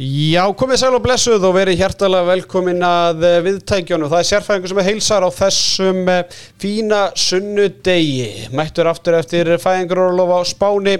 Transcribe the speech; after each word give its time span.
Já, 0.00 0.46
komið 0.56 0.78
sæl 0.80 0.94
og 0.96 1.02
blessuð 1.04 1.42
og 1.44 1.58
verið 1.58 1.82
hjertalega 1.82 2.24
velkomin 2.30 2.78
að 2.88 3.24
eh, 3.28 3.34
viðtækjónu. 3.44 4.06
Það 4.08 4.22
er 4.22 4.28
sérfæðingur 4.30 4.72
sem 4.72 4.80
heilsar 4.86 5.26
á 5.28 5.30
þessum 5.36 6.08
eh, 6.08 6.38
fína 6.62 7.00
sunnudegi. 7.20 8.48
Mættur 8.56 8.88
aftur 8.88 9.18
eftir 9.18 9.50
fæðingurólof 9.60 10.32
á 10.32 10.40
Spáni, 10.48 10.96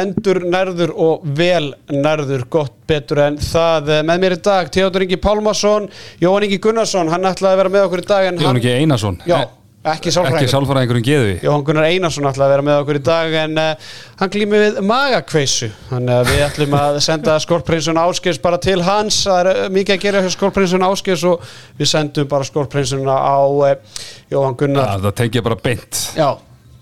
endur 0.00 0.40
nærður 0.48 0.94
og 0.96 1.28
vel 1.36 1.74
nærður, 1.92 2.46
gott 2.48 2.78
betur 2.88 3.20
en 3.26 3.36
það. 3.44 3.92
Eh, 3.98 4.02
Með 4.08 4.24
mér 4.24 4.38
í 4.38 4.42
dag, 4.48 4.72
Theodor 4.72 5.04
Ingi 5.04 5.20
Pálmarsson, 5.20 5.92
Jóhann 6.24 6.48
Ingi 6.48 6.62
Gunnarsson, 6.64 7.12
hann 7.12 7.28
ætlaði 7.28 7.52
að 7.52 7.64
vera 7.66 7.76
með 7.76 7.88
okkur 7.90 8.06
í 8.06 8.08
dag 8.14 8.30
en 8.30 8.40
Jón 8.40 8.54
hann... 8.54 8.62
ekki 8.62 8.78
Einarsson 8.78 9.20
Já, 9.28 9.42
ekki 9.80 10.10
Ekki 10.10 10.12
sálfræðingur. 10.12 10.50
sálfræðingurinn 10.52 11.04
geði. 11.06 11.36
Jóhann 11.40 11.62
Gunnar 11.64 11.86
Einarsson 11.88 12.26
ætlaði 12.28 12.44
að 12.44 12.52
vera 12.52 12.64
með 12.66 12.80
okkur 12.82 12.98
í 12.98 13.02
dag 13.06 13.36
en 13.44 13.54
uh, 13.62 13.94
hann 14.20 14.32
glými 14.34 14.58
við 14.60 14.80
magakveisu. 14.84 15.70
Þannig 15.88 16.18
að 16.18 16.28
við 16.34 16.42
ætlum 16.44 16.76
að 16.76 16.98
senda 17.08 17.38
skorprinsun 17.40 18.00
Áskeis 18.02 18.40
bara 18.44 18.58
til 18.60 18.76
hans. 18.84 19.22
Það 19.24 19.40
er 19.40 19.50
uh, 19.54 19.72
mikið 19.72 19.96
að 19.96 20.04
gera 20.04 20.20
hjá 20.26 20.30
skorprinsun 20.36 20.84
Áskeis 20.84 21.24
og 21.30 21.48
við 21.80 21.92
sendum 21.94 22.28
bara 22.28 22.44
skorprinsuna 22.44 23.16
á 23.16 23.40
uh, 23.40 24.04
Jóhann 24.28 24.58
Gunnar. 24.60 25.00
Það 25.06 25.16
tekja 25.22 25.46
bara 25.48 25.56
beint. 25.64 26.02
Já, 26.12 26.28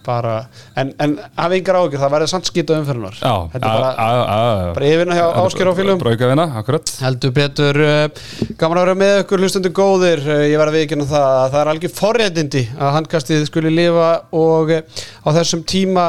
bara 0.09 0.35
en, 0.81 0.91
en 1.05 1.15
hafi 1.37 1.59
yngar 1.61 1.79
ágjur, 1.83 1.99
það 2.01 2.13
verður 2.17 2.31
samt 2.33 2.49
skýta 2.49 2.79
umferðunar 2.81 3.19
Já, 3.21 3.35
Þetta 3.53 3.61
er 3.61 3.77
bara, 3.77 3.91
a- 3.93 4.07
a- 4.09 4.39
a- 4.39 4.73
bara 4.79 4.89
yfirna 4.95 5.19
hjá 5.19 5.27
Áskeir 5.45 5.69
á 5.69 5.73
fylgum 5.79 6.01
Braukavina, 6.03 6.47
akkurat. 6.63 6.93
Heldur 7.05 7.35
betur, 7.37 7.81
uh, 7.85 8.25
gaman 8.61 8.81
að 8.81 8.87
vera 8.89 8.97
með 9.05 9.15
ykkur 9.25 9.45
hlustundu 9.45 9.73
góðir, 9.77 10.25
uh, 10.25 10.43
ég 10.49 10.57
var 10.61 10.73
að 10.73 10.79
viðkynna 10.81 11.09
það 11.13 11.29
að 11.29 11.53
það 11.55 11.61
er 11.65 11.73
algjör 11.75 11.95
forréttindi 12.01 12.65
að 12.79 12.95
handkastið 12.99 13.47
skuli 13.51 13.75
lifa 13.77 14.11
og 14.33 14.75
uh, 14.75 15.05
á 15.23 15.29
þessum 15.39 15.63
tíma 15.69 16.09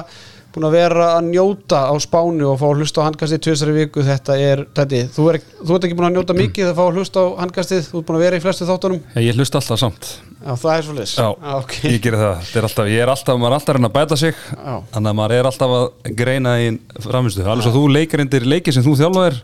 búin 0.56 0.66
að 0.70 0.76
vera 0.78 1.08
að 1.18 1.28
njóta 1.30 1.82
á 1.90 1.94
spánu 2.02 2.48
og 2.50 2.58
fá 2.62 2.66
að 2.70 2.80
hlusta 2.82 3.04
á 3.04 3.08
handkastið 3.10 3.42
tvisari 3.46 3.76
viku, 3.76 4.04
þetta 4.06 4.38
er 4.42 4.64
þetta, 4.76 5.02
þú, 5.16 5.28
er, 5.34 5.40
þú 5.62 5.76
ert 5.78 5.88
ekki 5.88 5.98
búin 6.00 6.08
að 6.10 6.16
njóta 6.18 6.36
mikið 6.38 6.72
að 6.72 6.80
fá 6.80 6.84
að 6.88 7.00
hlusta 7.00 7.24
á 7.24 7.28
handkastið, 7.44 7.84
þú 7.92 8.02
ert 8.02 8.08
búin 8.10 8.20
að 8.20 8.26
vera 8.26 8.40
í 8.40 8.44
flestu 8.44 8.68
þáttunum. 8.70 9.02
Ég, 9.16 9.28
ég 9.30 9.38
hlust 9.40 9.58
alltaf 9.60 9.82
samt. 9.84 10.10
Já, 10.40 10.54
það 10.56 10.72
er 10.74 10.86
svo 10.88 10.94
leys 10.96 11.14
Já, 11.20 11.26
ok. 11.60 11.74
ég 11.84 11.98
gerir 12.04 12.22
það. 12.22 12.52
Er 12.56 12.68
alltaf, 12.70 12.88
Ég 12.90 13.02
er 13.04 13.10
alltaf, 13.12 13.40
maður 13.42 13.52
er 13.52 13.58
alltaf 13.58 13.74
að 13.74 13.78
reyna 13.80 13.90
að 13.90 13.96
bæta 13.98 14.18
sig 14.22 14.38
Já. 14.40 14.76
Þannig 14.94 15.12
að 15.12 15.18
maður 15.20 15.36
er 15.36 15.50
alltaf 15.50 15.74
að 15.76 16.14
greina 16.22 16.54
í 16.64 16.70
framvistu 17.04 17.44
Alveg 17.44 17.66
svo 17.68 17.74
þú 17.76 17.82
leikir 17.92 18.24
indir 18.24 18.48
leiki 18.48 18.72
sem 18.72 18.86
þú 18.86 18.94
þjálfaðir 19.02 19.42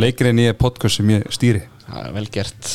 Leikir 0.00 0.30
inn 0.30 0.40
í 0.40 0.48
podcast 0.56 1.00
sem 1.00 1.12
ég 1.12 1.28
stýri. 1.34 1.60
er 1.66 1.69
vel 2.14 2.26
gert, 2.32 2.68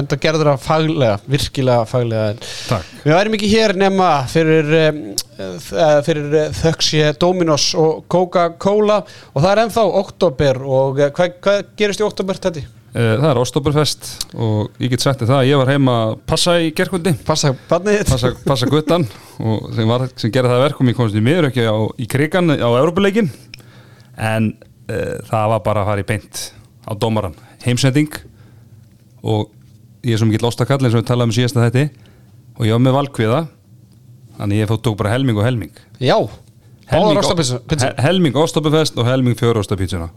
enda 0.00 0.16
gerður 0.20 0.50
það 0.52 0.64
faglega, 0.64 1.18
virkilega 1.30 1.86
faglega 1.88 2.32
Takk 2.40 3.04
Við 3.04 3.14
værim 3.16 3.36
ekki 3.38 3.50
hér 3.52 3.76
nema 3.78 4.08
fyrir, 4.30 4.72
um, 4.90 4.98
uh, 5.38 6.00
fyrir 6.06 6.34
þöksje 6.58 7.12
Dominos 7.20 7.70
og 7.78 8.04
Coca-Cola 8.10 9.00
og 9.06 9.38
það 9.40 9.50
er 9.54 9.62
ennþá 9.64 9.86
oktober 10.02 10.60
og 10.66 11.00
hvað, 11.16 11.38
hvað 11.44 11.64
gerist 11.80 12.02
í 12.02 12.06
oktober 12.06 12.40
þetta? 12.40 12.64
Eh, 12.90 13.12
Það 13.20 13.28
er 13.30 13.38
Óstopurfest 13.38 14.08
og 14.34 14.80
ég 14.82 14.90
get 14.90 15.04
sagt 15.04 15.20
það 15.22 15.36
að 15.36 15.48
ég 15.52 15.60
var 15.60 15.68
heima 15.70 15.92
að 16.08 16.14
passa 16.26 16.56
í 16.58 16.72
gerkvöldi 16.74 17.12
Passa 17.22 17.52
þitt? 17.54 18.08
passa, 18.10 18.32
passa 18.42 18.66
guttan 18.66 19.04
og 19.38 19.68
sem, 19.76 19.86
var, 19.86 20.08
sem 20.18 20.32
gerði 20.34 20.50
það 20.50 20.58
að 20.58 20.64
verkum 20.64 20.90
ég 20.90 20.98
komst 20.98 21.14
í 21.14 21.22
miður 21.22 21.46
ekki 21.52 21.68
á, 21.70 21.78
í 22.02 22.08
krigan 22.10 22.50
á 22.50 22.66
Európuleikin 22.66 23.30
en 24.18 24.50
uh, 24.90 25.20
það 25.30 25.52
var 25.54 25.62
bara 25.68 25.84
að 25.84 25.92
fara 25.92 26.02
í 26.02 26.08
beint 26.10 26.42
á 26.82 26.92
dómaran, 26.98 27.38
heimsending 27.62 28.10
og 29.22 29.50
ég 30.06 30.14
er 30.16 30.20
svo 30.22 30.28
mikill 30.30 30.48
ostakall 30.48 30.80
eins 30.80 30.94
og 30.96 31.02
við 31.02 31.08
talaðum 31.10 31.32
um 31.32 31.36
síðasta 31.36 31.66
þetta 31.66 31.86
og 32.56 32.66
ég 32.68 32.76
var 32.76 32.84
með 32.84 32.96
valkviða 32.98 33.40
þannig 34.40 34.62
ég 34.62 34.72
tók 34.80 34.96
bara 34.96 35.12
helming 35.12 35.36
og 35.40 35.44
helming. 35.44 35.72
Já, 36.00 36.16
helming, 36.88 37.20
he- 37.20 37.94
helming 38.00 38.36
ostopufest 38.40 38.96
og 38.98 39.08
helming 39.08 39.36
fjóra 39.36 39.60
ostapítsuna 39.64 40.08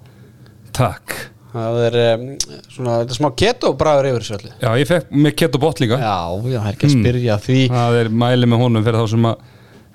takk. 0.74 1.16
Það 1.54 1.76
er 1.86 1.96
um, 2.02 2.22
svona, 2.66 2.94
þetta 3.04 3.14
er 3.14 3.18
smá 3.20 3.28
keto 3.38 3.70
bræður 3.78 4.08
yfir 4.10 4.24
þessu 4.24 4.38
öllu. 4.40 4.54
Já 4.64 4.70
ég 4.82 4.88
fekk 4.90 5.12
með 5.14 5.36
kett 5.38 5.58
og 5.58 5.62
bot 5.62 5.82
líka. 5.84 6.00
Já, 6.02 6.16
já, 6.50 6.56
það 6.58 6.70
er 6.70 6.78
ekki 6.78 6.88
að 6.88 6.96
spyrja 6.96 7.36
því. 7.44 7.58
Það 7.76 7.98
er 8.00 8.10
mæli 8.24 8.50
með 8.50 8.64
honum 8.64 8.88
fyrir 8.88 9.04
þá 9.04 9.12
sem 9.14 9.28
að 9.30 9.44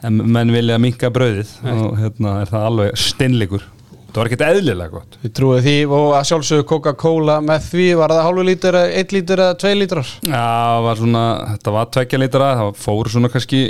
en 0.09 0.21
menn 0.37 0.53
vilja 0.55 0.77
minka 0.78 1.11
brauðið. 1.11 1.50
Og 1.75 1.97
hérna 1.99 2.37
er 2.44 2.53
það 2.53 2.66
alveg 2.69 3.00
steinleikur 3.03 3.65
það 4.08 4.19
var 4.22 4.28
ekkert 4.30 4.44
eðlilega 4.48 4.92
gott. 4.94 5.16
Við 5.22 5.32
trúið 5.38 5.62
því 5.69 5.74
og 5.98 6.06
að 6.19 6.26
sjálfsögðu 6.30 6.66
Coca-Cola 6.72 7.38
með 7.44 7.66
því 7.70 7.86
var 8.00 8.14
það 8.16 8.24
hálfu 8.28 8.44
lítur, 8.48 8.78
einn 8.82 9.12
lítur 9.16 9.42
eða 9.44 9.58
tvei 9.60 9.74
lítrar? 9.78 10.12
Já, 10.24 10.41
það 10.41 10.86
var 10.88 11.00
svona, 11.02 11.24
þetta 11.52 11.74
var 11.76 11.91
tveggja 11.96 12.20
litra 12.22 12.48
það 12.62 12.72
fór 12.86 13.12
svona 13.12 13.30
kannski 13.34 13.62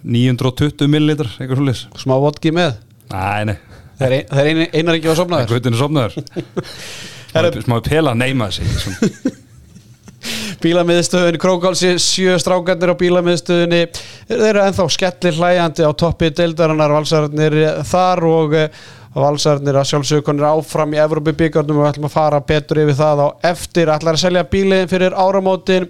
920 0.00 0.88
millilitrar, 0.94 1.34
eitthvað 1.40 1.60
svolítið 1.60 2.00
smá 2.04 2.14
vodki 2.22 2.54
með? 2.56 2.78
Næ, 3.10 3.26
nei, 3.50 3.58
Það 4.00 4.06
er, 4.06 4.12
ein, 4.16 4.28
það 4.30 4.40
er 4.40 4.48
ein, 4.48 4.60
einar 4.80 4.96
ekki 4.96 5.10
á 5.12 5.16
sopnaður 5.18 5.50
guttinu 5.52 5.76
sopnaður 5.76 6.14
Herra- 7.34 7.64
Smá 7.66 7.74
pela? 7.84 8.14
Neyma 8.16 8.46
sig 8.54 8.70
svona. 8.80 9.10
Bílamiðstöðunni 10.60 11.40
Krókálsi, 11.40 11.90
sjö 12.00 12.34
strákarnir 12.40 12.92
á 12.92 12.96
bílamiðstöðunni 13.00 13.78
þeir 14.28 14.42
eru 14.50 14.62
ennþá 14.66 14.86
skellir 14.92 15.36
hlæjandi 15.38 15.84
á 15.88 15.92
toppi 15.96 16.28
deildarinnar 16.36 16.92
valsararnir 16.92 17.56
þar 17.88 18.24
og 18.28 18.56
eh, 19.10 19.20
valsararnir 19.20 19.78
að 19.80 19.88
sjálfsögunir 19.90 20.46
áfram 20.48 20.94
í 20.94 21.00
Evrópi 21.02 21.34
byggarnum 21.38 21.80
og 21.80 21.84
við 21.84 21.90
ætlum 21.90 22.08
að 22.08 22.14
fara 22.14 22.40
betur 22.46 22.82
yfir 22.84 22.98
það 23.00 23.22
á 23.22 23.28
eftir. 23.50 23.92
Ætlar 23.92 24.18
að 24.18 24.24
selja 24.24 24.46
bílinn 24.52 24.90
fyrir 24.90 25.16
áramótin. 25.16 25.88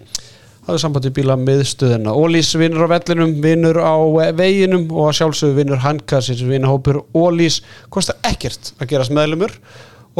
Það 0.61 0.75
er 0.77 0.83
samband 0.83 1.07
við 1.09 1.15
bílamiðstöðuna 1.17 2.13
Ólís 2.21 2.51
vinnur 2.61 2.85
á 2.85 2.93
vellinum, 2.93 3.33
vinnur 3.43 3.81
á 3.81 3.97
eh, 4.25 4.35
veginum 4.37 4.85
og 4.93 5.09
að 5.09 5.17
sjálfsögur 5.21 5.57
vinnur 5.57 5.81
handkassins 5.85 6.45
vinnahópur 6.47 7.01
Ólís 7.17 7.63
kostar 7.91 8.21
ekkert 8.29 8.75
að 8.79 8.93
gerast 8.93 9.15
meðlumur 9.17 9.57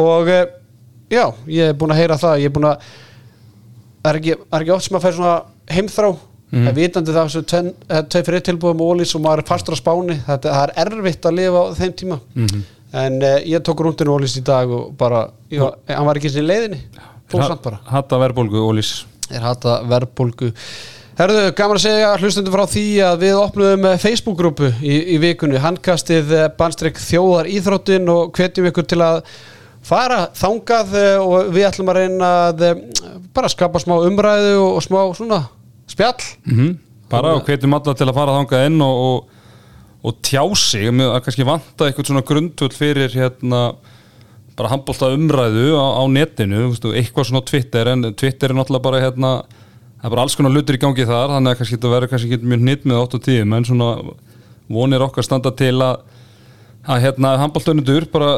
og 0.01 0.31
eh, 0.33 0.49
já, 1.13 1.29
ég 1.45 1.71
er 1.71 1.77
búin 1.77 1.93
að 1.93 2.01
heyra 2.01 2.19
það. 2.19 2.41
Ég 2.41 2.51
er 2.51 2.57
búin 2.57 2.71
að 2.71 2.91
það 4.01 4.11
er 4.11 4.19
er 4.33 4.63
ekki 4.63 4.75
oft 4.75 4.89
sem 4.89 4.97
að 4.97 5.07
færa 5.07 5.17
svona 5.19 5.39
heimþrá. 5.71 6.11
Mm. 6.51 6.67
en 6.67 6.75
vitandi 6.75 7.13
það 7.15 7.29
sem 7.31 7.43
tveim 7.47 7.67
tvei 8.11 8.23
fyrir 8.27 8.41
tilbúðum 8.43 8.81
og 8.83 8.89
ólís 8.91 9.13
og 9.15 9.21
maður 9.23 9.39
er 9.39 9.47
fastur 9.47 9.71
á 9.71 9.79
spáni 9.79 10.17
þetta 10.25 10.55
er 10.65 10.73
erfitt 10.83 11.27
að 11.29 11.37
lifa 11.37 11.61
á 11.63 11.65
þeim 11.77 11.93
tíma 12.01 12.17
en 12.93 13.19
uh, 13.23 13.37
ég 13.47 13.61
tók 13.65 13.81
rúndinu 13.85 14.15
ólís 14.17 14.33
í 14.39 14.43
dag 14.45 14.69
og 14.71 14.91
bara, 14.99 15.25
ég, 15.51 15.61
var- 15.63 15.77
hann 15.87 16.07
var 16.09 16.19
ekki 16.19 16.31
sinni 16.33 16.49
leiðinni. 16.49 16.81
Fór 17.31 17.45
samt 17.47 17.61
bara. 17.63 17.79
Hatta 17.87 18.17
verðbólgu 18.19 18.59
og 18.65 18.73
lís 18.79 19.05
er 19.31 19.39
hata 19.45 19.77
verðbólgu. 19.87 20.49
Herðu, 21.21 21.41
gaman 21.55 21.77
að 21.77 21.83
segja 21.85 22.09
hlustundum 22.19 22.53
frá 22.55 22.65
því 22.71 22.83
að 23.05 23.21
við 23.23 23.37
opnuðum 23.39 23.85
eh, 23.91 23.97
Facebook-grúpu 24.01 24.69
í, 24.83 24.97
í 25.15 25.17
vikunni, 25.21 25.59
handkastið 25.61 26.31
bandstrykk 26.59 26.99
þjóðar 26.99 27.49
íþróttin 27.51 28.09
og 28.11 28.31
hvetjum 28.35 28.67
ykkur 28.71 28.87
til 28.91 28.99
að 29.05 29.19
fara 29.85 30.21
þangað 30.37 30.95
eh, 30.99 31.17
og 31.23 31.51
við 31.55 31.67
ætlum 31.69 31.91
að 31.93 31.99
reyna 32.01 32.31
að 32.49 32.63
eh, 32.67 32.81
bara 33.35 33.51
skapa 33.51 33.79
smá 33.83 33.95
umræðu 34.07 34.55
og, 34.59 34.69
og 34.79 34.85
smá 34.87 34.99
svona 35.19 35.43
spjall. 35.91 36.17
Mm 36.47 36.71
Bara 37.11 37.33
og 37.35 37.41
hvetjum 37.43 37.73
alla 37.75 37.91
til 37.99 38.05
að 38.07 38.15
fara 38.15 38.33
þangað 38.37 38.65
inn 38.69 38.77
og, 38.85 38.99
og, 39.05 39.40
og 40.01 40.17
tjá 40.25 40.41
sig 40.57 40.89
að 40.89 41.17
kannski 41.25 41.45
vanta 41.47 41.87
eitthvað 41.87 42.09
svona 42.09 42.25
grundvöld 42.25 42.75
fyrir 42.77 43.13
hérna 43.13 43.61
bara 44.57 44.71
handbólta 44.73 45.11
umræðu 45.13 45.75
á, 45.77 45.85
á 46.01 46.03
netinu 46.09 46.71
eitthvað 46.73 47.29
svona 47.29 47.43
Twitter 47.45 47.91
en 47.93 48.09
Twitter 48.17 48.51
er 48.51 48.57
náttúrulega 48.57 48.87
bara 48.87 49.01
hérna 49.03 49.33
það 50.01 50.07
er 50.07 50.13
bara 50.15 50.25
alls 50.25 50.35
konar 50.37 50.55
hlutur 50.55 50.77
í 50.77 50.81
gangi 50.81 51.05
þar 51.07 51.35
þannig 51.35 51.53
að 51.53 51.59
kannski 51.59 51.77
þetta 51.77 51.93
verður 51.93 52.11
kannski 52.11 52.35
ekki 52.35 52.49
mjög 52.51 52.65
nýtt 52.67 52.87
með 52.89 53.03
8 53.03 53.19
og 53.19 53.25
10 53.27 53.49
menn 53.51 53.67
svona 53.69 53.89
vonir 54.71 55.05
okkar 55.05 55.27
standa 55.27 55.53
til 55.53 55.75
að 55.77 56.01
að 56.81 57.03
hérna 57.03 57.31
handbóltunundur 57.37 58.07
bara 58.09 58.29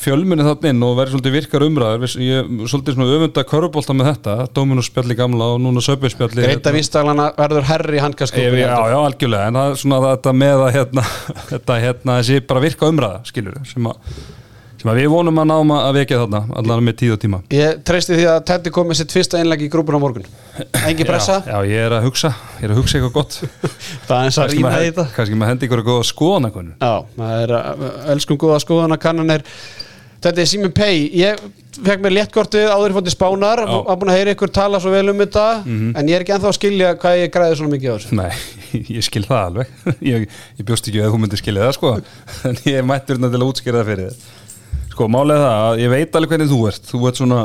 fjölmunni 0.00 0.42
þarna 0.46 0.70
inn 0.72 0.82
og 0.82 0.96
verður 0.98 1.14
svolítið 1.14 1.36
virkar 1.36 1.64
umræður. 1.66 2.16
Ég 2.24 2.40
er 2.42 2.70
svolítið 2.70 2.96
svona 2.96 3.18
öfunda 3.18 3.44
körubólta 3.46 3.94
með 3.94 4.10
þetta 4.10 4.36
Dominus 4.56 4.90
spjalli 4.90 5.16
gamla 5.18 5.52
og 5.54 5.60
núna 5.62 5.82
Söpvi 5.84 6.10
spjalli 6.10 6.42
Greita 6.42 6.72
vístaglana 6.74 7.30
verður 7.38 7.68
herri 7.70 8.02
handkastgrúpunni 8.02 8.64
já, 8.64 8.74
já, 8.90 8.98
algjörlega, 8.98 9.50
en 9.50 9.60
það 9.60 9.74
er 9.74 9.82
svona 9.84 10.00
þetta 10.08 10.34
með 10.42 10.64
að 10.64 10.72
hérna, 10.78 11.06
þetta 11.52 11.78
hérna, 11.86 12.18
þessi 12.20 12.46
bara 12.50 12.64
virka 12.64 12.90
umræða, 12.90 13.22
skilur 13.30 13.60
sem 13.70 13.90
að, 13.90 14.16
sem 14.84 14.90
að 14.92 14.98
við 15.00 15.06
vonum 15.14 15.38
að 15.40 15.46
náum 15.48 15.70
að 15.78 15.94
vekja 15.96 16.18
þarna, 16.20 16.40
allan 16.60 16.82
með 16.84 16.96
tíð 17.00 17.12
og 17.14 17.20
tíma. 17.22 17.38
Ég 17.56 17.78
treysti 17.88 18.18
því 18.18 18.26
að 18.34 18.40
Teddy 18.50 18.72
kom 18.76 18.90
með 18.90 18.98
sitt 19.00 19.14
fyrsta 19.16 19.40
einleg 19.40 19.64
í 19.64 19.68
grúpuna 19.72 20.00
morgun 20.02 20.26
Engi 20.84 21.06
pressa, 21.08 21.38
Já, 21.48 21.56
já, 21.56 21.70
ég 21.72 21.86
er 21.88 21.96
að 21.96 22.04
hugsa, 22.10 22.34
ég 22.60 22.68
er 22.68 22.74
að 22.74 22.82
hugsa 22.82 22.98
eitthvað 23.00 23.14
gott. 23.16 23.38
það 24.10 24.18
er 24.18 24.28
eins 24.28 24.40
að 24.44 24.52
rýna 24.52 24.74
í 24.76 24.90
þetta 24.90 25.06
kannski 25.16 25.40
maður 25.40 25.54
hendi 25.54 25.68
ykkur 25.70 25.82
að 25.82 25.88
góða 25.88 26.04
skoðan 26.10 26.50
eitthvað. 26.50 26.68
Já, 26.76 26.92
það 27.16 27.40
er 27.46 27.56
uh, 27.56 27.88
elskum 28.14 28.40
góða 28.44 28.60
skoðana 28.66 29.00
kannanir 29.00 29.48
Þetta 30.24 30.40
er 30.40 30.48
Simon 30.48 30.72
Pay 30.72 31.00
Ég 31.20 31.40
fekk 31.84 32.04
mér 32.04 32.14
léttkortið 32.14 32.68
áður 32.70 32.92
í 32.92 32.96
fótti 32.96 33.12
spánar 33.12 33.60
Já. 33.64 33.72
að 33.82 33.98
búin 34.00 34.12
að 34.12 34.18
heyra 34.20 34.34
ykkur 34.36 34.52
tala 34.54 34.78
svo 34.80 34.92
vel 34.94 35.10
um 35.10 35.18
þetta 35.20 35.42
en 35.66 36.08
ég 36.08 36.14
er 36.16 36.24
ekki 36.24 36.34
ennþá 36.36 36.48
að 36.48 36.56
skilja 36.56 36.92
hvað 37.02 37.18
ég 37.18 37.32
græði 37.34 37.58
svona 37.58 37.72
mikið 37.74 37.90
á 37.90 37.96
þessu 37.98 38.18
Nei, 38.20 38.30
ég 38.96 39.04
skil 39.04 39.24
það 39.26 39.42
alveg. 39.48 39.74
Ég, 40.12 40.24
ég 40.60 40.68
bjóst 40.68 40.88
ekki 40.88 41.02
að 41.02 41.12
þú 41.12 41.20
myndir 41.24 41.42
skilja 41.42 41.66
það, 41.66 41.74
sko. 41.76 41.92
En 42.48 42.60
ég 42.70 42.86
mættur 42.86 43.18
hérna 43.18 43.30
til 43.34 43.40
að 43.42 43.46
útskýra 43.50 43.82
það 43.82 43.90
fyrir 43.90 44.08
þið. 44.08 44.24
Sko, 44.94 45.08
er 45.10 45.42
það 45.42 45.52
að 45.58 45.80
ég 45.82 45.90
veit 45.90 46.14
alveg 46.14 46.30
hvernig 46.34 46.50
þú 46.52 46.58
ert. 46.70 46.84
Þú 46.86 46.98
ert 47.08 47.18
svona, 47.18 47.40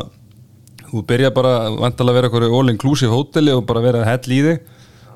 þú 0.86 1.04
byrja 1.10 1.34
bara 1.34 1.54
vantalega 1.74 2.14
að 2.14 2.20
vera 2.20 2.30
eitthvað 2.30 2.58
all-inclusive 2.60 3.10
hóteli 3.10 3.56
og 3.58 3.66
bara 3.66 3.82
vera 3.82 4.06
hell 4.06 4.36
í 4.36 4.42
þig. 4.46 4.60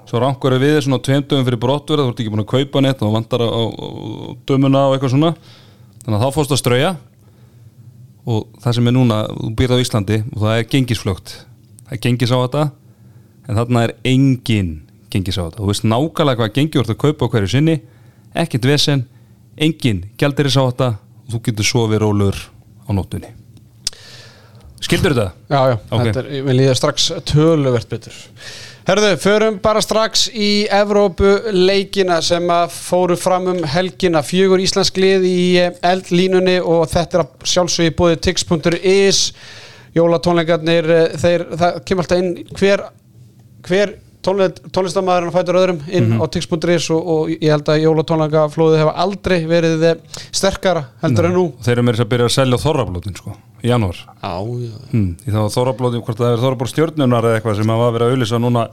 Svo 0.09 0.19
rankur 0.19 0.57
við 0.57 0.75
þér 0.75 0.85
svona 0.87 1.01
tveimdöfum 1.05 1.45
fyrir 1.47 1.61
brottverð, 1.61 2.03
þú 2.03 2.11
ert 2.11 2.21
ekki 2.23 2.33
búin 2.33 2.43
að 2.43 2.51
kaupa 2.51 2.81
neitt 2.83 3.03
og 3.05 3.13
vantar 3.13 3.45
á, 3.45 3.61
dömuna 4.49 4.87
og 4.89 4.97
eitthvað 4.97 5.13
svona. 5.13 5.33
Þannig 6.03 6.17
að 6.17 6.25
þá 6.25 6.35
fórst 6.35 6.55
að 6.57 6.59
strauja 6.59 6.91
og 8.25 8.47
það 8.63 8.77
sem 8.77 8.87
er 8.87 8.95
núna, 8.95 9.19
þú 9.29 9.51
býrð 9.59 9.75
á 9.75 9.83
Íslandi 9.83 10.19
og 10.31 10.43
það 10.43 10.57
er 10.57 10.67
gengisflögt 10.71 11.33
það 11.83 11.95
er 11.95 12.01
gengis 12.05 12.31
á 12.31 12.37
þetta 12.39 12.63
en 13.43 13.57
þarna 13.59 13.83
er 13.83 13.95
engin 14.07 14.71
gengis 15.11 15.39
á 15.39 15.43
þetta 15.43 15.59
þú 15.59 15.69
veist 15.69 15.87
nákvæmlega 15.87 16.39
hvað 16.39 16.53
gengi 16.55 16.79
voru 16.79 16.95
að 16.95 17.01
kaupa 17.03 17.27
á 17.27 17.31
hverju 17.33 17.51
sinni 17.51 17.75
ekkert 18.33 18.65
vesen, 18.65 19.05
engin 19.59 20.05
og 20.07 20.95
þú 21.33 21.41
getur 21.47 21.69
sofið 21.69 22.03
rólur 22.03 22.43
á 22.85 22.89
nóttunni. 22.95 23.31
Skildur 24.83 25.15
þetta? 25.15 25.31
Já, 25.47 25.61
já, 25.71 25.77
Ok. 25.89 26.03
þetta 26.03 26.19
er, 26.19 26.29
við 26.43 26.57
líða 26.59 26.75
strax 26.75 27.09
töluvert 27.29 27.89
betur. 27.89 28.13
Herðu, 28.83 29.13
förum 29.23 29.59
bara 29.63 29.79
strax 29.79 30.25
í 30.35 30.67
Evrópu 30.67 31.29
leikina 31.55 32.17
sem 32.21 32.43
að 32.51 32.73
fóru 32.75 33.15
fram 33.15 33.47
um 33.53 33.61
helgina. 33.63 34.19
Fjögur 34.27 34.59
Íslensk 34.59 34.97
lið 34.99 35.23
í 35.29 35.43
eh, 35.61 35.77
eldlínunni 35.87 36.57
og 36.59 36.89
þetta 36.91 37.21
er 37.21 37.23
að 37.23 37.47
sjálfsögði 37.53 37.93
búið 37.95 38.19
tix.is 38.27 39.21
jólatónleikarnir, 39.95 40.89
eh, 40.91 41.15
þeir, 41.21 41.45
það 41.55 41.79
kemur 41.87 42.03
alltaf 42.03 42.19
inn 42.25 42.33
hver, 42.59 42.83
hver 43.63 43.95
tónlistamæðurinn 44.23 45.33
fætur 45.33 45.59
öðrum 45.59 45.81
inn 45.91 46.15
á 46.19 46.25
tix.is 46.31 46.87
og, 46.95 47.09
og 47.13 47.31
ég 47.33 47.49
held 47.51 47.69
að 47.71 47.83
jólatónleikaflóðið 47.83 48.81
hefa 48.83 48.93
aldrei 49.03 49.37
verið 49.49 49.85
eh, 49.89 50.21
sterkara 50.31 50.85
heldur 51.03 51.29
en 51.29 51.35
nú. 51.37 51.45
Þeir 51.63 51.75
eru 51.75 51.85
með 51.87 51.97
þess 51.97 52.05
að 52.05 52.11
byrja 52.13 52.29
að 52.29 52.35
selja 52.37 52.61
þorrablótin 52.63 53.17
sko, 53.19 53.35
í 53.63 53.71
janúar. 53.71 54.03
Hmm, 54.91 55.09
í 55.23 55.33
þá 55.33 55.41
þorrablótin, 55.57 56.05
hvort 56.07 56.21
það 56.23 56.35
er 56.35 56.43
þorraból 56.43 56.69
stjörnunar 56.71 57.29
eða 57.29 57.39
eitthvað 57.41 57.59
sem 57.61 57.73
hafa 57.75 57.91
verið 57.97 58.07
að 58.07 58.15
auðlýsa 58.17 58.41
núna 58.43 58.67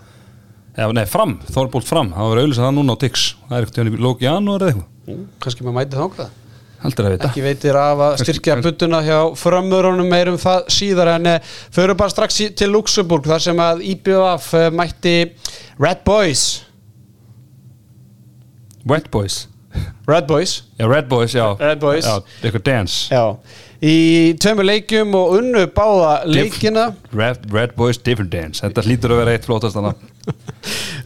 eða 0.77 0.93
nei, 0.97 1.07
fram, 1.11 1.39
þorraból 1.51 1.83
fram 1.85 2.13
hafa 2.15 2.35
verið 2.35 2.45
að 2.45 2.47
auðlýsa 2.49 2.67
það 2.69 2.77
núna 2.79 2.95
á 2.95 3.03
Tix. 3.03 3.27
Það 3.49 3.57
er 3.59 3.67
eitthvað 3.67 3.91
í 3.91 4.05
lóki 4.07 4.29
janúar 4.29 4.63
eða 4.63 4.75
eitthvað. 4.75 4.93
Mm, 5.11 5.27
kannski 5.43 5.67
maður 5.67 5.79
mæti 5.81 5.99
þangað. 5.99 6.11
heldur 6.11 6.19
að 6.21 6.29
vita 6.29 6.50
ekki 6.81 7.43
veitir 7.45 7.77
af 7.77 8.01
að 8.07 8.17
styrkja 8.23 8.57
buttuna 8.65 9.03
hjá 9.05 9.19
framörunum 9.37 10.09
meirum 10.09 10.39
það 10.41 10.71
síðar 10.73 11.13
en 11.19 11.29
uh, 11.35 11.53
förum 11.75 11.99
bara 12.01 12.13
strax 12.13 12.41
til 12.57 12.71
Luxemburg 12.73 13.29
þar 13.29 13.45
sem 13.45 13.61
að 13.61 13.85
IBF 13.93 14.51
uh, 14.57 14.67
mætti 14.73 15.17
Red 15.81 16.05
Boys. 16.09 16.45
Wet 18.89 19.11
Boys. 19.13 19.47
Red 20.09 20.27
Boys? 20.27 20.63
Já, 20.81 20.87
Red 20.89 21.09
Boys, 21.09 21.35
já, 21.35 21.57
Red 21.61 21.79
Boys. 21.81 22.07
já 22.07 22.17
eitthvað 22.43 22.65
dance. 22.67 23.15
Já, 23.15 23.37
í 23.85 24.33
tveimur 24.41 24.67
leikjum 24.67 25.15
og 25.15 25.37
unnu 25.39 25.67
báða 25.77 26.15
leikina. 26.27 26.89
Red, 27.13 27.45
Red 27.53 27.77
Boys 27.77 28.01
Different 28.01 28.33
Dance. 28.33 28.65
Þetta 28.65 28.87
hlýtur 28.89 29.15
að 29.15 29.23
vera 29.23 29.37
eitt 29.37 29.47
flótast 29.47 29.79
annað 29.79 30.01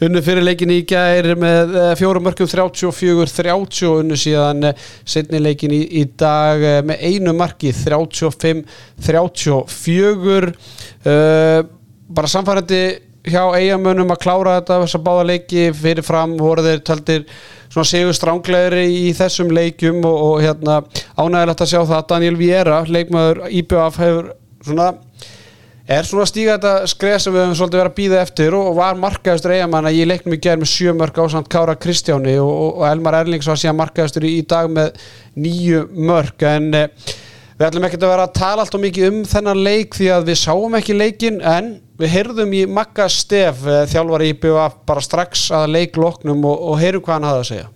unnu 0.03 0.23
fyrir 0.25 0.43
leikin 0.47 0.71
í 0.75 0.83
gær 0.89 1.27
með 1.39 1.75
uh, 1.77 1.95
fjórum 1.99 2.25
mörgum 2.27 2.49
34-30 2.51 3.89
og 3.91 3.99
unnu 4.03 4.17
síðan 4.19 4.61
uh, 4.71 4.75
setni 5.07 5.39
leikin 5.43 5.73
í, 5.75 5.83
í 6.01 6.03
dag 6.19 6.59
uh, 6.59 6.83
með 6.87 6.97
einu 7.11 7.33
marki 7.37 7.71
35-34 7.77 10.51
uh, 10.51 10.55
bara 12.15 12.29
samfærandi 12.31 12.83
hjá 13.25 13.43
eigamönnum 13.57 14.13
að 14.13 14.23
klára 14.25 14.59
þetta 14.59 14.81
þess 14.83 14.97
að 14.99 15.05
báða 15.07 15.29
leiki. 15.31 15.63
Fyrir 15.77 16.05
fram 16.05 16.37
voru 16.41 16.63
þeir 16.65 16.81
taldir 16.85 17.23
svona 17.73 17.89
segur 17.89 18.15
stránglegri 18.17 18.85
í 19.09 19.13
þessum 19.17 19.51
leikjum 19.55 20.05
og, 20.05 20.17
og 20.29 20.37
hérna 20.45 20.75
ánægilegt 21.17 21.65
að 21.65 21.71
sjá 21.73 21.81
það 21.81 21.99
að 21.99 22.09
Daniel 22.13 22.37
Viera, 22.39 22.85
leikmaður 22.85 23.39
IBF 23.49 23.97
hefur 24.03 24.27
svona 24.65 24.89
er 25.85 26.07
svona 26.09 26.25
stíga 26.29 26.57
þetta 26.57 26.89
skref 26.89 27.21
sem 27.21 27.35
við 27.35 27.43
höfum 27.43 27.59
svolítið 27.59 27.81
verið 27.81 27.91
að 27.91 27.99
býða 27.99 28.21
eftir 28.25 28.57
og 28.57 28.71
var 28.79 28.97
markaðistur 29.01 29.53
eigamann 29.53 29.89
að 29.89 29.99
ég 29.99 30.09
leiknum 30.09 30.37
í 30.37 30.41
gerð 30.41 30.63
með 30.63 30.71
sjö 30.73 30.95
mörg 30.97 31.21
á 31.21 31.25
samt 31.35 31.51
Kára 31.53 31.75
Kristjáni 31.77 32.39
og, 32.41 32.81
og 32.81 32.87
Elmar 32.89 33.19
Erlings 33.21 33.49
var 33.51 33.61
síðan 33.61 33.79
markaðistur 33.83 34.25
í, 34.25 34.39
dag 34.49 34.71
með 34.73 34.97
nýju 35.37 35.85
mörg 36.09 36.47
en 36.49 36.71
eh, 36.79 37.13
við 37.59 37.67
ætlum 37.69 37.89
ekkert 37.91 38.07
að 38.09 38.15
vera 38.15 38.27
að 38.31 38.37
tala 38.41 38.65
allt 38.65 38.79
og 38.79 38.85
mikið 38.87 39.11
um 39.11 39.21
þennan 39.29 39.63
leik 39.67 39.99
því 39.99 40.11
að 40.17 40.31
við 40.31 40.41
sáum 40.41 40.81
ekki 40.81 40.97
leikin 40.97 41.41
en 41.45 41.71
við 42.01 42.15
heyrðum 42.17 42.57
í 42.57 42.65
Magga 42.81 43.11
Stef 43.13 43.61
eh, 43.69 43.85
þjálfari 43.93 44.33
í 44.33 44.39
BVA 44.41 44.71
bara 44.89 45.05
strax 45.05 45.51
að 45.55 45.69
leikloknum 45.77 46.49
og, 46.49 46.69
og 46.73 46.81
heyrum 46.81 47.05
hvað 47.05 47.19
hann 47.19 47.29
hafði 47.29 47.45
að 47.45 47.51
segja. 47.53 47.71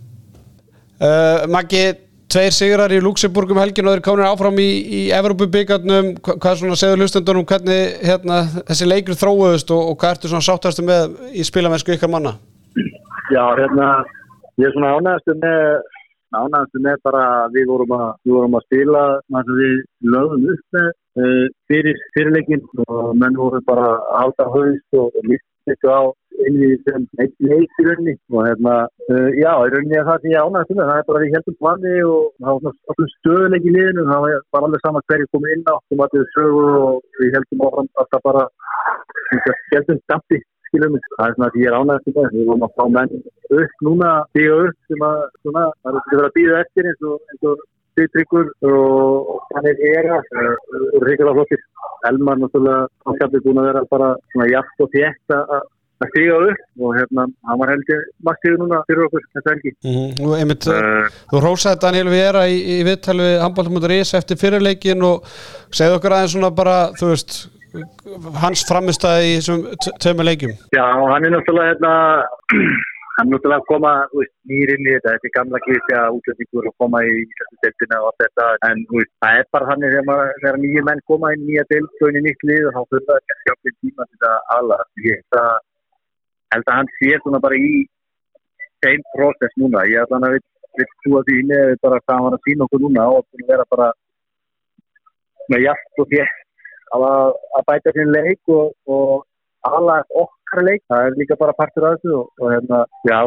Uh, 0.98 1.44
Maggi 1.54 1.82
Tveir 2.28 2.52
sigrar 2.52 2.92
í 2.92 2.98
Luxemburg 3.00 3.54
um 3.54 3.58
helgin 3.62 3.86
og 3.88 3.94
þeir 3.94 4.02
komnir 4.04 4.26
áfram 4.28 4.58
í, 4.60 4.68
í 4.84 5.02
Evropubíkarnum 5.16 6.10
Hva, 6.20 6.34
hvað 6.36 6.58
svona 6.60 6.76
segður 6.76 7.04
hlustendunum 7.04 7.46
hvernig 7.48 7.94
hérna, 8.04 8.42
þessi 8.68 8.88
leikur 8.88 9.16
þróuðust 9.16 9.72
og, 9.72 9.92
og 9.92 9.96
hvað 10.02 10.16
ertu 10.16 10.32
svona 10.32 10.44
sáttastu 10.44 10.84
með 10.84 11.14
í 11.32 11.46
spilamennsku 11.48 11.94
ykkar 11.94 12.12
manna? 12.12 12.34
Já, 13.32 13.44
hérna, 13.56 13.88
ég 14.60 14.68
er 14.68 14.76
svona 14.76 14.92
ánægastu 14.98 15.38
með, 15.40 15.88
ánægastu 16.36 16.84
með 16.84 17.00
bara 17.08 17.24
við 17.56 17.66
vorum 17.72 17.96
að, 17.96 18.06
við 18.28 18.36
vorum 18.36 18.58
að 18.60 18.66
spila 18.68 19.04
við 19.48 19.74
lögum 20.12 20.46
upp 20.52 20.76
með 20.76 20.88
uh, 20.92 21.44
fyrir 21.72 22.04
fyrirleikin 22.12 22.68
og 22.84 23.12
menn 23.16 23.40
voru 23.40 23.64
bara 23.64 23.88
að 23.94 24.16
halda 24.20 24.50
haust 24.52 25.00
og, 25.00 25.16
líst 25.24 25.48
eitthvað 25.72 25.96
á 25.96 26.02
inn 26.46 26.58
í 26.66 26.70
sem 26.86 27.06
eitt 27.22 27.34
leik 27.50 27.80
í 27.80 27.86
rauninni. 27.86 28.14
Og 28.34 28.44
hérna, 28.46 28.74
uh, 29.08 29.30
já, 29.38 29.52
í 29.52 29.72
rauninni 29.74 29.98
er 30.00 30.06
það 30.08 30.20
sem 30.22 30.34
ég 30.34 30.44
ánægast 30.44 30.74
með, 30.74 30.84
það. 30.90 31.00
Er 31.00 31.08
bara 31.08 31.20
að 31.20 31.24
við 31.26 31.36
heldum 31.38 31.58
planni 31.62 31.94
og 32.08 32.28
það 32.44 32.60
var 32.66 32.76
svona 32.76 33.10
stöðuleik 33.14 33.68
í 33.68 33.74
liðinu, 33.76 34.06
það 34.10 34.26
var 34.26 34.44
bara 34.56 34.70
alveg 34.70 34.84
saman 34.84 35.08
hverju 35.08 35.32
komið 35.32 35.56
inn 35.56 35.66
á, 35.68 35.74
sem 35.88 36.04
að 36.04 36.14
þið 36.14 36.28
sögur 36.36 36.78
og 36.82 37.02
við 37.22 37.34
heldum 37.38 37.66
áfram 37.68 37.90
alltaf 38.04 38.24
bara, 38.28 38.46
við 39.32 39.50
heldum 39.74 40.04
stampi 40.04 40.42
skilum 40.68 40.94
mig, 40.94 41.08
það 41.16 41.24
er 41.24 41.34
svona 41.36 41.48
að 41.48 41.58
ég 41.62 41.70
er 41.70 41.76
ánægast 41.78 42.08
með 42.12 42.34
við 42.34 42.48
vorum 42.50 42.66
að 42.66 42.74
fá 42.76 42.84
menn 42.92 43.14
upp 43.58 43.84
núna 43.86 44.10
bíða 44.36 44.56
upp 44.66 44.92
sem 44.92 45.04
að 45.08 45.20
svona, 45.40 45.64
það 45.80 45.90
er 45.90 45.98
að 46.00 46.10
vera 46.12 46.28
að 46.28 46.36
bíða 46.36 46.62
eftir 46.64 46.88
eins 46.90 47.04
og, 47.08 47.20
eins 47.32 47.50
og 47.52 47.66
Sýtryggur 47.98 48.52
og 48.62 49.30
hann 49.56 49.66
er 49.66 49.80
era 49.88 50.20
og 50.20 51.00
reyngilega 51.02 51.34
flottir 51.34 51.64
Elmar 52.06 52.38
náttúrulega 52.38 52.84
áskapið 53.10 53.42
búin 53.46 53.58
að 53.58 53.68
vera 53.72 53.82
bara 53.90 54.10
svona 54.30 54.46
jafn 54.52 54.84
og 54.84 54.92
þétt 54.92 55.34
að 55.34 55.64
að 56.04 56.10
stiga 56.12 56.38
upp 56.48 56.84
og 56.86 56.96
hérna, 56.98 57.26
hann 57.50 57.60
var 57.62 57.72
heldur 57.74 58.02
maktiður 58.28 58.58
núna 58.62 58.80
fyrir 58.88 59.04
okkur 59.06 59.28
þetta 59.36 59.54
helgi. 59.54 59.72
Mm 59.84 59.94
-hmm. 59.98 60.34
einmitt, 60.38 60.66
uh, 60.72 61.20
þú 61.32 61.44
rósaði 61.44 61.82
Daniel 61.84 62.10
Viera 62.14 62.42
í, 62.48 62.58
í 62.74 62.80
viðtal 62.88 63.18
við 63.20 63.38
handbóltamöndur.is 63.44 64.14
eftir 64.18 64.40
fyrirleikin 64.42 65.06
og 65.10 65.26
segðu 65.70 65.98
okkur 65.98 66.16
aðeins 66.16 66.36
svona 66.36 66.50
bara, 66.50 66.78
þú 66.98 67.14
veist 67.14 67.32
hans 68.42 68.62
framistæði 68.68 69.32
í 69.32 69.34
þessum 69.38 69.64
tveimur 70.02 70.28
leikjum. 70.28 70.54
Já, 70.76 70.86
hann 71.12 71.26
er 71.26 71.34
náttúrulega 71.34 71.74
hérna, 71.74 71.92
hann 73.18 73.26
er 73.26 73.32
náttúrulega 73.34 73.60
að 73.60 73.68
koma 73.68 73.92
veist, 74.14 74.34
nýr 74.50 74.72
inn 74.74 74.86
í 74.86 74.94
þetta, 74.94 75.14
þetta 75.14 75.28
er 75.28 75.36
gamla 75.36 75.62
kýrti 75.66 75.96
að 76.00 76.16
útlöfningur 76.18 76.70
koma 76.82 76.98
í 77.04 77.14
Íslandsdeltina 77.24 78.00
og 78.00 78.10
allt 78.10 78.24
þetta, 78.24 78.46
en 78.70 78.84
veist, 78.94 79.14
það 79.24 79.40
er 79.40 79.48
bara 79.56 79.68
þannig 79.72 79.96
þegar, 79.98 80.60
nýju 80.64 80.82
menn 80.88 81.06
koma 81.10 81.32
í 81.34 81.40
nýja 81.42 81.64
delt 81.72 82.04
og 82.06 82.20
nýtt 82.28 82.46
lið 82.50 82.68
og 82.68 82.76
þá 82.76 82.82
fyrir 82.92 83.06
það 83.08 83.18
að, 84.58 85.56
held 86.54 86.68
að 86.68 86.76
hann 86.78 86.92
sé 86.96 87.14
svona 87.22 87.40
bara 87.44 87.58
í 87.58 87.70
þeim 88.84 89.04
prósess 89.14 89.54
núna, 89.60 89.86
ég 89.90 90.12
hann 90.12 90.26
að 90.28 90.38
við 90.38 90.92
trúa 91.02 91.22
því 91.26 91.38
með 91.50 91.72
bara 91.82 92.00
hvað 92.04 92.14
hann 92.14 92.26
var 92.26 92.36
að 92.36 92.44
sína 92.46 92.66
okkur 92.68 92.84
núna 92.84 93.06
og 93.12 93.22
að 93.22 93.48
vera 93.50 93.66
bara 93.72 93.88
með 95.48 95.64
jæft 95.66 96.02
og 96.02 96.12
þétt 96.12 96.36
að, 96.96 97.06
að 97.58 97.66
bæta 97.70 97.94
sín 97.96 98.12
leik 98.14 98.52
og, 98.54 98.72
og 98.86 99.27
aðlægt 99.76 100.18
okkar 100.22 100.64
leik, 100.68 100.82
það 100.90 101.06
er 101.06 101.20
líka 101.20 101.38
bara 101.42 101.56
partur 101.60 101.88
af 101.88 101.98
þessu 101.98 102.16
og, 102.20 102.32
og 102.40 102.54
hérna, 102.54 102.80
já, 103.08 103.18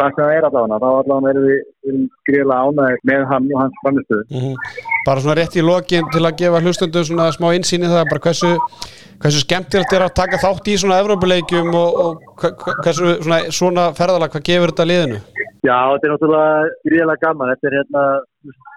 það 0.00 0.14
sem 0.14 0.22
það 0.22 0.36
er 0.36 0.48
allavega, 0.48 0.80
þá 0.84 0.88
allavega 0.90 1.34
erum 1.34 1.50
við, 1.50 2.06
gríðilega 2.30 2.70
ánægir 2.70 3.04
með 3.10 3.28
hann 3.32 3.52
og 3.52 3.62
hans 3.64 3.84
framistöðu. 3.84 4.24
mm 4.30 4.88
bara 5.06 5.22
svona 5.22 5.36
rétt 5.38 5.56
í 5.56 5.64
lokin 5.64 6.08
til 6.12 6.24
að 6.24 6.36
gefa 6.42 6.62
hlustundu 6.64 7.02
svona 7.06 7.30
smá 7.34 7.50
insýni 7.56 7.88
það 7.90 8.08
bara 8.10 8.24
hversu, 8.26 8.50
hversu 9.22 9.42
skemmtilegt 9.44 9.94
er 9.96 10.04
að 10.06 10.16
taka 10.20 10.40
þátt 10.42 10.68
í 10.68 10.76
svona 10.80 11.00
Evrópuleikjum 11.02 11.70
og, 11.72 12.00
og 12.04 12.44
hversu 12.84 13.16
svona, 13.24 13.40
svona 13.54 13.86
ferðalag 13.96 14.34
hvað 14.34 14.46
gefur 14.50 14.74
þetta 14.74 14.88
liðinu? 14.90 15.20
Já, 15.60 15.76
þetta 15.92 16.06
er 16.06 16.12
náttúrulega 16.14 16.74
gríðilega 16.88 17.22
gaman, 17.24 17.52
þetta 17.52 17.68
er 17.68 17.78
hérna, 17.78 18.04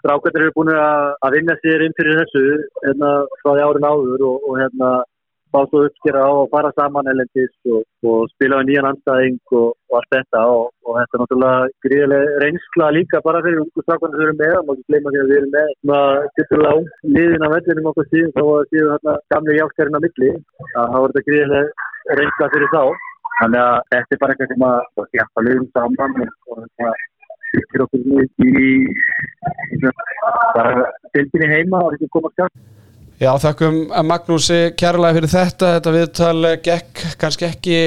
strákvættir 0.01 0.45
eru 0.45 0.55
búin 0.57 0.71
að, 0.75 1.11
að 1.27 1.37
vinna 1.37 1.57
sér 1.61 1.85
inn 1.85 1.97
fyrir 1.99 2.19
þessu, 2.21 2.43
hérna, 2.87 3.11
frá 3.41 3.51
því 3.51 3.67
árin 3.67 3.89
áður 3.91 4.25
og, 4.29 4.47
og 4.49 4.59
hérna, 4.59 4.89
fá 5.53 5.59
svo 5.69 5.83
uppskera 5.87 6.21
á 6.25 6.31
og 6.41 6.49
fara 6.53 6.71
saman 6.77 7.09
elendis 7.11 7.53
og, 7.73 7.83
og 8.09 8.19
spila 8.33 8.59
á 8.61 8.65
nýjan 8.65 8.89
anstæðing 8.89 9.37
og, 9.59 9.69
og 9.89 9.97
allt 9.99 10.11
þetta 10.15 10.41
og, 10.55 10.65
og 10.87 10.97
þetta 10.97 11.17
er 11.17 11.21
náttúrulega 11.21 11.69
gríðilega 11.85 12.41
reynsla 12.43 12.89
líka 12.97 13.21
bara 13.27 13.43
fyrir 13.45 13.61
ungu 13.63 13.85
strákvættir 13.85 14.19
sem 14.19 14.27
eru 14.27 14.37
með 14.41 14.55
og 14.59 14.67
maður 14.69 14.83
gleyma 14.89 15.13
því 15.13 15.21
að 15.23 15.31
við 15.31 15.39
erum 15.39 15.55
með 15.55 15.71
svona 15.77 16.01
tildulega 16.39 16.75
ung 16.79 16.89
liðin 17.17 17.47
af 17.47 17.55
vellinum 17.55 17.89
okkur 17.93 18.11
síðan 18.11 18.35
þá 18.37 18.43
að 18.43 18.67
síðan 18.73 18.93
hérna 18.93 19.15
gamli 19.35 19.57
jáskærin 19.59 19.97
á 19.97 20.05
milli 20.05 20.31
að 20.33 20.91
það 20.91 20.99
voru 20.99 21.15
þetta 21.17 21.27
gríðilega 21.29 22.17
reynsla 22.21 22.51
fyrir 22.55 22.73
þá 22.75 22.83
þannig 23.39 23.63
að 23.63 23.79
þetta 23.93 24.15
er 24.15 24.21
bara 24.23 24.37
eitthvað 24.37 24.53
sem 24.53 24.67
að 24.69 25.17
hjálpa 25.17 25.47
liðum 25.47 25.71
saman 25.77 26.21
og, 26.25 26.37
og 26.49 26.63
þetta 26.63 26.93
fyrir 27.53 27.85
okkur 27.85 27.99
í, 28.49 28.71
bara 30.57 30.87
tildinni 31.13 31.51
heima 31.53 31.83
og 31.85 31.97
ekki 31.97 32.09
koma 32.13 32.33
skjátt 32.33 32.72
Já, 33.23 33.29
þakkum 33.39 33.75
að 33.95 34.07
Magnúsi 34.09 34.57
kærlega 34.75 35.15
fyrir 35.15 35.31
þetta. 35.31 35.67
Þetta 35.77 35.91
viðtal 35.95 36.47
gekk 36.65 37.03
kannski 37.21 37.45
ekki 37.47 37.77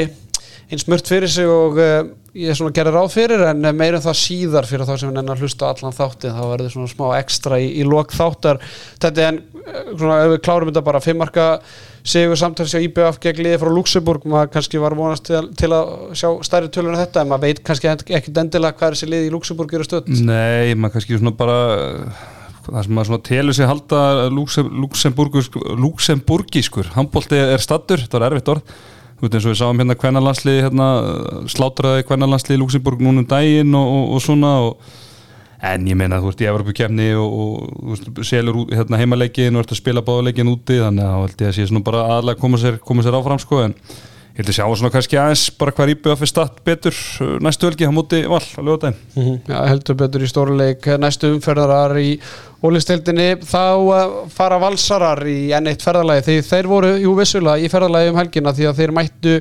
eins 0.72 0.86
mört 0.88 1.10
fyrir 1.10 1.28
sig 1.28 1.50
og 1.50 1.76
uh, 1.76 2.06
ég 2.36 2.56
svona 2.56 2.72
gerir 2.74 2.96
ráð 2.96 3.10
fyrir 3.12 3.44
en 3.50 3.60
meirum 3.76 4.00
það 4.02 4.16
síðar 4.22 4.68
fyrir 4.68 4.88
þá 4.88 4.94
sem 4.94 5.10
við 5.10 5.18
nennar 5.18 5.42
hlusta 5.42 5.68
allan 5.68 5.94
þáttin 5.94 6.38
þá 6.38 6.40
verður 6.54 6.72
svona 6.72 6.92
smá 6.92 7.04
ekstra 7.18 7.58
í, 7.60 7.68
í 7.82 7.84
lok 7.84 8.14
þáttar. 8.16 8.62
Þetta 9.02 9.26
en 9.26 9.42
svona 9.98 10.22
ef 10.22 10.32
við 10.32 10.40
klárum 10.46 10.70
þetta 10.70 10.84
bara 10.86 11.02
fimmarka 11.04 11.46
sigur 12.06 12.38
samtals 12.38 12.72
á 12.72 12.80
IBF 12.80 13.18
gegn 13.22 13.42
liði 13.44 13.58
frá 13.60 13.70
Luxemburg 13.74 14.24
maður 14.30 14.52
kannski 14.54 14.80
var 14.80 14.96
vonast 14.96 15.26
til, 15.26 15.42
til 15.58 15.70
að 15.74 15.92
sjá 16.16 16.30
stærri 16.46 16.70
tölur 16.72 16.94
en 16.94 17.02
þetta 17.02 17.24
en 17.24 17.32
maður 17.32 17.48
veit 17.48 17.62
kannski 17.66 17.90
ekkert 17.90 18.40
endilega 18.44 18.78
hvað 18.78 18.88
er 18.88 18.96
þessi 18.96 19.10
liði 19.10 19.28
í 19.28 19.34
Luxemburg 19.34 19.74
eru 19.74 19.88
stöld 19.88 20.10
Nei, 20.14 20.72
maður 20.78 20.96
kannski 20.96 21.18
svona 21.18 21.34
bara 21.36 21.58
það 22.66 22.82
sem 22.86 22.98
maður 22.98 23.22
telur 23.26 23.56
sig 23.56 23.70
halda 23.70 24.00
Luxemburgiskur. 25.80 26.92
Handbólti 26.96 27.38
er 27.40 27.62
stattur, 27.62 28.02
þetta 28.02 28.18
var 28.18 28.28
erfitt 28.30 28.52
orð. 28.54 28.76
Þú 29.16 29.24
veit 29.24 29.36
eins 29.38 29.46
og 29.46 29.52
við 29.54 29.60
sáum 29.62 29.78
hérna 29.80 29.96
kvennarlandsliði 29.96 30.64
hérna, 30.66 30.86
slátraði 31.48 32.04
kvennarlandsliði 32.04 32.60
Luxemburg 32.60 33.00
núnum 33.00 33.24
daginn 33.28 33.72
og, 33.78 33.86
og, 33.88 34.10
og 34.12 34.20
svona 34.24 34.50
og, 34.66 34.90
en 35.64 35.86
ég 35.88 35.96
meina 35.96 36.18
þú 36.20 36.32
ert 36.32 36.42
í 36.44 36.48
Evropakefni 36.50 37.06
og, 37.16 38.02
selur 38.28 38.66
hérna, 38.68 39.00
heimalegin 39.00 39.56
og 39.56 39.64
ert 39.64 39.72
að 39.72 39.80
spila 39.80 40.04
báðalegin 40.04 40.52
úti 40.52 40.76
þannig 40.82 41.06
að 41.06 41.22
held 41.22 41.46
ég 41.46 41.48
að 41.48 41.56
sé 41.56 41.64
svona 41.70 41.86
bara 41.86 42.04
aðlega 42.18 42.42
koma 42.42 42.60
sér, 42.60 42.76
koma 42.84 43.06
sér 43.06 43.16
áfram 43.16 43.40
sko 43.40 43.62
en 43.64 43.74
ég 44.36 44.42
held 44.42 44.50
að 44.52 44.56
sjá 44.58 44.66
svona 44.68 44.92
kannski 44.92 45.16
aðeins 45.16 45.46
bara 45.56 45.72
hvað 45.72 45.94
íbjöða 45.94 46.18
fyrir 46.20 46.32
statt 46.32 46.58
betur 46.66 46.96
uh, 47.24 47.36
næstu 47.40 47.70
velgi 47.70 47.88
á 47.88 47.92
móti 47.96 48.18
val 48.28 48.42
að 48.42 48.66
lögða 48.68 48.90
þeim 48.90 48.98
mm 49.14 49.22
-hmm. 49.22 49.38
ja, 49.48 49.62
heldur 49.70 49.96
betur 49.96 50.26
í 50.26 50.28
stóruleik 50.28 50.88
næstu 51.00 51.32
umferðarar 51.32 51.96
í 51.96 52.10
ólistildinni 52.64 53.28
þá 53.44 53.64
uh, 53.80 54.18
fara 54.32 54.58
valsarar 54.60 55.22
í 55.28 55.52
enn 55.56 55.70
eitt 55.70 55.84
ferðalagi. 55.84 56.26
Því 56.26 56.36
þeir 56.50 56.70
voru 56.70 56.92
jú 57.00 57.14
vissulega 57.18 57.62
í 57.62 57.72
ferðalagi 57.72 58.12
um 58.12 58.20
helgina 58.20 58.54
því 58.56 58.68
að 58.70 58.80
þeir 58.80 58.94
mættu 58.96 59.36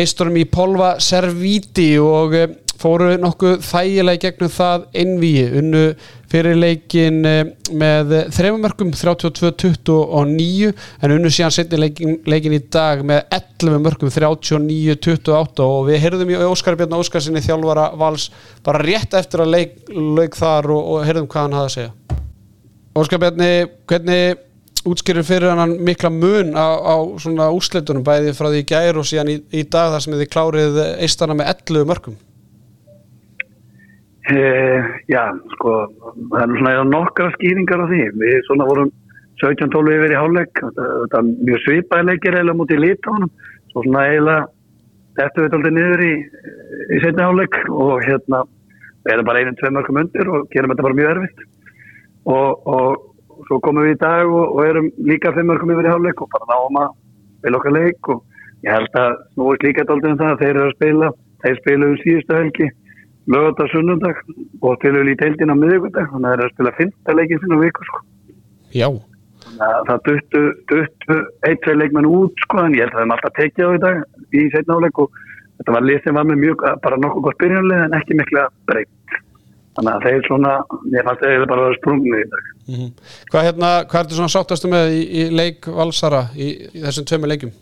eisturinn 0.00 0.40
í 0.40 0.46
Polva 0.48 0.94
Servíti 1.02 1.92
og 2.02 2.36
uh, 2.36 2.48
fóru 2.80 3.10
nokkuð 3.20 3.60
þægilega 3.64 4.22
gegnum 4.24 4.50
það 4.54 4.86
innvíi 5.02 5.44
unnu 5.60 5.82
fyrir 6.30 6.56
leikin 6.56 7.18
með 7.80 8.12
þreifumörkum 8.32 8.92
32-29 8.94 10.70
en 10.70 11.14
unnu 11.16 11.32
síðan 11.32 11.54
setni 11.54 11.80
leikin, 11.80 12.18
leikin 12.30 12.54
í 12.56 12.62
dag 12.72 13.02
með 13.06 13.24
11 13.36 13.82
mörkum 13.84 14.12
39-28 14.14 15.66
og 15.66 15.88
við 15.90 16.04
heyrðum 16.04 16.32
í 16.32 16.38
Óskar 16.46 16.78
Björn 16.78 16.96
Óskarsinni 17.00 17.42
þjálfara 17.44 17.90
vals 18.00 18.30
bara 18.66 18.82
rétt 18.84 19.16
eftir 19.18 19.44
að 19.44 19.52
leik, 19.56 19.74
leik 19.90 20.38
þar 20.38 20.70
og, 20.72 20.94
og 20.94 21.08
heyrðum 21.08 21.28
hvað 21.30 21.48
hann 21.48 21.58
hafði 21.58 21.70
að 21.70 21.76
segja. 21.76 22.20
Óskar 23.00 23.22
Björni, 23.22 23.50
hvernig 23.90 24.46
útskýrur 24.88 25.26
fyrir 25.26 25.52
hann 25.52 25.76
mikla 25.84 26.08
mun 26.14 26.56
á, 26.56 26.68
á 26.80 26.96
svona 27.20 27.50
úsleitunum 27.52 28.06
bæði 28.06 28.32
frá 28.38 28.48
því 28.48 28.64
gæri 28.70 28.96
og 28.96 29.06
síðan 29.08 29.34
í, 29.34 29.38
í 29.52 29.66
dag 29.68 29.92
þar 29.92 30.06
sem 30.06 30.16
þið 30.16 30.32
klárið 30.32 30.82
eistana 31.04 31.36
með 31.36 31.52
11 31.58 31.88
mörkum 31.90 32.16
Eh, 34.30 34.82
já, 35.10 35.24
sko, 35.56 35.72
það 36.30 36.42
er 36.44 36.52
svona 36.60 36.82
nokkra 36.86 37.30
skýringar 37.34 37.82
á 37.82 37.86
því. 37.90 38.02
Við 38.20 38.36
svona 38.46 38.66
vorum 38.68 38.90
17-12 39.42 39.96
yfir 39.96 40.12
í 40.14 40.18
hálfleik, 40.18 40.60
þetta 40.60 41.18
er 41.18 41.30
mjög 41.48 41.62
svipaði 41.64 42.06
leikir 42.06 42.36
eiginlega 42.36 42.58
mútið 42.60 42.82
lítáðunum, 42.84 43.32
svo 43.72 43.82
svona 43.86 44.04
eiginlega 44.06 44.44
þetta 45.18 45.42
við 45.42 45.56
aldrei 45.58 45.72
niður 45.74 46.02
í, 46.06 46.12
í 46.94 47.00
setni 47.02 47.26
hálfleik 47.26 47.58
og 47.74 47.94
hérna 48.06 48.42
við 49.00 49.14
erum 49.14 49.28
bara 49.30 49.42
einin 49.42 49.58
tvei 49.58 49.70
mörgum 49.74 50.00
undir 50.04 50.30
og 50.30 50.46
gerum 50.54 50.74
þetta 50.74 50.86
bara 50.86 50.98
mjög 51.00 51.12
erfitt. 51.14 51.44
Og, 52.30 52.68
og 52.70 53.46
svo 53.48 53.58
komum 53.64 53.88
við 53.88 53.96
í 53.96 54.00
dag 54.04 54.30
og, 54.30 54.44
og 54.54 54.62
erum 54.68 54.90
líka 55.10 55.34
fimm 55.34 55.50
mörgum 55.50 55.74
yfir 55.74 55.88
í 55.88 55.94
hálfleik 55.94 56.22
og 56.22 56.30
bara 56.36 56.52
náum 56.52 56.82
að 56.84 56.92
spila 57.40 57.58
okkar 57.58 57.76
leik 57.80 58.12
og 58.14 58.22
ég 58.62 58.76
held 58.76 59.00
að 59.00 59.18
snúist 59.32 59.66
líka 59.66 59.88
aldrei 59.88 60.12
um 60.12 60.20
það 60.20 60.36
að 60.36 60.44
þeir 60.44 60.54
eru 60.54 60.68
að 60.68 60.76
spila, 60.76 61.10
þeir 61.42 61.60
spila 61.64 61.90
um 61.90 61.98
síðustu 62.04 62.38
helgi 62.38 62.70
lögata 63.26 63.68
sunnundag 63.72 64.16
og 64.62 64.80
við 64.82 65.12
í 65.12 65.18
deildin 65.20 65.52
á 65.52 65.56
miðugundag 65.56 66.10
þannig 66.12 66.26
að 66.26 66.32
það 66.32 66.38
er 66.38 66.44
að 66.46 66.52
spila 66.54 66.76
fynda 66.78 67.16
leikin 67.16 67.40
sinna 67.42 67.60
viku 67.60 67.88
sko. 67.90 68.04
Já 68.70 68.88
þannig 69.40 69.66
að 69.66 69.88
það 69.88 70.00
duttu, 70.06 70.42
duttu 70.70 71.16
ein, 71.48 71.58
tvei 71.64 71.74
leikmenn 71.76 72.08
út 72.08 72.44
sko 72.44 72.64
en 72.64 72.76
ég 72.76 72.86
held 72.86 72.94
að 72.94 73.00
það 73.00 73.06
er 73.06 73.14
alltaf 73.16 73.36
tekið 73.38 73.66
á 73.66 73.70
í 73.70 73.82
dag 73.84 74.36
í 74.36 74.44
setna 74.54 74.76
áleik 74.78 75.00
og 75.02 75.18
þetta 75.60 75.74
var 75.76 75.86
lið 75.86 76.00
sem 76.04 76.18
var 76.18 76.28
með 76.28 76.42
mjög 76.44 76.64
bara 76.84 77.00
nokkuð 77.00 77.26
gott 77.26 77.40
byrjanlega 77.42 77.86
en 77.86 77.96
ekki 78.00 78.18
mikla 78.18 78.46
breytt 78.70 79.16
þannig 79.78 79.92
að 79.94 80.06
þeir 80.06 80.28
svona 80.28 80.52
ég 80.94 81.08
fannst 81.08 81.24
að 81.24 81.34
er 81.34 81.48
bara 81.50 81.72
sprungni 81.78 82.20
í 82.20 82.28
dag 82.34 82.44
mm 82.50 82.74
-hmm. 82.74 82.92
Hvað 83.30 83.46
hérna, 83.48 83.70
hvað 83.88 84.00
er 84.00 84.04
þetta 84.04 84.20
svona 84.20 84.34
sáttastu 84.36 84.70
með 84.70 84.94
í, 84.98 85.02
í 85.20 85.22
leik 85.30 85.66
valsara 85.66 86.22
í, 86.36 86.48
í 86.74 86.84
þessum 86.84 87.08
tveimu 87.08 87.32
leikum? 87.32 87.52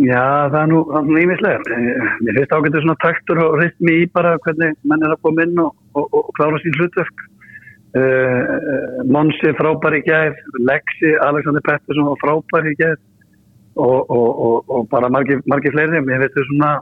Já, 0.00 0.48
það 0.48 0.60
er 0.62 0.68
nú 0.70 0.78
nýmislega. 1.10 1.80
Mér 2.24 2.38
finnst 2.38 2.54
ágætið 2.56 2.84
svona 2.84 3.00
taktur 3.02 3.40
og 3.42 3.58
rytmi 3.60 3.98
í 4.00 4.06
bara 4.14 4.38
hvernig 4.46 4.78
menn 4.88 5.02
er 5.04 5.12
að 5.12 5.20
koma 5.26 5.44
inn 5.44 5.60
og, 5.60 5.74
og, 5.98 6.06
og 6.16 6.30
klára 6.38 6.60
sín 6.62 6.76
hlutverk. 6.78 7.26
Uh, 7.90 9.02
Monsi 9.10 9.50
frábær 9.58 9.96
í 9.98 10.00
gæð, 10.06 10.38
Lexi, 10.62 11.10
Alexander 11.26 11.64
Pettersson 11.66 12.16
frábær 12.22 12.68
í 12.70 12.76
gæð 12.78 12.96
og, 13.80 14.14
og 14.70 14.86
bara 14.92 15.10
margir 15.12 15.42
margi 15.50 15.74
fleiri. 15.74 16.00
Mér 16.06 16.24
finnst 16.24 16.38
þau 16.38 16.48
svona 16.48 16.72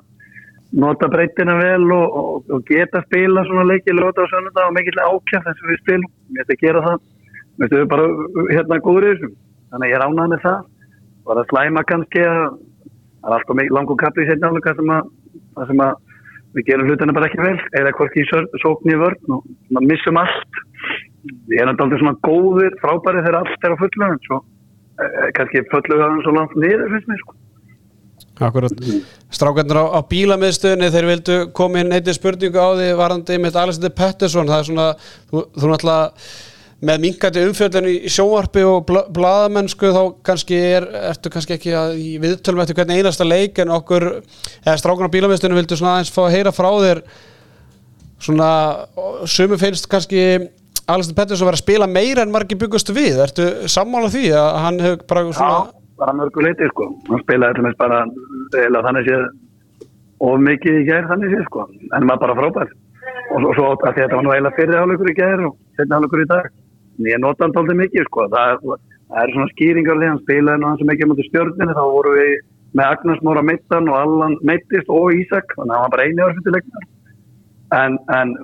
nota 0.79 1.11
breytina 1.11 1.57
vel 1.59 1.91
og 1.97 2.63
geta 2.69 3.03
spila 3.09 3.47
svona 3.49 3.67
leiki 3.73 3.97
lóta 3.97 4.29
á 4.29 4.31
sönunda 4.31 4.69
og 4.69 4.77
mikill 4.77 5.01
ákjæft 5.01 5.49
þess 5.49 5.65
að 5.65 5.73
við 5.73 5.83
spilum. 5.83 6.15
Mér 6.37 6.47
finnst 6.47 6.55
þau 6.55 6.67
gera 6.69 6.87
það. 6.87 7.05
Mér 7.59 7.75
finnst 7.75 7.83
þau 7.83 7.93
bara 7.97 8.09
hérna 8.53 8.83
góður 8.87 9.09
í 9.09 9.13
þessum. 9.17 9.37
Þannig 9.73 9.89
að 9.89 9.95
ég 9.97 10.03
ránaði 10.05 10.35
með 10.37 10.47
það. 10.47 10.65
Bara 11.29 11.49
slæma 11.51 11.89
kannski 11.89 12.25
að 12.25 12.59
það 13.29 13.37
er 13.37 13.43
alltaf 13.45 13.75
langur 13.77 13.99
kappi 14.01 14.25
í 14.25 14.29
setna 14.29 14.53
sem 14.79 14.93
að, 14.95 15.11
sem 15.71 15.83
að 15.85 15.97
við 16.57 16.69
gerum 16.69 16.89
hlutana 16.89 17.17
bara 17.17 17.29
ekki 17.29 17.43
vel. 17.43 17.57
Eða 17.79 17.95
hvorki 17.99 18.25
í 18.25 18.29
sókn 18.63 18.93
í 18.93 19.01
vörn 19.01 19.37
og 19.37 19.49
við 19.75 19.91
missum 19.91 20.21
allt. 20.21 20.63
Við 21.49 21.61
erum 21.61 21.75
alltaf 21.75 22.01
svona 22.01 22.17
góðir, 22.25 22.79
frábæri 22.83 23.25
þegar 23.27 23.43
allt 23.43 23.67
er 23.67 23.75
á 23.75 23.81
fullu 23.83 24.09
en 24.09 24.23
svo 24.25 24.41
eh, 25.03 25.29
kannski 25.37 25.67
fullu 25.73 26.01
það 26.01 26.25
svo 26.25 26.35
langt 26.37 26.57
niður 26.57 26.89
finnst 26.95 27.11
mér 27.11 27.23
sko. 27.25 27.37
Akkurat, 28.39 28.83
strákarnir 29.35 29.81
á, 29.83 29.99
á 29.99 30.01
bílamiðstöðinni 30.07 30.93
þeir 30.95 31.09
vildu 31.09 31.39
koma 31.59 31.83
inn 31.83 31.91
eitthvað 31.95 32.21
spurningu 32.21 32.63
á 32.63 32.71
því 32.79 32.93
varandi 32.99 33.39
með 33.43 33.59
Alexander 33.59 33.95
Pettersson. 33.99 34.51
Það 34.51 34.63
er 34.63 34.69
svona, 34.69 34.87
þú, 35.31 35.43
þú 35.59 35.73
náttúrulega 35.73 36.29
með 36.79 37.01
minkandi 37.03 37.43
umfjöldin 37.43 37.89
í 37.91 37.95
sjónvarpi 38.13 38.63
og 38.63 38.85
bl 38.87 39.01
bladamennsku 39.15 39.89
þá 39.95 40.03
kannski 40.27 40.59
er, 40.77 40.85
ertu 41.11 41.31
kannski 41.35 41.57
ekki 41.57 41.73
að 41.75 41.97
í 41.99 42.13
viðtölum 42.23 42.63
eftir 42.63 42.79
hvernig 42.79 43.01
einasta 43.01 43.27
leik 43.27 43.59
en 43.59 43.73
okkur, 43.75 44.07
eða 44.63 44.77
strákunar 44.79 45.11
bílamestunum 45.11 45.59
vildu 45.59 45.79
svona 45.79 45.97
aðeins 45.97 46.13
fá 46.15 46.21
að 46.29 46.37
heyra 46.37 46.55
frá 46.55 46.69
þér. 46.85 47.03
Svona, 48.23 48.51
sumu 49.31 49.59
finnst 49.59 49.91
kannski 49.91 50.23
Alestin 50.89 51.19
Pettersson 51.19 51.49
verið 51.49 51.59
að 51.59 51.65
spila 51.65 51.91
meira 51.91 52.23
en 52.25 52.33
margir 52.33 52.59
byggustu 52.59 52.95
við, 52.97 53.19
ertu 53.27 53.49
sammála 53.69 54.09
því 54.15 54.31
að 54.39 54.61
hann 54.65 54.79
hefur 54.83 55.03
bara 55.11 55.25
svona 55.27 55.51
Já, 55.51 55.83
bara 56.01 56.15
mörgu 56.17 56.47
leiti 56.47 56.71
sko, 56.71 56.89
hann 57.11 57.25
spilaði 57.27 57.59
til 57.59 57.75
bara 57.83 58.01
eða 58.63 58.85
þannig 58.87 59.11
séð 59.11 59.27
of 60.29 60.41
mikið 60.47 60.79
í 60.79 60.87
gerð 60.87 61.13
þannig 61.13 61.35
séð 61.35 61.45
sko, 61.51 61.67
en 61.99 62.07
maður 62.07 62.23
bara 62.25 62.39
frábær. 62.39 62.73
Og 63.35 63.51
svo 63.59 63.69
að 63.75 63.99
þetta 63.99 64.15
var 64.15 64.25
nú 64.25 64.33
eila 64.33 64.55
fyrir 64.57 64.81
álugur 64.81 65.11
í 65.11 65.19
gerð 65.19 65.51
og 65.51 65.59
setna 65.77 65.99
álugur 66.01 66.23
í 66.25 66.31
dag 66.31 66.49
ég 67.07 67.19
nota 67.23 67.45
hann 67.45 67.55
tóltið 67.55 67.79
mikið 67.83 68.07
sko. 68.09 68.27
Það, 68.33 68.63
það 69.09 69.23
er 69.23 69.33
svona 69.35 69.51
skýringar 69.55 69.99
því 70.01 70.09
hann 70.11 70.23
spilaði 70.25 70.65
hann 70.67 70.79
sem 70.81 70.93
ekki 70.95 71.09
mútið 71.11 71.29
stjórninu 71.31 71.77
þá 71.79 71.85
voru 71.95 72.15
við 72.19 72.33
með 72.79 72.85
Agnes 72.93 73.23
Móra 73.25 73.43
Meittan 73.43 73.89
og 73.89 73.97
Allan 73.97 74.35
Meittist 74.45 74.89
og 74.93 75.13
Ísak 75.17 75.55
þannig 75.57 75.73
að 75.73 75.79
hann 75.79 75.85
var 75.87 75.95
bara 75.95 76.07
eini 76.09 76.25
orðfittilegnar 76.27 76.85
en, 77.79 77.99
en 78.19 78.35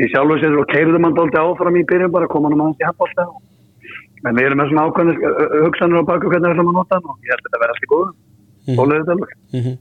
ég 0.00 0.10
sjálf 0.12 0.34
og 0.34 0.40
sér 0.42 0.58
og 0.60 0.68
keirðum 0.72 1.04
hann 1.08 1.16
tóltið 1.16 1.40
áfram 1.40 1.78
í 1.80 1.84
byrjun 1.88 2.12
bara 2.12 2.28
koma 2.32 2.48
hann 2.50 2.58
um 2.58 2.66
hans 2.68 2.80
í 2.82 2.86
handbólta 2.88 3.24
en 4.24 4.36
við 4.38 4.46
erum 4.48 4.60
með 4.62 4.70
svona 4.72 4.84
ákvæmni 4.88 5.14
hugsanur 5.64 6.00
á 6.04 6.08
baku 6.10 6.30
hvernig 6.32 6.48
við 6.48 6.54
ætlum 6.56 6.70
að 6.72 6.78
nota 6.80 6.98
hann 6.98 7.08
og 7.12 7.24
ég 7.24 7.32
held 7.34 7.44
að 7.44 7.48
þetta 7.48 7.62
verði 7.64 7.74
allir 7.76 7.90
góð 7.94 8.78
og 8.80 8.88
leiðið 8.92 9.12
alveg 9.14 9.32
Mhm. 9.54 9.74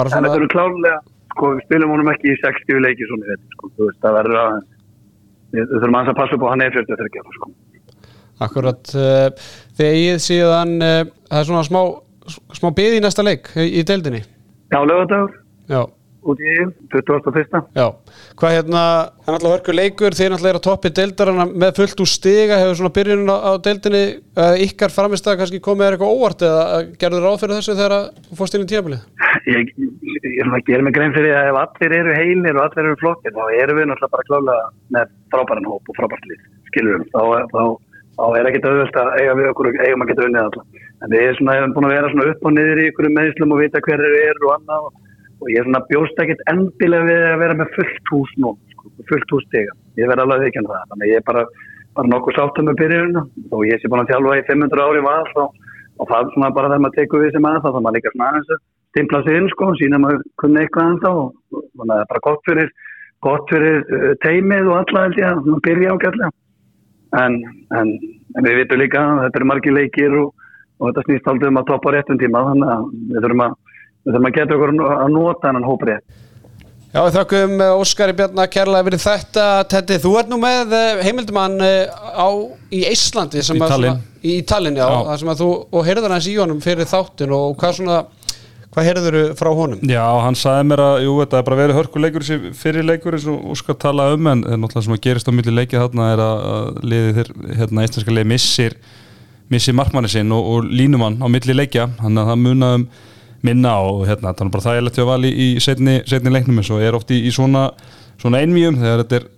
en 0.00 0.24
þetta 0.24 0.36
eru 0.38 0.48
klárlega 0.54 0.98
sko 1.34 1.50
við 1.54 1.60
spilum 1.66 1.90
honum 1.94 2.10
ekki 2.14 2.30
í 2.32 2.38
60 2.42 2.80
leiki 2.82 3.06
svona 3.10 3.34
í 3.34 3.36
sko. 3.54 3.70
Veist 3.78 4.00
það 4.02 4.16
verður 4.18 4.38
að 4.40 4.56
við 5.54 5.74
þurfum 5.74 5.98
að 6.00 6.14
passa 6.18 6.36
upp 6.36 6.46
á 6.46 6.50
hann 6.52 6.64
eða 6.64 6.84
43 6.84 7.36
sko. 7.36 7.50
Akkurat 8.40 8.94
uh, 8.96 9.26
þegar 9.76 9.98
ég 10.00 10.22
síðan 10.24 10.76
uh, 10.80 11.00
það 11.28 11.42
er 11.42 11.48
svona 11.50 11.64
smá, 11.68 11.80
smá 12.56 12.70
byði 12.76 13.00
í 13.00 13.04
næsta 13.04 13.26
leik 13.26 13.52
í 13.60 13.84
deildinni? 13.86 14.22
Já, 14.70 14.80
lögadagur, 14.86 15.34
Já, 15.70 15.84
út 16.26 16.40
í 16.42 16.54
21. 16.92 17.60
já. 17.76 17.86
Hvað 18.38 18.54
hérna, 18.56 18.82
það 19.24 19.30
er 19.30 19.34
náttúrulega 19.34 19.54
hörku 19.54 19.74
leikur 19.76 20.16
þeir 20.16 20.32
náttúrulega 20.34 20.52
er 20.52 20.58
að 20.58 20.66
toppi 20.66 20.92
deildarana 20.98 21.46
með 21.48 21.80
fullt 21.80 22.02
úr 22.04 22.10
stiga 22.10 22.58
hefur 22.60 22.78
svona 22.80 22.94
byrjunum 22.98 23.32
á, 23.32 23.36
á 23.40 23.52
deildinni 23.64 24.02
uh, 24.36 24.56
ykkar 24.66 24.94
framist 24.94 25.28
að 25.30 25.40
kannski 25.40 25.62
komið 25.64 25.86
er 25.86 25.96
eitthvað 25.96 26.14
óvart 26.16 26.44
eða 26.46 26.64
gerður 27.00 27.26
ráð 27.26 27.38
fyrir 27.42 27.58
þessu 27.58 27.76
þegar 27.78 27.96
þú 28.28 28.40
fórst 28.40 28.58
inn 28.58 28.66
í 28.66 28.70
tíabilið 28.70 29.06
Ég, 29.50 29.70
ég 29.78 30.40
er 30.42 30.50
að 30.50 30.66
gera 30.66 30.84
mig 30.84 30.96
grein 30.96 31.14
fyrir 31.16 31.36
að 31.38 31.52
ef 31.52 31.60
allir 31.62 31.96
eru 32.00 32.16
heilir 32.16 32.58
og 32.58 32.64
allir 32.66 32.90
eru 32.90 32.98
flokkir 33.00 33.36
þá 33.36 33.44
erum 33.62 33.80
við 33.80 33.88
náttúrulega 33.90 34.14
bara 34.16 34.28
klálega 34.28 34.66
með 34.96 35.14
frábæran 35.32 35.70
hóp 35.70 35.88
og 35.88 35.96
frábært 35.96 36.26
líf, 36.28 36.42
skilur 36.68 36.98
við 36.98 37.12
þá, 37.14 37.22
þá, 37.54 37.62
þá 38.18 38.24
er 38.40 38.50
ekkert 38.50 38.68
auðvöld 38.68 39.00
að 39.00 39.12
eiga 39.20 39.36
við 39.38 39.50
okkur 39.52 39.70
eigum 39.78 40.04
að 40.04 40.10
geta 40.12 40.26
unnið 40.26 40.42
alltaf 40.44 40.80
en 41.00 41.14
við 41.14 41.22
erum 41.24 41.38
svona, 41.38 41.56
hefum 41.56 41.76
búin 41.76 41.88
að 41.88 41.94
vera 41.94 42.10
svona 42.12 42.26
upp 42.30 42.44
og 42.44 42.54
niður 42.56 42.80
í 42.80 42.88
ykkur 42.90 43.08
meðslum 43.16 43.54
og 43.54 43.62
vita 43.62 43.82
hverju 43.86 44.10
eru 44.20 44.48
og 44.50 44.54
annað 44.58 44.88
og 44.88 44.98
og 45.40 45.50
ég 45.50 45.60
er 45.60 45.66
svona 45.66 45.82
bjóst 45.88 46.20
ekkert 46.20 46.42
endilega 46.52 47.08
við 47.08 47.26
að 47.30 47.42
vera 47.42 47.56
með 47.60 47.72
fullt 47.76 48.12
hús 48.12 48.32
nú, 48.42 48.52
sko, 48.74 48.90
fullt 49.08 49.34
hús 49.34 49.46
stiga. 49.48 49.76
Ég 50.00 50.10
verði 50.10 50.26
alveg 50.26 50.48
ekki 50.48 50.60
en 50.60 50.68
það, 50.68 50.88
þannig 50.90 51.06
að 51.06 51.12
ég 51.12 51.22
er 51.22 51.26
bara, 51.30 51.44
bara 51.96 52.12
nokkuð 52.12 52.36
sáttum 52.36 52.68
með 52.68 52.80
byrjunum 52.82 53.30
og 53.56 53.64
ég 53.68 53.80
sé 53.80 53.90
búin 53.90 54.04
að 54.04 54.12
þjálfa 54.12 54.36
í 54.40 54.44
500 54.50 54.84
ári 54.84 55.04
val 55.06 55.30
og, 55.44 55.56
og 56.00 56.10
það 56.10 56.20
er 56.20 56.34
svona 56.34 56.52
bara 56.58 56.72
þegar 56.72 56.84
maður 56.84 56.98
tekur 56.98 57.24
við 57.24 57.32
sem 57.36 57.48
að 57.48 57.58
það, 57.64 57.72
þá 57.76 57.80
maður 57.86 57.96
líka 57.98 58.14
svona 58.14 58.28
aðeins 58.30 58.52
að 58.54 58.62
stimpla 58.90 59.22
sig 59.24 59.38
inn 59.38 59.50
sko, 59.54 59.70
sína 59.80 60.02
maður 60.02 60.22
kunni 60.42 60.62
eitthvað 60.64 60.92
enda 60.94 61.14
og 61.22 61.32
þannig 61.54 61.94
að 61.94 61.96
það 61.96 62.04
er 62.04 62.10
bara 62.12 62.24
gott 62.26 62.44
fyrir, 62.48 62.70
gott 63.24 63.54
fyrir 63.54 63.80
uh, 63.96 64.12
teimið 64.24 64.70
og 64.70 64.78
alla 64.82 65.06
held 65.06 65.20
ég 65.20 65.30
að 65.30 65.64
byrja 65.66 65.96
ágætlega. 65.96 66.30
En, 67.20 67.40
en, 67.74 67.88
en 68.38 68.46
við 68.46 68.60
vitum 68.60 68.78
líka 68.78 69.00
að 69.02 69.24
þetta 69.24 69.40
eru 69.40 69.50
margi 69.50 69.72
leikir 69.74 70.12
og, 70.20 70.28
og 70.78 70.90
þetta 70.90 71.06
snýst 71.08 71.30
aldrei 71.30 71.48
um 71.50 71.58
að 71.58 71.70
topa 71.72 71.94
réttum 71.94 72.20
tíma 72.20 72.44
þannig 72.46 72.70
að 72.70 72.84
við 73.10 73.24
þurfum 73.24 73.44
að 73.46 73.56
þurfum 74.14 74.28
að 74.30 74.36
geta 74.38 74.58
okkur 74.58 74.74
að 74.96 75.14
nota 75.14 75.50
hennan 75.50 75.68
hóprið. 75.68 76.02
Já, 76.90 77.04
við 77.06 77.16
þakkum 77.20 77.60
Óskari 77.78 78.14
Bjarnar 78.18 78.48
kærlega 78.50 78.86
fyrir 78.88 79.02
þetta 79.04 79.42
Tetti, 79.70 79.98
þú 80.02 80.10
ert 80.18 80.30
nú 80.32 80.40
með 80.42 80.72
eh, 80.74 81.02
heimildumann 81.06 81.60
eh, 81.62 81.86
á, 81.86 82.26
í 82.74 82.80
Íslandi 82.90 83.38
Í 83.38 83.60
Tallinn. 83.62 84.00
Í 84.26 84.40
Tallinn, 84.42 84.78
já, 84.80 84.88
Já. 84.90 85.04
það 85.06 85.20
sem 85.20 85.30
að 85.30 85.42
þú 85.44 85.50
og 85.70 85.86
heyrður 85.86 86.14
hans 86.16 86.26
í 86.26 86.34
honum 86.40 86.62
fyrir 86.64 86.90
þáttin 86.90 87.36
og 87.36 87.54
hvað 87.60 87.76
svona 87.78 88.00
hvað 88.74 88.86
heyrður 88.86 89.18
frá 89.38 89.50
honum? 89.54 89.84
Já, 89.86 90.02
hann 90.24 90.38
sagði 90.38 90.66
mér 90.70 90.82
að, 90.84 90.96
jú, 91.04 91.14
þetta 91.22 91.38
er 91.38 91.46
bara 91.46 91.58
verið 91.60 91.78
hörkuleikur 91.78 92.26
þessi 92.26 92.52
fyrirleikur 92.58 93.16
eins 93.18 93.28
og 93.30 93.46
Óskar 93.54 93.78
tala 93.82 94.08
um 94.14 94.28
en 94.30 94.42
náttúrulega 94.46 94.86
sem 94.86 94.96
að 94.96 95.02
gerist 95.06 95.30
á 95.30 95.32
milli 95.34 95.54
leikið 95.54 95.84
þarna 95.84 96.08
er 96.14 96.24
að, 96.26 96.42
að 96.50 96.82
liðið 96.92 97.20
þér, 97.20 97.32
hérna, 97.60 97.86
íslenska 97.86 98.14
liðið 98.14 98.30
missir 98.34 98.76
missir 99.50 99.78
markmanni 99.78 100.10
sinn 100.10 100.34
og, 100.34 100.50
og 100.56 100.68
línumann 100.70 101.18
á 101.18 101.26
milli 101.30 101.56
leikja, 101.56 101.88
þannig 101.98 102.22
að 102.22 102.30
það 102.30 102.44
munaðum 102.44 102.84
minna 103.46 103.76
og 103.84 104.04
hérna, 104.08 104.34
það 104.34 104.46
er 104.46 104.54
bara 104.56 104.66
þægilegt 104.68 104.98
til 104.98 105.04
að 105.04 105.10
vali 105.12 105.30
í 105.32 105.50
setni, 105.62 106.00
setni 106.08 106.32
leiknum 106.32 106.60
eins 106.60 106.72
og 106.74 106.82
er 106.84 106.98
oft 106.98 107.12
í, 107.14 107.22
í 107.24 107.32
svona, 107.34 107.70
svona 108.20 108.42
einvíum 108.44 108.80
þegar 108.80 109.06
er 109.18 109.30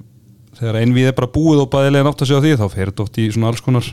þegar 0.63 0.79
einvíð 0.83 1.11
er 1.11 1.19
bara 1.19 1.33
búið 1.33 1.65
og 1.65 1.71
bæðilega 1.73 2.07
nátt 2.07 2.23
að 2.23 2.31
segja 2.31 2.43
því 2.45 2.57
þá 2.61 2.67
fer 2.71 2.91
þetta 2.91 3.07
oft 3.07 3.19
í 3.19 3.29
svona 3.35 3.51
alls 3.51 3.65
konar 3.65 3.87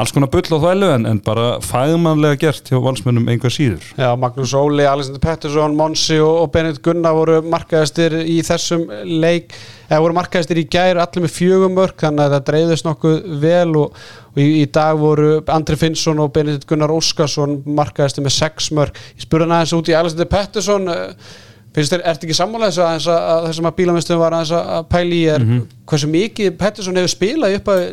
alls 0.00 0.12
konar 0.14 0.30
bull 0.32 0.56
á 0.56 0.58
þvælu 0.58 0.88
en, 0.96 1.04
en 1.06 1.18
bara 1.22 1.58
fæðmannlega 1.62 2.38
gert 2.40 2.70
hjá 2.70 2.78
valsmönnum 2.82 3.28
einhver 3.30 3.52
síður. 3.52 3.84
Já, 3.98 4.08
Magnús 4.18 4.54
Óli, 4.56 4.86
Alexander 4.88 5.22
Pettersson, 5.22 5.76
Monsi 5.78 6.16
og, 6.24 6.48
Benedikt 6.54 6.82
Gunnar 6.86 7.14
voru 7.14 7.38
markaðistir 7.44 8.16
í 8.24 8.40
þessum 8.46 8.86
leik. 9.04 9.52
Eða 9.90 10.00
voru 10.06 10.16
markaðistir 10.16 10.62
í 10.62 10.66
gær 10.72 11.02
allir 11.02 11.26
með 11.26 11.34
fjögumörk 11.36 12.06
þannig 12.06 12.24
að 12.24 12.36
það 12.38 12.46
dreifðist 12.48 12.88
nokkuð 12.88 13.18
vel 13.44 13.76
og, 13.82 14.02
og 14.32 14.42
í, 14.42 14.48
í 14.62 14.66
dag 14.72 14.98
voru 15.00 15.38
Andri 15.52 15.78
Finnsson 15.80 16.20
og 16.22 16.32
Benedikt 16.34 16.66
Gunnar 16.70 16.92
Óskarsson 16.94 17.60
markaðistir 17.78 18.24
með 18.24 18.36
sex 18.38 18.70
mörk. 18.74 19.00
Ég 19.16 19.26
spurði 19.26 19.48
hann 19.48 19.56
aðeins 19.58 19.76
út 19.76 19.92
í 19.92 19.96
Alexander 19.98 20.30
Pettersson 20.32 20.88
eh, 20.92 21.30
finnst 21.72 21.94
þér, 21.94 22.04
ertu 22.12 22.28
ekki 22.28 22.36
sammála 22.36 22.68
þessu 22.70 22.84
aðeins 22.86 23.08
að, 23.12 23.22
að 23.34 23.46
þessum 23.50 23.70
að 23.70 23.78
bílamistum 23.78 24.20
var 24.20 24.36
aðeins 24.36 24.54
að 24.56 24.74
að 24.76 24.90
pæla 24.92 25.16
í 25.16 25.22
er 25.32 25.46
hversu 25.88 26.10
mikið 26.12 26.58
Pettersson 26.60 27.00
hefur 27.00 27.14
spilað 27.14 27.56
upp 27.58 27.72
að 27.72 27.86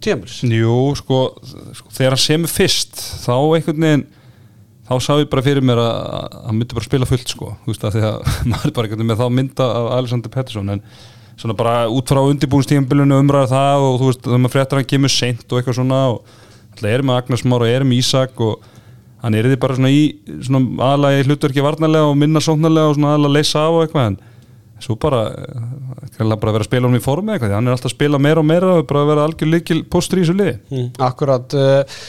tímurs? 0.00 0.38
Jú, 0.46 0.78
sko, 0.98 1.20
sko 1.76 1.92
þegar 1.92 2.16
hann 2.16 2.24
semur 2.24 2.52
fyrst 2.52 3.02
þá 3.24 3.34
einhvern 3.36 3.84
veginn 3.84 4.06
þá 4.90 4.94
sá 5.04 5.12
ég 5.20 5.30
bara 5.30 5.44
fyrir 5.46 5.64
mér 5.64 5.80
að 5.84 6.38
hann 6.48 6.58
myndi 6.58 6.76
bara 6.76 6.88
spila 6.88 7.08
fullt 7.08 7.30
sko, 7.30 7.52
þú 7.62 7.72
veist 7.72 7.84
að 7.86 7.96
því 7.96 8.04
að 8.08 8.30
maður 8.52 8.76
bara 8.76 8.88
einhvern 8.88 9.02
veginn 9.02 9.12
með 9.12 9.20
þá 9.20 9.36
mynda 9.36 9.68
af 9.76 9.90
Alexander 9.98 10.34
Pettersson 10.34 10.74
en 10.74 10.84
svona 11.40 11.56
bara 11.56 11.88
út 11.88 12.12
frá 12.12 12.20
undirbúinstíðanbylunu 12.20 13.20
umræða 13.24 13.52
það 13.54 13.86
og 13.86 13.98
þú 14.00 14.10
veist 14.10 14.24
þegar 14.26 14.42
maður 14.42 14.54
fréttar 14.56 14.76
að 14.78 14.82
hann 14.82 14.90
kemur 14.92 15.14
seint 15.14 15.46
og 15.48 15.60
eitthvað 15.60 15.78
svona 15.80 16.00
og 16.12 16.34
alltaf 16.74 16.90
erum 16.92 17.10
með 17.10 17.20
Agnes 17.22 17.46
Már 17.48 17.64
og 17.64 17.72
erum 17.74 17.94
Ísak 17.96 18.42
og 18.44 18.66
hann 19.20 19.36
er 19.36 19.48
því 19.48 19.60
bara 19.60 19.76
svona 19.76 19.92
í 19.92 20.02
svona 20.44 20.90
aðalega 20.90 21.22
í 21.22 21.28
hlutverki 21.28 21.64
varnarlega 21.64 22.10
og 22.10 22.18
minna 22.20 22.42
sóknarlega 22.44 22.92
og 22.92 22.98
svona 22.98 23.14
aðalega 23.14 23.36
leysa 23.38 23.64
af 23.64 23.76
og 23.78 23.86
eitthvað 23.86 24.10
en 24.10 24.20
svo 24.80 24.96
bara, 24.96 25.26
eh, 25.28 26.08
kannski 26.16 26.40
bara 26.40 26.52
vera 26.54 26.64
að 26.64 26.70
spila 26.70 26.88
honum 26.88 27.00
í 27.00 27.04
formi 27.04 27.34
eitthvað, 27.34 27.54
hann 27.56 27.68
er 27.68 27.76
alltaf 27.76 27.90
að 27.90 27.96
spila 27.96 28.18
meira 28.18 28.40
og 28.40 28.48
meira 28.48 28.72
og 28.78 28.88
bara 28.88 29.04
að 29.04 29.12
vera 29.12 29.28
algjör 29.28 29.52
líkil 29.54 29.84
postur 29.92 30.20
í 30.20 30.24
þessu 30.24 30.36
liði. 30.38 30.56
Mm, 30.70 30.86
akkurat 31.04 31.56
uh, 31.56 32.00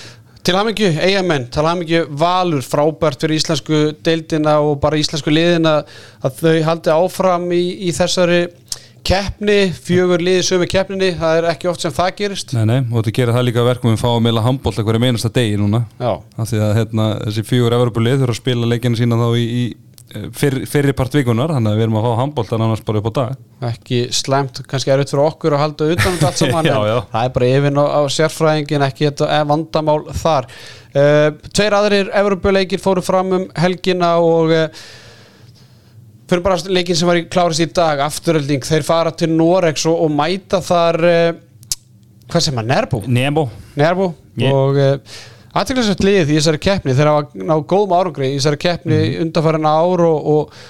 til 0.41 0.55
hamingju 0.57 0.91
eigamenn, 1.03 1.49
til 1.51 1.67
hamingju 1.67 2.05
valur 2.21 2.63
frábært 2.65 3.21
fyrir 3.21 3.37
íslensku 3.37 3.81
deildina 4.05 4.57
og 4.63 4.79
bara 4.81 4.99
íslensku 5.01 5.33
liðina 5.33 5.81
að 6.23 6.39
þau 6.39 6.55
haldi 6.69 6.95
áfram 6.95 7.49
í, 7.51 7.61
í 7.89 7.91
þessari 7.95 8.45
keppni, 9.11 9.57
fjögur 9.75 10.23
liði 10.23 10.43
sömu 10.47 10.67
keppninni, 10.71 11.11
það 11.19 11.41
er 11.41 11.47
ekki 11.51 11.69
oft 11.71 11.83
sem 11.83 11.93
það 11.95 12.11
gerist. 12.21 12.55
Nei, 12.55 12.63
nei, 12.69 12.79
og 12.87 13.01
þetta 13.01 13.13
gerir 13.17 13.35
það 13.35 13.47
líka 13.49 13.67
verkum 13.67 13.93
við 13.93 14.01
fáum 14.01 14.17
að 14.17 14.25
meila 14.27 14.43
handbólt 14.45 14.79
hverju 14.81 15.03
meinasta 15.03 15.31
degi 15.35 15.59
núna. 15.59 15.83
Já, 15.99 16.11
af 16.15 16.51
því 16.51 16.61
að 16.65 16.75
hérna, 16.79 17.07
þessi 17.27 17.47
fjögur 17.49 17.75
Evropulið 17.79 18.21
þurfa 18.21 18.35
að 18.37 18.39
spila 18.39 18.69
leikina 18.71 18.99
sína 18.99 19.19
þá 19.19 19.25
í, 19.35 19.43
í 19.43 19.65
eh, 20.15 20.29
fyrr, 20.37 20.57
fyrri 20.71 20.95
part 21.01 21.17
vikunar 21.19 21.55
þannig 21.57 21.73
að 21.73 21.81
við 21.81 21.87
erum 21.87 21.99
að 21.99 22.07
fá 22.07 22.15
handbóltan 22.21 22.65
annars 22.67 22.85
bara 22.87 23.03
upp 23.03 23.11
á 23.11 23.13
dag. 23.19 23.43
Ekki 23.71 24.01
slæmt, 24.15 24.63
kannski 24.71 24.95
er 24.95 25.03
fyrir 25.03 25.25
okkur 25.25 25.57
að 25.57 25.63
halda 25.65 25.91
utan 25.97 26.13
um 26.13 26.17
þetta 26.21 26.31
allt 26.31 26.41
saman 26.45 26.71
Já, 26.71 26.79
já. 26.93 26.97
það 27.11 27.27
er 27.27 27.35
bara 27.37 27.51
yfir 27.57 27.77
á, 27.83 27.85
á 27.91 28.01
sérfræðingin 28.15 28.87
ekki 28.87 29.09
þetta 29.09 29.31
er 29.41 29.45
vandamál 29.51 30.01
þar. 30.23 30.51
Uh, 30.91 31.29
Tveir 31.51 31.75
aðrir 31.77 32.15
Evropuleikir 32.23 32.81
fóru 32.83 33.03
fram 33.03 33.35
um 33.37 33.47
helgina 33.59 34.15
og 34.23 34.51
uh, 34.55 34.83
fyrir 36.31 36.45
bara 36.45 36.71
leikin 36.71 36.97
sem 36.97 37.09
var 37.09 37.19
í 37.19 37.27
klárist 37.31 37.63
í 37.63 37.69
dag 37.75 38.01
afturölding, 38.07 38.63
þeir 38.65 38.87
fara 38.87 39.11
til 39.15 39.31
Norex 39.35 39.85
og, 39.91 39.99
og 40.05 40.15
mæta 40.15 40.61
þar 40.63 40.99
uh, 41.03 41.29
hvað 42.31 42.47
sem 42.47 42.61
er, 42.63 42.67
Nerbo? 42.71 43.03
Nebo 43.07 43.49
Nerbo? 43.79 44.13
Ég- 44.39 44.55
og 44.55 44.79
uh, 44.79 45.21
aðtæklasvægt 45.51 46.05
lið 46.07 46.29
í 46.31 46.37
þessari 46.37 46.61
keppni 46.63 46.95
þeir 46.95 47.09
hafa 47.11 47.41
náð 47.49 47.65
góðum 47.67 47.97
árangri 47.97 48.29
í 48.31 48.37
þessari 48.37 48.61
keppni 48.61 49.01
mm 49.01 49.65
ár 49.67 50.05
og, 50.07 50.29
og 50.35 50.61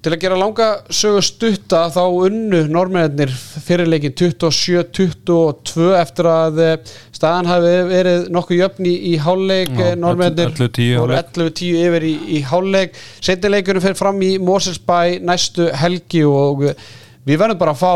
til 0.00 0.14
að 0.14 0.20
gera 0.22 0.36
langa 0.40 0.66
sögu 0.96 1.20
stutta 1.24 1.82
þá 1.92 2.00
unnu 2.08 2.62
normennir 2.72 3.32
fyrirleikin 3.66 4.14
27-22 4.16 5.90
eftir 5.98 6.28
að 6.30 6.60
eh, 6.64 6.94
staðan 7.20 7.48
hafi 7.50 7.72
verið 7.90 8.28
nokkuð 8.32 8.60
jöfn 8.62 8.86
í, 8.88 8.94
í 9.12 9.16
hálfleik 9.20 9.74
Já, 9.76 9.90
normennir 10.00 10.48
11-10 10.54 10.86
í 10.86 10.94
hálfleik. 10.96 11.34
11-10 11.36 11.82
yfir 11.84 12.06
í, 12.08 12.14
í 12.38 12.40
hálfleik 12.48 12.96
setnileikurinn 13.20 13.84
fer 13.84 13.98
fram 13.98 14.22
í 14.24 14.32
Moselsbæ 14.40 15.20
næstu 15.28 15.68
helgi 15.82 16.24
og 16.28 16.64
eh, 16.72 16.88
við 17.28 17.42
verðum 17.42 17.60
bara 17.60 17.76
að 17.76 17.82
fá 17.82 17.92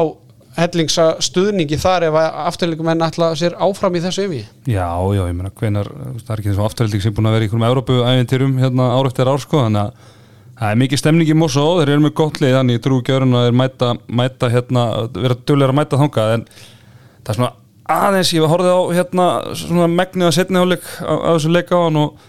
hellingsa 0.54 1.06
stuðningi 1.24 1.78
þar 1.82 2.04
ef 2.10 2.16
afturleikum 2.20 2.90
enn 2.92 3.02
ætla 3.02 3.32
sér 3.38 3.56
áfram 3.64 3.96
í 3.98 4.02
þessu 4.04 4.28
yfir 4.28 4.44
Já, 4.70 4.86
já, 5.16 5.22
ég 5.26 5.34
meina 5.34 5.50
hvenar 5.50 5.88
það 6.20 6.30
er 6.30 6.42
ekki 6.42 6.52
þessum 6.52 6.68
afturhalding 6.68 7.02
sem 7.02 7.16
búin 7.16 7.26
að 7.30 7.34
vera 7.38 7.46
í 7.46 7.48
einhverjum 7.48 7.66
Európu-æventyrum 7.70 8.54
hérna 8.62 8.86
ár 8.94 9.08
eftir 9.10 9.30
ár 9.32 9.42
sko 9.42 9.64
þannig 9.64 9.88
að 9.88 10.12
það 10.60 10.70
er 10.70 10.80
mikið 10.84 11.00
stemning 11.02 11.32
í 11.32 11.36
Mosó 11.40 11.66
þeir 11.80 11.96
eru 11.96 12.04
með 12.04 12.14
gott 12.20 12.38
lið 12.38 12.54
þannig 12.60 12.78
ég 12.78 12.84
trú 12.84 13.00
ekki 13.00 13.16
öðrun 13.16 13.34
að 13.40 13.48
þeir 13.48 13.58
mæta, 13.64 13.90
mæta 14.20 14.50
hérna, 14.52 14.84
vera 15.16 15.40
duglega 15.42 15.74
að 15.74 15.78
mæta 15.80 16.02
þangað 16.04 16.34
en 16.36 16.46
það 16.54 17.32
er 17.34 17.38
svona 17.40 17.52
aðeins 17.90 18.32
ég 18.32 18.44
var 18.44 18.54
horfið 18.54 18.72
á 18.72 18.82
hérna 18.96 19.26
svona 19.60 19.88
megnið 19.92 20.30
að 20.30 20.36
setna 20.38 20.62
áleik 20.64 20.86
á, 21.04 21.14
þessum 21.34 21.54
leika 21.54 21.76
á 21.76 21.84
hann 21.84 22.00
og 22.00 22.22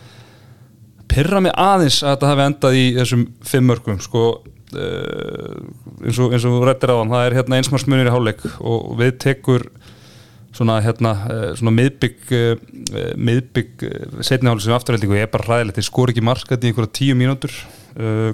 pyrra 1.12 1.42
mig 1.44 1.56
aðeins 1.56 2.02
að 2.04 2.16
þetta 2.16 2.32
hafi 2.32 2.46
endað 2.50 2.78
í 2.80 2.86
þessum 2.98 3.26
fimm 3.48 3.70
mörgum 3.72 4.02
sko 4.04 4.26
uh, 4.36 5.58
eins 6.04 6.20
og, 6.20 6.36
eins 6.36 6.44
og 6.44 6.58
þú 6.58 6.64
rættir 6.68 6.92
á 6.92 7.00
hann 7.00 7.14
það 7.14 7.28
er 7.28 7.38
hérna 7.40 7.60
einsmarsmunir 7.62 8.12
í 8.12 8.16
hálfleik 8.16 8.46
og 8.60 8.96
við 9.00 9.16
tekur 9.24 9.70
svona 10.56 10.78
hérna 10.80 11.10
eh, 11.28 11.50
svona 11.60 11.74
miðbygg 11.76 12.30
eh, 12.32 13.10
miðbygg 13.20 13.82
setniháli 14.24 14.64
sem 14.64 14.72
afturhaldingu 14.72 15.18
er 15.20 15.28
bara 15.28 15.50
ræðilegt, 15.50 15.82
þeir 15.82 15.88
skor 15.90 16.14
ekki 16.14 16.24
markat 16.24 16.64
í 16.64 16.70
einhverja 16.70 16.94
tíu 16.96 17.18
mínútur. 17.20 17.52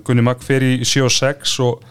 Gunni 0.06 0.22
Magg 0.26 0.44
fer 0.46 0.62
í 0.62 0.86
7 0.86 1.08
og 1.08 1.16
6 1.16 1.56
og 1.66 1.82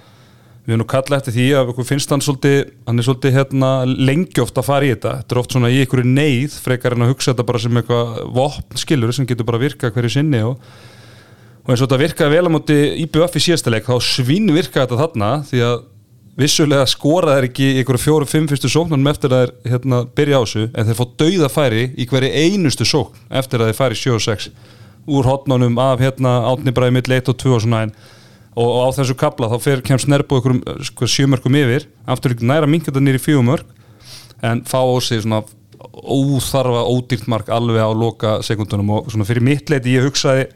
við 0.66 0.74
erum 0.74 0.82
nú 0.82 0.86
kallað 0.90 1.18
eftir 1.20 1.36
því 1.36 1.46
að 1.56 1.70
okkur 1.72 1.86
finnst 1.88 2.12
hann 2.12 2.22
svolítið, 2.24 2.58
hann 2.86 3.00
er 3.00 3.06
svolítið 3.06 3.36
hérna 3.38 3.70
lengi 3.88 4.42
oft 4.42 4.58
að 4.60 4.66
fara 4.68 4.86
í 4.86 4.92
þetta, 4.92 5.14
þetta 5.22 5.34
er 5.36 5.40
oft 5.40 5.54
svona 5.56 5.70
í 5.72 5.78
einhverju 5.82 6.10
neyð 6.10 6.56
frekar 6.64 6.96
en 6.96 7.06
að 7.06 7.12
hugsa 7.14 7.32
þetta 7.32 7.46
bara 7.48 7.62
sem 7.64 7.80
eitthvað 7.80 8.18
vopn 8.36 8.82
skilur 8.82 9.14
sem 9.16 9.28
getur 9.28 9.48
bara 9.48 9.62
virkað 9.62 9.94
hverju 9.96 10.12
sinni 10.16 10.42
og, 10.46 10.60
og 11.64 11.72
eins 11.72 11.80
og 11.80 11.86
þetta 11.86 12.02
virkaði 12.04 12.36
vel 12.36 12.50
á 12.52 12.54
móti 12.54 12.78
IBF 13.06 13.40
í 13.40 13.44
síðasta 13.46 13.72
leik, 13.72 13.88
þá 13.88 13.96
svinn 14.04 14.52
virkaði 14.52 14.84
þetta 14.84 15.00
þarna 15.00 15.32
því 15.48 15.64
að 15.70 15.80
vissulega 16.40 16.86
skora 16.88 17.36
þeir 17.36 17.48
ekki 17.50 17.70
einhverju 17.80 18.04
fjóru-fimm 18.04 18.46
fyrstu 18.50 18.70
sóknarnum 18.70 19.10
eftir 19.10 19.32
að 19.34 19.50
þeir 19.50 19.72
hérna, 19.74 20.02
byrja 20.16 20.38
á 20.38 20.42
þessu 20.44 20.62
en 20.68 20.86
þeir 20.88 20.98
fá 21.00 21.04
dauða 21.22 21.50
færi 21.52 21.82
í 21.96 22.06
hverju 22.08 22.30
einustu 22.44 22.86
sókn 22.88 23.26
eftir 23.40 23.60
að 23.60 23.72
þeir 23.72 23.80
færi 23.80 23.98
7-6 23.98 24.48
úr 25.10 25.26
hotnánum 25.26 25.78
af 25.82 26.00
hérna, 26.04 26.38
átni 26.48 26.72
bræði 26.76 26.96
mitt 26.96 27.10
1 27.10 27.32
og 27.32 27.38
2 27.40 27.54
og 27.56 27.64
svona 27.64 27.82
en 27.88 27.94
og, 28.56 28.66
og 28.66 28.80
á 28.86 28.88
þessu 28.98 29.16
kabla 29.18 29.50
þá 29.52 29.56
fer 29.62 29.82
kemst 29.86 30.10
nerbu 30.10 30.38
einhverjum 30.38 30.84
sko, 30.88 31.08
sjömörkum 31.10 31.56
yfir. 31.60 31.86
Aftur 32.10 32.34
ekki 32.34 32.48
næra 32.48 32.68
þetta 32.70 33.02
nýri 33.02 33.22
fjögumörk 33.22 33.66
en 34.42 34.64
fá 34.64 34.80
á 34.80 34.96
sig 35.04 35.22
svona 35.22 35.42
óþarfa 35.80 36.84
ódýrt 36.88 37.28
mark 37.28 37.48
alveg 37.52 37.80
á 37.80 37.90
loka 37.92 38.38
sekundunum 38.44 38.90
og 38.96 39.10
svona 39.12 39.26
fyrir 39.28 39.44
mitt 39.44 39.70
leiti 39.72 39.96
ég 39.96 40.06
hugsaði 40.08 40.48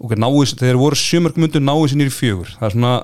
ok, 0.00 0.16
náis, 0.20 0.54
þeir 0.60 0.80
voru 0.80 0.98
sjömörkum 0.98 1.46
undir 1.46 1.64
náis 1.64 1.94
nýri 1.96 2.12
fjögur. 2.12 2.50
Það 2.58 2.68
er 2.68 2.74
svona 2.76 2.94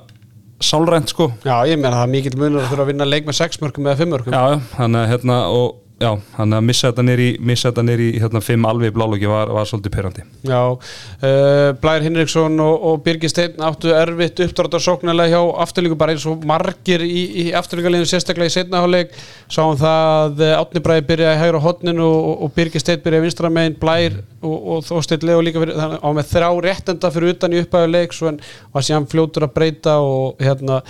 sálrænt 0.60 1.12
sko. 1.12 1.30
Já, 1.44 1.54
ég 1.68 1.80
meina 1.80 1.96
það 1.96 2.06
er 2.06 2.12
mikill 2.14 2.36
munur 2.40 2.64
að 2.64 2.72
þurfa 2.72 2.84
að 2.84 2.90
vinna 2.92 3.08
leik 3.08 3.28
með 3.28 3.38
6 3.40 3.62
mörgum 3.62 3.88
eða 3.88 4.00
5 4.02 4.12
mörgum 4.12 4.36
Já, 4.36 4.42
já, 4.52 4.58
þannig 4.74 5.06
hérna 5.14 5.38
og 5.56 5.78
já, 6.00 6.10
hann 6.38 6.56
að 6.56 6.64
missa 6.64 6.90
þetta 6.90 7.04
nýri 7.04 7.28
missa 7.44 7.70
þetta 7.70 7.84
nýri 7.84 8.06
hérna 8.20 8.40
fimm 8.44 8.64
alveg 8.68 8.94
blálöki 8.96 9.28
var, 9.28 9.52
var 9.52 9.68
svolítið 9.68 9.94
perandi. 9.94 10.24
Já, 10.48 10.60
uh, 10.72 11.68
Blær 11.82 12.04
Hinriksson 12.06 12.56
og, 12.64 12.86
og 12.90 13.02
Birgir 13.04 13.32
Steinn 13.32 13.60
áttu 13.64 13.92
erfitt 13.94 14.40
uppdráttar 14.46 14.82
sóknarlega 14.84 15.36
hjá 15.36 15.62
afturlíku 15.66 15.98
bara 16.00 16.16
eins 16.16 16.26
og 16.30 16.46
margir 16.48 17.04
í, 17.04 17.22
í 17.44 17.46
afturlíkuleginu 17.60 18.08
sérstaklega 18.08 18.50
í 18.50 18.56
setnaháleik 18.56 19.14
sáum 19.52 19.78
það 19.80 20.40
að 20.40 20.56
Átni 20.56 20.84
Bræði 20.84 21.06
byrjaði 21.12 21.38
í 21.38 21.42
hægra 21.44 21.62
hotninu 21.66 22.08
og, 22.08 22.44
og 22.46 22.54
Birgir 22.56 22.82
Steinn 22.82 23.04
byrjaði 23.04 23.28
vinstramegin 23.28 23.80
Blær 23.80 24.20
og, 24.40 24.58
og 24.58 24.84
Þósteinn 24.88 25.26
Leo 25.28 25.40
líka 25.44 25.62
fyrir, 25.62 25.76
þannig, 25.76 26.04
á 26.04 26.08
með 26.16 26.30
þrjá 26.34 26.50
réttenda 26.66 27.14
fyrir 27.14 27.34
utan 27.36 27.56
í 27.56 27.64
upphæðuleik 27.64 28.16
svo 28.16 28.32
en 28.32 28.40
var 28.72 28.86
síðan 28.86 29.08
fljótur 29.10 29.46
að 29.46 29.58
breyta 29.58 29.98
og 30.00 30.40
hérna 30.40 30.80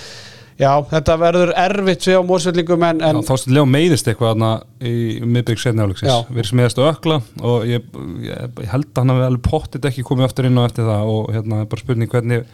Já, 0.61 0.73
þetta 0.91 1.17
verður 1.21 1.53
erfitt 1.57 2.09
við 2.09 2.19
á 2.21 2.23
mósveldingum 2.29 2.83
en, 2.85 2.99
en... 3.07 3.21
Já, 3.21 3.29
þá 3.31 3.43
stundlega 3.43 3.71
meiðist 3.75 4.11
eitthvað 4.11 4.35
aðna 4.35 4.51
í 4.85 4.97
miðbygg 5.25 5.63
setnaflöksis, 5.63 6.11
við 6.29 6.43
erum 6.43 6.61
meðast 6.61 6.81
að 6.83 6.91
ökla 6.91 7.21
og 7.53 7.65
ég, 7.69 7.87
ég, 8.27 8.59
ég 8.61 8.75
held 8.75 8.91
að 8.91 9.01
hann 9.01 9.15
hefði 9.15 9.31
alveg 9.31 9.47
pottit 9.47 9.89
ekki 9.91 10.05
komið 10.07 10.29
aftur 10.29 10.51
inn 10.51 10.61
og 10.61 10.69
eftir 10.69 10.91
það 10.91 11.15
og 11.15 11.33
hérna 11.37 11.63
er 11.63 11.71
bara 11.73 11.85
spurning 11.85 12.13
hvernig 12.13 12.45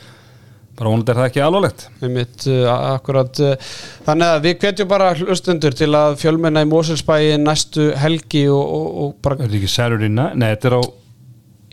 bara 0.76 0.92
vonandi 0.92 1.12
er 1.12 1.18
það 1.18 1.30
ekki 1.30 1.40
alvarlegt. 1.40 1.86
Mitt, 2.12 2.46
uh, 2.52 2.66
akkurat, 2.92 3.40
uh, 3.40 3.70
þannig 4.06 4.34
að 4.34 4.42
við 4.44 4.58
hvetjum 4.60 4.90
bara 4.90 5.12
hlustundur 5.16 5.76
til 5.76 5.88
að 5.96 6.18
fjölmenna 6.20 6.66
í 6.66 6.68
Móselsbæi 6.68 7.38
næstu 7.40 7.88
helgi 7.96 8.44
og, 8.52 8.60
og, 8.60 8.90
og 9.02 9.14
bara... 9.24 9.38
Er 9.40 9.48
þetta 9.48 9.62
ekki 9.62 9.72
Saturday 9.72 10.12
night? 10.12 10.36
Nei, 10.36 10.50
þetta 10.52 10.70
er 10.70 10.76
á 10.76 10.82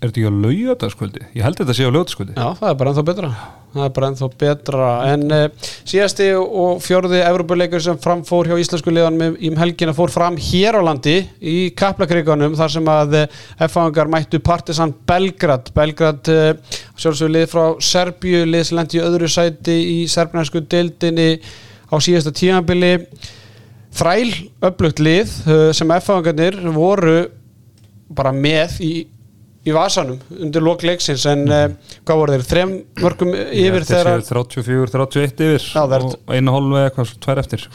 er 0.03 0.11
þetta 0.11 0.23
ekki 0.23 0.31
á 0.31 0.41
laugadaskvöldi? 0.45 1.27
Ég 1.35 1.45
held 1.47 1.59
þetta 1.59 1.75
sé 1.75 1.87
á 1.87 1.91
laugadaskvöldi 1.91 2.37
Já, 2.37 2.47
það 2.59 2.69
er 2.69 2.79
bara 2.79 2.93
ennþá 2.93 3.05
betra 3.11 3.33
það 3.73 3.85
er 3.87 3.93
bara 3.95 4.09
ennþá 4.11 4.29
betra. 4.43 4.89
En 5.11 5.25
uh, 5.33 5.69
síðasti 5.89 6.29
og 6.37 6.81
fjörði 6.83 7.21
Evropuleikur 7.25 7.83
sem 7.83 7.99
framfór 8.01 8.49
hjá 8.51 8.55
íslensku 8.61 8.93
liðanum 8.93 9.37
í 9.37 9.51
um 9.51 9.59
helgina 9.59 9.95
fór 9.97 10.13
fram 10.13 10.37
hér 10.37 10.77
á 10.77 10.81
landi 10.85 11.17
í 11.39 11.57
Kaplakriganum 11.77 12.57
þar 12.59 12.73
sem 12.75 12.89
að 12.93 13.17
uh, 13.23 13.37
F-fangar 13.67 14.11
mættu 14.13 14.41
Partisan 14.43 14.93
Belgrad. 15.09 15.71
Belgrad 15.75 16.31
uh, 16.33 16.79
sjálfsögur 16.93 17.35
lið 17.37 17.47
frá 17.53 17.63
Serbíu 17.83 18.43
lið 18.49 18.67
sem 18.69 18.79
lendi 18.79 18.99
í 18.99 19.05
öðru 19.05 19.31
sæti 19.31 19.77
í 19.95 19.99
serbnæsku 20.11 20.63
deildinni 20.69 21.31
á 21.89 21.95
síðasta 22.01 22.33
tímanbili 22.35 22.97
þræl 23.93 24.29
upplugt 24.65 25.01
lið 25.03 25.33
sem 25.77 25.91
F-fangarnir 25.99 26.57
voru 26.73 27.17
bara 28.13 28.33
með 28.33 28.79
í 28.81 28.93
í 29.63 29.75
vasanum 29.75 30.19
undir 30.39 30.63
lokleiksins 30.65 31.27
en 31.31 31.45
mm. 31.45 31.77
uh, 31.77 31.99
hvað 32.03 32.19
voru 32.21 32.35
þeir, 32.35 32.47
þrem 32.49 32.73
mörgum 33.03 33.31
yfir 33.35 33.87
þegar 33.87 34.25
34, 34.27 34.89
31 34.91 35.45
yfir 35.47 35.69
Já, 35.69 35.85
og 35.85 36.35
einu 36.35 36.57
hálfu 36.57 36.75
eða 36.75 36.89
eitthvað, 36.89 37.15
tvær 37.23 37.41
eftir 37.43 37.67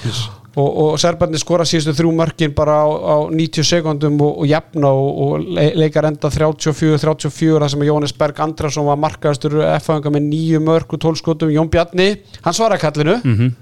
og, 0.58 0.68
og 0.68 0.98
Serbarni 1.00 1.40
skora 1.40 1.66
síðustu 1.68 1.94
þrjú 1.98 2.12
mörgin 2.18 2.54
bara 2.56 2.80
á, 2.82 2.88
á 2.88 3.16
90 3.32 3.68
sekundum 3.68 4.18
og, 4.24 4.42
og 4.42 4.50
jafna 4.50 4.90
og, 4.90 5.22
og 5.24 5.46
leikar 5.78 6.10
enda 6.10 6.32
34, 6.34 6.98
34 7.04 7.62
það 7.62 7.72
sem 7.74 7.86
Jónis 7.88 8.16
Berg 8.18 8.42
Andrason 8.44 8.88
var 8.88 9.00
markaðastur 9.00 9.60
F-fanga 9.78 10.12
með 10.12 10.28
nýju 10.32 10.60
mörg 10.64 10.92
og 10.92 11.02
tólskotum 11.06 11.54
Jón 11.54 11.72
Bjarni, 11.72 12.10
hann 12.44 12.56
svara 12.56 12.80
kallinu. 12.80 13.20
Mm 13.22 13.38
-hmm 13.38 13.56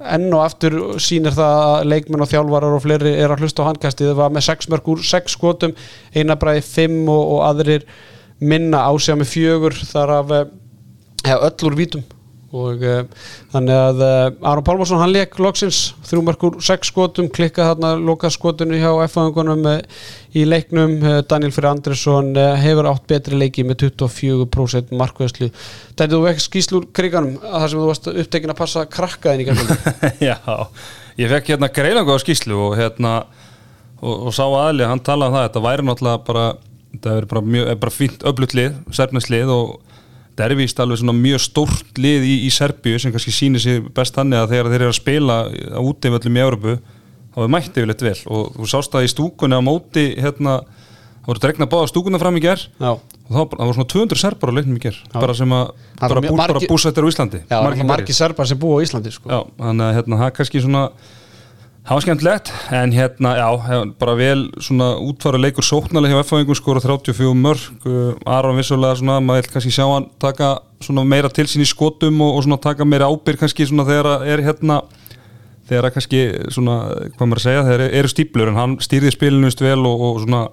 enn 0.00 0.30
og 0.32 0.44
aftur 0.44 0.76
sínir 1.02 1.34
það 1.36 1.64
að 1.64 1.88
leikmenn 1.92 2.24
og 2.24 2.30
þjálfarar 2.30 2.76
og 2.76 2.84
fleiri 2.84 3.16
er 3.20 3.34
að 3.34 3.44
hlusta 3.44 3.66
á 3.66 3.68
handkastið. 3.68 4.12
Það 4.12 4.22
var 4.22 4.32
með 4.36 4.46
6 4.48 4.70
mörgur, 4.72 5.02
6 5.10 5.36
skotum. 5.36 5.74
Einabræði 6.16 6.64
5 6.68 7.02
og, 7.08 7.34
og 7.34 7.42
aðrir 7.50 7.84
minna. 8.40 8.86
Ásjá 8.88 9.18
með 9.18 9.34
fjögur 9.34 9.76
þar 9.90 10.14
af 10.20 10.32
ja, 11.26 11.36
öll 11.36 11.68
úr 11.68 11.76
vítum 11.76 12.06
og 12.56 12.82
uh, 12.82 13.26
þannig 13.52 13.76
að 13.76 14.00
uh, 14.02 14.48
Aron 14.50 14.64
Pálmarsson 14.66 14.98
hann 14.98 15.12
leik 15.14 15.36
loksins 15.38 15.92
þrjúmarkur 16.08 16.56
6 16.66 16.90
skotum, 16.90 17.28
klikkað 17.30 17.72
þarna 17.72 17.92
lokað 18.02 18.34
skotinu 18.34 18.80
hjá 18.80 18.90
F-fangunum 19.06 19.68
uh, 19.70 20.06
í 20.34 20.42
leiknum, 20.46 20.96
Daniel 21.30 21.54
Fyrir 21.54 21.70
Andresson 21.72 22.32
hefur 22.62 22.86
átt 22.90 23.06
betri 23.10 23.38
leiki 23.38 23.64
með 23.66 23.86
24% 23.88 24.92
markvæðslu 24.94 25.50
Dætið 25.98 26.16
þú 26.16 26.22
ekki 26.30 26.44
skýslur 26.44 26.88
kriganum 26.94 27.38
að 27.42 27.56
það 27.56 27.68
sem 27.72 27.82
þú 27.82 27.90
varst 27.90 28.10
upptekin 28.14 28.54
að 28.54 28.60
passa 28.60 28.84
krakkaðin 28.86 29.42
í 29.42 29.48
gangi 29.48 29.78
Já, 30.30 30.38
ég 31.18 31.34
fekk 31.34 31.54
hérna 31.54 31.70
greiðangu 31.74 32.14
á 32.14 32.22
skýslu 32.22 32.58
og 32.68 32.78
hérna 32.78 33.14
og, 34.00 34.28
og 34.30 34.34
sá 34.34 34.44
aðli, 34.46 34.86
hann 34.86 35.02
talaði 35.04 35.32
um 35.32 35.38
það 35.38 35.46
þetta 35.48 35.64
væri 35.66 35.86
náttúrulega 35.86 36.24
bara, 36.26 36.46
þetta 36.94 37.16
er 37.16 37.30
bara, 37.30 37.44
mjög, 37.54 37.70
er 37.72 37.80
bara 37.84 37.94
fínt 37.94 38.26
öflutlið, 38.30 38.78
sérfneslið 38.96 39.54
og 39.54 39.89
þetta 40.40 40.54
er 40.54 40.58
vist 40.58 40.80
alveg 40.80 41.00
svona 41.00 41.14
mjög 41.16 41.42
stórt 41.44 42.00
lið 42.00 42.24
í, 42.24 42.34
í 42.46 42.50
Serbíu 42.54 43.00
sem 43.00 43.12
kannski 43.12 43.34
sýnir 43.34 43.62
sér 43.62 43.84
best 43.94 44.16
hann 44.16 44.32
eða 44.32 44.48
þegar 44.50 44.70
þeir 44.72 44.80
eru 44.80 44.92
að 44.92 44.98
spila 44.98 45.36
á 45.50 45.80
útíföllum 45.84 46.38
í 46.38 46.42
Európu 46.44 46.76
þá 47.34 47.40
er 47.44 47.52
mættið 47.54 47.84
vel 47.84 47.92
eitthvað 47.92 48.08
vel. 48.08 48.22
Og 48.32 48.56
þú 48.56 48.70
sást 48.72 48.94
það 48.94 49.06
í 49.06 49.12
stúkunni 49.12 49.60
á 49.60 49.62
móti 49.62 50.06
hérna, 50.18 50.56
þá 51.20 51.28
voru 51.28 51.44
dregna 51.44 51.68
báða 51.70 51.90
stúkunna 51.92 52.20
fram 52.22 52.40
í 52.40 52.44
gerð 52.44 52.66
og 52.80 53.04
það 53.30 53.60
var 53.60 53.76
svona 53.76 53.90
200 53.92 54.22
serbar 54.24 54.50
á 54.50 54.56
leiknum 54.56 54.80
í 54.80 54.82
gerð 54.82 55.02
bara 55.14 55.36
sem 55.38 55.52
að 55.54 55.68
bara, 56.00 56.24
bú, 56.24 56.34
bara 56.40 56.64
búsættir 56.64 57.06
á 57.06 57.10
Íslandi. 57.12 57.42
Já, 57.46 57.58
margi, 57.62 57.86
margi 57.86 58.16
serbar 58.16 58.48
sem 58.50 58.58
búa 58.58 58.80
á 58.80 58.84
Íslandi 58.86 59.12
sko. 59.14 59.30
Já, 59.30 59.44
þannig 59.60 59.86
að 59.86 59.96
hérna, 60.00 60.20
það 60.24 60.32
kannski 60.40 60.64
svona 60.64 60.86
Það 61.80 61.96
var 61.96 62.04
skemmtilegt, 62.04 62.50
en 62.76 62.92
hérna, 62.92 63.30
já, 63.40 63.78
bara 63.98 64.14
vel 64.18 64.42
svona 64.60 64.92
útfara 65.00 65.38
leikur 65.40 65.64
sóknarlega 65.64 66.18
hjá 66.18 66.26
F-fæðingum 66.26 66.58
skora 66.58 66.82
34 66.84 67.32
mörg, 67.34 67.86
uh, 67.88 68.12
Aron 68.28 68.60
vissulega 68.60 68.98
svona, 69.00 69.16
maður 69.24 69.46
vil 69.46 69.54
kannski 69.54 69.72
sjá 69.72 69.86
hann 69.88 70.10
taka 70.20 70.58
svona 70.84 71.06
meira 71.08 71.30
til 71.32 71.48
sín 71.48 71.64
í 71.64 71.68
skotum 71.68 72.20
og, 72.20 72.36
og 72.36 72.44
svona 72.44 72.60
taka 72.60 72.84
meira 72.84 73.08
ábyrg 73.08 73.40
kannski 73.40 73.66
svona 73.70 73.88
þegar 73.88 74.10
að 74.12 74.26
er 74.28 74.44
hérna, 74.44 74.78
þegar 75.72 75.88
að 75.88 75.96
kannski 75.96 76.22
svona, 76.52 76.78
hvað 77.16 77.26
maður 77.26 77.40
að 77.40 77.46
segja, 77.48 77.66
þegar 77.70 77.86
eru 77.88 78.12
stíplur 78.12 78.52
en 78.52 78.60
hann 78.60 78.78
stýrði 78.84 79.16
spilinu 79.16 79.52
vel 79.64 79.80
og, 79.80 80.06
og 80.10 80.22
svona 80.26 80.46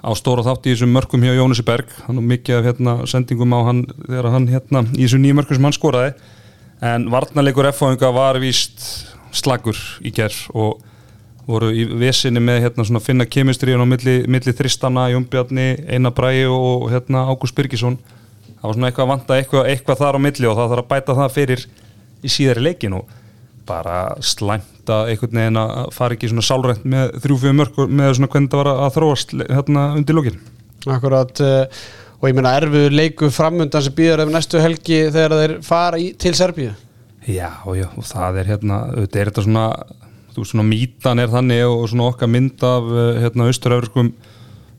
á 0.00 0.10
stóra 0.16 0.46
þátt 0.46 0.70
í 0.70 0.74
þessum 0.76 0.94
mörgum 0.96 1.26
hjá 1.26 1.34
Jónasi 1.34 1.66
Berg, 1.66 1.92
hann 2.06 2.22
og 2.22 2.30
mikið 2.30 2.60
af 2.60 2.68
hérna 2.70 2.98
sendingum 3.10 3.58
á 3.58 3.60
hann 3.68 3.88
þegar 4.06 4.34
hann 4.38 4.48
hérna 4.48 4.86
í 4.94 5.02
þessum 5.02 5.26
nýjum 5.26 5.42
mörgum 5.42 5.58
sem 5.58 5.66
hann 5.68 5.76
skoraði, 5.76 6.14
en 6.80 7.10
varnarleikur 7.12 7.68
F-fæðinga 7.74 8.14
var 8.16 8.38
víst 8.40 8.86
slagur 9.36 9.78
í 10.04 10.12
gerð 10.14 10.46
og 10.54 10.80
voru 11.50 11.70
í 11.74 11.86
vesinni 11.98 12.42
með 12.42 12.64
hérna, 12.66 12.86
svona, 12.86 13.02
finna 13.02 13.26
kemistriðun 13.26 13.82
á 13.82 13.88
milli, 13.88 14.16
milli 14.30 14.54
Þristana, 14.54 15.08
Jónbjarni, 15.14 15.68
Einar 15.90 16.14
Bræi 16.14 16.44
og 16.46 16.90
hérna, 16.92 17.26
Ágúst 17.30 17.56
Byrkisson 17.58 17.98
það 18.60 18.66
var 18.66 18.76
svona 18.76 18.90
eitthvað 18.90 19.06
að 19.06 19.12
vanta 19.14 19.38
eitthvað, 19.38 19.70
eitthvað 19.72 20.02
þar 20.02 20.18
á 20.20 20.24
milli 20.26 20.50
og 20.50 20.58
það 20.58 20.74
þarf 20.74 20.84
að 20.84 20.90
bæta 20.90 21.16
það 21.18 21.34
fyrir 21.36 21.64
í 22.20 22.32
síðari 22.32 22.64
leikin 22.66 22.98
og 22.98 23.16
bara 23.70 23.96
slæmt 24.24 24.90
að 24.90 25.12
einhvern 25.12 25.40
veginn 25.40 25.60
að 25.60 25.90
fara 25.94 26.16
ekki 26.16 26.30
svona 26.30 26.44
sálrænt 26.44 26.86
með 26.88 27.16
þrjúfjöðu 27.24 27.56
mörg 27.56 27.80
með 27.86 28.14
svona 28.18 28.30
hvernig 28.32 28.52
það 28.52 28.62
var 28.62 28.70
að 28.72 28.94
þróast 28.98 29.34
hérna 29.40 29.86
undir 29.96 30.18
lókin 30.18 30.40
Akkurat 30.90 31.42
uh, 31.44 31.80
og 32.20 32.28
ég 32.28 32.36
meina 32.36 32.54
erfu 32.58 32.86
leiku 32.92 33.30
framundan 33.32 33.84
sem 33.84 33.96
býður 33.96 34.24
ef 34.24 34.32
næstu 34.34 34.60
helgi 34.60 35.02
þegar 35.12 35.36
þeir 35.40 35.56
fara 35.64 36.00
í, 36.00 36.10
til 36.20 36.34
Serbíu 36.36 36.74
Já, 37.30 37.50
já, 37.76 37.86
og 37.94 38.06
það 38.06 38.40
er 38.40 38.50
hérna, 38.54 38.80
þetta 38.96 39.20
er 39.20 39.30
þetta 39.30 39.44
svona, 39.46 39.64
þú 40.32 40.42
veist 40.42 40.54
svona 40.54 40.66
mítan 40.66 41.22
er 41.22 41.30
þannig 41.30 41.64
og 41.68 41.86
svona 41.92 42.10
okkar 42.10 42.30
mynd 42.32 42.66
af 42.66 42.90
eh, 42.90 43.22
hérna 43.24 43.48
austuröfriskum 43.50 44.12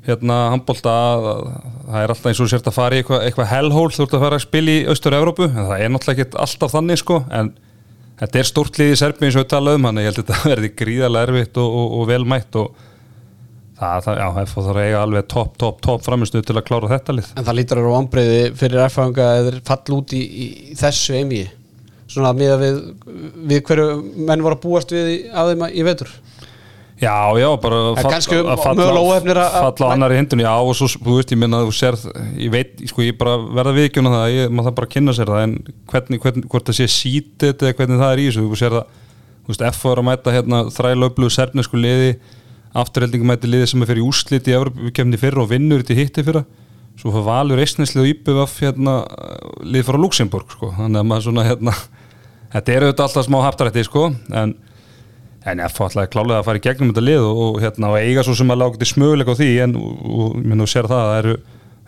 hérna 0.08 0.38
handbólta, 0.50 0.94
það 1.22 1.98
er 2.00 2.14
alltaf 2.14 2.30
eins 2.32 2.40
og 2.42 2.50
sért 2.50 2.70
að 2.72 2.78
fara 2.78 2.98
í 2.98 3.02
eitthvað, 3.02 3.26
eitthvað 3.28 3.52
hellhól 3.52 3.90
þú 3.94 4.06
ert 4.08 4.16
að 4.18 4.24
fara 4.26 4.40
að 4.40 4.46
spila 4.48 4.74
í 4.74 4.86
austur-Európu, 4.90 5.50
en 5.52 5.68
það 5.68 5.84
er 5.84 5.92
náttúrulega 5.94 6.26
ekki 6.26 6.40
alltaf 6.42 6.74
þannig 6.74 7.02
sko, 7.04 7.20
en 7.30 7.52
þetta 8.22 8.42
er 8.42 8.50
stórt 8.50 8.80
lið 8.82 8.96
í 8.96 8.98
Serbíu 8.98 9.30
eins 9.30 9.38
og 9.38 9.46
við 9.46 9.52
talaðum, 9.54 9.86
hann 9.88 10.02
ég 10.02 10.10
held 10.10 10.24
að 10.24 10.32
þetta 10.32 10.50
verði 10.56 10.72
gríðarlega 10.82 11.30
erfitt 11.30 11.62
og, 11.62 11.78
og, 11.84 11.94
og 12.00 12.10
velmætt 12.10 12.60
og 12.64 12.82
það, 13.78 14.12
já, 14.18 14.28
það 14.34 14.52
þarf 14.56 14.74
að 14.74 14.84
eiga 14.88 15.06
alveg 15.06 15.32
topp, 15.36 15.56
topp, 15.62 15.82
topp 15.86 16.06
framistuð 16.10 16.50
til 16.50 16.58
að 16.58 16.68
klára 16.68 16.92
þetta 16.96 17.18
lið. 17.18 17.32
En 17.38 17.48
það 17.48 17.60
lítur 17.60 17.82
að 17.82 17.88
vera 17.88 18.02
ámbreyði 18.02 18.44
fyrir 18.58 18.86
erfanga 18.88 19.32
eða 19.40 19.58
fall 19.70 19.98
út 20.00 20.18
í, 20.18 20.22
í 20.26 20.78
þessu 20.82 21.18
einvið 21.22 21.58
svona 22.12 22.34
miða 22.38 22.60
við, 22.62 22.82
við 23.50 23.64
hverju 23.70 23.88
menn 24.28 24.44
voru 24.44 24.58
að 24.58 24.64
búast 24.66 24.94
við 24.94 25.32
að 25.32 25.54
þeim 25.54 25.66
í 25.72 25.88
vetur? 25.88 26.12
Já, 27.02 27.34
já, 27.34 27.48
bara 27.58 27.78
fall, 27.98 28.12
að 28.14 28.60
falla, 28.62 29.46
falla 29.50 29.88
á 29.90 29.94
annari 29.96 30.20
hindun, 30.20 30.44
já 30.44 30.52
og 30.54 30.76
svo, 30.78 30.86
þú 31.02 31.16
veist, 31.18 31.32
ég 31.34 31.40
minna 31.42 31.64
að 31.64 31.72
þú 31.72 31.74
sér, 31.74 31.96
ég 32.38 32.52
veit, 32.54 32.76
sko, 32.92 33.02
ég 33.02 33.16
bara 33.18 33.40
verða 33.42 33.74
viðkjóna 33.80 34.12
það, 34.14 34.26
ég, 34.36 34.52
maður 34.54 34.68
það 34.68 34.76
bara 34.78 34.90
að 34.90 34.94
kynna 34.94 35.16
sér 35.18 35.32
það 35.34 35.46
en 35.48 35.56
hvernig, 35.90 36.22
hvernig, 36.22 36.46
hvort 36.52 36.70
það 36.70 36.78
sé 36.78 36.88
sítið 36.94 37.66
eða 37.66 37.78
hvernig 37.80 38.04
það 38.04 38.14
er 38.14 38.22
í 38.22 38.28
þessu, 38.28 38.44
þú 38.52 38.60
sér 38.62 38.76
það 38.78 39.00
þú 39.42 39.54
veist, 39.54 39.64
F 39.72 39.88
var 39.88 40.02
að 40.02 40.08
mæta 40.08 40.34
hérna 40.36 40.60
þrælöflugu 40.76 41.34
serfnesku 41.34 41.82
liði, 41.82 42.12
afturheldingum 42.78 43.32
mæti 43.34 43.50
liði 43.50 43.72
sem 43.72 43.82
er 43.82 43.90
fyrir 43.90 44.06
úslit 44.06 44.48
í 44.48 44.56
Evropakefni 44.56 45.20
fyrra 45.20 45.44
og 45.44 45.50
vinnur 45.52 45.82
til 45.86 45.98
hitti 45.98 46.24
fyrra. 46.28 46.46
Svo 47.00 47.12
fyrir 47.16 47.26
valur 47.26 47.62
eistnesli 47.64 48.04
og 48.04 48.12
íbjöf 48.12 48.60
hérna, 48.62 49.00
lið 49.66 49.88
frá 49.90 49.98
Luxemburg, 49.98 50.54
sko, 50.54 50.70
þannig 50.78 51.02
að 51.02 51.10
maður 51.10 51.28
svona, 51.28 51.48
hérna 51.50 51.76
þetta 52.52 52.76
eru 52.76 52.90
auðvitað 52.90 53.08
alltaf 53.08 53.28
smá 53.28 53.40
haftarætti 53.46 53.86
sko 53.88 54.10
en 54.30 54.54
en 55.42 55.58
ég 55.58 55.66
alltaf 55.66 56.12
klálega 56.14 56.42
að 56.42 56.48
fara 56.50 56.62
í 56.62 56.66
gegnum 56.68 56.92
þetta 56.92 57.06
lið 57.08 57.24
og, 57.26 57.40
og, 57.46 57.56
hérna, 57.64 57.90
og 57.90 57.98
eiga 57.98 58.26
svo 58.26 58.36
sem 58.38 58.54
að 58.54 58.62
lágti 58.62 58.90
smöguleik 58.92 59.32
á 59.34 59.36
því 59.40 59.50
en 59.66 59.74
þú 60.62 60.68
sér 60.70 60.90
það 60.92 61.06
að 61.08 61.16
eru, 61.22 61.36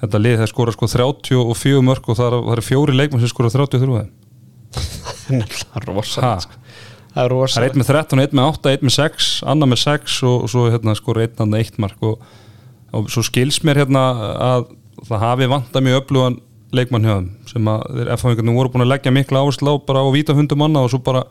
þetta 0.01 0.23
lið 0.23 0.39
það 0.41 0.51
skora 0.53 0.73
sko 0.73 0.89
34 0.95 1.85
mörg 1.85 2.09
og 2.09 2.17
það 2.17 2.37
eru 2.39 2.55
er 2.55 2.63
fjóri 2.65 2.97
leikmenn 2.97 3.21
sem 3.21 3.29
skora 3.29 3.53
33 3.53 4.07
það 5.29 5.77
er 5.77 5.87
rosalega 5.91 6.39
sko. 6.47 6.57
Það 6.57 6.63
er 6.63 6.91
Það 7.13 7.27
er 7.27 7.29
rosa 7.29 7.61
einn 7.61 7.77
með 7.77 7.89
13, 7.91 8.21
einn 8.23 8.37
með 8.39 8.47
8, 8.55 8.71
einn 8.73 8.87
með 8.87 8.95
6 8.95 9.25
annar 9.51 9.69
með 9.69 9.79
6 9.83 10.15
og, 10.25 10.37
og 10.45 10.49
svo 10.49 10.63
hérna 10.73 10.95
skor 10.97 11.19
einn 11.21 11.43
annar 11.45 11.61
eitt 11.61 11.75
mark 11.81 12.07
og, 12.09 12.23
og 12.89 13.11
svo 13.13 13.21
skils 13.27 13.59
mér 13.67 13.83
hérna 13.83 14.01
að 14.33 14.65
það 15.05 15.25
hafi 15.27 15.49
vantað 15.51 15.85
mjög 15.85 15.99
öflugan 16.01 16.39
leikmann 16.73 17.05
hjá 17.07 17.15
þeim 17.15 17.29
sem 17.49 17.69
að 17.71 17.85
þeir 17.97 18.11
F-fáingarnir 18.17 18.57
voru 18.57 18.73
búin 18.73 18.85
að 18.85 18.91
leggja 18.95 19.13
mikla 19.13 19.43
áherslu 19.43 19.73
á 19.73 19.75
bara 19.87 20.03
á 20.03 20.07
víta 20.13 20.35
hundum 20.37 20.63
manna 20.63 20.83
og 20.83 20.91
svo 20.93 20.99
bara 21.05 21.23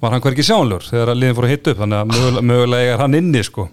var 0.00 0.14
hann 0.14 0.24
hver 0.24 0.34
ekki 0.34 0.46
sjánlur 0.48 0.84
þegar 0.86 1.12
að 1.12 1.20
liðin 1.20 1.36
fór 1.36 1.46
að 1.46 1.54
hitta 1.54 1.72
upp 1.72 1.80
þannig 1.82 2.00
að 2.00 2.10
mögulega, 2.14 2.44
mögulega 2.50 2.92
er 2.94 3.02
hann 3.02 3.16
inni 3.18 3.42
sko. 3.44 3.66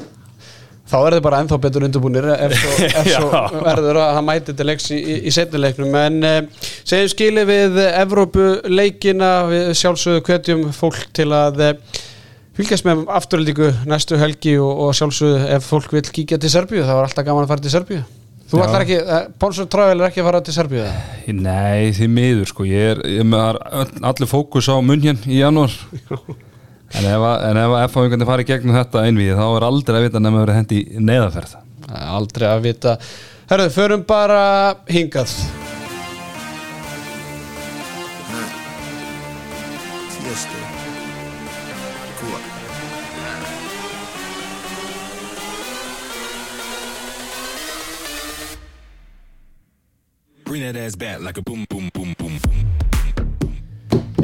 Þá 0.87 0.97
er 1.01 1.15
þið 1.17 1.23
bara 1.25 1.39
ennþá 1.43 1.57
betur 1.63 1.85
undirbúinir 1.87 2.27
ef 2.31 2.53
svo, 2.57 3.29
verður 3.67 4.01
að 4.05 4.11
hann 4.15 4.27
mæti 4.27 4.55
til 4.55 4.67
leiks 4.67 4.85
í, 4.95 4.99
í, 5.17 5.33
setnileiknum 5.35 5.97
en 5.99 6.19
uh, 6.23 6.67
segjum 6.87 7.11
skili 7.11 7.43
við 7.47 7.79
Evrópuleikina 7.89 9.31
við 9.51 9.73
sjálfsögðu 9.81 10.23
hvetjum 10.29 10.63
fólk 10.75 11.01
til 11.15 11.27
að 11.35 11.59
uh, 11.65 11.97
fylgjast 12.57 12.87
með 12.87 13.03
afturöldingu 13.19 13.73
næstu 13.89 14.19
helgi 14.19 14.55
og, 14.63 14.71
og 14.87 14.95
sjálfsögðu 14.97 15.43
ef 15.57 15.67
fólk 15.67 15.91
vil 15.97 16.07
kíkja 16.07 16.39
til 16.39 16.53
Serbíu 16.55 16.87
þá 16.87 16.95
er 16.95 17.03
alltaf 17.03 17.27
gaman 17.27 17.43
að 17.43 17.51
fara 17.51 17.67
til 17.67 17.75
Serbíu 17.75 18.05
Þú 18.47 18.59
ætlar 18.63 18.83
ekki, 18.85 18.97
uh, 19.03 19.23
Ponsur 19.41 19.67
Travel 19.67 19.99
er 19.99 20.07
ekki 20.07 20.21
að 20.23 20.27
fara 20.29 20.39
til 20.47 20.53
Serbíu? 20.55 20.85
Nei, 21.35 21.89
því 21.97 22.07
miður 22.13 22.47
sko 22.53 22.67
ég 22.67 22.93
er, 22.93 23.01
ég 23.17 23.33
er 23.35 23.59
allir 24.07 24.29
fókus 24.31 24.69
á 24.71 24.79
munn 24.79 25.03
í 25.03 25.41
janúar. 25.41 25.73
En 26.95 27.03
ef, 27.03 27.19
að- 27.19 27.75
F-fáingarnir 27.89 28.29
fari 28.29 28.47
gegnum 28.47 28.77
þetta 28.77 29.03
einvið 29.03 29.33
þá 29.35 29.45
er 29.57 29.65
aldrei 29.67 29.97
að 29.99 30.05
vita 30.07 30.21
nefnum 30.23 30.39
að 30.39 30.45
vera 30.45 30.59
hendi 30.61 30.83
neðaferð 30.95 31.57
er 31.57 32.05
Aldrei 32.15 32.47
að 32.47 32.63
vita. 32.63 32.97
Herðu, 33.51 33.69
förum 33.75 34.07
bara 34.07 34.41
hingað 34.91 35.35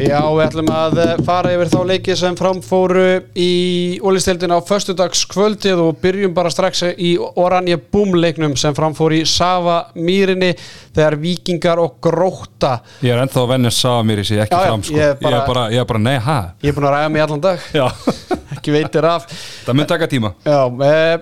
Já, 0.03 0.19
við 0.25 0.41
ætlum 0.45 0.69
að 0.73 0.97
eh, 1.03 1.11
fara 1.27 1.51
yfir 1.53 1.69
þá 1.69 1.75
leiki 1.89 2.15
sem 2.17 2.35
framfóru 2.39 3.03
í 3.39 3.99
ólistildina 4.03 4.55
á 4.57 4.65
föstudagskvöldið 4.65 5.81
og 5.83 5.99
byrjum 6.01 6.33
bara 6.35 6.51
strax 6.51 6.81
í 6.95 7.11
Oranje 7.19 7.77
Boom 7.91 8.15
leiknum 8.17 8.55
sem 8.59 8.73
framfóru 8.77 9.19
í 9.19 9.27
Sava 9.29 9.75
Mýrinni 9.99 10.53
þegar 10.95 11.17
Víkingar 11.21 11.83
og 11.83 11.99
Gróta 12.03 12.77
Ég 13.03 13.11
er 13.11 13.21
ennþá 13.25 13.43
að 13.43 13.53
að 13.59 13.75
sá 13.77 13.93
mér 14.07 14.23
í 14.23 14.25
sig 14.31 14.41
ekki 14.45 14.55
Já, 14.57 14.65
fram 14.71 14.87
sko. 14.87 14.95
ég 14.97 15.03
Ég 15.03 15.13
er 15.13 15.21
bara- 15.21 15.43
er 15.43 15.47
bara, 15.51 15.67
ég 15.75 15.83
er 15.83 15.91
bara 15.91 16.03
nei, 16.07 16.17
ha? 16.17 16.39
Ég 16.63 16.71
er 16.71 16.79
búin 16.79 16.89
að 16.89 16.95
ræða 16.97 17.11
mig 17.11 17.21
allan 17.27 17.43
dag. 17.43 17.59
Já. 17.73 17.85
Ekki 18.57 18.71
veitir 18.71 19.03
af. 19.11 19.27
Það 19.67 19.75
mun 19.75 19.85
taka 19.93 20.07
tíma. 20.07 20.33
Já, 20.47 20.59
e, 20.89 21.19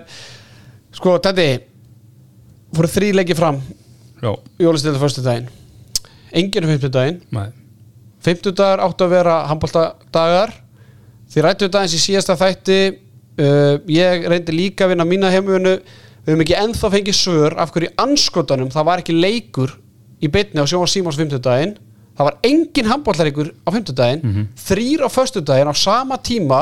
sko, 0.96 1.18
Tendi 1.18 1.48
fóru 2.72 2.88
þrý 2.88 3.14
leiki 3.20 3.34
fram 3.36 3.60
Já, 4.22 4.32
í 4.62 4.68
ólistildina 4.68 5.02
föstudaginn. 5.02 5.48
Enginn 6.32 6.66
um 6.66 6.72
fimmtudaginn. 6.72 7.20
Nei. 7.34 7.48
Fimmtudagar 8.22 8.84
áttu 8.84 9.06
að 9.06 9.14
vera 9.16 9.38
handbóltadagar 9.50 10.52
Þið 11.32 11.44
rættu 11.46 11.68
eins 11.80 11.94
í 11.96 12.00
síðasta 12.00 12.36
þætti. 12.38 12.78
Uh, 13.40 13.78
Ég 13.88 14.26
reyndi 14.28 14.52
líka 14.52 14.84
að 14.84 14.92
vinna 14.92 15.06
mína 15.08 15.30
heimunu 15.32 15.78
Við 16.22 16.28
höfum 16.28 16.42
ekki 16.44 16.58
ennþá 16.58 16.90
fengið 16.92 17.16
svör 17.18 17.54
af 17.58 17.72
hverju 17.74 17.88
anskotanum 17.98 18.68
það 18.70 18.84
var 18.86 19.00
ekki 19.02 19.14
leikur 19.16 19.72
í 20.22 20.28
beinni 20.30 20.62
á 20.62 20.68
sjóma 20.70 20.86
Símons 20.86 21.16
fimmtudaginn. 21.18 21.72
Það 22.14 22.28
var 22.28 22.36
engin 22.46 22.90
handbóltareikur 22.92 23.48
á 23.66 23.68
fimmtudaginn. 23.74 24.44
Þrýr 24.68 25.02
á 25.02 25.08
föstudaginn 25.10 25.72
á 25.72 25.74
sama 25.74 26.20
tíma 26.22 26.60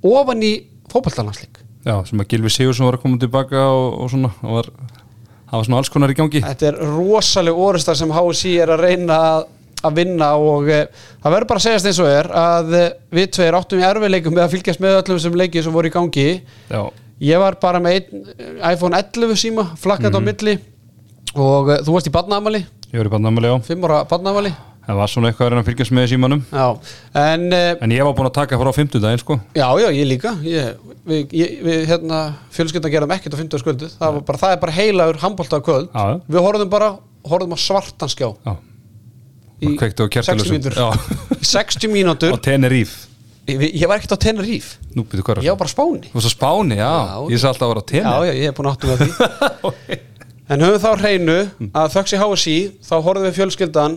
ofan 0.00 0.40
í 0.46 0.54
fótballtalansleik 0.92 1.60
Já, 1.84 1.98
sem 2.08 2.20
að 2.20 2.30
Gilvi 2.32 2.52
Sigursson 2.52 2.88
var 2.88 2.96
að 2.96 3.02
koma 3.02 3.20
tilbaka 3.20 3.66
og, 3.68 3.98
og 4.00 4.12
svona 4.12 4.30
og 4.40 4.56
var, 4.56 4.70
það 5.54 5.60
var 5.60 5.68
svona 5.68 5.80
alls 5.82 5.92
konar 5.94 6.12
í 6.12 6.16
gangi. 6.18 6.42
Þetta 6.44 6.70
er 6.70 6.80
rosaleg 6.82 7.60
orðstar 7.66 7.98
sem 7.98 8.14
HSI 8.14 8.54
er 8.64 8.74
að 8.74 8.84
reyna 8.88 9.20
að, 9.84 9.94
vinna 9.94 10.30
og 10.40 10.68
e, 10.72 10.80
það 11.22 11.34
verður 11.36 11.48
bara 11.50 11.60
að 11.60 11.66
segjast 11.68 11.88
eins 11.90 12.02
og 12.02 12.10
er 12.10 12.30
að 12.40 12.76
e, 12.78 12.84
við 13.14 13.32
tveir 13.36 13.58
áttum 13.58 13.82
í 13.82 13.84
erfiðleikum 13.84 14.34
með 14.34 14.46
að 14.46 14.54
fylgjast 14.54 14.82
með 14.82 15.00
öllum 15.02 15.18
sem 15.20 15.40
leikið 15.42 15.66
sem 15.66 15.74
voru 15.76 15.90
í 15.90 15.94
gangi. 15.94 16.28
Já, 16.72 16.80
ég 17.28 17.42
var 17.42 17.58
bara 17.62 17.82
með 17.84 17.98
einn 17.98 18.30
eh, 18.32 18.72
iPhone 18.72 18.96
11 18.98 19.36
síma 19.38 19.66
flakkand 19.78 20.16
á 20.16 20.20
milli 20.24 20.56
og 21.34 21.70
e, 21.70 21.82
þú 21.84 21.98
varst 21.98 22.08
í 22.10 22.14
badnaðamali 22.14 22.64
ég 22.64 23.00
var 23.00 23.10
í 23.10 23.12
bandamæli 23.12 23.50
á 23.50 23.56
5 23.66 23.86
ára 23.88 24.00
badnaðamali 24.10 24.54
Það 24.84 24.98
var 24.98 25.10
svona 25.12 25.30
eitthvað 25.30 25.46
að 25.46 25.52
reyna 25.52 25.62
að 25.62 25.68
fylgjast 25.70 25.94
með 25.96 26.06
símanum 26.10 26.42
já, 26.50 26.64
en 27.16 27.44
e, 27.56 27.60
En 27.86 27.94
ég 27.94 28.04
var 28.04 28.16
búin 28.18 28.28
að 28.28 28.34
taka 28.36 28.58
frá 28.60 28.70
50 28.76 29.00
daginn 29.00 29.22
sko. 29.22 29.36
Já, 29.56 29.64
já, 29.80 29.86
ég 29.96 30.08
líka. 30.10 30.34
Ég, 30.44 30.82
við, 31.08 31.32
ég, 31.40 31.54
við 31.64 31.86
hérna 31.88 32.20
fjölskyldan 32.52 32.92
gerðum 32.92 33.14
ekkert 33.16 33.36
á 33.36 33.40
50 33.40 33.62
skuldið 33.64 33.96
það, 33.96 34.20
bara, 34.28 34.42
það 34.42 34.54
er 34.56 34.60
bara 34.66 34.76
heilagur 34.76 35.20
handbólta 35.24 35.62
kvöld 35.64 35.88
Já, 35.88 36.04
já. 36.12 36.20
við 36.36 36.46
horfðum 36.48 36.70
bara, 36.76 36.92
horfðum 37.32 37.56
á 37.56 37.58
svartan 37.64 38.12
skjá. 38.12 38.28
Já, 38.44 38.54
í 39.64 39.72
og 39.72 39.80
kveiktu 39.80 40.04
á 40.04 40.08
60 40.08 40.14
kertalösum 40.18 40.56
mínútur. 40.58 40.78
Já, 40.78 40.88
í 41.40 41.50
60 41.54 41.94
mínútur. 41.94 42.36
Á 42.36 42.38
Tenerife. 42.44 43.12
Ég, 43.48 43.60
ég 43.76 43.88
var 43.88 44.00
ekkert 44.00 44.16
á 44.16 44.20
Tenerife. 44.20 44.80
Nú 44.92 45.04
byrju 45.08 45.40
ég 45.44 45.52
var 45.52 45.60
bara 45.64 45.72
Spáni. 45.72 46.08
Þú 46.12 46.20
varst 46.20 46.28
á 46.28 46.34
Spáni, 46.36 46.80
já, 46.80 46.92
Já. 46.92 47.16
Ég 47.32 47.40
sagði 47.40 47.52
alltaf 47.54 47.68
að 47.68 47.72
vera 47.72 47.80
á 47.80 47.84
já, 47.84 47.92
Tenerife. 47.92 48.26
já, 48.28 48.34
ég 48.36 48.50
hef 48.50 48.58
búin 48.58 48.68
að 48.68 48.76
áttum 48.76 48.92
með 48.92 49.04
því. 49.04 50.02
En 50.44 50.60
höfum 50.60 50.82
þá 50.82 50.90
hreinu 51.00 51.36
að 51.72 51.94
þöggs 51.94 52.12
í 52.12 52.18
HSI 52.20 52.56
þá 52.84 52.94
horfðum 53.00 53.24
við 53.24 53.36
fjölskyldan 53.38 53.94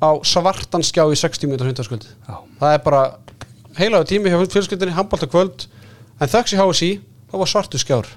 á 0.00 0.10
svartan 0.24 0.84
skjá 0.84 1.04
í 1.06 1.18
60 1.18 1.48
mínútur 1.48 1.68
hundarskvöld 1.70 2.08
það 2.60 2.72
er 2.74 2.82
bara 2.84 3.02
heilagur 3.78 4.08
tími 4.08 4.30
hjá 4.30 4.40
fjölskyldinni 4.50 4.96
handbólta 4.96 5.28
kvöld. 5.30 5.66
En 6.20 6.30
þöggs 6.30 6.54
í 6.54 6.58
HSI 6.58 6.90
þá 7.30 7.36
var 7.40 7.50
svartu 7.50 7.80
skjár. 7.80 8.08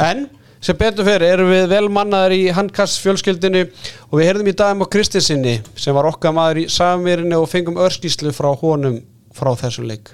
En 0.00 0.28
sem 0.64 0.76
betur 0.76 1.06
fyrir 1.06 1.26
erum 1.34 1.50
við 1.50 1.66
vel 1.72 1.88
mannaðar 1.92 2.36
í 2.36 2.40
handkast 2.54 3.00
fjölskyldinni 3.04 3.66
og 3.66 4.18
við 4.18 4.26
heyrðum 4.28 4.50
í 4.52 4.56
dagum 4.56 4.84
á 4.84 4.92
Kristinsinni 4.92 5.58
sem 5.74 5.96
var 5.96 6.08
okkar 6.10 6.34
maður 6.36 6.62
í 6.62 6.66
Samirinni 6.72 7.36
og 7.36 7.48
fengum 7.50 7.80
örskíslu 7.80 8.32
frá 8.36 8.52
honum 8.62 9.00
frá 9.36 9.52
þessum 9.58 9.88
leik. 9.90 10.12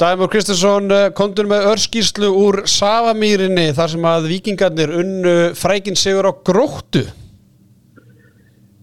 Dæmur 0.00 0.30
Kristinsson 0.32 0.88
kontur 1.14 1.46
með 1.46 1.68
örskíslu 1.70 2.32
úr 2.34 2.62
Savamýrinni 2.66 3.68
þar 3.76 3.92
sem 3.92 4.06
að 4.08 4.30
vikingarnir 4.32 4.94
unnu 4.98 5.34
frækin 5.58 5.98
sigur 5.98 6.26
á 6.26 6.32
gróttu 6.32 7.04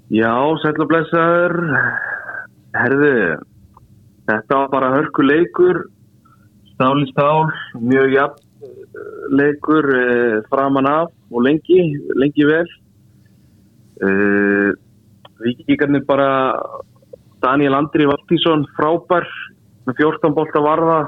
Já, 0.10 0.34
sæll 0.58 0.82
og 0.82 0.88
blessaður. 0.90 1.54
Herðu, 2.74 3.10
þetta 4.26 4.58
var 4.58 4.72
bara 4.72 4.88
hörku 4.96 5.22
leikur, 5.22 5.84
stál 6.72 7.04
í 7.04 7.06
stál, 7.12 7.52
mjög 7.78 8.16
jafn 8.16 8.66
eh, 8.66 9.28
leikur 9.38 9.90
eh, 10.00 10.40
framan 10.50 10.90
af 10.90 11.14
og 11.30 11.46
lengi, 11.46 11.86
lengi 12.18 12.48
vel. 12.50 12.66
Uh, 14.00 14.72
Víkingarnir 15.44 16.06
bara, 16.08 16.58
Daniel 17.44 17.76
Andri 17.78 18.08
Valtísson 18.10 18.64
frábær 18.78 19.28
með 19.86 20.00
14 20.00 20.34
bolta 20.38 20.62
varða. 20.64 21.00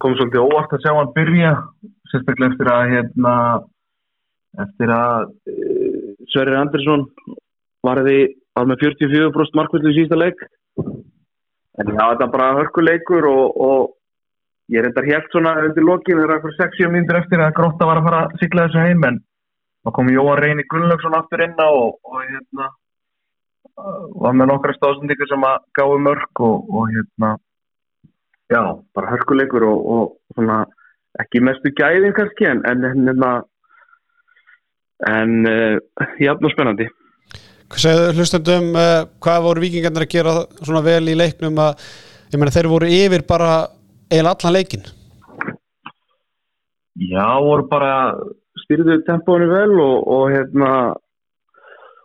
Kom 0.00 0.14
svolítið 0.16 0.44
óvart 0.46 0.72
að 0.72 0.86
sjá 0.86 0.92
hann 0.94 1.12
byrja, 1.18 1.56
sérstaklega 2.12 2.54
eftir 2.54 2.70
að 2.72 2.92
hérna 2.94 3.34
eftir 4.64 4.92
að 4.94 5.28
uh, 5.52 6.14
Sverrir 6.32 6.58
Andersson 6.60 7.06
varði 7.86 8.18
var 8.56 8.70
með 8.70 8.86
44% 8.86 9.58
markvöldu 9.58 9.92
í 9.92 9.98
sísta 9.98 10.18
leik. 10.18 10.40
En 11.76 11.92
já, 11.92 12.00
þetta 12.00 12.24
er 12.24 12.32
bara 12.32 12.54
hörkuleikur 12.56 13.28
og, 13.28 13.58
og 13.60 14.72
ég 14.72 14.80
er 14.80 14.88
endar 14.88 15.06
helt 15.06 15.28
svona 15.32 15.52
undir 15.62 15.84
lokin 15.84 16.16
þegar 16.16 16.38
eitthvað 16.38 16.56
60 16.62 16.92
mínútur 16.94 17.20
eftir 17.20 17.42
að 17.44 17.54
Grótta 17.58 17.88
var 17.88 18.00
að 18.00 18.08
fara 18.08 18.22
að 18.24 18.38
sigla 18.40 18.66
þessu 18.66 18.84
heim 18.86 19.04
en 19.10 19.18
þá 19.84 19.92
kom 19.98 20.10
Jóhann 20.10 20.40
Reyni 20.42 20.64
Gunnlaugsson 20.72 21.18
aftur 21.18 21.44
inn 21.44 21.60
á 21.60 21.68
og, 21.68 21.98
og 22.00 22.16
hérna 22.24 22.70
uh, 22.72 24.06
var 24.24 24.38
með 24.40 24.50
nokkra 24.50 24.74
stóðsendingur 24.78 25.30
sem 25.30 25.46
að 25.46 25.60
gáði 25.78 26.00
mörg 26.08 26.42
og, 26.48 26.72
og 26.72 26.88
hérna 26.94 27.34
já, 28.50 28.62
bara 28.96 29.12
hörkuleikur 29.12 29.68
og 29.68 30.16
svona 30.34 30.64
ekki 31.20 31.44
mestu 31.44 31.70
gæðin 31.76 32.16
kannski 32.16 32.48
en, 32.48 32.64
en 32.66 32.88
hérna 32.88 33.30
en 35.04 35.46
uh, 35.48 36.06
jafn 36.22 36.48
og 36.48 36.54
spennandi. 36.54 36.88
Hvað 37.66 37.82
segðu 37.82 38.10
hlustendum 38.16 38.68
uh, 38.78 39.06
hvað 39.22 39.46
voru 39.48 39.64
vikingarnir 39.64 40.06
að 40.06 40.12
gera 40.12 40.36
svona 40.60 40.84
vel 40.86 41.02
í 41.10 41.16
leiknum 41.18 41.58
að 41.60 41.88
ég 42.30 42.38
meina 42.38 42.54
þeir 42.54 42.68
voru 42.70 42.90
yfir 42.90 43.24
bara 43.26 43.50
eiginlega 44.10 44.36
allan 44.36 44.54
leikin 44.54 44.86
Já, 46.96 47.26
voru 47.44 47.66
bara 47.68 47.92
styrðu 48.64 49.02
tempóinu 49.04 49.50
vel 49.50 49.74
og, 49.82 49.96
og 50.16 50.30
hérna 50.32 50.70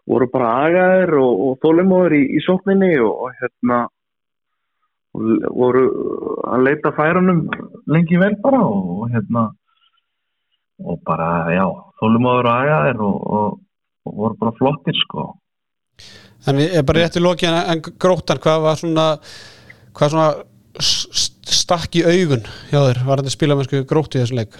voru 0.10 0.28
bara 0.34 0.52
agaðir 0.66 1.16
og, 1.22 1.44
og 1.46 1.58
þólimóður 1.64 2.18
í, 2.18 2.24
í 2.36 2.44
sókninni 2.44 2.92
og, 3.00 3.28
og 3.28 3.38
hérna 3.40 3.86
voru 5.14 5.86
að 6.48 6.66
leita 6.68 6.92
færunum 6.96 7.46
lengi 7.92 8.20
vel 8.20 8.36
bara 8.44 8.62
og, 8.66 8.92
og 8.98 9.14
hérna 9.14 9.48
og 10.86 11.02
bara, 11.08 11.30
já, 11.54 11.66
þólimóður 12.02 12.50
og 12.50 12.54
agaðir 12.56 13.02
og, 13.06 13.18
og, 13.38 13.58
og 14.08 14.20
voru 14.24 14.40
bara 14.42 14.58
flottir 14.58 14.98
sko. 15.06 15.28
En 16.50 16.58
ég 16.62 16.74
er 16.80 16.86
bara 16.88 17.04
rétt 17.04 17.20
í 17.20 17.24
loki 17.24 17.46
en, 17.50 17.60
en 17.74 17.82
gróttan, 17.82 18.42
hvað 18.42 18.64
var 18.66 18.80
svona 18.80 19.08
hvað 19.98 20.14
svona 20.14 20.30
stakk 20.82 22.00
í 22.00 22.06
augun 22.08 22.48
hjá 22.72 22.80
þér, 22.80 23.04
var 23.08 23.22
þetta 23.22 23.36
spilamennsku 23.36 23.84
gróttu 23.90 24.18
í 24.18 24.24
þessum 24.24 24.40
leik? 24.40 24.56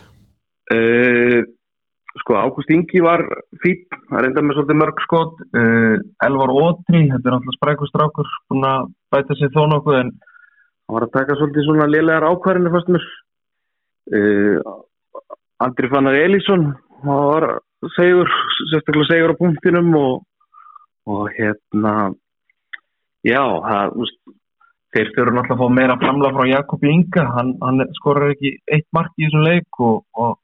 Uh, 0.72 1.42
sko, 2.22 2.38
Ágúst 2.40 2.72
Ingi 2.74 3.02
var 3.04 3.24
fýtt, 3.64 3.88
það 4.10 4.20
er 4.20 4.28
enda 4.30 4.44
með 4.46 4.60
svolítið 4.60 4.80
mörg 4.82 5.02
skot. 5.06 5.42
Uh, 5.56 5.98
Elvar 6.28 6.54
Ótri, 6.54 7.06
þetta 7.12 7.32
er 7.32 7.38
alltaf 7.38 7.58
sprækustrákur 7.58 8.36
búin 8.52 8.68
að 8.68 8.92
bæta 9.14 9.40
sér 9.40 9.54
þó 9.56 9.64
nokkuð 9.72 10.00
en 10.04 10.14
hann 10.14 10.96
var 10.98 11.08
að 11.08 11.16
taka 11.18 11.40
svolítið 11.40 11.68
svona 11.68 11.90
lélegar 11.90 12.28
ákvarðinu 12.28 12.74
fast 12.76 12.92
mér. 12.92 13.10
Uh, 14.12 14.60
Andri 15.62 15.90
Fannar 15.90 16.16
Elísson 16.18 16.74
hann 17.04 17.22
var 17.32 17.46
segur 17.96 18.30
sérstaklega 18.72 19.10
segur 19.10 19.34
á 19.34 19.42
punktinum 19.42 19.90
og, 19.98 20.24
og 21.06 21.30
hérna 21.38 22.14
já, 23.26 23.42
það, 23.42 23.98
úst, 24.02 24.18
þeir 24.94 25.12
fyrir 25.16 25.34
náttúrulega 25.36 25.58
að 25.58 25.62
fá 25.62 25.76
meira 25.78 25.98
framla 26.02 26.32
frá 26.36 26.48
Jakob 26.50 26.86
Inga, 26.86 27.26
hann, 27.36 27.52
hann 27.62 27.86
skorar 28.00 28.34
ekki 28.34 28.56
eitt 28.74 28.88
mark 28.94 29.14
í 29.18 29.28
þessum 29.28 29.46
leik 29.46 29.82
og, 29.86 30.02
og 30.18 30.40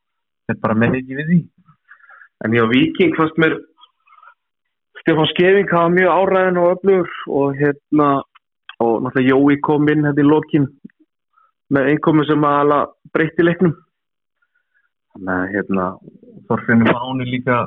þeir 0.45 0.61
bara 0.65 0.77
menni 0.83 1.01
ekki 1.01 1.17
við 1.17 1.31
því. 1.31 1.39
En 2.45 2.53
já, 2.53 2.63
Viking 2.69 3.17
fannst 3.17 3.41
mér 3.41 3.57
Stefán 5.01 5.29
Skeving 5.33 5.73
hafa 5.73 5.89
mjög 5.93 6.13
áræðin 6.13 6.61
og 6.61 6.71
öflugur 6.75 7.17
og 7.39 7.57
hérna 7.57 8.11
og 8.77 9.01
náttúrulega 9.01 9.33
Jói 9.33 9.57
kom 9.65 9.89
inn 9.89 10.05
hérna 10.05 10.21
í 10.21 10.29
lokin 10.29 10.69
með 11.73 11.91
einkomi 11.93 12.29
sem 12.29 12.45
að 12.45 12.77
breytti 13.13 13.45
leiknum 13.45 13.73
þannig 15.17 15.33
að 15.33 15.51
hérna 15.55 15.85
Þorfinnur 16.47 16.93
Máni 16.93 17.27
líka 17.27 17.57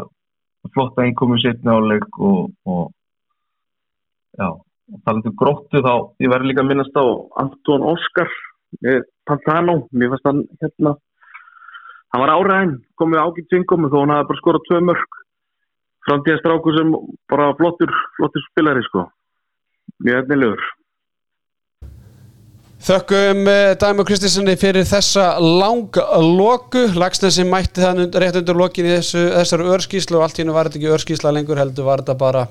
flotta 0.75 1.05
einkomi 1.05 1.41
setna 1.43 1.77
á 1.77 1.81
leik 1.83 2.19
og, 2.19 2.51
og 2.67 2.91
já, 4.39 4.49
og 4.51 4.99
talandi 5.05 5.33
um 5.33 5.39
gróttu 5.41 5.83
þá 5.83 5.95
ég 6.23 6.33
verði 6.33 6.51
líka 6.51 6.65
að 6.65 6.71
minnast 6.71 6.97
á 6.97 7.05
Anton 7.43 7.87
Óskar 7.87 8.31
Pantano, 9.27 9.89
mér 9.91 10.13
fannst 10.13 10.29
hann 10.29 10.45
hérna 10.61 10.95
hann 12.11 12.23
var 12.23 12.35
áræðin, 12.37 12.77
komið 12.99 13.23
ágætt 13.25 13.51
syngomu 13.51 13.91
þó 13.91 14.03
hann 14.03 14.15
hafi 14.15 14.29
bara 14.31 14.43
skorað 14.43 14.67
tvö 14.69 14.83
mörg 14.87 15.19
framtíðastráku 16.09 16.75
sem 16.77 16.93
bara 17.31 17.51
flottur 17.59 17.91
flottur 18.17 18.45
spilari 18.51 18.83
sko. 18.87 19.09
Mjög 20.01 20.23
efnilegur 20.23 20.63
Þökkum 22.81 23.45
uh, 23.45 23.75
Dæmi 23.77 24.05
Kristinssoni 24.09 24.55
fyrir 24.57 24.87
þessa 24.89 25.35
lang 25.43 25.97
loku 26.25 26.87
Lagsnesi 26.97 27.45
mætti 27.45 27.83
það 27.85 28.07
rétt 28.23 28.39
undir 28.41 28.57
lokin 28.57 28.89
í 28.89 28.95
þessu, 28.95 29.27
þessari 29.35 29.67
örskíslu 29.75 30.17
og 30.17 30.25
allt 30.25 30.41
hennu 30.41 30.55
var 30.57 30.71
þetta 30.71 30.81
ekki 30.81 30.95
örskísla 30.97 31.33
lengur 31.37 31.61
heldur 31.61 31.85
var 31.91 32.01
þetta 32.01 32.17
bara 32.23 32.47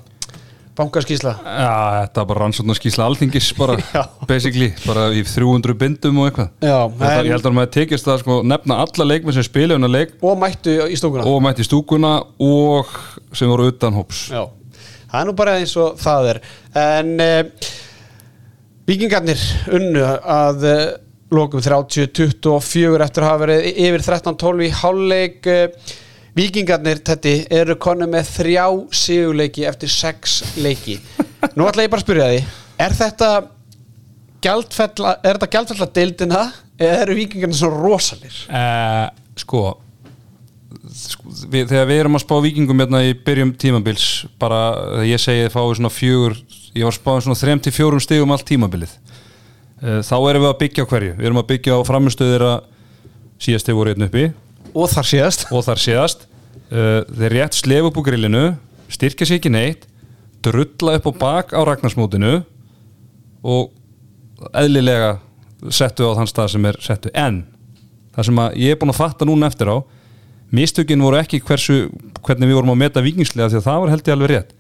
bankaskísla 0.77 1.33
Já, 1.41 1.71
þetta 2.03 2.21
var 2.21 2.29
bara 2.29 2.43
rannsókn 2.43 2.75
og 2.75 2.77
skýsla 2.77 3.07
alþingis 3.09 3.49
bara, 3.57 3.79
basically, 4.29 4.69
bara 4.85 5.07
í 5.17 5.25
300 5.25 5.75
bindum 5.81 6.21
og 6.21 6.29
eitthvað. 6.29 6.53
Já, 6.61 6.77
Þetta, 7.01 7.25
Ég 7.25 7.33
held 7.33 7.49
að 7.49 7.57
maður 7.57 7.73
tekist 7.79 8.07
það 8.11 8.21
sko, 8.23 8.39
nefna 8.53 8.79
alla 8.85 9.09
leikmenn 9.09 9.39
sem 9.39 9.49
spila 9.49 9.81
unna 9.81 9.89
leik. 9.89 10.13
Og 10.21 10.37
mættu 10.39 10.77
í 10.85 11.01
stúkuna. 11.01 11.25
Og 11.27 11.41
mætti 11.43 11.65
í 11.65 11.67
stúkuna 11.67 12.13
og 12.45 12.93
sem 13.33 13.49
voru 13.51 13.67
utan 13.73 13.97
hóps. 13.97 14.27
Já, 14.31 14.45
það 15.09 15.19
er 15.25 15.29
nú 15.31 15.35
bara 15.41 15.57
eins 15.59 15.75
og 15.81 15.99
það 15.99 16.31
er. 16.35 16.41
En 16.85 17.13
uh, 17.17 17.69
Víkingarnir 18.89 19.41
unnu 19.75 20.01
að 20.01 20.63
uh, 20.65 20.83
lokum 21.35 21.61
30-24 21.61 23.03
eftir 23.05 23.21
að 23.25 23.27
hafa 23.29 23.41
verið 23.43 23.67
yfir 23.85 24.05
13-12 24.07 24.63
í 24.65 24.69
hálfleik 24.79 25.49
uh, 25.51 25.97
Víkingarnir, 26.39 27.01
þetta 27.05 27.33
eru 27.59 27.75
konu 27.81 28.07
með 28.09 28.29
þrjá 28.37 28.65
sigurleiki 28.95 29.65
eftir 29.69 29.91
sex 29.91 30.39
leiki 30.61 30.95
Nú 31.57 31.67
ætla 31.67 31.85
ég 31.85 31.91
bara 31.91 32.01
að 32.01 32.05
spyrja 32.07 32.29
því 32.31 32.39
Er 32.79 32.95
þetta 32.95 33.29
gjaldfella 34.45 35.89
deildina 35.99 36.41
eða 36.79 37.03
eru 37.03 37.17
Víkingarnir 37.19 37.59
svo 37.59 37.69
rosalir? 37.75 38.41
uh, 38.49 39.09
Sko, 39.39 39.63
sko 40.99 41.31
við, 41.51 41.69
þegar 41.71 41.87
við 41.89 42.01
erum 42.03 42.17
að 42.17 42.23
spá 42.25 42.35
vikingum 42.43 42.83
hérna 42.83 43.03
í 43.07 43.13
byrjum 43.25 43.53
tímabils 43.61 44.07
bara 44.41 44.61
þegar 44.77 45.09
ég 45.09 45.23
segi 45.23 45.45
þið 45.45 45.53
fáið 45.55 45.75
svona 45.79 45.93
fjögur 45.93 46.37
ég 46.75 46.87
var 46.87 46.95
spáðum 46.95 47.25
svona 47.27 47.59
3-4 47.59 48.03
stigum 48.05 48.33
allt 48.35 48.47
tímabilið. 48.49 48.95
Uh, 49.79 49.99
þá 50.05 50.15
erum 50.17 50.45
við 50.45 50.49
að 50.51 50.59
byggja 50.63 50.85
á 50.85 50.89
hverju? 50.91 51.11
Við 51.17 51.29
erum 51.29 51.41
að 51.41 51.49
byggja 51.53 51.77
á 51.77 51.79
framistöðir 51.87 52.45
að 52.49 52.57
síðast 53.39 53.69
þeir 53.69 53.77
voru 53.79 53.93
einn 53.93 54.07
uppi. 54.09 54.25
Og 54.75 54.89
þar 54.91 55.07
síðast. 55.09 55.45
Og 55.55 55.63
þar 55.65 55.83
síðast. 55.83 56.25
Uh, 56.69 56.99
þeir 57.15 57.35
rétt 57.37 57.57
slef 57.57 57.87
upp 57.89 58.01
úr 58.01 58.09
grillinu 58.11 58.43
styrkja 58.89 59.27
sér 59.27 59.39
ekki 59.39 59.51
neitt 59.53 59.87
drulla 60.45 60.97
upp 60.97 61.09
á 61.09 61.13
bak 61.19 61.53
á 61.53 61.61
ragnarsmótinu 61.67 62.39
og 63.43 63.71
eðlilega 64.55 65.17
settu 65.75 66.07
á 66.07 66.15
þann 66.17 66.29
stað 66.31 66.53
sem 66.53 66.67
er 66.69 66.79
settu 66.83 67.11
en 67.17 67.41
það 68.15 68.29
sem 68.29 68.41
að 68.43 68.59
ég 68.63 68.73
er 68.73 68.79
búin 68.79 68.93
að 68.93 69.01
fatta 69.01 69.27
núna 69.27 69.49
eftir 69.51 69.71
á 69.71 69.77
mistökin 70.55 71.03
voru 71.03 71.19
ekki 71.19 71.39
hversu 71.45 71.77
hvernig 72.25 72.49
við 72.49 72.57
vorum 72.59 72.73
að 72.73 72.81
meta 72.83 73.03
vikingslega 73.05 73.51
því 73.51 73.59
að 73.61 73.67
það 73.67 73.79
var 73.83 73.93
held 73.93 74.07
ég 74.09 74.15
alveg 74.15 74.31
rétt. 74.33 74.51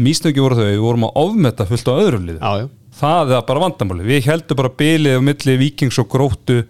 Mistökin 0.00 0.44
voru 0.44 0.58
þau, 0.58 0.66
við 0.70 0.84
vorum 0.84 1.06
að 1.08 1.18
ofmeta 1.24 1.66
fullt 1.68 1.90
á 1.90 1.94
öðrum 2.00 2.28
liði. 2.28 2.38
Já, 2.40 2.64
já. 2.64 2.68
Það 3.00 3.32
er 3.36 3.42
bara 3.48 3.62
vandamáli 3.64 4.04
við 4.06 4.26
heldum 4.28 4.58
bara 4.58 4.70
bilið 4.82 5.18
á 5.18 5.20
milli 5.24 5.56
vikings 5.60 5.98
og 6.02 6.08
gróttu 6.12 6.60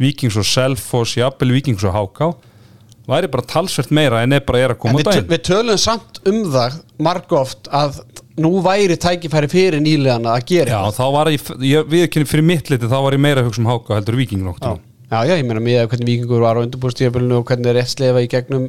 vikings 0.00 0.36
og 0.40 0.46
selfoss, 0.46 1.16
jafnvel 1.18 1.52
vikings 1.58 1.84
og 1.86 1.94
háká. 1.94 2.30
Væri 3.08 3.30
bara 3.32 3.44
talsvert 3.48 3.92
meira 3.94 4.22
en 4.24 4.34
er 4.36 4.42
bara 4.44 4.58
er 4.66 4.74
að 4.74 4.80
koma 4.82 5.00
á 5.00 5.06
daginn. 5.06 5.28
við 5.30 5.44
tölum 5.48 5.78
samt 5.80 6.18
um 6.28 6.42
það 6.52 6.74
margóft 7.00 7.70
að 7.72 8.02
nú 8.38 8.58
væri 8.62 8.98
tækifæri 9.00 9.48
fyrir 9.48 9.80
nýliðana 9.80 10.34
að 10.36 10.44
gera 10.50 10.74
Já, 10.74 10.80
eitthvað. 10.82 10.98
þá 10.98 11.14
var 11.14 11.30
ég, 11.32 11.46
ég 11.70 11.88
við 11.88 12.04
ekki 12.04 12.24
fyrir 12.28 12.46
mitt 12.50 12.68
liti 12.70 12.90
þá 12.90 12.98
var 13.06 13.16
ég 13.16 13.22
meira 13.24 13.40
að 13.42 13.48
hugsa 13.48 13.62
um 13.64 13.70
háká 13.70 13.96
heldur 13.96 14.18
viking 14.20 14.44
nokkuð 14.44 14.76
já, 15.08 15.22
já, 15.24 15.34
ég 15.38 15.46
meina 15.48 15.62
að 15.62 15.90
hvernig 15.92 16.08
vikingur 16.10 16.42
var 16.44 16.58
á 16.60 16.64
undirbúrstíðabölinu 16.66 17.40
og 17.40 17.46
hvernig 17.48 17.70
er 17.70 17.78
rétt 17.80 17.92
slefa 17.94 18.20
í 18.20 18.28
gegnum 18.28 18.66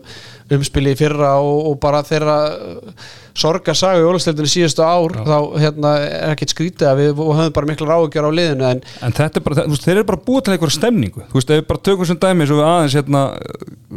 umspili 0.55 0.95
fyrra 0.99 1.33
og, 1.43 1.65
og 1.71 1.79
bara 1.83 1.99
þeirra 2.07 2.37
uh, 2.55 3.07
sorga 3.39 3.75
saga 3.77 3.99
í 3.99 4.07
ólustildinu 4.07 4.49
síðustu 4.49 4.83
ár 4.83 5.15
þá 5.19 5.37
hérna, 5.59 5.93
er 5.99 6.33
ekkert 6.33 6.53
skrítið 6.55 6.89
að 6.89 7.01
við 7.01 7.21
höfum 7.21 7.55
bara 7.55 7.69
mikla 7.69 7.89
ráðugjör 7.91 8.29
á 8.29 8.37
liðinu 8.39 8.67
en 8.69 8.83
En 9.05 9.15
þetta 9.15 9.41
er 9.41 9.45
bara, 9.45 9.65
þú 9.65 9.75
veist, 9.75 9.87
þeir 9.87 9.95
eru 9.97 10.09
bara 10.09 10.21
búið 10.25 10.45
til 10.45 10.55
einhverja 10.55 10.77
stemningu. 10.77 11.23
Þú 11.29 11.39
veist, 11.39 11.53
ef 11.53 11.61
við 11.61 11.67
bara 11.71 11.83
tökum 11.89 12.09
sem 12.09 12.19
dæmi 12.19 12.47
svo 12.49 12.59
við 12.59 12.67
aðeins 12.67 12.97
hérna, 12.99 13.23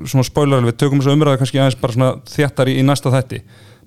svona 0.03 0.27
spoiler 0.29 0.67
við 0.67 0.79
tökum 0.83 1.03
þessu 1.03 1.15
umræðu 1.17 1.43
kannski 1.43 1.61
aðeins 1.63 1.79
bara 1.83 1.97
svona 1.97 2.11
þéttar 2.33 2.71
í, 2.73 2.79
í 2.79 2.87
næsta 2.87 3.13
þætti. 3.15 3.43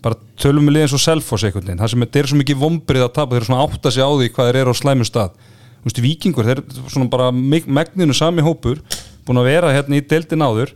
Bara 0.06 0.20
tölum 0.41 0.68
við 0.70 0.78
liðin 0.78 0.94
svo 0.94 1.02
selfos 1.02 1.46
einhvern 1.48 1.68
veginn. 1.68 1.82
Það 1.84 1.94
sem 1.94 2.06
er, 2.06 2.12
eru 2.22 2.32
svo 2.32 2.39
mikið 2.41 2.62
vombrið 2.62 3.06
að 3.06 3.13
tapa 3.15 3.36
þeir 3.36 3.41
eru 3.41 3.50
svona 3.50 3.65
átta 3.65 3.94
sig 3.94 4.06
á 4.06 4.12
því 4.12 4.32
hvað 4.36 4.50
þeir 4.52 4.62
eru 4.62 4.76
á 4.76 4.82
slæmu 4.82 5.08
stað 5.08 5.38
Þú 5.86 5.91
veist, 5.91 6.02
vikingur, 6.02 6.48
þeir 6.50 6.63
eru 6.63 6.89
svona 6.89 7.12
bara 7.13 7.30
megninu 7.30 8.15
sami 8.17 8.41
hópur 8.41 8.80
búin 9.26 9.38
að 9.38 9.52
vera 9.52 9.74
hérna 9.76 10.00
í 10.00 10.02
deildin 10.02 10.41
áður 10.41 10.71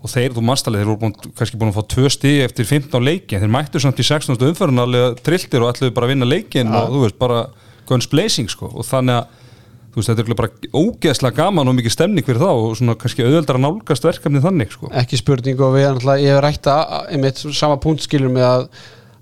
og 0.00 0.12
þeir, 0.12 0.32
þú 0.32 0.44
mannstalið, 0.48 0.80
þeir 0.80 0.90
voru 0.90 1.00
búin, 1.02 1.32
kannski 1.36 1.58
búin 1.60 1.72
að 1.72 1.76
fá 1.76 1.90
tvö 1.92 2.10
stig 2.12 2.40
eftir 2.44 2.68
15 2.68 3.04
leiki 3.04 3.36
en 3.36 3.44
þeir 3.44 3.52
mættu 3.52 3.82
samt 3.82 4.00
í 4.00 4.06
16. 4.06 4.36
umförun 4.48 4.80
alveg 4.80 5.20
trilltir 5.26 5.60
og 5.60 5.74
ætluðu 5.74 5.92
bara 5.96 6.08
að 6.08 6.14
vinna 6.14 6.28
leikin 6.28 6.72
og 6.72 6.94
þú 6.94 7.02
veist, 7.04 7.18
bara 7.20 7.42
guns 7.88 8.08
blazing 8.08 8.48
sko 8.52 8.70
og 8.72 8.86
þannig 8.88 9.20
að 9.20 9.44
þú 9.92 10.00
veist, 10.00 10.10
þetta 10.10 10.24
er 10.24 10.40
bara 10.40 10.50
ógeðslega 10.76 11.38
gaman 11.40 11.72
og 11.72 11.78
mikið 11.78 11.94
stemning 11.94 12.26
fyrir 12.26 12.42
þá 12.42 12.50
og 12.52 12.74
svona 12.80 12.96
kannski 13.00 13.24
auðveldar 13.24 13.60
að 13.60 13.64
nálgast 13.64 14.08
verkefni 14.08 14.44
þannig 14.44 14.74
sko 14.76 14.90
ekki 15.02 15.20
spurning 15.20 15.62
og 15.64 15.76
við 15.76 15.88
náttúrulega, 15.88 16.24
ég 16.24 16.36
hef 16.36 16.44
rætt 16.44 16.68
að 16.72 16.96
einmitt 17.16 17.40
sama 17.56 17.78
punkt 17.80 18.04
skilur 18.04 18.32
með 18.32 18.48
að, 18.50 18.66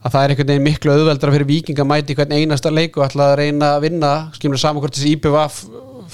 að 0.05 0.13
það 0.13 0.21
er 0.25 0.33
einhvern 0.35 0.51
veginn 0.53 0.67
miklu 0.67 0.93
auðveldra 0.95 1.33
fyrir 1.33 1.49
viking 1.49 1.81
að 1.81 1.89
mæti 1.89 2.17
hvern 2.19 2.35
einasta 2.37 2.73
leik 2.73 2.99
og 2.99 3.07
ætla 3.07 3.31
að 3.31 3.39
reyna 3.41 3.71
að 3.77 3.87
vinna 3.87 4.13
skilur 4.37 4.61
saman 4.61 4.85
hvort 4.85 4.99
þessi 4.99 5.15
IPVF 5.17 5.63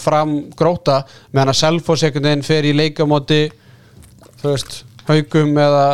fram 0.00 0.36
gróta 0.56 1.00
meðan 1.34 1.52
að 1.52 1.60
Selfoss 1.64 2.06
einhvern 2.06 2.30
veginn 2.30 2.46
fer 2.46 2.68
í 2.68 2.72
leikamóti 2.76 3.42
þú 4.40 4.48
veist, 4.52 4.80
haugum 5.10 5.58
eða 5.58 5.84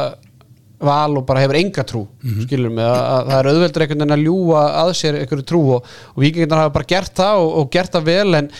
val 0.87 1.17
og 1.17 1.25
bara 1.25 1.41
hefur 1.41 1.57
enga 1.57 1.87
trú 1.89 2.03
skilur 2.45 2.75
með 2.77 2.91
að, 2.91 3.05
að 3.15 3.31
það 3.31 3.39
er 3.39 3.51
auðveldur 3.53 3.85
einhvern 3.85 4.03
veginn 4.03 4.17
að 4.19 4.27
ljúa 4.27 4.65
að 4.83 4.91
sér 5.01 5.21
einhverju 5.23 5.47
trú 5.49 5.63
og, 5.79 5.95
og 6.13 6.27
vikingarnar 6.27 6.67
hafa 6.67 6.75
bara 6.75 6.91
gert 6.91 7.15
það 7.17 7.45
og, 7.45 7.55
og 7.63 7.71
gert 7.73 7.97
það 7.97 8.11
vel 8.11 8.41
en, 8.43 8.51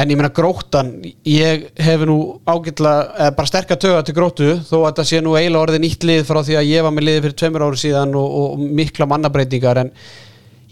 en 0.00 0.12
ég 0.12 0.16
meina 0.16 0.30
gróttan 0.32 0.92
ég 1.28 1.66
hef 1.80 2.04
nú 2.08 2.16
ágætlega 2.48 3.10
eða 3.26 3.34
bara 3.36 3.50
sterka 3.50 3.76
töga 3.80 4.00
til 4.06 4.14
gróttu 4.16 4.50
þó 4.64 4.76
að 4.78 4.86
þetta 4.86 5.06
sé 5.10 5.20
nú 5.24 5.34
eiginlega 5.36 5.64
orðið 5.66 5.84
nýtt 5.84 6.06
lið 6.08 6.22
frá 6.28 6.40
því 6.46 6.56
að 6.60 6.70
ég 6.70 6.86
var 6.86 6.94
með 6.96 7.06
liði 7.08 7.22
fyrir 7.26 7.36
tveimur 7.42 7.66
ári 7.66 7.80
síðan 7.82 8.16
og, 8.20 8.38
og 8.40 8.64
mikla 8.80 9.08
mannabreitingar 9.10 9.82
en 9.84 9.92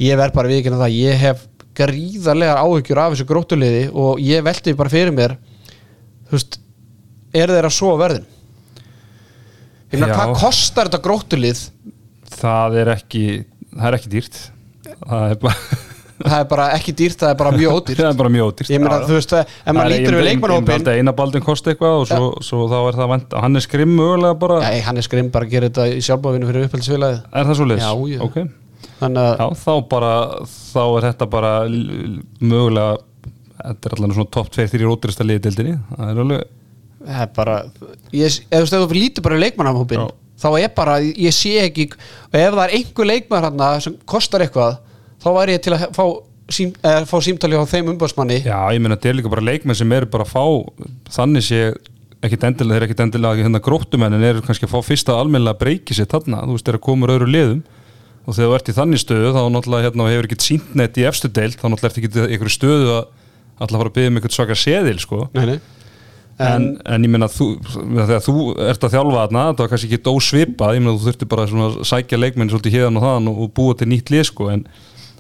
ég 0.00 0.20
verð 0.20 0.38
bara 0.38 0.52
viðkynna 0.52 0.80
það 0.80 0.96
ég 0.96 1.22
hef 1.24 1.44
gríðarlega 1.78 2.56
áhyggjur 2.62 3.02
af 3.02 3.14
þessu 3.14 3.28
gróttuliði 3.28 3.84
og 3.92 4.22
ég 4.24 4.46
velti 4.46 4.74
bara 4.78 4.92
fyrir 4.92 5.14
mér 5.14 5.36
þú 6.28 6.38
veist, 6.38 6.58
er 7.36 7.52
þeir 7.54 7.68
að 7.68 7.76
svo 7.76 7.92
verðin? 8.00 8.26
Ég 9.88 10.00
meina, 10.02 10.14
hvað 10.14 10.34
kostar 10.40 10.88
þetta 10.88 11.04
gróttulið? 11.04 11.62
það 12.38 12.80
er 12.82 12.92
ekki, 12.94 13.26
það 13.74 13.90
er 13.90 13.98
ekki 13.98 14.12
dýrt 14.12 14.40
það 14.98 15.32
er 15.32 15.38
bara, 15.42 15.78
Það 16.18 16.36
er 16.38 16.46
bara 16.50 16.66
ekki 16.74 16.94
dýrt, 16.98 17.18
það 17.20 17.32
er 17.32 17.38
bara 17.38 17.52
mjög 17.54 17.74
ódýrt. 17.78 17.98
Það 18.02 18.08
er 18.10 18.18
bara 18.18 18.32
mjög 18.34 18.48
ódýrt. 18.50 18.70
Ég 18.74 18.82
meina, 18.82 19.00
þú 19.06 19.16
veist, 19.18 19.34
ef 19.38 19.76
maður 19.76 19.92
lítur 19.94 20.16
við 20.18 20.24
leikmannhópin 20.28 20.92
eina 20.98 21.14
baldin 21.20 21.44
kosti 21.46 21.72
eitthvað 21.72 21.98
og 22.00 22.06
svo, 22.10 22.30
svo 22.42 22.62
þá 22.72 22.78
er 22.80 22.98
það 22.98 23.10
vant 23.12 23.36
hann 23.44 23.60
er 23.60 23.64
skrim 23.64 23.92
mögulega 23.94 24.38
bara 24.42 24.60
Nei, 24.64 24.80
hann 24.86 24.98
er 24.98 25.06
skrim 25.06 25.28
bara 25.34 25.46
að 25.46 25.54
gera 25.54 25.70
þetta 25.70 25.86
í 25.94 26.00
sjálfbáfinu 26.08 26.50
fyrir 26.50 26.66
upphældsfélagið 26.66 27.20
er 27.22 27.50
það 27.50 27.60
svo 27.60 27.68
leis? 27.70 27.84
Já, 27.84 27.92
já. 28.14 28.22
ok. 28.26 28.40
Þannig 28.98 29.24
að 29.24 29.42
Já, 29.44 29.46
þá 29.62 29.74
bara, 29.94 30.12
þá 30.50 30.82
er 30.84 31.08
þetta 31.08 31.30
bara 31.36 31.52
mögulega 32.42 32.90
þetta 33.58 33.90
er 33.90 33.96
allan 33.98 34.14
svona 34.16 34.32
topp 34.34 34.54
2-3 34.54 34.86
róturista 34.86 35.26
liði 35.26 35.44
dildinni, 35.46 35.76
það 35.94 36.12
er 36.12 36.22
alveg 36.24 36.46
það 37.08 37.22
er 37.24 37.30
bara 37.36 37.58
ég, 38.14 38.40
ef 38.50 38.72
þú 38.72 38.96
lítur 38.96 39.24
bara 39.26 39.38
Já. 39.38 40.04
þá 40.38 40.48
er 40.60 40.72
bara, 40.74 40.98
ég 41.00 41.34
sé 41.34 41.54
ekki 41.64 41.88
ef 41.90 42.32
það 42.32 42.64
er 42.64 42.76
einhver 42.78 43.08
leikmann 43.08 43.46
hérna 43.46 43.70
sem 43.82 43.96
kostar 44.08 44.44
eitthvað, 44.44 44.78
þá 45.28 45.36
væri 45.36 45.54
ég 45.58 45.62
til 45.64 45.76
að 45.76 45.84
fá, 45.94 46.04
sím, 46.48 46.72
eða, 46.80 47.04
fá 47.10 47.16
símtali 47.24 47.60
á 47.60 47.64
þeim 47.68 47.92
umbásmanni 47.94 48.40
Já, 48.42 48.58
ég 48.74 48.82
meina, 48.82 48.96
þetta 48.96 49.12
er 49.12 49.20
líka 49.20 49.32
bara 49.32 49.46
leikmenn 49.46 49.78
sem 49.78 49.94
eru 49.98 50.10
bara 50.10 50.26
að 50.26 50.34
fá 50.34 50.44
þannig 51.18 51.48
sé 51.48 51.62
ekkit 52.24 52.48
endilega, 52.48 52.74
þeir 52.74 52.82
eru 52.82 52.88
ekkit 52.88 53.02
endilega 53.04 53.44
hérna 53.46 53.62
gróttumenn 53.62 54.16
en 54.16 54.24
eru 54.26 54.42
kannski 54.42 54.66
að 54.66 54.74
fá 54.74 54.80
fyrsta 54.88 55.14
almennilega 55.14 55.54
að 55.54 55.60
breyki 55.60 55.94
sér 55.94 56.08
þarna, 56.10 56.40
þú 56.48 56.56
veist, 56.56 56.66
þeir 56.66 56.74
eru 56.74 56.80
að 56.80 56.86
koma 56.88 57.06
úr 57.06 57.14
öðru 57.14 57.28
liðum 57.30 57.60
og 58.28 58.36
þegar 58.36 58.50
þú 58.50 58.56
ert 58.58 58.68
í 58.68 58.76
þannig 58.76 59.02
stöðu 59.04 59.30
þá 59.36 59.40
náttúrulega 59.54 59.86
hérna 59.86 60.08
hefur 60.10 60.28
ekkit 60.28 60.44
sínt 60.44 60.74
neitt 60.76 60.98
í 60.98 61.06
efstu 61.08 61.30
deild 61.30 61.56
þá 61.56 61.66
náttúrulega 61.70 61.92
ert 61.92 62.00
ekki 62.00 62.10
í 62.10 62.24
einhverju 62.26 62.54
stöðu 62.56 62.90
að 62.96 63.04
alltaf 63.58 63.80
fara 63.80 63.90
að 63.90 63.96
byggja 63.96 64.10
um 64.10 64.18
einhvern 64.18 64.34
svaka 64.34 64.56
seðil 64.58 64.98
sko. 65.02 65.20
nei, 65.34 65.44
nei. 65.52 65.56
en, 66.44 66.66
en 66.84 67.06
ég 67.06 67.12
meina 67.14 67.30
þú, 67.32 67.48
þegar 67.64 68.22
þú 68.26 68.36
ert 68.66 68.84
að 68.84 68.94
þjálfa 68.94 69.22
þarna 69.22 69.46
það 69.48 69.62
var 69.62 69.72
kannski 69.72 69.90
ekki 69.94 70.12
ósvipað, 70.12 70.76
ég 70.76 70.84
meina 70.84 70.94
þú 70.98 71.08
þurfti 71.08 71.30
bara 71.32 71.46
að 71.48 71.80
sækja 71.88 72.20
leikmenn 72.20 72.52
svolítið 72.52 72.76
hérðan 72.76 73.00
og 73.00 73.08
og, 73.08 73.40
og 73.46 73.50
búa 73.56 73.78
til 73.78 73.88
nýtt 73.90 74.12
lið 74.14 74.28
sko, 74.28 74.50
en, 74.52 74.66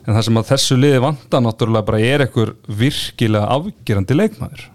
en 0.08 0.16
það 0.16 0.24
sem 0.28 0.40
að 0.40 0.50
þessu 0.54 0.80
liði 0.80 1.04
vanta 1.04 1.40
náttúrulega 1.44 1.88
bara 1.90 2.00
er 2.00 2.24
einhver 2.24 2.54
virkilega 2.80 3.48
afgerandi 3.58 4.16
leikmaður. 4.16 4.66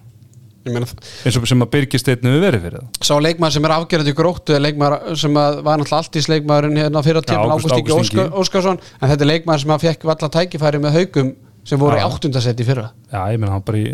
Eins 0.63 1.35
og 1.35 1.47
sem 1.49 1.63
að 1.65 1.71
Birgir 1.73 1.99
Steinn 1.99 2.23
hefur 2.23 2.43
verið 2.45 2.61
fyrir 2.63 2.77
það. 2.79 2.99
Sá 3.03 3.15
leikmaður 3.19 3.55
sem 3.57 3.65
er 3.67 3.73
afgerandi 3.75 4.13
í 4.13 4.15
gróttu 4.15 4.55
er 4.55 4.61
leikmaður 4.63 5.17
sem 5.19 5.33
var 5.35 5.57
náttúrulega 5.65 5.97
alltís 5.99 6.29
leikmaðurinn 6.31 6.79
hérna 6.79 7.03
fyrir 7.03 7.25
tíma 7.27 7.57
Ágúst-. 7.57 7.97
Óskar, 7.97 8.29
Óskarsson. 8.39 8.79
En 9.01 9.11
þetta 9.11 9.25
er 9.25 9.31
leikmaður 9.33 9.65
sem 9.65 9.73
að 9.75 9.83
fekk 9.89 10.07
valla 10.07 10.29
tækifæri 10.37 10.79
með 10.85 10.95
haugum 11.01 11.33
sem 11.63 11.79
voru 11.79 11.95
í 11.95 12.01
áttundasetti 12.03 12.65
fyrra. 12.67 12.89
Já, 13.13 13.19
ég 13.31 13.37
meina 13.39 13.53
hann 13.53 13.61
bara 13.63 13.77
í 13.77 13.93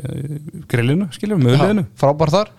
grillinu, 0.71 1.09
skiljum, 1.13 1.41
með 1.43 1.57
liðinu 1.59 1.83
frábær 1.99 2.31
þar. 2.33 2.49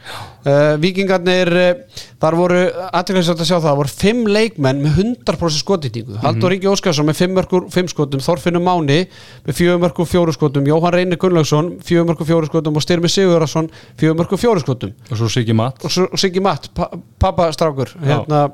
Uh, 0.45 0.77
Víkingarnir, 0.81 1.51
uh, 1.57 2.05
þar 2.21 2.37
voru 2.39 2.59
aðtækningsvægt 2.91 3.41
að 3.43 3.49
sjá 3.49 3.57
það, 3.57 3.65
það 3.67 3.79
voru 3.81 3.93
fimm 3.95 4.21
leikmenn 4.29 4.83
með 4.85 5.01
100% 5.25 5.63
skotýtingu, 5.65 6.15
Mhm. 6.15 6.23
Haldur 6.25 6.53
Ríki 6.53 6.69
Óskarsson 6.71 7.09
með 7.09 7.17
5 7.23 7.35
mörgur 7.39 7.67
5 7.73 7.89
skotum, 7.95 8.21
Þorfinnur 8.21 8.63
Máni 8.63 9.01
með 9.47 9.55
4 9.59 9.79
mörgur 9.83 10.07
4 10.07 10.33
skotum, 10.37 10.65
Jóhann 10.69 10.93
Reynir 10.95 11.17
Gunnlaugsson 11.19 11.73
4 11.81 12.05
mörgur 12.05 12.27
4 12.29 12.47
skotum 12.53 12.77
og 12.77 12.83
Styrmi 12.85 13.09
Sigurðarsson 13.09 13.71
4 13.99 14.15
mörgur 14.15 14.39
4 14.39 14.61
skotum. 14.61 14.93
Og 15.11 15.17
svo 15.17 15.29
Siggi 15.33 15.53
Matt, 15.57 15.85
og 15.85 15.91
svo 15.91 16.07
og 16.13 16.19
Siggi 16.19 16.41
Matt, 16.45 16.71
pa, 16.75 16.91
pappastrákur 17.19 17.97
hérna, 18.05 18.51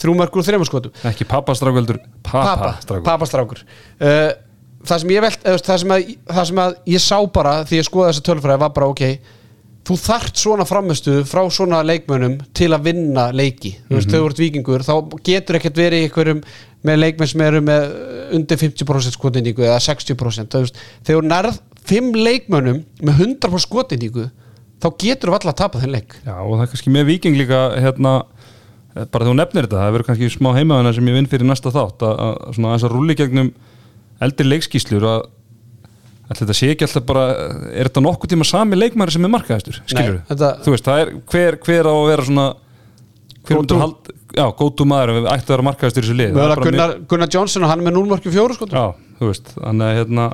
3 0.00 0.14
mörgur 0.16 0.42
3 0.42 0.64
skotum. 0.64 0.92
Ekki 1.04 1.24
pappastrákur 1.28 2.00
pappastrákur 3.04 3.60
uh, 4.00 4.32
það 4.86 5.02
sem 5.02 5.12
ég 5.12 5.26
eða, 5.26 5.58
það, 5.58 5.76
sem 5.82 5.92
að, 5.94 6.08
það 6.30 6.48
sem 6.50 6.62
að 6.64 6.80
ég 6.94 7.04
sá 7.04 7.18
bara 7.34 7.58
því 7.68 7.80
ég 7.80 7.86
skoða 7.88 8.10
þessa 8.12 8.26
tölfræði 8.30 8.62
var 8.64 8.74
bara 8.76 8.90
ok 8.90 9.04
þú 9.90 9.96
þart 9.98 10.40
svona 10.40 10.66
framistu 10.68 11.20
frá 11.28 11.40
svona 11.52 11.80
leikmönnum 11.86 12.36
til 12.56 12.68
að 12.74 12.90
vinna 12.90 13.30
leiki. 13.34 13.72
Þú 13.88 13.96
veist, 13.96 14.10
þegar 14.10 14.20
þú 14.20 14.28
ert 14.30 14.42
vikingur 14.42 14.84
þá 14.86 14.94
getur 15.26 15.58
ekkert 15.58 15.80
verið 15.80 16.04
einhverjum 16.04 16.42
með 16.86 17.00
leikmenn 17.00 17.30
sem 17.30 17.44
eru 17.44 17.62
með 17.64 17.86
undir 18.36 18.60
50% 18.60 19.16
skotindíku 19.16 19.64
eða 19.66 19.80
60% 19.84 20.54
þú 20.54 20.62
veist, 20.66 20.82
þegar 21.08 21.26
nærð 21.32 21.58
5 21.90 22.12
leikmönnum 22.20 22.84
með 23.00 23.24
100% 23.26 23.64
skotindíku 23.66 24.28
þá 24.80 24.88
getur 25.00 25.32
þú 25.32 25.38
alltaf 25.38 25.54
að 25.54 25.58
tapa 25.62 25.82
þenn 25.82 25.96
leik. 25.96 26.14
Já, 26.24 26.36
og 26.36 26.54
það 26.54 26.64
er 26.64 26.70
kannski 26.74 26.94
með 26.94 27.10
Viking 27.10 27.40
líka 27.40 27.64
hérna, 27.76 28.14
eh, 28.94 29.08
bara 29.10 29.26
þú 29.28 29.34
nefnir 29.36 29.66
þetta 29.66 29.80
það 29.80 29.96
verður 29.96 30.08
kannski 30.10 30.30
smá 30.36 30.52
heimaðuna 30.56 30.94
sem 30.96 31.10
ég 31.10 31.18
vinn 31.18 31.28
fyrir 31.28 31.50
næsta 31.50 31.72
þátt 31.74 32.06
að, 32.06 32.22
að 32.28 32.54
svona 32.56 32.72
aðeins 32.72 32.86
að 32.88 32.94
rúli 32.94 33.18
gegnum 33.18 33.52
eldri 34.20 34.46
leikskíslur 34.50 35.06
að 35.10 35.20
þetta 36.30 36.54
sé 36.54 36.68
ekki 36.74 36.86
alltaf 36.86 37.06
bara 37.08 37.24
er 37.74 37.88
þetta 37.90 38.02
nokkuð 38.04 38.30
tíma 38.34 38.46
sami 38.46 38.76
leikmæri 38.78 39.10
sem 39.16 39.24
er 39.26 39.32
markaðistur 39.34 39.80
skilur 39.90 40.20
þetta- 40.30 40.52
þú 40.62 40.74
veist, 40.76 40.86
það 40.86 41.00
er 41.04 41.14
hver, 41.32 41.56
hver 41.66 41.88
á 41.90 41.94
að 41.94 42.08
vera 42.12 42.26
svona 42.28 42.44
gótu 43.50 44.86
maður 44.86 45.14
við 45.16 45.26
ættu 45.32 45.48
að 45.50 45.54
vera 45.56 45.66
markaðistur 45.66 46.04
í 46.04 46.06
þessu 46.06 46.16
lið 46.18 46.28
er 46.28 46.36
Mögulega 46.36 46.54
bara 46.60 46.70
Gunnar, 46.70 46.94
Gunnar 47.10 47.30
Johnson 47.34 47.64
og 47.66 47.70
hann 47.72 47.80
er 47.82 47.88
með 47.88 47.96
0 47.98 48.10
mörgum 48.12 48.34
4 48.36 48.56
skotum 48.56 48.78
Já, 48.78 48.86
þú 49.18 49.30
veist, 49.30 49.50
þannig 49.56 49.86
að 49.88 49.98
hérna 49.98 50.26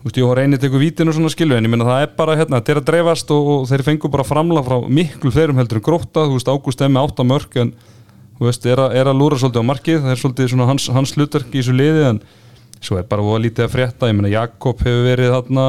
þú 0.00 0.06
veist, 0.08 0.20
ég 0.22 0.28
var 0.30 0.40
reynið 0.40 0.62
tekur 0.64 0.80
vítin 0.80 1.10
og 1.12 1.16
svona 1.18 1.32
skilu 1.34 1.56
en 1.58 1.66
ég 1.68 1.72
meina 1.74 1.84
það 1.88 2.04
er 2.06 2.12
bara 2.16 2.36
hérna, 2.40 2.60
þetta 2.62 2.72
er 2.72 2.80
að 2.80 2.88
dreifast 2.88 3.32
og, 3.36 3.50
og 3.58 3.66
þeir 3.68 3.84
fengu 3.90 4.10
bara 4.14 4.24
framla 4.24 4.62
frá 4.64 4.76
miklu 4.88 5.32
fleirum 5.34 5.60
heldur 5.60 5.80
en 5.82 5.84
gróta, 5.90 6.24
þú 6.24 6.38
veist, 6.38 6.48
Ágúst 6.54 6.84
emmi 6.86 7.02
átta 7.02 7.26
mörg 7.28 7.58
en 7.60 7.74
þú 8.40 8.48
veist, 8.48 8.64
er 8.72 8.80
að, 8.86 8.94
er 8.96 9.10
að 9.12 9.18
lúra 9.20 9.36
svolítið 9.42 9.60
á 9.60 9.70
markið, 9.74 9.98
það 10.06 10.14
er 10.16 10.22
svolítið 10.22 10.48
svona 10.54 10.68
hans, 10.70 10.88
hans 10.96 11.12
hlutverk 11.18 11.52
í 11.52 11.60
þessu 11.60 11.76
liði 11.76 12.06
en 12.14 12.22
svo 12.80 12.98
er 13.00 13.08
bara 13.08 13.24
voða 13.24 13.44
lítið 13.44 13.66
að 13.66 13.72
frétta, 13.74 14.08
ég 14.08 14.16
meina 14.16 14.32
Jakob 14.32 14.80
hefur 14.80 15.06
verið 15.06 15.34
þarna 15.36 15.64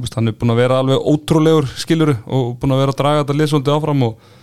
veist, 0.00 0.16
hann 0.16 0.30
er 0.30 0.36
búin 0.38 0.54
að 0.54 0.62
vera 0.62 0.80
alveg 0.80 1.08
ótrúlegur 1.12 1.68
skiluru 1.80 2.16
og 2.26 2.54
búin 2.60 2.74
að 2.74 2.84
vera 2.84 2.94
að 2.94 3.00
draga 3.02 3.24
þetta 3.24 3.36
lið 3.38 3.50
svolítið 3.52 3.76
áfram 3.76 4.06
og 4.08 4.36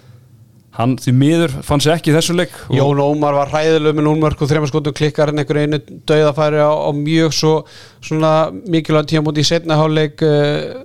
hann 0.78 0.94
því 1.02 1.14
miður 1.18 1.58
fann 1.66 1.82
sér 1.82 1.96
ekki 1.96 2.12
í 2.12 2.16
þessu 2.16 2.38
leik 2.38 2.56
Jón 2.74 3.02
Ómar 3.02 3.38
var 3.40 3.52
hræðileg 3.54 3.98
með 3.98 4.10
0 4.12 4.22
mörg 4.22 4.42
og 4.46 4.52
3 4.52 4.70
skotum 4.70 4.98
klikkar 4.98 5.32
en 5.32 5.42
einhver 5.42 5.64
einu 5.64 5.82
döðafæri 5.82 6.62
á, 6.62 6.70
á 6.70 6.90
mjög 6.94 7.34
svo 7.34 7.54
svona 7.98 8.34
mikilvæg 8.68 9.10
tíamóti 9.10 9.42
í 9.42 9.48
setna 9.48 9.80
háleik 9.80 10.22
uh, 10.22 10.76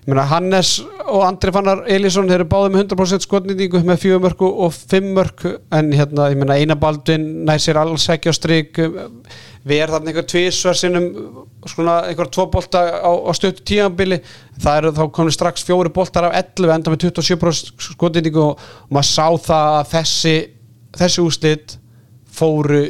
ég 0.00 0.10
meina 0.10 0.26
Hannes 0.26 0.80
og 1.04 1.22
Andri 1.28 1.54
Fannar 1.54 1.84
Elísson 1.90 2.32
eru 2.32 2.48
báði 2.50 2.72
með 2.74 2.88
100% 2.88 3.26
skotnýtingu 3.28 3.84
með 3.86 4.02
4 4.08 4.20
mörg 4.24 4.42
og 4.48 4.74
5 4.74 5.14
mörg 5.14 5.46
en 5.78 5.94
hérna, 5.94 6.30
ég 6.32 6.74
Baldvin 6.80 7.30
nær 7.46 7.62
sér 7.62 7.78
alls 7.84 8.08
ekki 8.10 8.32
á 8.32 8.34
strik 8.34 8.82
við 9.66 9.82
erum 9.84 9.94
þarna 9.96 10.10
einhver 10.12 10.26
tvísvar 10.32 10.78
sinnum 10.78 11.06
svona 11.68 11.96
einhver 12.08 12.30
tvo 12.32 12.46
bolta 12.52 12.80
á, 13.04 13.10
á 13.12 13.30
stöttu 13.36 13.64
tíambili 13.68 14.20
það 14.62 14.78
eru 14.80 14.92
þá 14.96 15.02
komin 15.12 15.34
strax 15.36 15.66
fjóri 15.68 15.92
boltar 15.92 16.30
af 16.30 16.36
11 16.40 16.72
enda 16.78 16.94
með 16.94 17.04
27% 17.10 17.84
skotnýtingu 17.90 18.40
og, 18.46 18.64
maður 18.88 19.10
sá 19.10 19.26
það 19.50 19.76
að 19.80 19.92
þessi 19.94 20.34
þessi 20.96 21.24
úslit 21.26 21.76
fóru 22.40 22.82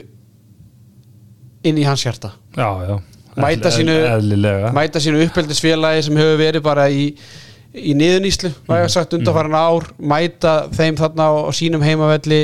inn 1.66 1.76
í 1.80 1.84
hans 1.84 2.04
hjarta. 2.06 2.30
Já, 2.56 2.68
já, 2.88 2.96
Mæta 3.40 3.70
sínu- 3.72 3.98
sínu 5.00 5.20
uppeldisfélagi 5.26 6.02
sem 6.06 6.16
hefur 6.18 6.38
verið 6.40 6.62
bara 6.64 6.86
í, 6.90 7.10
í 7.74 7.92
niðuníslu 7.94 8.50
væga 8.68 8.88
sagt 8.90 9.14
undanfarin 9.14 9.54
ár 9.54 9.86
mæta 9.98 10.54
þeim 10.74 10.96
þarna 10.98 11.28
á, 11.30 11.32
á 11.46 11.50
sínum 11.54 11.84
heimavelli 11.84 12.40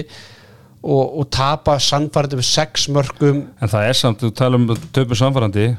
og, 0.86 1.16
og 1.20 1.30
tapa 1.34 1.76
sannfærið 1.82 2.38
með 2.40 2.48
sex 2.48 2.88
mörgum 2.94 3.44
En 3.60 3.72
það 3.72 3.88
er 3.90 3.98
samt, 3.98 4.22
þú 4.22 4.32
tala 4.38 4.60
um 4.60 4.68
töpum 4.94 5.18
samfærandi 5.18 5.70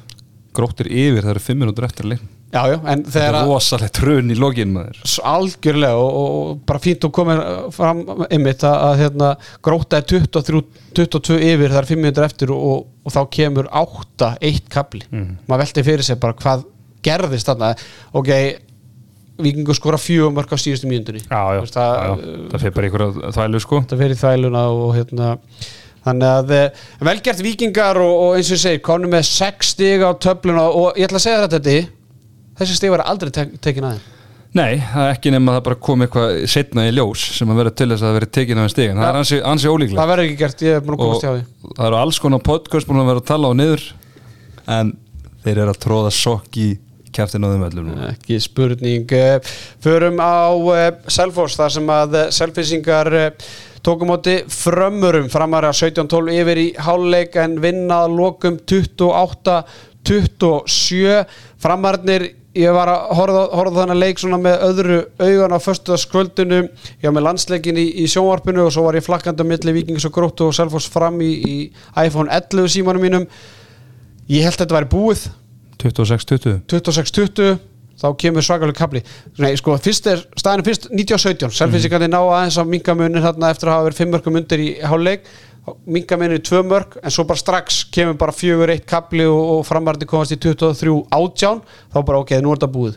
gróttir 0.58 0.89
yfir, 0.89 1.24
það 1.24 1.36
eru 1.36 1.45
fimm 1.47 1.64
minútur 1.64 1.88
eftir 1.88 2.10
leik 2.10 2.26
já, 2.51 2.62
já, 2.72 2.78
en 2.80 3.03
Það 3.05 3.14
þegar 3.14 3.28
er 3.28 3.38
að 3.39 3.49
rosalegt 3.51 3.95
trun 3.97 4.32
í 4.32 4.38
lokin 4.39 4.72
maður. 4.76 5.01
Algjörlega 5.32 5.99
og, 5.99 6.20
og, 6.22 6.62
bara 6.70 6.82
fínt 6.84 7.08
að 7.08 7.14
koma 7.18 7.36
fram 7.76 8.03
einmitt 8.30 8.64
að, 8.68 8.78
að 8.88 9.01
hérna, 9.03 9.32
gróta 9.66 9.99
er 9.99 10.08
23, 10.14 10.64
22 10.97 11.39
yfir 11.51 11.74
það 11.74 11.82
er 11.82 11.89
5 11.91 12.03
minnur 12.05 12.28
eftir 12.28 12.53
og, 12.55 12.88
og 13.03 13.16
þá 13.16 13.22
kemur 13.38 13.70
8, 13.84 14.32
1 14.51 14.72
kapli 14.74 15.03
maður 15.12 15.64
velti 15.66 15.86
fyrir 15.88 16.08
sig 16.08 16.20
bara 16.24 16.38
hvað 16.39 16.66
gerðist 17.08 17.51
þarna. 17.51 17.74
Ok, 18.18 18.32
vikingur 19.43 19.77
skora 19.77 19.99
fjögum 20.01 20.35
mörg 20.38 20.53
á 20.53 20.57
síðustu 20.57 20.89
mínundunni 20.89 21.21
Já, 21.25 21.41
já, 21.55 21.61
Veist 21.61 21.77
það, 21.77 21.93
já, 21.97 22.07
já. 22.07 22.49
það 22.53 22.63
fyrir 22.63 22.75
bara 22.77 22.89
einhverja 22.89 23.33
þvælu 23.38 23.61
sko. 23.63 23.81
Þetta 23.85 23.99
fer 24.01 24.15
í 24.15 24.19
þvæluna 24.21 24.63
og 24.73 24.91
hérna 24.97 25.29
þannig 26.07 26.27
að 26.31 26.53
eh, 26.57 26.83
velgert 27.11 27.41
vikingar 27.43 28.01
og, 28.01 28.13
og 28.25 28.35
eins 28.38 28.51
og 28.51 28.57
ég 28.57 28.63
segi, 28.63 28.83
konum 28.85 29.11
með 29.13 29.25
6 29.29 29.73
stig 29.75 30.05
á 30.05 30.11
töfluna 30.15 30.67
og 30.71 30.93
ég 30.99 31.09
ætla 31.09 31.19
að 31.21 31.25
segja 31.27 31.41
þetta 31.45 31.63
Diddi, 31.65 31.89
þessi 32.61 32.77
stig 32.79 32.93
var 32.93 33.03
aldrei 33.05 33.33
tek, 33.35 33.57
tekin 33.63 33.89
aðeins 33.89 34.13
Nei, 34.55 34.79
það 34.79 35.03
er 35.03 35.11
ekki 35.11 35.31
nema 35.33 35.51
að 35.51 35.57
það 35.57 35.65
bara 35.67 35.77
kom 35.85 36.03
eitthvað 36.05 36.35
setna 36.49 36.85
í 36.88 36.93
ljós 36.95 37.23
sem 37.35 37.49
að 37.51 37.59
vera 37.61 37.73
til 37.77 37.88
þess 37.91 38.01
að 38.01 38.07
það 38.07 38.15
veri 38.17 38.29
tekin 38.38 38.57
af 38.61 38.63
en 38.65 38.71
stigin. 38.73 39.01
Það 39.01 39.09
er 39.09 39.17
ansi, 39.19 39.38
ansi 39.51 39.69
ólíklegt. 39.69 39.99
Það 39.99 40.09
verður 40.11 40.27
ekki 40.29 40.38
gert, 40.39 40.63
ég 40.65 40.77
er 40.77 40.85
búin 40.85 40.95
að 40.95 41.01
komast 41.03 41.25
hjá 41.25 41.31
því. 41.33 41.41
það 41.67 41.89
eru 41.89 41.97
alls 41.99 42.19
konar 42.23 42.41
podcast 42.47 42.89
búin 42.89 43.01
að 43.03 43.09
vera 43.11 43.21
að 43.21 43.27
tala 43.27 43.51
á 43.51 43.53
niður. 43.59 43.83
En 44.77 44.93
þeir 45.43 45.61
eru 45.65 45.73
að 45.75 45.81
tróða 45.83 46.13
sokk 46.15 46.59
í 46.63 46.67
kæftin 47.18 47.43
á 47.43 47.47
þeim 47.51 47.68
öllum 47.70 47.86
núna. 47.91 48.03
ekki 48.13 48.36
spurning 48.43 49.05
Eh, 49.18 49.38
förum 49.84 50.18
á 50.22 50.53
uh, 50.53 50.91
Selfoss 51.07 51.55
þar 51.57 51.72
sem 51.74 51.89
að 51.89 52.32
Selfissingar 52.36 53.07
uh, 53.13 53.30
tókum 53.86 54.11
átti 54.15 54.36
frömmurum 54.51 55.30
framar 55.32 55.63
að 55.70 55.76
17-12 55.88 56.32
yfir 56.41 56.57
í 56.59 56.74
háluleik 56.84 57.36
en 57.39 57.61
vinna 57.63 57.95
að 58.05 58.15
lokum 58.18 58.55
28-27 58.59 61.26
framarnir 61.61 62.24
ég 62.57 62.74
var 62.74 62.89
að 62.91 63.11
horfa, 63.20 63.43
horfa 63.59 63.80
þannig 63.82 63.99
leik 64.01 64.18
svona 64.22 64.39
með 64.41 64.55
öðru 64.68 64.97
augan 65.22 65.55
á 65.55 65.59
föstuðaskvöldinu 65.61 66.59
ég 66.65 67.05
var 67.05 67.15
með 67.18 67.28
landsleikin 67.30 67.80
í, 67.80 67.86
í 68.03 68.05
sjónvarpinu 68.11 68.61
og 68.65 68.72
svo 68.74 68.82
var 68.88 68.97
ég 68.97 69.05
flakkandi 69.05 69.41
á 69.45 69.49
milli 69.51 69.76
Víkings 69.78 70.07
og 70.09 70.13
Gróttu 70.15 70.43
og 70.49 70.57
Selfoss 70.57 70.88
fram 70.91 71.15
í, 71.22 71.32
í 71.38 71.55
iPhone 72.03 72.30
11 72.34 72.74
símanum 72.74 73.03
mínum. 73.03 73.26
Ég 74.28 74.43
held 74.43 74.57
að 74.57 74.61
þetta 74.65 74.78
væri 74.80 74.91
búið 74.91 75.22
26-20 75.84 76.61
26-20 76.71 77.57
þá 77.97 78.07
kemur 78.21 78.45
svakalega 78.45 78.78
kapli 78.78 79.01
Nei, 79.41 79.55
sko, 79.57 79.75
fyrst 79.82 80.07
er, 80.11 80.23
staðinu 80.38 80.67
fyrst 80.67 80.89
1917 80.91 81.57
Selfinsingandi 81.57 82.09
ná 82.13 82.19
aðeins 82.21 82.59
á 82.61 82.63
mingamunin 82.67 83.23
þarna 83.25 83.51
eftir 83.53 83.71
að 83.71 83.78
hafa 83.78 83.88
verið 83.89 84.01
fimmörkum 84.03 84.41
undir 84.41 84.63
í 84.63 84.69
háluleik 84.86 85.30
minga 85.88 86.17
minni 86.19 86.38
í 86.39 86.43
tvö 86.43 86.61
mörg 86.67 86.95
en 87.01 87.13
svo 87.13 87.25
bara 87.28 87.41
strax 87.41 87.82
kemur 87.93 88.17
bara 88.19 88.36
fjögur 88.36 88.71
eitt 88.71 88.86
kapli 88.88 89.25
og, 89.28 89.39
og 89.57 89.65
framarandi 89.67 90.07
komast 90.07 90.32
í 90.32 90.39
23 90.39 90.93
átján. 91.17 91.59
Þá 91.91 91.99
bara 92.07 92.21
ok, 92.23 92.38
nú 92.43 92.53
er 92.53 92.61
þetta 92.61 92.69
búið. 92.71 92.95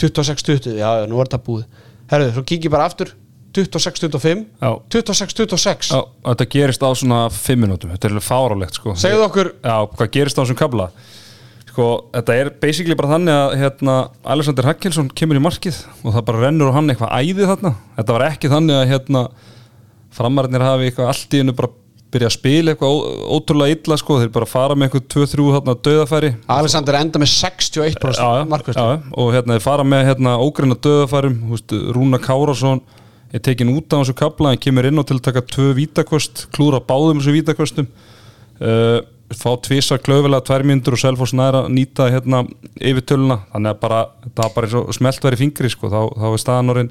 26-20, 0.00 0.76
já, 0.80 0.88
já, 1.00 1.06
nú 1.08 1.20
er 1.20 1.30
þetta 1.30 1.40
búið. 1.46 1.64
Herruðu, 2.10 2.34
svo 2.36 2.44
kíkir 2.50 2.72
bara 2.72 2.88
aftur. 2.90 3.14
26-25, 3.50 4.44
Já. 4.62 4.70
26-26 4.94 5.88
Já, 5.90 6.00
þetta 6.28 6.44
gerist 6.52 6.84
á 6.86 6.90
svona 6.94 7.16
5 7.34 7.58
minútum 7.58 7.90
Þetta 7.90 8.06
er 8.06 8.12
alveg 8.14 8.22
fárálegt 8.22 8.76
sko. 8.78 8.92
Segðu 8.94 9.24
okkur. 9.24 9.50
Já, 9.58 9.74
hvað 9.90 10.10
gerist 10.14 10.38
á 10.38 10.42
þessum 10.44 10.58
kabla 10.60 10.86
Sko, 11.70 11.86
þetta 12.10 12.34
er 12.34 12.48
basically 12.58 12.96
bara 12.98 13.12
þannig 13.12 13.36
að 13.36 13.52
hérna, 13.60 13.96
Alexander 14.34 14.66
Hakkelsson 14.66 15.10
kemur 15.14 15.38
í 15.38 15.42
markið 15.44 15.76
og 16.02 16.16
það 16.16 16.24
bara 16.26 16.44
rennur 16.46 16.72
á 16.74 16.76
hann 16.76 16.90
eitthvað 16.90 17.12
æði 17.14 17.46
þarna. 17.46 17.70
Þetta 17.98 18.16
var 18.16 18.24
ekki 18.26 18.50
þannig 18.50 18.78
að 18.80 18.88
hérna, 18.90 19.22
framararnir 20.16 20.66
hafi 20.66 20.88
eitthvað 20.88 21.12
allt 21.12 21.36
í 21.36 21.42
hennu 21.44 21.54
bara 21.54 21.70
byrja 22.10 22.26
að 22.26 22.34
spila 22.34 22.72
eitthvað 22.72 22.96
ótrúlega 23.36 23.76
illa 23.76 23.98
sko, 24.00 24.16
þeir 24.20 24.32
bara 24.34 24.48
fara 24.50 24.76
með 24.76 24.88
eitthvað 24.88 25.04
2-3 25.14 25.44
þarna 25.54 25.74
döðafæri 25.86 26.30
Alexander 26.50 26.98
enda 26.98 27.20
með 27.22 27.30
61% 27.36 28.18
já, 28.18 28.48
markvæslu 28.50 28.86
já, 28.86 28.96
og 29.22 29.30
hérna 29.36 29.56
þeir 29.56 29.66
fara 29.66 29.84
með 29.86 30.02
hérna, 30.08 30.32
ógreina 30.42 30.78
döðafærum 30.86 31.38
húst, 31.52 31.76
Rúna 31.94 32.18
Kárásson 32.22 32.82
er 33.30 33.44
tekin 33.46 33.70
út 33.76 33.94
á 33.94 34.02
þessu 34.02 34.16
kabla 34.18 34.56
en 34.56 34.62
kemur 34.62 34.90
inn 34.90 34.98
á 34.98 35.06
til 35.06 35.20
að 35.20 35.26
taka 35.28 35.44
tvö 35.46 35.70
vítakvöst, 35.78 36.48
klúra 36.54 36.82
báðum 36.82 37.22
þessu 37.22 37.36
vítakvöstum 37.36 37.86
uh, 38.58 38.98
fá 39.30 39.50
tvisa 39.62 39.98
klöfilega 40.02 40.42
tvær 40.46 40.64
mínútur 40.66 40.96
og 40.96 41.02
Selfoss 41.02 41.34
næra 41.36 41.64
nýta 41.70 42.08
hérna 42.10 42.42
yfirtöluna. 42.76 43.40
Þannig 43.52 43.74
að 43.74 43.80
bara, 43.82 44.00
það 44.26 44.44
er 44.46 44.54
bara 44.56 44.82
smelt 44.96 45.26
verið 45.26 45.44
fingri 45.44 45.70
sko, 45.72 45.90
þá, 45.92 46.00
þá 46.18 46.26
er 46.30 46.42
staðan 46.42 46.74
orðin 46.74 46.90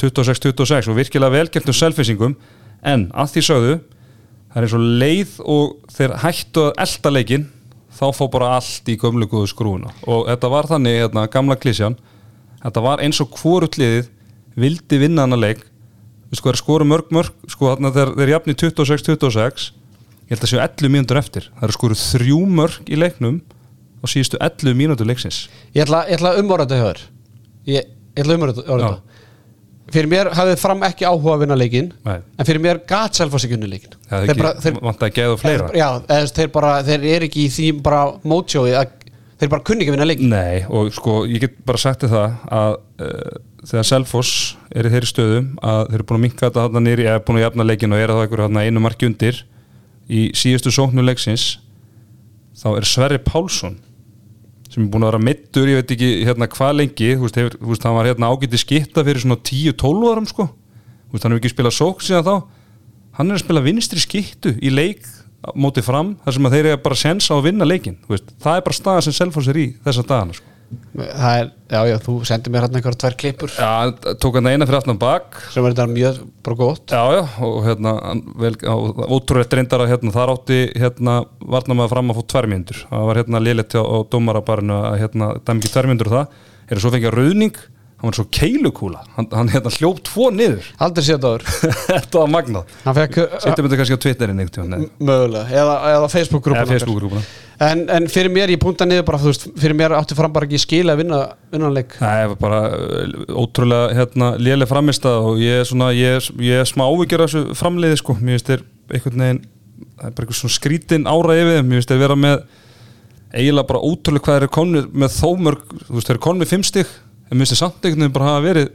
26-26 0.00 0.90
og 0.90 0.98
virkilega 0.98 1.34
velgert 1.34 1.68
um 1.70 1.76
selfisingum 1.76 2.38
en 2.84 3.08
að 3.14 3.34
því 3.34 3.44
sögðu 3.48 3.74
það 3.76 4.56
er 4.56 4.66
eins 4.66 4.76
og 4.76 4.88
leið 5.02 5.36
og 5.54 5.92
þeir 5.94 6.16
hættu 6.24 6.64
að 6.64 6.80
elda 6.84 7.12
leikinn 7.14 7.46
þá 7.94 8.04
fór 8.16 8.30
bara 8.32 8.50
allt 8.56 8.90
í 8.90 8.96
gömlu 8.98 9.28
góðu 9.30 9.52
skrúuna 9.52 9.92
og 10.02 10.26
þetta 10.26 10.50
var 10.50 10.68
þannig, 10.70 10.98
hérna, 11.04 11.28
gamla 11.30 11.56
klísjan 11.60 11.96
þetta 12.64 12.82
var 12.84 13.04
eins 13.04 13.22
og 13.22 13.30
hvort 13.38 13.78
liðið 13.78 14.10
vildi 14.58 15.00
vinna 15.02 15.24
hana 15.26 15.38
leik. 15.38 15.64
Við 16.30 16.40
sko, 16.40 16.50
er 16.50 16.58
skoru 16.58 16.86
mörg 16.88 17.10
mörg 17.14 17.34
sko, 17.50 17.72
þarna 17.72 17.90
þeir, 17.94 18.12
þeir 18.18 18.32
jafni 18.34 18.54
26-26 18.58 19.70
ég 20.24 20.34
held 20.34 20.46
að 20.46 20.52
séu 20.52 20.62
11 20.62 20.92
mínútur 20.94 21.20
eftir. 21.20 21.48
Það 21.56 21.66
eru 21.68 21.76
skoru 21.76 21.98
þrjú 22.00 22.38
mörg 22.60 22.88
í 22.88 23.00
leiknum 23.00 23.40
og 24.04 24.12
síðustu 24.12 24.40
11 24.40 24.78
mínútur 24.78 25.08
leiksins. 25.08 25.44
Ég 25.76 25.84
ætla, 25.86 26.04
ég 26.10 26.18
ætla 26.18 26.34
að 26.34 26.40
umorða 26.44 26.68
þetta 26.68 26.80
hjá 26.80 26.86
þér. 26.88 27.04
Ég, 27.64 27.92
ég 28.14 28.24
ætla 28.24 28.34
að 28.34 28.40
umorða 28.40 28.64
Já. 28.64 28.72
þetta. 28.74 29.20
Fyrir 29.94 30.08
mér 30.08 30.30
hafði 30.32 30.54
fram 30.58 30.82
ekki 30.86 31.04
áhuga 31.04 31.34
að 31.34 31.42
vinna 31.44 31.56
leikin 31.60 31.90
Nei. 32.06 32.16
En 32.40 32.46
fyrir 32.48 32.62
mér 32.64 32.78
gat 32.88 33.18
Selfoss 33.18 33.44
ekki 33.44 33.58
unni 33.58 33.68
leikin 33.68 33.92
það 34.08 34.22
er 34.22 34.30
ekki, 34.32 34.52
þeir, 34.64 34.78
vant 34.88 35.04
að 35.04 35.10
geða 35.18 35.34
fleira. 35.42 35.66
Já, 35.76 35.88
eða, 36.00 36.30
þeir, 36.38 36.50
bara, 36.54 36.70
þeir 36.86 37.04
eru 37.12 37.28
ekki 37.28 37.42
í 37.44 37.50
því 37.52 37.66
bara 37.84 38.04
mótsjói 38.24 38.70
að 38.80 38.94
Þeir 39.34 39.50
bara 39.50 39.64
kunni 39.66 39.82
ekki 39.82 39.90
að 39.90 39.96
vinna 39.96 40.06
leikin 40.06 40.30
Nei, 40.30 40.60
og 40.70 40.92
sko, 40.94 41.14
ég 41.26 41.42
get 41.42 41.56
bara 41.66 41.80
sagt 41.82 42.06
það 42.06 42.36
að 42.54 42.76
uh, 43.02 43.32
þegar 43.66 43.88
Selfoss 43.88 44.34
er 44.70 44.86
í 44.86 44.92
þeirri 44.92 45.10
stöðum 45.10 45.48
að 45.58 45.80
þeir 45.88 45.98
eru 45.98 46.06
búin 46.08 46.20
að 46.20 46.22
minka 46.22 46.50
þetta 46.54 46.82
nýri, 46.84 47.06
eða 47.10 47.22
búin 47.26 47.40
að 47.40 47.44
jafna 47.48 47.66
leikin 47.66 47.96
og 47.96 48.00
er 48.04 48.12
það 48.14 48.22
einhverju 48.24 48.62
einu 48.62 48.84
marki 48.84 49.08
undir 49.10 49.40
í 50.10 50.28
síðustu 50.36 50.72
sóknu 50.74 51.04
leiksins 51.04 51.58
þá 52.58 52.68
er 52.74 52.88
Sverri 52.88 53.20
Pálsson 53.22 53.78
sem 54.74 54.82
er 54.82 54.90
búin 54.90 55.04
að 55.06 55.12
vera 55.12 55.22
mittur, 55.22 55.70
ég 55.70 55.80
veit 55.80 55.92
ekki 55.94 56.10
hérna 56.26 56.48
hvað 56.50 56.72
lengi, 56.80 57.10
þú 57.14 57.26
veist, 57.26 57.36
hefur, 57.38 57.56
þú 57.60 57.70
veist 57.70 57.84
hann 57.86 57.94
var 57.94 58.08
hérna 58.10 58.30
ágæti 58.32 58.58
skitta 58.58 59.04
fyrir 59.06 59.22
svona 59.22 59.36
10-12 59.38 60.08
árum 60.10 60.26
sko, 60.26 60.48
þú 60.50 61.14
veist, 61.14 61.26
hann 61.26 61.34
hefur 61.34 61.42
ekki 61.42 61.52
spilað 61.52 61.76
sókn 61.76 62.06
síðan 62.08 62.26
þá, 62.26 62.34
hann 63.20 63.30
er 63.30 63.38
að 63.38 63.44
spila 63.44 63.62
vinstri 63.62 64.02
skittu 64.02 64.54
í 64.58 64.72
leik 64.74 65.06
á 65.46 65.54
móti 65.54 65.84
fram 65.84 66.16
þar 66.24 66.36
sem 66.38 66.48
að 66.48 66.56
þeir 66.56 66.70
eru 66.72 66.82
bara 66.88 66.98
sens 66.98 67.28
á 67.30 67.34
að 67.36 67.46
vinna 67.50 67.68
leikin 67.68 68.00
þú 68.02 68.16
veist, 68.16 68.34
það 68.42 68.58
er 68.58 68.66
bara 68.66 68.78
staða 68.80 69.04
sem 69.06 69.14
Selfoss 69.14 69.52
er 69.52 69.60
í 69.60 69.66
þessa 69.84 70.06
dagana 70.08 70.34
sko. 70.34 70.53
Það 70.94 71.36
er, 71.38 71.48
já, 71.70 71.78
já, 71.90 71.94
þú 72.02 72.14
sendir 72.26 72.52
mér 72.54 72.64
hérna 72.64 72.78
einhverja 72.78 73.00
tvær 73.02 73.16
klippur. 73.20 73.52
Já, 73.54 74.14
tók 74.22 74.38
hann 74.38 74.48
eina 74.50 74.66
fyrir 74.66 74.78
aftan 74.78 74.98
bak. 75.00 75.36
Sem 75.52 75.66
er 75.66 75.74
þetta 75.74 75.86
mjög 75.90 76.20
bara 76.46 76.58
gott. 76.58 76.94
Já, 76.94 77.02
já, 77.14 77.22
og 77.46 77.58
hérna 77.66 77.92
hann 78.00 78.22
ótrúlega 79.06 79.58
reyndar 79.58 79.84
að 79.84 79.92
hérna 79.92 80.14
þar 80.14 80.32
átti 80.34 80.58
hérna 80.80 81.16
varna 81.40 81.76
maður 81.78 81.94
fram 81.94 82.10
að 82.14 82.18
fá 82.20 82.26
tvær 82.34 82.50
mínútur. 82.50 82.82
Það 82.90 83.06
var 83.10 83.20
hérna 83.20 83.42
liðlegt 83.42 83.76
á, 83.78 83.82
á 83.82 83.96
dómarabarinu 84.14 84.80
að 84.80 84.98
hérna 85.02 85.30
dæmi 85.42 85.62
ekki 85.62 85.72
tvær 85.74 85.90
mínútur 85.90 86.10
og 86.10 86.16
það. 86.18 86.42
Er 86.64 86.82
svo 86.82 86.94
fengið 86.94 87.10
að 87.10 87.18
rauðning, 87.20 87.62
hann 88.04 88.10
var 88.10 88.18
svo 88.18 88.26
keilukúla. 88.34 89.00
Hann, 89.16 89.28
hann 89.32 89.50
hérna 89.54 89.72
hljóp 89.72 90.02
tvo 90.04 90.28
niður. 90.34 90.66
Aldrei 90.84 91.14
áður 91.14 91.44
Þetta 91.46 92.20
var 92.20 92.30
magnað. 92.34 92.76
Fekk 92.84 93.18
Sittum 93.40 93.68
þetta 93.68 93.80
kannski 93.80 93.96
á 93.96 94.04
Twitterin 94.04 94.44
tímann 94.52 94.86
mögulega. 95.00 95.46
Eða, 95.48 95.78
eða 95.94 96.10
Facebook-grúpuna 96.12 96.68
Facebook-grúpuna. 96.68 97.24
En, 97.62 97.84
en 97.88 98.08
fyrir 98.10 98.32
mér, 98.34 98.50
ég 98.50 98.58
púnta 98.60 98.86
niður 98.88 99.06
bara, 99.06 99.20
veist 99.22 99.46
Fyrir 99.60 99.76
mér 99.78 99.94
átti 99.94 100.16
fram 100.18 100.32
bara 100.34 100.48
ekki 100.48 100.58
skil 100.58 100.88
að 100.90 101.04
vinna 101.04 101.20
vinnanleik 101.54 101.94
Það 102.00 102.22
er 102.24 102.34
bara 102.40 102.60
uh, 102.74 103.14
ótrúlega 103.30 103.94
hérna, 103.94 104.32
léleg 104.42 104.70
framist 104.70 105.06
og 105.06 105.38
ég 105.38 105.62
er 105.62 105.68
svona, 105.68 105.92
ég 105.94 106.32
ég 106.42 106.64
er 106.64 106.68
smá 106.68 106.82
ávíkjur 106.88 107.22
af 107.22 107.30
þessu 107.30 107.58
framleiði 107.60 108.00
sko, 108.02 108.18
mér 108.18 108.34
finnst 108.34 108.50
þér 108.50 108.66
einhvern 108.90 109.24
veginn, 109.24 109.40
það 109.84 110.08
er 110.10 110.16
bara 110.18 110.26
eitthvað 110.26 110.40
svona 110.40 110.56
skrítin 110.58 111.06
ára 111.06 111.38
yfir 111.38 111.58
þeim, 111.60 111.70
mér 111.70 111.80
finnst 111.80 111.94
þér 111.94 112.02
vera 112.02 112.18
með 112.24 112.44
eiginlega 113.34 113.70
bara 113.70 113.82
ótrúlega 113.86 114.26
hvað 114.26 114.36
þeir 114.36 114.46
eru 114.46 114.54
konur 114.58 114.90
með 115.04 115.14
þó 115.14 115.30
mörg, 115.46 115.74
þú 115.86 115.96
veist 115.96 116.10
þeir 116.10 116.16
eru 116.16 116.24
konur 116.26 116.42
með 116.42 116.52
fimm 116.54 116.66
stig, 116.66 116.94
en 117.28 117.36
mér 117.36 117.44
finnst 117.44 117.56
þér 117.56 117.62
samt 117.62 117.78
einhvern 117.80 118.04
veginn 118.04 118.16
bara 118.18 118.32
hafa 118.32 118.44
verið 118.44 118.68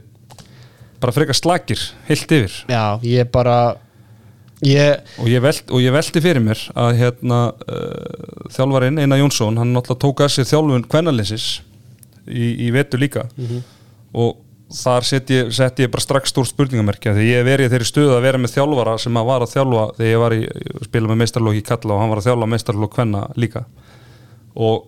bara 1.00 1.14
frekar 1.16 1.38
slakir, 1.38 1.84
heilt 2.08 2.34
yfir. 2.36 2.58
Já, 2.68 3.00
ég 3.06 3.30
bara 3.32 3.60
Ég, 4.60 5.06
og 5.16 5.28
ég, 5.30 5.40
velt, 5.40 5.70
og 5.72 5.80
ég 5.80 5.92
velti 5.94 6.20
fyrir 6.20 6.42
mér 6.44 6.60
að 6.76 6.98
hérna 6.98 7.38
uh, 7.48 8.48
þjálfarinn 8.52 9.00
Einar 9.00 9.22
Jónsson, 9.22 9.56
hann 9.56 9.72
náttúrulega 9.72 10.02
tók 10.02 10.20
að 10.20 10.34
sér 10.34 10.48
þjálfun 10.50 10.84
kvennalinsis 10.84 11.46
í, 12.28 12.66
í 12.66 12.68
vetu 12.74 13.00
líka. 13.00 13.24
Og 14.12 14.36
þar 14.70 15.06
sett 15.08 15.32
ég, 15.32 15.48
sett 15.56 15.80
ég 15.80 15.90
bara 15.90 16.04
strax 16.04 16.30
stór 16.30 16.46
spurningamerkja 16.46 17.14
því 17.16 17.30
ég 17.30 17.46
verið 17.48 17.72
þeirri 17.72 17.88
stöðu 17.88 18.12
að 18.18 18.26
vera 18.28 18.42
með 18.42 18.52
þjálfara 18.58 18.98
sem 19.00 19.16
að 19.16 19.30
var 19.30 19.46
að 19.46 19.54
þjálfa 19.54 19.86
þegar 19.96 20.10
ég 20.12 20.22
var 20.22 20.36
í 20.36 20.44
að 20.50 20.84
spila 20.90 21.10
með 21.10 21.20
meistarlóki 21.22 21.64
Kalla 21.66 21.96
og 21.96 22.02
hann 22.02 22.12
var 22.12 22.20
að 22.20 22.28
þjálfa 22.28 22.50
meistarlók 22.52 22.94
kvenna 22.94 23.22
líka. 23.40 23.64
Og 24.60 24.84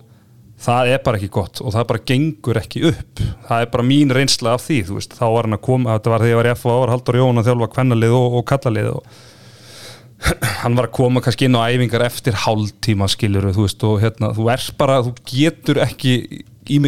það 0.63 0.93
er 0.93 1.03
bara 1.03 1.19
ekki 1.19 1.31
gott 1.33 1.61
og 1.63 1.73
það 1.75 1.89
bara 1.91 2.03
gengur 2.11 2.59
ekki 2.61 2.85
upp. 2.89 3.21
Það 3.49 3.65
er 3.65 3.69
bara 3.73 3.85
mín 3.87 4.13
reynsla 4.15 4.55
af 4.55 4.65
því 4.67 4.79
veist, 4.93 5.17
þá 5.17 5.25
var 5.35 5.47
hann 5.47 5.57
að 5.57 5.65
koma, 5.67 5.97
þetta 5.97 6.13
var 6.13 6.23
þegar 6.23 6.33
ég 6.33 6.39
var 6.39 6.49
í 6.49 6.55
FA 6.61 6.79
var 6.79 6.93
Haldur 6.93 7.19
Jón 7.19 7.41
að 7.41 7.49
þjálfa 7.49 7.69
kvennalið 7.75 8.15
og, 8.17 8.39
og 8.39 8.45
kallalið 8.51 8.89
og 8.93 9.13
hann 10.61 10.77
var 10.79 10.87
að 10.87 10.95
koma 10.95 11.23
kannski 11.23 11.49
inn 11.49 11.59
á 11.59 11.67
æfingar 11.67 12.05
eftir 12.05 12.39
hálftíma 12.45 13.09
skilur 13.11 13.49
þú 13.51 13.67
veist 13.67 13.85
og 13.87 13.99
hérna 14.03 14.31
þú 14.37 14.47
er 14.53 14.65
bara, 14.79 15.01
þú 15.03 15.15
getur 15.27 15.81
ekki 15.83 16.15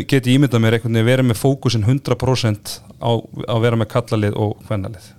geti 0.07 0.37
ímyndað 0.37 0.61
mér 0.63 0.77
einhvern 0.77 0.95
veginn 0.95 1.09
verið 1.09 1.29
með 1.31 1.41
fókusin 1.41 1.83
100% 1.83 2.77
á 3.03 3.11
að 3.11 3.63
vera 3.65 3.79
með 3.79 3.91
kallalið 3.91 4.37
og 4.39 4.55
hvernalið 4.69 5.09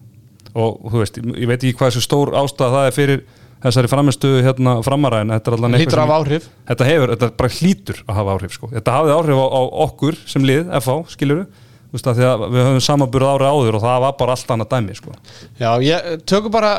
og 0.57 0.87
þú 0.89 1.03
veist, 1.03 1.19
ég 1.21 1.51
veit 1.51 1.59
ekki 1.61 1.77
hvað 1.77 1.91
þessu 1.91 2.07
stór 2.07 2.33
ástæða 2.41 2.73
það 2.73 2.87
er 2.89 2.97
fyrir 2.97 3.25
þessari 3.67 3.93
framistuðu 3.93 4.43
hérna 4.47 4.77
framaræðin, 4.87 5.35
þetta 5.37 5.53
er 5.53 5.59
að 5.59 6.03
hafa 6.03 6.19
áhrif. 6.23 6.49
þetta 6.71 6.91
hefur, 6.91 7.15
þetta 7.15 7.31
bara 7.43 7.55
hlýtur 7.59 8.03
að 8.07 8.19
hafa 8.21 8.37
áhrif 8.37 8.57
sko. 8.57 8.73
þetta 8.75 8.99
hafði 8.99 9.17
áhrif 9.17 9.41
á, 9.43 9.47
á 9.47 9.63
okkur 9.87 10.21
sem 10.27 10.47
lið 10.47 10.75
FH, 10.81 10.99
að 11.97 12.47
við 12.53 12.61
höfum 12.67 12.83
samanburð 12.85 13.31
ári 13.31 13.49
áður 13.49 13.79
og 13.79 13.85
það 13.87 14.01
var 14.05 14.17
bara 14.19 14.37
allt 14.37 14.51
annað 14.53 14.73
dæmi 14.75 14.97
sko. 14.99 15.17
já, 15.61 15.71
ég, 15.85 16.15
tökum 16.29 16.55
bara 16.55 16.77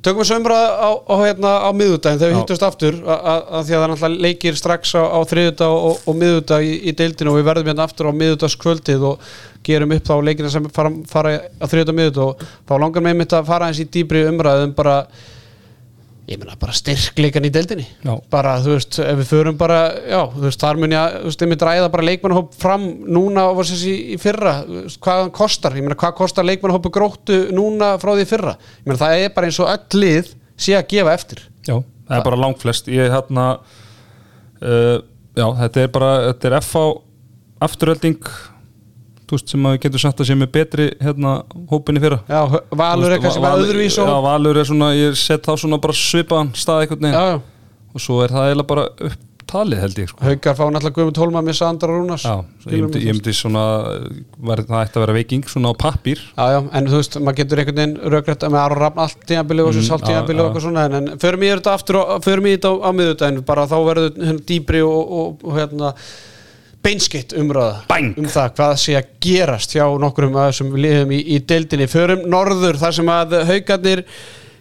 Tökum 0.00 0.22
við 0.22 0.30
sömra 0.30 0.56
á, 0.80 0.90
á, 0.96 1.14
hérna, 1.20 1.50
á 1.60 1.70
miðudaginn 1.76 2.20
þegar 2.20 2.30
við 2.32 2.38
hittumst 2.38 2.62
aftur 2.64 2.94
að, 3.04 3.48
því 3.68 3.74
að 3.74 3.82
það 3.82 3.90
náttúrulega 3.90 4.24
leikir 4.24 4.56
strax 4.56 4.94
á, 4.96 5.02
á 5.04 5.20
þriðudag 5.28 5.74
og, 5.76 5.98
og 6.08 6.16
miðudag 6.16 6.64
í, 6.64 6.70
í 6.88 6.94
deildinu 6.96 7.32
og 7.32 7.36
við 7.36 7.48
verðum 7.50 7.68
hérna 7.68 7.84
aftur 7.84 8.08
á 8.08 8.12
miðudagskvöldið 8.16 9.04
og 9.10 9.26
gerum 9.66 9.92
upp 9.92 10.08
þá 10.08 10.14
leikina 10.24 10.52
sem 10.52 10.70
fara, 10.72 10.94
fara 11.10 11.34
á 11.36 11.66
þriðudag 11.68 11.98
miðudag 11.98 12.30
og 12.30 12.46
þá 12.64 12.74
langar 12.80 13.04
með 13.04 13.18
mitt 13.20 13.36
að 13.36 13.50
fara 13.52 13.68
eins 13.68 13.82
í 13.84 13.86
dýbri 13.92 14.24
umræðum 14.30 14.72
bara 14.78 14.96
ég 16.30 16.38
meina 16.38 16.54
bara 16.60 16.74
styrkleikan 16.76 17.46
í 17.46 17.50
deildinni. 17.50 17.84
Já. 18.06 18.12
bara 18.30 18.54
þú 18.62 18.74
veist, 18.76 18.98
ef 19.02 19.18
við 19.18 19.30
förum 19.32 19.56
bara 19.58 19.80
já, 19.98 20.20
þú 20.30 20.44
veist, 20.44 20.62
þar 20.62 20.78
mun 20.78 20.94
ég 20.94 21.00
að, 21.00 21.16
þú 21.16 21.30
veist, 21.30 21.42
ég 21.42 21.50
myndi 21.50 21.68
ræða 21.68 21.90
bara 21.90 22.06
leikmannahóp 22.06 22.54
fram 22.60 22.86
núna 23.18 23.46
og 23.50 23.58
var 23.58 23.72
í, 23.74 23.94
í 24.14 24.18
fyrra, 24.22 24.54
veist, 24.68 25.00
hvað 25.02 25.22
hann 25.24 25.32
kostar. 25.40 25.76
Ég 25.78 25.86
meina, 25.86 25.98
hvað 25.98 26.16
kostar 26.20 26.46
leikmannahópu 26.46 26.92
gróttu 26.94 27.40
núna 27.56 27.92
frá 28.02 28.12
því 28.14 28.28
fyrra, 28.30 28.54
ég 28.78 28.86
meina, 28.86 29.00
það 29.02 29.24
er 29.24 29.34
bara 29.34 29.50
eins 29.50 29.60
og 29.60 29.72
öll 29.74 30.02
lið 30.04 30.32
sé 30.60 30.76
að 30.78 30.88
gefa 30.94 31.16
eftir. 31.18 31.44
Já, 31.66 31.76
það 32.06 32.16
er 32.20 32.26
bara 32.30 32.42
langflest. 32.44 32.90
Ég 32.94 33.10
hérna 33.10 33.46
uh, 33.58 34.96
já, 35.34 35.46
þetta 35.64 35.82
er 35.82 35.94
bara, 35.98 36.12
þetta 36.30 36.50
er 36.50 36.58
FH 36.62 36.86
afturölding 37.60 38.22
veist 39.36 39.54
sem 39.54 39.66
að 39.70 39.76
við 39.76 39.82
getum 39.86 40.02
sagt 40.04 40.20
að 40.24 40.28
sé 40.30 40.36
með 40.40 40.52
betri 40.58 40.88
hérna 41.00 41.32
hópinni 41.72 42.02
fyrra. 42.04 42.20
Já, 42.28 42.42
Valur 42.82 43.14
er 43.16 43.22
kannski 43.24 43.42
með 43.44 43.64
öðruvís 43.64 43.96
Já, 44.00 44.12
Valur 44.28 44.60
er 44.62 44.70
svona, 44.70 44.92
ég 44.98 45.18
set 45.20 45.46
þá 45.48 45.54
svona 45.64 45.80
bara 45.82 45.96
svipaðan 45.96 46.52
stað 46.58 46.84
veginn. 46.86 47.10
Já, 47.14 47.40
og 47.90 48.04
svo 48.06 48.22
er 48.24 48.30
það 48.36 48.48
eiginlega 48.52 48.72
bara 48.74 48.86
upp 49.10 49.18
talið 49.50 49.80
held 49.82 49.96
ég 49.98 50.06
sko. 50.12 50.20
Haukar 50.22 50.54
fá 50.54 50.60
náttúrulega 50.70 50.94
Guðmund 50.94 51.18
Hólma 51.18 51.40
með 51.42 51.56
Sandra 51.58 51.88
Rúnars. 51.90 52.22
Já, 52.22 52.36
ég 52.70 52.84
myndi, 52.84 53.00
ég 53.02 53.16
myndi 53.16 53.32
svona 53.34 53.62
var, 54.46 54.60
það 54.62 54.84
ætti 54.84 55.00
að 55.00 55.02
vera 55.02 55.16
veiking 55.16 55.48
svona 55.50 55.72
á 55.72 55.80
pappír. 55.80 56.20
Já, 56.36 56.44
já, 56.54 56.58
en 56.78 56.86
þú 56.86 57.00
veist, 57.00 57.18
maður 57.18 57.38
getur 57.40 57.62
einhvern 57.64 57.80
veginn 57.80 58.12
röggrætt 58.14 58.46
með 58.46 58.60
Aron 58.62 58.78
Rafn 58.84 59.02
allt 59.02 59.24
tímabili 59.26 59.64
og 59.66 59.74
svo 59.74 59.98
Mm, 59.98 60.06
tímabili 60.06 60.38
já. 60.38 60.44
og 60.44 60.46
eitthvað 60.52 60.66
svona 60.68 60.84
en, 60.86 60.94
en 61.00 61.18
förum 61.18 61.42
í 61.42 61.50
þetta 61.50 61.74
aftur 61.74 61.98
og 61.98 62.22
förum 62.28 62.46
í 62.46 62.54
þetta 62.54 62.70
á, 62.70 62.74
á 62.78 62.90
miðutæðin 63.00 63.42
bara 63.50 63.66
þá 63.66 63.76
verður 63.90 64.40
dýbri 64.52 64.84
og, 64.86 65.16
og, 65.18 65.42
og 65.42 65.58
hérna 65.58 65.92
beinskitt 66.84 67.32
umræða 67.36 67.82
Bang! 67.90 68.14
um 68.18 68.24
það 68.30 68.48
hvað 68.56 68.74
sé 68.84 68.92
að 69.00 69.06
gerast 69.26 69.70
hjá 69.76 69.84
nokkrum 70.00 70.36
af 70.40 70.44
þessum 70.52 70.70
liðum 70.80 71.10
í, 71.16 71.18
í 71.36 71.38
deildinni. 71.44 71.86
Förum 71.92 72.20
norður 72.32 72.76
þar 72.80 72.94
sem 72.96 73.08
að 73.12 73.28
haugarnir 73.50 74.00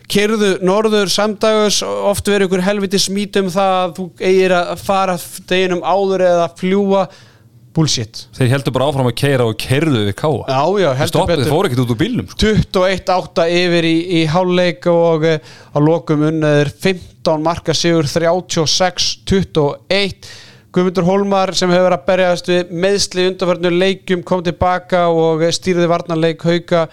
kerðu 0.09 0.49
norður. 0.65 1.07
Samdagus 1.13 1.77
oft 1.85 2.27
verður 2.27 2.47
ykkur 2.49 2.65
helviti 2.65 2.99
smít 2.99 3.37
um 3.39 3.49
það 3.53 3.73
að 3.85 3.89
þú 3.99 4.05
eigir 4.31 4.51
að 4.57 4.75
fara 4.83 5.15
deginum 5.51 5.83
áður 5.85 6.21
eða 6.27 6.47
fljúa 6.59 7.03
bullshit. 7.77 8.15
Þeir 8.35 8.49
heldur 8.55 8.73
bara 8.75 8.87
áfram 8.89 9.07
að 9.11 9.17
keira 9.21 9.43
og 9.47 9.53
keirðu 9.61 9.99
við 10.07 10.15
káa 10.17 10.41
Já, 10.49 10.63
já, 10.81 10.89
heldur 10.99 11.27
betur. 11.29 11.43
þeir 11.45 11.53
fóru 11.53 11.65
ekkert 11.69 11.83
út 11.83 11.93
úr 11.93 11.99
bílnum 12.01 12.27
sko. 12.31 12.37
21-8 12.73 13.45
yfir 13.61 13.83
í, 13.87 13.97
í 14.17 14.19
háluleik 14.33 14.81
og 14.91 15.19
eh, 15.29 15.37
á 15.71 15.77
lokum 15.79 16.25
unnaður 16.31 16.69
15 16.81 17.45
marka 17.45 17.71
sigur 17.77 18.05
36-21 18.09 20.27
Guðmundur 20.79 21.03
Hólmar 21.03 21.51
sem 21.59 21.67
hefur 21.73 21.89
verið 21.89 21.97
að 21.97 22.05
berjast 22.07 22.45
við 22.47 22.69
meðsli 22.71 23.23
undanförnu 23.27 23.69
leikjum 23.73 24.21
kom 24.23 24.39
tilbaka 24.45 25.01
og 25.11 25.41
stýrði 25.51 25.89
varnarleik 25.91 26.45
hauka 26.47 26.85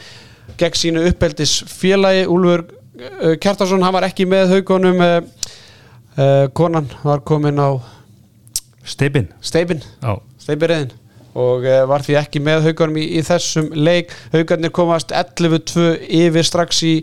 gegn 0.59 0.79
sínu 0.81 1.05
uppeldis 1.07 1.53
félagi 1.71 2.25
Úlfur 2.27 2.65
uh, 2.67 3.37
Kjartarsson, 3.39 3.85
hann 3.87 3.95
var 3.95 4.09
ekki 4.09 4.27
með 4.27 4.57
haugunum 4.57 4.99
uh, 5.07 5.21
uh, 6.19 6.49
konan 6.51 6.91
var 7.07 7.23
komin 7.23 7.63
á 7.63 7.79
Steipin 8.83 9.31
steipin 9.39 9.87
steipirriðin 10.43 10.91
og 11.37 11.67
uh, 11.67 11.83
var 11.91 12.05
því 12.05 12.17
ekki 12.21 12.41
með 12.45 12.69
haugarnum 12.69 12.99
í, 13.03 13.05
í 13.19 13.23
þessum 13.27 13.69
leik. 13.77 14.15
Haugarnir 14.33 14.73
komast 14.75 15.13
11-2 15.15 15.87
yfir 16.23 16.49
strax 16.49 16.81
í 16.89 16.95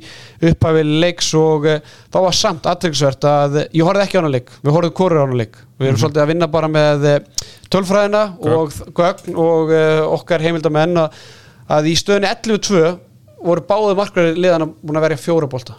upphafi 0.49 0.83
leiks 0.87 1.29
og 1.37 1.69
uh, 1.69 1.93
þá 2.13 2.19
var 2.25 2.37
samt 2.37 2.67
aðtryggsvert 2.71 3.29
að 3.29 3.61
ég 3.65 3.85
horfði 3.85 4.07
ekki 4.07 4.19
á 4.19 4.21
hana 4.21 4.33
leik, 4.33 4.51
við 4.65 4.75
horfðum 4.77 4.97
hvorur 4.99 5.21
á 5.21 5.25
hana 5.27 5.39
leik. 5.43 5.61
Við 5.77 5.91
erum 5.91 6.01
svolítið 6.01 6.25
að 6.25 6.33
vinna 6.33 6.51
bara 6.51 6.69
með 6.71 7.07
tölfræðina 7.73 8.25
og 8.49 8.75
gögn 8.95 9.39
og 9.41 9.73
okkar 10.19 10.43
heimildamenn 10.45 11.01
að, 11.05 11.23
að 11.77 11.89
í 11.91 11.95
stöðunni 11.99 12.29
11-2 12.29 12.83
voru 13.43 13.65
báðu 13.67 13.97
markverði 13.99 14.37
liðan 14.39 14.71
búin 14.79 14.99
að 15.01 15.09
verja 15.09 15.23
fjóra 15.25 15.49
bolta 15.51 15.75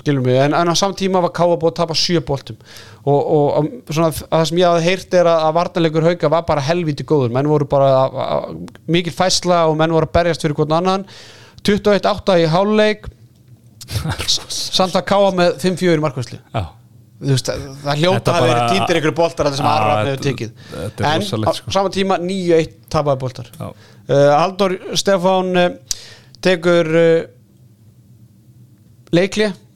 skilum 0.00 0.24
við, 0.24 0.38
en, 0.46 0.56
en 0.56 0.72
á 0.72 0.74
samtíma 0.78 1.20
var 1.24 1.32
Káa 1.36 1.56
búið 1.56 1.72
að 1.72 1.78
tapa 1.82 1.96
sjö 1.98 2.22
boltum. 2.24 2.58
Og, 3.02 3.18
og, 3.18 3.46
og 3.58 3.92
svona, 3.92 4.10
að 4.10 4.20
það 4.24 4.44
sem 4.50 4.60
ég 4.62 4.68
hafði 4.70 4.86
heyrt 4.88 5.16
er 5.18 5.30
að, 5.30 5.46
að 5.46 5.56
varnarleikur 5.58 6.06
hauka 6.08 6.32
var 6.32 6.44
bara 6.48 6.66
helvíti 6.66 7.06
góður. 7.08 7.32
Menn 7.34 7.50
voru 7.50 7.68
bara 7.70 7.90
að, 8.00 8.20
að, 8.26 8.60
mikil 8.96 9.14
fæsla 9.16 9.64
og 9.70 9.76
menn 9.80 9.94
voru 9.94 10.08
að 10.08 10.14
berjast 10.16 10.46
fyrir 10.46 10.56
hvern 10.58 10.78
annan. 10.78 11.08
21-8 11.62 12.38
í 12.42 12.46
háluleik 12.50 13.10
samt 14.32 14.96
að 14.96 15.04
Káa 15.10 15.34
með 15.36 15.58
5-4 15.62 15.98
í 15.98 16.06
Veist, 17.22 17.46
það 17.84 18.00
hljóta 18.00 18.32
að 18.34 18.44
vera 18.48 18.62
týndir 18.66 18.98
ykkur 18.98 19.12
boltar 19.14 19.46
þar 19.46 19.54
sem 19.54 19.66
Já, 19.66 19.72
Arrafn 19.72 20.08
hefur 20.10 20.22
tekið. 20.24 20.54
en 21.06 21.22
á 21.22 21.52
sko. 21.54 21.74
sama 21.74 21.92
tíma 21.94 22.16
9-1 22.18 22.72
tapaði 22.90 23.20
boltar. 23.22 23.50
Já. 23.54 23.68
uh, 23.68 24.30
Haldur 24.40 24.74
Stefán 24.98 25.52
uh, 25.54 25.68
tekur 26.42 26.90
uh, 26.98 27.20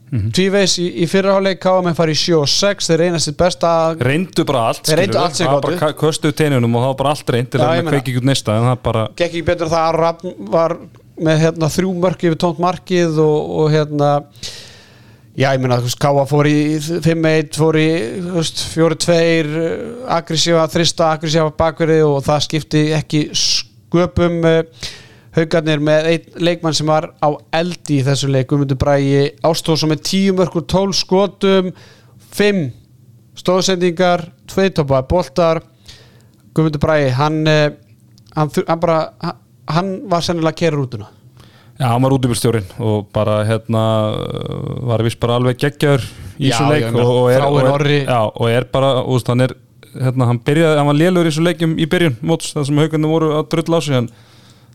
leikli 0.07 0.18
Mhm. 0.22 0.30
tvíveis 0.32 0.78
í, 0.78 0.86
í 1.02 1.07
fyrraháleik 1.11 1.59
KM 1.61 1.94
fari 1.94 2.12
í 2.12 2.18
7 2.20 2.36
og 2.38 2.46
6 2.48 2.86
þeir 2.90 2.98
reynast 2.98 3.24
sitt 3.26 3.36
besta 3.36 3.94
reyndu 3.98 4.44
bara 4.46 4.68
allt 4.68 4.86
Þeir 4.86 4.98
reyndu 4.98 5.18
allt 5.18 5.34
Það 5.34 5.61
bara 5.62 5.92
köstuðu 5.98 6.32
teinunum 6.38 6.76
og 6.76 6.82
það 6.82 6.86
var 6.86 6.94
bara 7.00 7.11
allt 7.11 7.30
reynd 7.34 7.50
til 7.50 7.61
að 7.61 7.66
meina- 7.82 7.90
kveiki 7.90 8.16
út 8.20 8.24
það 8.62 8.70
er 8.72 8.82
bara 8.84 9.09
gekk 9.16 9.26
ekki 9.26 9.44
betur 9.44 9.66
það 9.66 9.88
að 9.88 9.98
var 10.50 10.76
með 11.18 11.38
hérna, 11.40 11.66
þrjú 11.72 11.94
mörk 11.98 12.22
yfir 12.22 12.36
tónt 12.36 12.59
markið 12.61 13.18
og, 13.18 13.50
og 13.59 13.70
hérna 13.72 14.11
já 15.36 15.48
ég 15.52 15.61
meina 15.61 15.80
Káa 16.00 16.26
fór 16.28 16.46
í 16.46 16.78
5-1 16.78 17.57
fór 17.57 17.74
í 17.80 17.88
þú 18.20 18.36
veist, 18.38 18.62
4-2 18.76 19.16
aggressífa, 20.07 20.68
þrista 20.70 21.11
aggressífa 21.16 21.50
bakverði 21.57 22.02
og 22.07 22.22
það 22.24 22.44
skipti 22.46 22.92
ekki 22.96 23.30
sköpum 23.34 24.38
uh, 24.44 24.62
haugarnir 25.37 25.82
með 25.84 26.09
einn 26.12 26.43
leikmann 26.49 26.74
sem 26.76 26.89
var 26.89 27.11
á 27.20 27.28
eldi 27.59 28.01
í 28.01 28.05
þessu 28.07 28.30
leik 28.32 28.49
Guðmundur 28.51 28.78
Brægi 28.80 29.22
Ástóðsson 29.45 29.93
með 29.93 30.03
10 30.09 30.37
mörkur 30.39 30.64
12 30.72 30.97
skotum 30.97 31.72
5 32.37 32.62
stóðsendingar 33.37 34.24
2 34.49 34.70
topaði 34.78 35.09
boltar. 35.11 35.61
Guðmundur 36.57 36.80
Brægi 36.82 37.11
hann, 37.18 37.43
eh, 37.47 37.70
hann, 38.37 38.51
hann 38.68 38.80
bara 38.80 38.99
hann- 39.20 39.43
hann 39.68 40.09
var 40.09 40.20
sennilega 40.22 40.55
að 40.55 40.61
kera 40.62 40.76
rútuna. 40.76 41.07
Já, 41.78 41.89
hann 41.93 42.01
var 42.03 42.12
útibúrstjórin 42.16 42.64
og 42.80 43.09
bara 43.12 43.45
hérna 43.45 43.82
var 44.87 45.03
vist 45.05 45.20
bara 45.20 45.34
alveg 45.37 45.59
geggjaður 45.61 46.05
í 46.39 46.49
þessu 46.49 46.68
leik 46.70 46.87
og, 46.95 47.03
og, 47.05 47.30
er, 47.30 47.43
og, 47.45 47.59
er, 47.61 48.07
já, 48.07 48.20
og 48.32 48.49
er 48.49 48.64
bara, 48.72 49.03
veist, 49.05 49.28
hann 49.28 49.41
er 49.45 49.53
hérna, 49.93 50.26
hann 50.30 50.41
byrjaði, 50.41 50.78
hann 50.80 50.87
var 50.89 50.97
lélur 50.97 51.26
í 51.28 51.32
þessu 51.32 51.45
leikjum 51.45 51.74
í 51.76 51.87
byrjun 51.93 52.16
móts, 52.22 52.55
það 52.57 52.66
sem 52.70 52.80
haugandi 52.80 53.11
voru 53.11 53.28
að 53.37 53.51
drulla 53.53 53.76
á 53.76 53.80
sig 53.84 53.99
en 53.99 54.09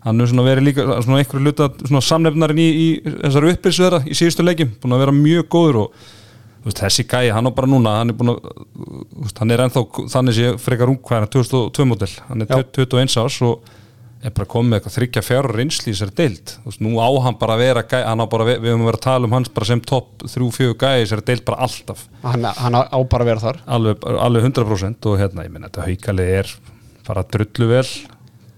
hann 0.06 0.22
er 0.22 0.32
svona 0.32 0.46
verið 0.48 0.68
líka 0.70 0.88
svona 1.04 1.22
einhverju 1.22 1.46
luta, 1.46 1.70
svona 1.86 2.02
samnefnarinn 2.06 2.62
í, 2.62 2.70
í 2.72 2.88
þessari 3.22 3.54
uppbyrsu 3.56 3.86
þeirra 3.86 4.02
í 4.06 4.18
síðustu 4.18 4.46
leikjum 4.46 4.74
búin 4.82 4.98
að 4.98 5.04
vera 5.06 5.18
mjög 5.18 5.50
góður 5.54 5.82
og 5.84 6.00
veist, 6.66 6.82
þessi 6.82 7.06
gæi, 7.10 7.30
hann 7.36 7.50
á 7.50 7.52
bara 7.54 7.70
núna 7.70 8.00
hann 8.00 8.14
er 8.14 8.18
búin 8.18 8.34
að, 8.34 8.50
veist, 9.26 9.38
hann 9.42 9.54
er 9.54 9.66
ennþá 9.68 9.86
þannig 10.16 10.38
sé 10.38 10.56
frekar 10.62 10.94
ung, 10.94 11.02
hvað 11.06 11.20
er 11.20 11.28
hann, 11.28 11.36
2002 11.38 11.88
model 11.92 12.12
hann 12.30 12.46
er 12.46 12.52
Já. 12.52 12.66
21 12.82 13.22
árs 13.22 13.40
og 13.46 13.78
er 14.22 14.34
bara 14.38 14.50
komið 14.50 14.70
með 14.70 14.78
eitthvað 14.78 14.96
þryggja 14.96 15.22
fjárur 15.26 15.56
reynsli 15.58 15.94
í 15.94 16.10
deild. 16.18 16.52
Þú 16.62 16.70
veist, 16.70 16.82
nú 16.86 16.92
á 17.02 17.10
hann 17.26 17.38
bara 17.42 17.56
að 17.56 17.64
vera 17.64 17.84
gæ, 17.90 17.98
hann 18.06 18.22
á 18.22 18.26
bara, 18.30 18.46
við 18.52 18.70
höfum 18.70 18.86
vera 18.86 19.00
að 19.00 19.06
tala 19.08 19.26
um 19.28 19.34
hans 19.34 19.50
bara 19.50 19.70
sem 19.72 19.82
topp 19.82 20.26
3-4 20.30 20.76
gæi 20.78 20.92
í 20.92 21.06
þessari 21.06 21.26
deild 21.26 21.46
bara 21.48 21.66
alltaf. 21.66 22.04
Hann, 22.22 22.46
hann 22.46 22.78
á 22.78 23.00
bara 23.02 23.26
að 23.26 23.32
vera 23.32 23.44
þar. 23.48 23.62
Alveg, 23.78 24.06
alveg 24.28 24.46
100% 24.52 25.10
og 25.10 25.18
hérna, 25.22 25.48
ég 25.48 25.56
minna, 25.56 25.72
þetta 25.72 25.88
haukalið 25.88 26.34
er 26.38 26.54
bara 27.08 27.26
drullu 27.34 27.72
vel 27.72 27.88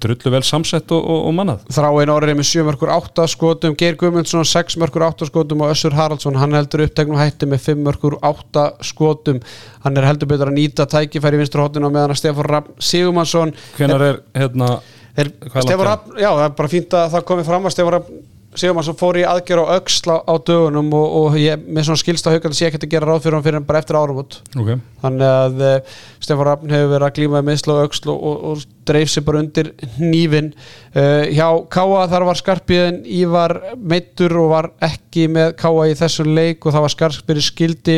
drullu 0.04 0.34
vel 0.34 0.44
samsett 0.46 0.92
og, 0.96 1.04
og, 1.04 1.22
og 1.30 1.36
mannað. 1.38 1.64
Þráin 1.74 2.12
Orri 2.14 2.36
með 2.38 2.50
7 2.50 2.66
mörkur 2.68 2.92
8 2.94 3.28
skotum 3.32 3.78
Geir 3.80 3.98
Guðmundsson 4.00 4.48
6 4.48 4.78
mörkur 4.82 5.08
8 5.08 5.30
skotum 5.30 5.64
og 5.66 5.74
Össur 5.74 5.96
Haraldsson 5.98 6.40
hann 6.40 6.56
heldur 6.58 6.86
uppteknum 6.88 7.20
hætti 7.22 7.50
með 7.50 7.64
5 7.70 7.86
mörkur 7.88 8.18
8 8.22 8.68
skotum. 8.86 9.40
Hann 9.86 10.00
er 10.00 10.10
heldur 10.10 10.32
betur 10.32 10.52
að 10.52 10.60
nýta 10.60 10.88
tækifæri 10.90 11.40
í 11.40 11.44
vinstur 11.44 11.64
hóttinu 11.64 11.90
og 11.90 11.96
meðan 11.96 12.16
að 12.16 12.22
Stefán 12.22 12.50
Rapp 12.52 12.70
Sigumansson 12.84 13.56
hvenar 13.78 14.06
er, 14.10 14.22
hérna 14.38 14.76
Stefán 15.16 15.86
Rapp, 15.86 16.14
já 16.18 16.30
það 16.32 16.46
er 16.48 16.56
bara 16.58 16.72
fínt 16.72 16.96
að 16.98 17.12
það 17.14 17.28
komi 17.30 17.44
fram 17.48 17.68
að 17.68 17.76
Stefán 17.76 17.98
Rapp 17.98 18.14
Sigumansson 18.60 18.98
fór 19.00 19.18
í 19.20 19.26
aðgerð 19.28 19.70
á 19.70 19.76
öxla 19.80 20.16
á 20.24 20.34
dögunum 20.46 20.90
og, 20.98 21.06
og 21.20 21.38
ég, 21.42 21.62
með 21.66 21.88
svona 21.88 22.02
skilsta 22.02 22.34
haugandi 22.34 22.58
sé 22.60 22.68
ekki 22.68 22.82
að 22.82 22.94
gera 22.94 23.10
ráð 23.10 23.24
fyrir 23.26 23.38
hann 23.38 23.46
fyrir 23.46 23.58
hann 23.60 23.68
bara 23.70 23.82
eftir 23.84 23.98
áramót. 24.00 24.40
Okay. 24.56 24.80
þannig 25.04 25.30
að 25.30 25.64
uh, 25.68 25.96
Stefán 26.24 26.48
Raffn 26.50 26.74
hefur 26.74 26.92
verið 26.94 27.08
að 27.08 27.16
glíma 27.18 27.40
með 27.40 27.48
meðsla 27.50 27.78
og 27.78 27.88
öxl 27.88 28.12
og, 28.14 28.26
og, 28.30 28.44
og 28.52 28.66
dreif 28.90 29.14
sér 29.14 29.26
bara 29.28 29.42
undir 29.44 29.72
hnífin 29.98 30.52
uh, 30.54 31.24
hjá 31.30 31.48
Káa 31.74 32.04
þar 32.12 32.28
var 32.30 32.42
Skarpiðin 32.42 33.02
Ívar 33.22 33.58
meittur 33.80 34.38
og 34.44 34.52
var 34.54 34.70
ekki 34.84 35.30
með 35.32 35.56
Káa 35.62 35.90
í 35.92 35.98
þessu 36.00 36.28
leik 36.28 36.66
og 36.66 36.76
það 36.76 36.88
var 36.88 36.96
Skarpiðin 36.98 37.50
skildi 37.50 37.98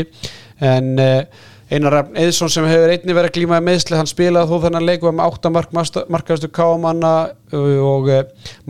en 0.63 0.95
uh, 1.01 1.51
Einar 1.65 1.95
Rafn 1.95 2.17
Eðsson 2.21 2.51
sem 2.53 2.65
hefur 2.69 2.91
einni 2.93 3.13
verið 3.17 3.31
að 3.31 3.37
glíma 3.39 3.57
með 3.57 3.67
meðsli 3.71 3.97
hann 3.97 4.09
spilaði 4.09 4.51
þó 4.51 4.65
þennan 4.67 4.85
leik 4.85 5.01
og 5.01 5.09
var 5.09 5.15
með 5.17 5.37
8 5.39 5.53
mark 5.55 5.71
markaðustu 6.13 6.49
Káamanna 6.53 7.13
og 7.55 8.09
uh, 8.13 8.19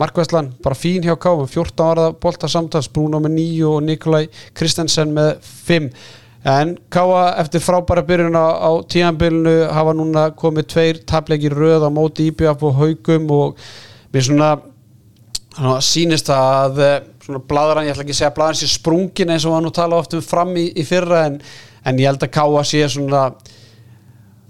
markvæslan 0.00 0.52
bara 0.64 0.78
fín 0.78 1.04
hjá 1.04 1.12
Káa 1.20 1.44
14 1.44 1.84
ára 1.84 2.06
bolta 2.16 2.48
samtals 2.48 2.88
Bruno 2.88 3.20
með 3.20 3.36
9 3.36 3.66
og 3.68 3.82
Nikolai 3.84 4.22
Kristensen 4.56 5.12
með 5.16 5.34
5 5.68 5.90
En 6.46 6.76
Káa 6.94 7.34
eftir 7.42 7.60
frábæra 7.60 8.04
byrjun 8.06 8.38
á, 8.38 8.46
á 8.54 8.70
tíanbylnu 8.86 9.54
hafa 9.74 9.92
núna 9.98 10.28
komið 10.38 10.68
tveir 10.70 11.00
tapleikir 11.02 11.56
röð 11.58 11.82
á 11.82 11.90
móti 11.90 12.28
IBF 12.30 12.62
og 12.62 12.76
haugum 12.78 13.26
og 13.34 13.56
mér 14.14 14.26
svona, 14.28 14.50
sýnist 15.82 16.30
að 16.30 16.78
eh, 16.84 17.00
svona 17.24 17.42
bladran, 17.50 17.88
ég 17.88 17.96
ætla 17.96 18.06
ekki 18.06 18.14
að 18.14 18.20
segja 18.20 18.30
að 18.30 18.36
bladran 18.38 18.60
sé 18.60 18.68
sprungin 18.70 19.32
eins 19.34 19.46
og 19.48 19.56
hann 19.56 19.66
nú 19.66 19.72
tala 19.74 19.98
oft 19.98 20.14
um 20.14 20.22
fram 20.22 20.54
í, 20.54 20.68
í 20.70 20.86
fyrra 20.86 21.24
en, 21.26 21.40
en 21.86 22.02
ég 22.02 22.10
held 22.10 22.26
að 22.26 22.34
Káa 22.34 22.64
sé 22.66 22.82
svona 22.90 23.28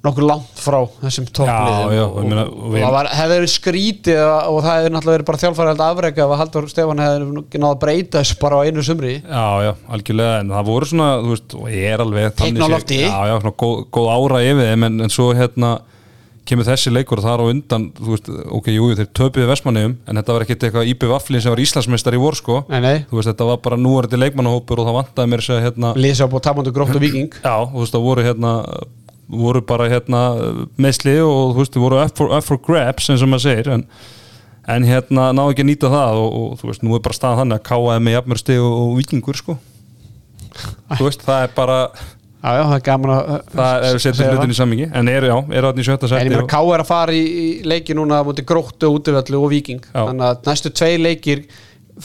nokkur 0.07 0.27
langt 0.27 0.61
frá 0.61 0.79
þessum 1.01 1.27
toppliðum 1.35 2.37
og, 2.47 2.77
það 2.77 2.93
var, 2.95 3.09
hefði 3.17 3.39
verið 3.41 3.53
skrítið 3.53 4.21
og, 4.23 4.59
það 4.63 4.77
hefði 4.77 4.93
náttúrulega 4.95 5.17
verið 5.17 5.29
bara 5.31 5.41
þjálfæri 5.43 5.73
held 5.73 5.83
afrega 5.87 6.27
að 6.27 6.35
Haldur 6.43 6.69
Stefán 6.71 7.03
hefði 7.03 7.43
náða 7.57 7.73
að 7.73 7.81
breyta 7.83 8.23
þessu 8.23 8.39
bara 8.43 8.61
á 8.61 8.65
einu 8.67 8.85
sumri 8.87 9.15
Já, 9.17 9.47
já, 9.67 9.73
algjörlega, 9.97 10.39
en 10.45 10.55
það 10.55 10.71
voru 10.71 10.91
svona, 10.93 11.09
þú 11.25 11.33
veist, 11.35 11.59
og 11.59 11.73
ég 11.73 11.89
er 11.91 12.05
alveg 12.05 12.39
Teikn 12.39 12.63
á 12.63 12.69
lofti. 12.71 13.01
Já, 13.03 13.19
já, 13.31 13.35
svona 13.43 13.55
góð, 13.65 13.77
góð 13.97 14.11
ára 14.15 14.43
yfir 14.47 14.71
þeim, 14.71 14.87
en, 14.91 15.05
en 15.07 15.15
svo 15.17 15.29
hérna 15.37 15.73
kemur 16.47 16.67
þessi 16.69 16.93
leikur 16.93 17.21
og 17.21 17.27
þar 17.27 17.43
á 17.43 17.51
undan, 17.51 17.89
þú 17.99 18.13
veist, 18.13 18.29
ok, 18.59 18.69
jú, 18.75 18.91
þeir 18.99 19.09
töpuðu 19.19 19.49
Vestmanniðum, 19.51 19.97
en 20.07 20.21
þetta 20.21 20.37
var 20.37 20.45
ekkert 20.47 20.67
eitthvað 20.69 20.91
Íbjöf 20.93 21.15
Vaflin 21.15 21.43
sem 21.45 21.55
var 21.55 21.63
Íslandsmeistar 21.65 22.17
í 22.17 22.21
vor, 22.23 22.39
sko. 22.39 22.61
Nei, 22.71 22.79
nei, 22.85 22.95
Þú 23.11 23.19
veist, 23.19 23.31
þetta 23.33 23.49
var 23.51 23.63
bara 23.65 23.81
núverandi 23.81 24.21
leikmannahópur 24.21 24.83
og 24.83 24.89
það 24.89 24.99
vantaði 25.01 25.33
mér 25.33 25.45
að 25.57 25.65
hérna, 25.67 25.95
Lýsa 25.99 26.29
á 26.29 26.33
búið 26.33 26.47
tapandu 26.47 26.75
gróft 26.77 26.95
og 26.97 27.03
viking 27.03 27.35
já, 27.43 27.57
þú 27.67 27.83
veist, 27.83 27.97
það 27.97 28.07
voru 28.07 28.27
hérna 28.27 28.55
voru 29.27 29.63
bara 29.67 29.89
hérna 29.91 30.21
meðsli 30.79 31.17
og 31.25 31.57
þú 31.57 31.63
veist, 31.63 31.79
voru 31.83 32.03
up 32.03 32.19
for, 32.19 32.33
up 32.35 32.47
for 32.47 32.61
grabs 32.63 33.11
eins 33.11 33.25
og 33.25 33.31
maður 33.33 33.49
segir 33.49 33.71
en, 33.75 33.87
en 34.71 34.87
hérna 34.87 35.31
náðu 35.35 35.55
ekki 35.55 35.65
að 35.65 35.71
nýta 35.73 35.91
það 35.93 36.21
og, 36.23 36.37
og 36.43 36.61
þú 36.61 36.71
veist, 36.71 36.85
nú 36.87 36.95
er 36.97 37.03
bara 37.07 37.19
staðan 37.19 37.43
þannig 37.43 37.59
að 37.59 37.67
káa 37.71 37.97
með 38.03 38.17
jafnmörsti 38.19 38.59
og, 38.63 38.77
og 38.83 38.93
vikingur 39.01 39.41
sko. 39.41 39.57
Þú 40.97 41.09
veist, 41.09 41.27
það 41.27 41.49
er 41.49 41.57
bara 41.57 41.81
Já, 42.45 42.51
já, 42.53 42.63
það 42.69 42.75
er 42.77 42.83
gaman 42.87 43.11
að 43.11 43.29
það 43.57 43.85
er 43.89 43.97
að 43.97 44.03
setja 44.05 44.27
hlutin 44.31 44.53
í 44.53 44.57
sammingi 44.59 44.87
en 44.95 45.09
eru, 45.11 45.27
já, 45.33 45.37
eru 45.57 45.67
þarna 45.71 45.83
í 45.83 45.87
sjötta 45.89 46.07
En 46.07 46.11
seti 46.13 46.27
ég 46.27 46.31
meina 46.31 46.43
og- 46.45 46.51
K 46.53 46.61
er 46.77 46.83
að 46.85 46.87
fara 46.87 47.13
í, 47.17 47.23
í 47.27 47.47
leiki 47.67 47.95
núna 47.97 48.21
múti 48.27 48.45
gróttu, 48.47 48.91
útivallu 48.93 49.41
og 49.43 49.51
viking 49.51 49.81
Já. 49.89 50.05
Þannig 50.05 50.27
að 50.29 50.43
næstu 50.51 50.71
tvei 50.77 50.95
leikir 51.01 51.45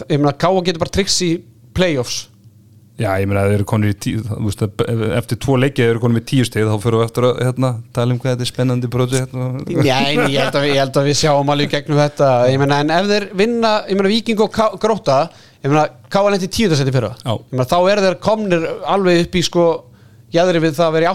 Ég 0.08 0.18
meina 0.18 0.34
K 0.34 0.48
getur 0.66 0.80
bara 0.80 0.90
tricks 0.96 1.18
í 1.22 1.32
playoffs. 1.76 2.28
Já, 3.02 3.16
ég 3.20 3.26
meina 3.28 3.42
að 3.44 3.50
þeir 3.52 3.58
eru 3.60 3.66
konir 3.66 3.92
í 3.94 3.98
tíu 3.98 4.22
það, 4.22 4.40
veist, 4.46 4.62
eftir 5.18 5.38
tvo 5.42 5.56
leikið 5.58 5.84
þeir 5.84 5.92
eru 5.96 6.02
konir 6.04 6.18
með 6.20 6.26
tíu 6.32 6.46
stig 6.46 6.64
þá 6.68 6.74
fyrir 6.84 6.98
við 7.00 7.06
eftir 7.08 7.24
að 7.28 7.40
hérna, 7.48 7.70
tala 7.96 8.14
um 8.14 8.20
hvað 8.22 8.32
þetta 8.36 8.46
er 8.46 8.50
spennandi 8.52 8.90
bróti 8.94 9.18
hérna. 9.22 9.46
Já, 9.88 9.96
en 10.06 10.20
ég 10.30 10.38
held, 10.38 10.58
við- 10.62 10.68
ég 10.72 10.80
held 10.84 11.00
að 11.02 11.08
við 11.10 11.18
sjáum 11.22 11.50
alveg 11.54 11.72
gegnum 11.72 11.98
þetta. 11.98 12.28
Ég 12.52 12.60
meina, 12.62 12.80
en 12.84 12.90
ef 12.92 13.06
þeir 13.10 13.26
vinna 13.36 13.72
Ég 13.90 13.96
meina, 13.98 14.12
viking 14.12 14.40
og 14.46 14.52
gróta 14.80 15.18
Ég 15.64 15.72
meina, 15.72 15.88
K 16.10 16.16
er 16.22 16.36
Jæðri 20.32 20.62
við 20.64 20.76
það 20.78 20.86
að 20.88 20.94
vera 20.96 21.08
í 21.08 21.10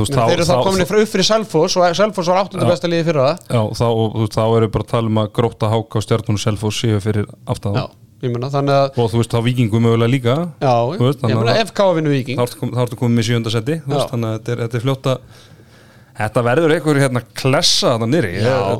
veist, 0.00 0.14
Þeir 0.16 0.32
eru 0.36 0.46
þá 0.48 0.54
frá 0.88 0.98
upp 1.02 1.10
fyrir 1.12 1.26
Selfoss 1.28 1.76
og 1.76 1.84
Selfoss 1.98 2.30
var 2.32 2.38
áttunda 2.40 2.64
Já. 2.64 2.70
besta 2.72 2.88
liði 2.90 3.04
fyrra 3.10 3.26
Já, 3.36 3.60
þá, 3.76 3.84
og, 3.90 4.06
þú 4.16 4.22
veist, 4.24 4.36
þá 4.38 4.44
eru 4.56 4.68
bara 4.76 4.86
að 4.86 4.92
tala 4.94 5.12
um 5.12 5.20
að 5.22 5.28
gróta 5.36 5.70
háka 5.72 6.00
og 6.00 6.06
stjartunum 6.06 6.40
selfos 6.40 6.78
séu 6.80 7.00
fyrir 7.04 7.28
aftan 7.52 7.76
Já, 7.76 7.84
þannig 8.56 8.78
að 8.78 9.00
og 9.02 9.10
þú 9.12 9.20
veist, 9.20 9.34
þá 9.36 9.44
vikingum 9.44 9.84
mögulega 9.86 10.12
líka 10.14 10.36
Já, 10.64 10.72
veist, 11.04 11.20
ég 11.20 11.36
meina, 11.36 11.52
að- 11.52 11.60
ef 11.66 11.74
K 11.76 11.90
vinnu 11.98 12.14
viking 12.14 12.40
þá 12.40 12.80
ertu 12.86 13.00
komið 13.02 13.20
með 13.20 13.28
sjönda 13.28 13.52
seti 13.52 13.76
þú 13.84 13.92
veist, 13.92 14.06
Já. 14.06 14.12
þannig 14.14 14.32
að 14.32 14.50
þetta 14.64 14.80
er 14.80 14.86
fljóta 14.86 15.18
Þetta 16.16 16.42
verður 16.46 16.72
einhver 16.72 16.98
hérna 17.02 17.20
klessa 17.36 17.90
þarna 17.92 18.06
nýri 18.08 18.30
hérna, 18.38 18.76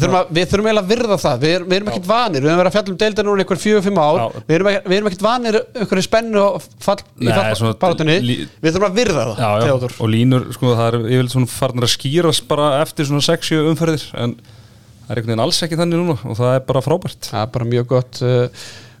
þurfum, 0.00 0.14
að, 0.16 0.30
við 0.38 0.46
þurfum 0.52 0.68
eiginlega 0.70 0.82
að 0.82 0.92
virða 0.92 1.16
það. 1.20 1.42
Við, 1.42 1.54
við 1.68 1.76
erum 1.76 1.90
ekkert 1.92 2.06
vanir, 2.08 2.40
við 2.40 2.48
höfum 2.48 2.60
verið 2.62 2.70
að 2.70 2.76
fjalla 2.78 2.92
um 2.94 2.98
deildar 3.02 3.26
núna 3.28 3.44
ykkur 3.44 3.60
fjögur, 3.60 3.84
fimm 3.84 4.00
ár. 4.00 4.20
Já. 4.22 4.42
við 4.48 4.54
erum, 4.56 4.70
ekki- 4.72 4.88
við 4.88 4.96
erum 4.96 5.10
ekkert 5.10 5.24
vanir 5.26 5.58
ykkur 5.84 6.00
spennu 6.06 6.44
fall, 6.86 6.96
í 7.20 7.26
Nei, 7.28 7.32
svona- 7.60 7.74
fallbarátunni 7.76 8.16
lí- 8.24 8.38
Við 8.62 8.72
þurfum 8.72 8.88
að 8.88 8.96
virða 9.02 9.26
það, 9.26 9.42
já, 9.42 9.50
já, 9.68 9.90
og 10.00 10.08
línur, 10.14 10.46
sko, 10.56 10.72
það 10.78 10.86
er 10.88 10.96
yfirleitt 11.12 11.34
svona 11.36 11.50
farnar 11.58 11.84
að 11.88 11.92
skýrast 11.98 12.48
bara 12.48 12.70
eftir 12.80 13.04
svona 13.10 13.20
6-7 13.28 13.68
umferðir. 13.74 14.06
En 14.14 14.34
það 14.38 15.10
er 15.12 15.20
einhvern 15.20 15.28
veginn 15.34 15.44
alls 15.44 15.60
ekki 15.68 15.76
þannig 15.76 16.00
núna 16.00 16.16
og 16.24 16.36
það 16.40 16.54
er 16.56 16.64
bara 16.72 16.80
frábært. 16.80 17.28
Það 17.28 17.42
er 17.44 17.52
bara 17.58 17.68
mjög 17.74 17.86
gott. 17.92 18.22
Uh, 18.22 18.48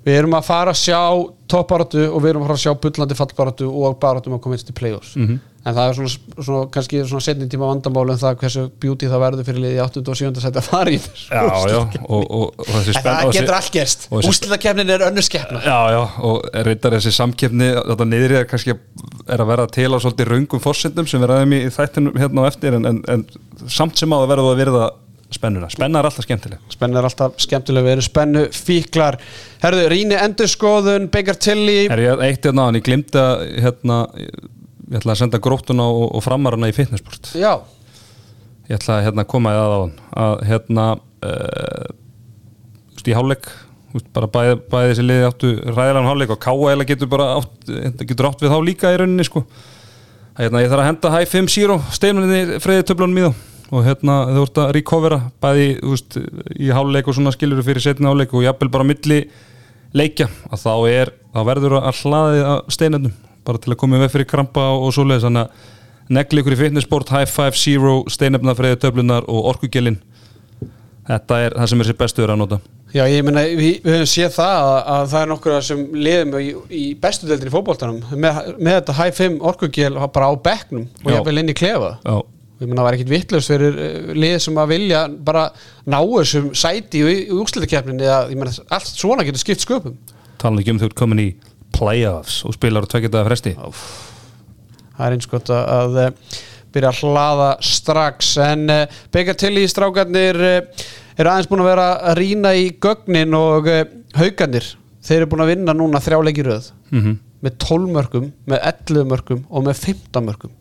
Við 0.02 0.16
erum 0.18 0.32
að 0.34 0.42
fara 0.48 0.72
að 0.74 0.80
sjá 0.82 0.98
toppbarátu 1.46 2.08
og 2.10 2.22
við 2.24 2.32
erum 2.32 2.42
að 2.42 2.48
fara 2.48 2.56
að 2.58 2.62
sjá 2.64 2.72
bullandi 2.82 3.14
fallbarátu 3.14 3.68
og 3.70 4.00
barátum 4.02 4.34
að 4.34 4.40
koma 4.42 4.56
inn 4.58 4.64
til 4.66 4.74
play-offs. 4.74 5.12
Mhm. 5.14 5.36
En 5.62 5.76
það 5.76 5.88
er 5.88 5.94
svona, 5.94 6.36
svona 6.42 6.60
kannski 6.74 7.00
svona 7.06 7.22
setni 7.22 7.46
tíma 7.50 7.68
vandamáli 7.70 8.14
um 8.16 8.18
það 8.18 8.38
hversu 8.40 8.64
beauty 8.82 9.06
það 9.10 9.20
verður 9.22 9.46
fyrir 9.46 9.62
liði 9.62 9.82
8. 9.84 10.00
og 10.02 10.18
7. 10.18 10.30
seti 10.42 10.58
að 10.58 10.66
fara 10.66 10.90
í 10.90 10.96
þessu. 11.04 11.28
Já, 11.30 11.42
já, 11.70 11.76
og, 12.02 12.24
og, 12.24 12.48
og 12.64 12.70
þessi 12.72 12.94
En 12.94 12.96
spenn 12.96 13.18
það 13.20 13.36
getur 13.36 13.56
allt 13.58 13.76
gerst. 13.76 14.06
Úslitakefnin 14.18 14.90
er 14.90 15.04
önnur 15.06 15.26
skeppna 15.26 15.60
Já, 15.62 15.76
já, 15.94 16.00
og 16.26 16.48
reyndar 16.66 16.96
þessi 16.96 17.14
samkeppni 17.14 17.68
þetta 17.78 18.08
niðri 18.10 18.40
er 18.40 18.48
kannski 18.50 18.74
er 18.74 19.44
að 19.44 19.52
vera 19.52 19.68
til 19.78 19.86
á 19.94 19.98
svolítið 20.02 20.32
raungum 20.32 20.64
fórsendum 20.64 21.06
sem 21.06 21.22
við 21.22 21.30
ræðum 21.30 21.54
í 21.54 21.60
þættinum 21.76 22.18
hérna 22.18 22.42
á 22.42 22.50
eftir 22.50 22.78
en, 22.80 22.88
en, 22.90 22.98
en 23.14 23.70
samt 23.70 24.02
sem 24.02 24.10
á 24.10 24.18
að 24.18 24.30
verða 24.32 24.50
að 24.50 24.62
verða 24.64 24.88
spennuna, 25.32 25.68
spenna 25.72 26.00
er 26.02 26.08
alltaf 26.08 26.26
skemmtileg. 26.26 26.58
Spennu 26.74 26.98
er 26.98 27.06
alltaf 27.08 27.38
skemmtilega, 27.40 27.86
við 27.86 27.94
erum 27.94 28.04
spennu 28.04 28.42
fíklar 28.52 29.16
Herðu, 29.62 29.86
Rýni 29.92 30.18
Endurskoðun, 30.18 31.06
Baker 31.14 31.38
Tilly. 31.40 31.86
Er 31.86 32.02
ég 32.02 32.24
eitt 32.26 32.44
hérna, 32.50 32.66
en 32.68 32.80
ég 34.92 35.00
að 35.00 35.00
hérna, 35.00 35.00
ætla 35.00 35.14
að 35.14 35.20
senda 35.22 35.40
gróttuna 35.42 35.88
og, 35.88 36.06
og 36.18 36.24
framarana 36.24 36.68
í 36.68 36.76
fitnessport. 36.76 37.32
Já, 37.38 37.56
ég 38.68 38.78
ætla 38.78 38.98
að 38.98 39.06
hérna, 39.08 39.24
koma 39.28 39.52
í 39.52 39.58
það 39.58 39.72
á 39.72 39.78
hann. 39.80 39.94
Að 40.22 40.34
hérna 40.50 40.86
uh, 41.24 41.92
í 43.02 43.14
veist, 43.92 44.08
bara 44.14 44.28
bæði, 44.32 44.58
bæði 44.72 44.90
þessi 44.90 45.04
liði 45.04 45.28
áttu 45.28 45.52
ræðilegan 45.68 46.08
hálfleik 46.08 46.34
og 46.34 46.42
K.A.L. 46.42 46.84
getur 46.88 47.10
bara 47.12 47.28
átt, 47.38 47.56
þetta 47.68 48.08
getur 48.08 48.28
átt 48.28 48.44
við 48.44 48.52
þá 48.52 48.58
líka 48.64 48.92
í 48.92 48.98
rauninni 49.00 49.26
sko. 49.28 49.42
hérna, 50.38 50.62
ég 50.62 50.72
þarf 50.72 50.84
að 50.84 50.88
henda 50.88 51.12
hæ 51.12 51.18
5-0 51.28 51.78
steinuninni 51.92 52.60
freyði 52.64 52.86
töflunum 52.88 53.18
í 53.18 53.26
þá. 53.26 53.48
Og 53.72 53.86
hérna 53.86 54.18
þau 54.28 54.40
vart 54.42 54.60
að 54.62 54.72
recovera 54.76 55.18
bæði 55.40 55.66
veist, 55.80 56.18
í 56.56 56.72
hálfleik 56.72 57.08
og 57.08 57.16
svona 57.16 57.32
skilur 57.32 57.64
fyrir 57.64 57.84
setna 57.84 58.12
hálfleik 58.12 58.32
og 58.36 58.44
jafnvel 58.44 58.72
bara 58.72 58.88
milli 58.88 59.20
leikja. 59.96 60.28
Að 60.52 60.64
þá 60.64 60.74
er 60.92 61.12
þá 61.32 61.44
verður 61.48 61.78
að 61.80 62.02
hlaði 62.02 62.42
að 62.48 62.64
steinunum 62.76 63.14
bara 63.46 63.62
til 63.62 63.74
að 63.74 63.80
koma 63.82 64.00
veg 64.02 64.12
fyrir 64.14 64.28
krampa 64.30 64.68
og, 64.74 64.88
og 64.88 64.96
svoleiðis. 64.96 65.26
Þannig 65.28 65.46
að 65.46 66.14
negli 66.18 66.42
ykkur 66.42 66.56
í 66.56 66.60
fitnessport 66.60 67.12
high 67.14 67.30
five 67.30 67.58
zero 67.58 68.02
steinefna 68.10 68.54
freyði 68.58 68.80
töflunar 68.82 69.28
og 69.30 69.52
orkugelin 69.54 70.00
þetta 71.08 71.40
er 71.46 71.56
það 71.58 71.70
sem 71.72 71.82
er 71.82 71.88
sér 71.88 71.98
bestu 71.98 72.24
er 72.24 72.32
að 72.34 72.40
nota. 72.42 72.58
Já, 72.92 73.06
ég 73.08 73.24
meina, 73.24 73.46
við, 73.56 73.78
við 73.80 73.94
höfum 73.96 74.10
séð 74.10 74.34
það 74.34 74.58
að, 74.58 74.74
að 74.94 75.06
það 75.12 75.22
er 75.22 75.30
nokkur 75.30 75.54
sem 75.64 75.80
liðum 75.96 76.34
í, 76.36 76.48
í 76.76 76.82
bestu 77.00 77.28
deildin 77.28 77.48
í 77.48 77.54
fótboltanum. 77.54 78.02
Með, 78.12 78.40
með 78.58 78.76
þetta 78.76 78.96
high 78.98 79.14
5 79.16 79.38
orkugél 79.48 79.94
bara 80.12 80.28
á 80.28 80.32
bekknum 80.44 80.84
og 81.00 81.08
Já. 81.08 81.14
jafnvel 81.16 81.40
inn 81.40 81.52
í 81.52 81.56
klefa. 81.56 81.94
Já, 82.04 82.18
ég 82.60 82.66
meina, 82.66 82.78
það 82.82 82.88
var 82.88 82.98
ekkit 82.98 83.14
vittlust 83.14 83.52
fyrir 83.54 83.80
uh, 83.80 84.12
lið 84.12 84.36
sem 84.44 84.60
að 84.60 84.74
vilja 84.74 85.00
bara 85.30 85.46
ná 85.88 85.98
þessum 86.02 86.50
sæti 86.58 87.00
í, 87.00 87.16
í 87.24 87.38
úrslitakefninni 87.38 88.04
eða, 88.04 88.20
ég 88.28 88.42
meina, 88.42 88.52
allt 88.76 88.92
svona 88.92 89.24
getur 89.24 89.40
skipt 89.40 89.64
sköpum. 89.64 89.96
Tala 90.42 90.60
ekki 90.60 90.76
um 90.76 90.82
þau 90.82 90.92
komin 91.00 91.24
í 91.24 91.30
playoffs 91.74 92.42
og 92.48 92.56
spilar 92.56 92.86
á 92.86 92.90
tvekjadaða 92.92 93.28
fresti? 93.30 93.54
Það 94.92 95.04
er 95.06 95.16
eins 95.16 95.30
gott 95.30 95.52
að, 95.52 95.72
að 95.78 95.98
eh, 96.02 96.38
byrja 96.72 96.92
að 96.92 97.00
hlaða 97.02 97.48
strax. 97.66 98.36
En 98.44 98.64
uh, 98.72 99.00
byggja 99.12 99.38
til 99.44 99.54
í 99.60 99.66
strákarnir 99.70 100.38
uh, 100.38 100.86
eru 101.16 101.32
aðeins 101.32 101.50
búin 101.50 101.64
að 101.64 101.72
vera 101.72 101.88
að 102.12 102.16
rýna 102.20 102.54
í 102.56 102.70
gögnin 102.82 103.36
og 103.36 103.68
uh, 103.72 103.82
haugarnir 104.16 104.70
þeir 105.02 105.22
eru 105.22 105.30
búin 105.32 105.44
að 105.44 105.54
vinna 105.56 105.76
núna 105.76 106.02
þrjáleikiröð 106.04 106.72
mm 106.94 107.20
með 107.42 107.58
12 107.64 107.90
mörgum, 107.90 108.28
með 108.46 108.66
11 108.70 109.08
mörgum 109.10 109.42
og 109.50 109.66
með 109.66 109.80
15 109.82 110.26
mörgum 110.28 110.52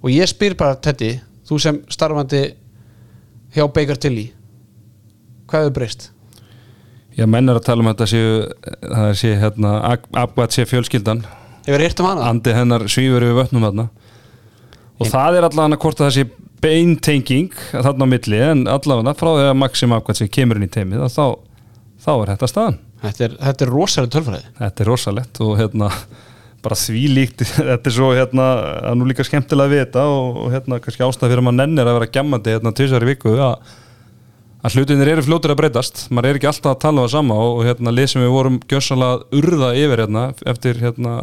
og 0.00 0.12
ég 0.14 0.30
spyr 0.30 0.54
bara 0.58 0.78
Teddy, 0.78 1.16
þú 1.46 1.58
sem 1.62 1.80
starfandi 1.90 2.44
hjá 3.54 3.64
Baker 3.66 3.98
Tilly 3.98 4.28
hvað 5.50 5.66
hefur 5.66 5.76
breyst? 5.80 6.10
Já, 7.18 7.26
menn 7.26 7.50
er 7.50 7.58
að 7.58 7.66
tala 7.66 7.82
um 7.84 7.90
að 7.90 7.96
þetta 7.96 8.10
séu 8.10 8.34
það 8.84 9.14
sé 9.20 9.32
hérna, 9.40 9.72
Abgat 10.22 10.56
sé 10.56 10.66
fjölskyldan. 10.68 11.24
Hefur 11.66 11.84
heyrt 11.84 12.02
um 12.02 12.08
hana? 12.08 12.28
andi 12.30 12.54
hennar 12.56 12.86
svífur 12.88 13.26
yfir 13.26 13.38
vötnum 13.40 13.66
þarna. 13.66 13.88
Og 15.00 15.10
það 15.10 15.38
er 15.38 15.48
allavega 15.48 15.80
hvort 15.80 16.00
að 16.00 16.08
það 16.08 16.16
sé 16.18 16.26
beintenging 16.60 17.52
þarna 17.72 18.06
á 18.06 18.12
milli 18.12 18.40
en 18.44 18.64
allavega 18.68 19.16
frá 19.16 19.30
því 19.32 19.46
að 19.48 19.60
Maxim 19.62 19.96
Abgat 19.96 20.20
sé 20.20 20.28
kemur 20.32 20.60
inn 20.60 20.68
í 20.68 20.72
teimið 20.72 21.06
að 21.06 21.14
þá, 21.16 21.26
þá 22.04 22.12
er 22.14 22.32
þetta 22.34 22.50
staðan. 22.52 22.80
Þetta 23.00 23.64
er, 23.64 23.70
rosalega 23.70 24.12
tölfræði. 24.16 24.50
Þetta 24.58 24.84
er 24.84 24.90
rosalett 24.90 25.40
og 25.40 25.54
hérna 25.60 25.88
bara 26.60 26.76
því 26.76 27.04
líkt, 27.14 27.44
þetta 27.56 27.88
er 27.88 27.94
svo 27.96 28.10
hérna 28.12 28.48
að 28.90 28.98
nú 29.00 29.08
líka 29.08 29.24
skemmtilega 29.26 29.72
við 29.72 29.82
þetta 29.86 30.06
og, 30.12 30.40
hérna 30.52 30.80
kannski 30.84 31.06
ástæð 31.06 31.32
fyrir 31.32 31.42
að 31.42 31.46
maður 31.48 31.60
nennir 31.62 31.88
að 31.88 31.96
vera 31.98 32.10
gemmandi 32.18 32.56
hérna 32.56 32.74
tvisar 32.76 33.06
í 33.06 33.08
viku 33.14 33.32
að, 33.40 33.70
að 34.60 34.76
hlutinir 34.76 35.12
eru 35.14 35.24
fljótur 35.24 35.54
að 35.54 35.60
breytast. 35.62 36.02
Maður 36.12 36.30
er 36.30 36.40
ekki 36.40 36.50
alltaf 36.50 36.74
að 36.74 36.82
tala 36.84 37.00
um 37.00 37.06
það 37.06 37.14
sama 37.14 37.38
og, 37.44 37.62
hérna 37.68 37.94
lesum 37.94 38.24
við 38.24 38.34
vorum 38.34 38.58
gjössalega 38.70 39.40
urða 39.40 39.70
yfir 39.78 40.04
hérna 40.04 40.26
eftir 40.52 40.82
hérna 40.82 41.14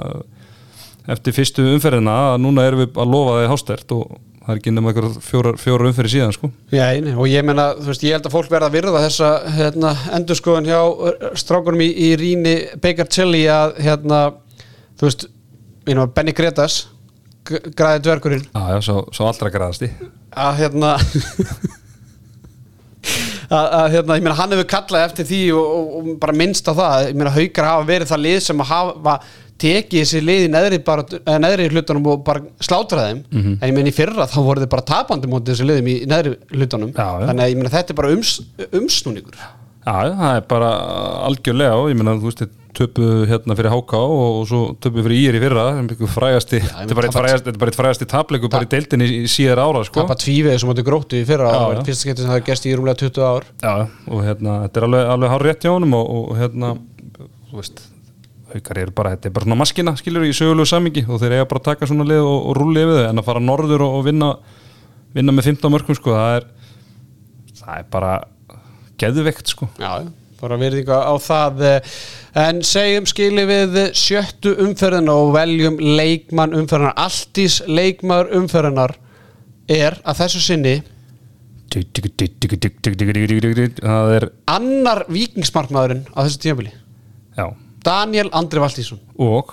eftir 1.08 1.36
fyrstu 1.36 1.68
umferðina 1.76 2.16
að 2.34 2.42
núna 2.44 2.66
erum 2.68 2.84
við 2.84 2.98
að 3.00 3.14
lofa 3.14 3.38
það 3.38 3.46
í 3.46 3.52
hástert 3.54 3.94
og 3.96 4.18
það 4.48 4.52
er 4.54 4.60
ekki 4.62 4.74
nema 4.74 4.92
einhver 4.92 5.08
fjórar, 5.24 5.58
fjórar 5.60 5.90
umferði 5.90 6.14
síðan 6.16 6.36
sko. 6.36 6.50
Já, 6.72 6.84
eini, 6.96 7.14
og 7.16 7.30
ég 7.32 7.46
meina, 7.48 7.70
þú 7.78 7.92
veist, 7.92 8.04
ég 8.08 8.16
held 8.16 8.28
að 8.28 8.36
fólk 8.36 8.52
verða 8.52 8.70
að 8.70 8.78
virða 8.78 9.06
þessa 9.06 9.32
hérna, 9.56 9.94
endurskoðun 10.18 10.70
hjá 10.70 10.80
uh, 10.84 11.26
strákunum 11.40 11.84
í, 11.84 11.90
í 12.08 12.12
Ríni 12.20 12.54
Baker 12.84 13.10
Tilly 13.12 13.44
að 13.52 13.80
hérna, 13.84 14.22
þú 15.00 15.10
veist, 15.10 15.28
know, 15.88 16.08
Benny 16.12 16.36
Gretas 16.36 16.86
græði 17.48 18.04
dvergurinn. 18.08 18.48
Já, 18.52 18.64
já, 18.76 18.80
svo, 18.88 19.02
svo 19.16 19.28
allra 19.28 19.52
græðast 19.52 19.88
í 19.88 19.92
að 20.38 20.62
hérna 20.62 20.96
að, 23.50 23.90
hérna, 23.96 24.18
ég 24.20 24.24
meina 24.26 24.38
hann 24.38 24.56
hefur 24.56 24.70
kallað 24.72 25.06
eftir 25.08 25.28
því 25.30 25.42
og, 25.56 25.68
og, 25.78 25.92
og 25.98 26.08
bara 26.22 26.38
minnst 26.38 26.68
á 26.68 26.74
það. 26.74 27.10
Ég 27.12 27.20
meina 27.20 27.36
haukar 27.36 27.70
hafa 27.72 27.86
verið 27.88 28.12
það 28.14 28.24
lið 28.26 28.40
sem 28.48 28.64
að 28.64 28.72
hafa 28.72 29.20
tekið 29.58 30.04
þessi 30.04 30.20
lið 30.22 30.44
í 30.46 30.50
neðri, 30.54 30.80
bara, 30.86 31.06
eh, 31.18 31.38
neðri 31.42 31.70
hlutunum 31.74 32.10
og 32.12 32.26
bara 32.28 32.44
slátra 32.62 33.08
þeim. 33.08 33.24
Mhm. 33.32 33.54
en 33.62 33.70
ég 33.70 33.78
meina 33.78 33.90
í 33.90 33.96
fyrra 33.96 34.28
þá 34.30 34.40
voru 34.46 34.62
þið 34.62 34.74
bara 34.76 34.90
tapandi 34.92 35.32
mótið 35.32 35.54
þessi 35.56 35.70
liðum 35.70 35.88
í 35.94 35.96
neðri 36.06 36.36
hlutunum. 36.54 36.92
Já, 36.94 37.08
þannig 37.26 37.46
að 37.46 37.54
ég 37.54 37.62
meina 37.62 37.74
þetta 37.74 37.96
er 37.96 38.02
bara 38.02 38.14
ums, 38.14 38.36
umsnúningur 38.70 39.40
Já, 39.88 40.16
það 40.20 40.32
er 40.36 40.48
bara 40.52 40.70
algjörlega 41.30 41.76
og 41.80 41.92
ég 41.92 41.96
meina, 41.96 42.18
þú 42.20 42.28
veist, 42.28 42.42
töpu 42.78 43.06
hérna 43.30 43.56
fyrir 43.58 43.72
HK 43.72 44.00
og, 44.04 44.42
svo 44.50 44.60
töpu 44.84 45.04
fyrir 45.06 45.30
IR 45.30 45.38
í 45.40 45.42
fyrra 45.42 45.64
sem 45.78 45.88
byggur 45.90 46.12
frægasti, 46.12 46.60
ég 46.60 46.68
þetta 46.68 46.92
er 46.92 47.00
bara 47.00 47.08
eitt 47.08 47.18
frægasti, 47.18 47.46
þetta 47.48 47.56
er 47.56 47.62
bara 47.64 47.72
eitt 47.72 47.80
frægasti 47.80 48.08
tapleiku 48.12 48.52
bara 48.54 48.68
í 48.68 48.72
deildinni 48.74 49.08
í 49.24 49.28
síðar 49.32 49.64
ára, 49.64 49.82
sko. 49.88 50.04
Tapa 50.04 50.20
tvívegið 50.20 50.60
sem 50.62 50.74
átti 50.74 50.86
gróttu 50.90 51.16
í 51.18 51.26
fyrra 51.28 51.54
og 51.56 51.78
já. 51.78 51.82
fyrsta 51.88 52.04
skipti 52.04 52.26
sem 52.26 52.32
það 52.34 52.42
er 52.42 52.46
gæst 52.52 52.68
í 52.68 52.76
rúmlega 52.76 53.02
20 53.02 53.26
ár. 53.32 53.44
Já, 53.64 53.76
og 54.12 54.20
hérna, 54.28 54.52
þetta 54.66 54.82
er 54.82 54.88
alveg, 54.90 55.04
alveg 55.16 55.34
hár 55.34 55.48
rétt 55.48 55.66
hjá 55.66 55.72
honum 55.72 55.98
og, 55.98 56.06
og 56.20 56.38
hérna, 56.42 56.68
þú 57.48 57.56
veist 57.62 57.78
haukar 58.52 58.84
eru 58.84 58.94
bara, 59.00 59.16
þetta 59.16 59.32
er 59.32 59.36
bara 59.40 59.48
svona 59.48 59.62
maskina 59.64 59.96
skilur 60.00 60.28
í 60.28 60.36
sögulegu 60.36 60.68
samingi 60.70 61.04
og 61.08 61.20
þeir 61.24 61.40
eiga 61.40 61.50
bara 61.50 61.64
að 61.64 61.70
taka 61.72 61.90
svona 61.90 62.06
lið 62.08 62.24
og, 62.28 62.40
og 62.52 62.54
rúli 62.60 62.84
yfir 62.84 63.02
þau 63.02 63.10
en 63.10 63.22
að 63.24 63.28
fara 63.28 63.44
norður 63.44 63.82
og, 63.88 63.92
og 63.98 64.08
vinna 64.08 64.30
vinna 65.18 65.34
geðveikt 69.02 69.54
sko. 69.54 69.70
Já, 69.82 70.08
bara 70.42 70.58
verðinga 70.62 71.00
á 71.06 71.14
það. 71.22 71.64
En 72.38 72.62
segjum 72.66 73.08
skili 73.10 73.46
við 73.50 73.80
sjöttu 73.98 74.54
umferðin 74.66 75.12
og 75.14 75.34
veljum 75.36 75.80
leikmann 75.82 76.56
umferðinar 76.58 76.98
alltís 77.08 77.62
leikmann 77.68 78.32
umferðinar 78.38 78.98
er 79.68 79.98
að 80.08 80.24
þessu 80.24 80.44
sinni 80.44 80.76
það 83.84 84.14
er, 84.16 84.26
annar 84.50 85.04
vikingsmarkmaðurinn 85.12 86.06
á 86.16 86.20
þessu 86.24 86.40
tímabili. 86.46 86.72
Já. 87.38 87.50
Daniel 87.88 88.30
Andri 88.36 88.62
Valtísson 88.64 89.02
og 89.22 89.52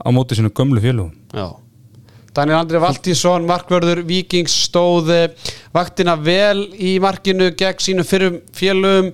á 0.00 0.08
móti 0.12 0.36
sinu 0.36 0.50
gömlu 0.52 0.82
félugum 0.82 1.12
Já 1.32 1.52
Daniel 2.30 2.60
Andri 2.60 2.78
Valtísson, 2.78 3.46
markvörður 3.48 4.04
Víkings 4.06 4.54
stóð 4.68 5.08
eh, 5.10 5.52
vaktina 5.74 6.14
vel 6.14 6.68
í 6.78 6.94
markinu 7.02 7.50
gegn 7.58 7.82
sínum 7.82 8.06
fyrrum 8.06 8.36
félögum 8.54 9.08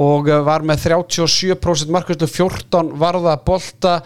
og 0.00 0.30
eh, 0.32 0.38
var 0.46 0.64
með 0.64 0.86
37% 0.86 1.92
markvörðu 1.92 2.28
14 2.32 2.94
varða 3.00 3.34
bolta. 3.44 3.98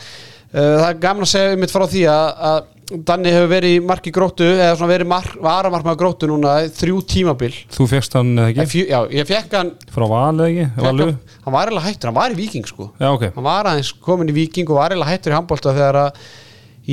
Eh, 0.50 0.58
það 0.58 0.88
er 0.88 0.98
gaman 1.04 1.28
að 1.28 1.30
segja 1.36 1.52
um 1.54 1.62
mitt 1.62 1.74
frá 1.74 1.86
því 1.92 2.08
að, 2.10 2.72
Danni 2.86 3.32
hefur 3.34 3.48
verið 3.50 3.80
marki 3.82 4.12
gróttu 4.14 4.44
eða 4.46 4.76
svona 4.76 4.92
verið 4.92 5.08
mark, 5.10 5.32
varamarkmaður 5.42 5.98
gróttu 5.98 6.28
núna 6.30 6.52
þrjú 6.70 7.00
tímabil. 7.10 7.48
Þú 7.74 7.86
fegst 7.90 8.14
hann 8.14 8.30
eða 8.38 8.62
ekki, 8.62 8.84
Já, 8.86 9.00
ég 9.10 9.26
fekk 9.26 9.56
hann, 9.58 9.72
frá 9.90 10.04
Val 10.06 10.36
eða 10.36 10.46
ekki? 10.52 10.66
Hann 10.76 11.00
hann 11.08 11.56
var 11.56 11.66
eiginlega 11.66 11.86
hættur, 11.88 12.12
hann 12.12 12.18
var 12.20 12.34
í 12.34 12.38
Víking 12.38 12.68
sko. 12.70 12.92
Já 13.02 13.08
ok, 13.10 13.24
hann 13.34 13.46
var 13.48 13.72
aðeins 13.72 13.90
komin 14.06 14.30
í 14.30 14.36
Viking 14.36 14.70
og 14.70 14.78
var 14.78 14.94
eiginlega 14.94 15.16
hættur 15.16 15.34
í 15.34 15.38
handbólta 15.40 15.74
þegar 15.74 15.98
að 16.04 16.20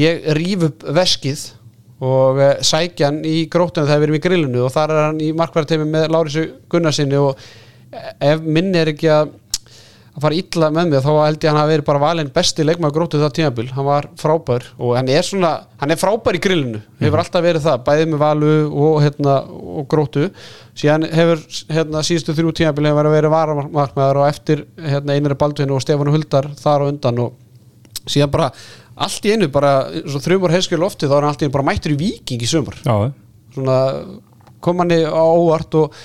ég 0.01 0.25
rýf 0.39 0.65
upp 0.71 0.87
veskið 0.97 1.45
og 2.01 2.41
uh, 2.41 2.49
sækja 2.65 3.11
hann 3.11 3.21
í 3.27 3.45
gróttunum 3.51 3.89
þegar 3.89 4.01
við 4.01 4.07
erum 4.07 4.17
í 4.17 4.23
grillinu 4.23 4.65
og 4.65 4.73
þar 4.73 4.95
er 4.95 5.05
hann 5.07 5.21
í 5.23 5.29
markværateimi 5.37 5.87
með 5.89 6.09
Lárisu 6.15 6.47
Gunnarsinni 6.71 7.19
og 7.21 7.37
eh, 7.93 8.33
ef 8.33 8.43
minni 8.43 8.81
er 8.81 8.93
ekki 8.95 9.11
að 9.13 9.31
fara 10.21 10.37
illa 10.37 10.69
með 10.69 10.89
mig 10.91 11.01
þá 11.01 11.11
held 11.11 11.37
ég 11.41 11.47
að 11.47 11.49
hann 11.49 11.59
hafi 11.59 11.71
verið 11.73 11.85
bara 11.87 12.01
valinn 12.03 12.31
besti 12.33 12.65
leikmaður 12.65 12.95
gróttu 12.97 13.21
það 13.21 13.31
tímabil. 13.37 13.65
Hann 13.73 13.87
var 13.87 14.07
frábær 14.19 14.67
og 14.77 14.93
hann 14.97 15.09
er 15.09 15.25
svona 15.25 15.53
hann 15.81 15.93
er 15.93 15.99
frábær 15.99 16.37
í 16.37 16.41
grillinu, 16.43 16.81
hefur 17.01 17.23
alltaf 17.23 17.45
verið 17.45 17.65
það 17.65 17.85
bæðið 17.87 18.11
með 18.11 18.21
valu 18.21 18.51
og, 18.69 18.99
hérna, 19.01 19.37
og 19.49 19.87
gróttu. 19.89 20.27
Síðan 20.77 21.07
hefur 21.09 21.41
hérna, 21.73 22.03
síðustu 22.05 22.37
þrjú 22.37 22.53
tímabil 22.59 22.91
hefur 22.91 23.09
verið 23.13 23.33
varamarkmaður 23.33 24.21
og 24.21 24.29
eftir 24.29 24.65
hérna, 24.77 25.17
einari 25.17 25.39
Baldvinu 25.39 25.77
og 25.77 25.85
Stefánu 25.85 26.13
Huldar 26.13 26.51
þar 26.61 26.85
á 26.85 26.89
undan 26.91 27.23
og 27.25 27.39
síðan 28.05 28.33
bara 28.33 28.51
allt 28.95 29.25
í 29.25 29.33
einu 29.33 29.49
bara 29.53 29.73
svo 30.03 30.21
þrjumar 30.21 30.53
heiskjölu 30.53 30.85
lofti 30.85 31.09
þá 31.09 31.15
er 31.15 31.21
hann 31.21 31.31
allt 31.31 31.41
í 31.41 31.47
einu 31.47 31.55
bara 31.55 31.69
mættur 31.69 31.95
í 31.95 31.99
viking 31.99 32.43
í 32.43 32.49
já, 32.49 33.13
svona 33.55 33.79
kom 34.63 34.83
hann 34.83 34.93
í 34.93 35.01
á 35.03 35.23
óvart 35.23 35.77
og, 35.79 35.95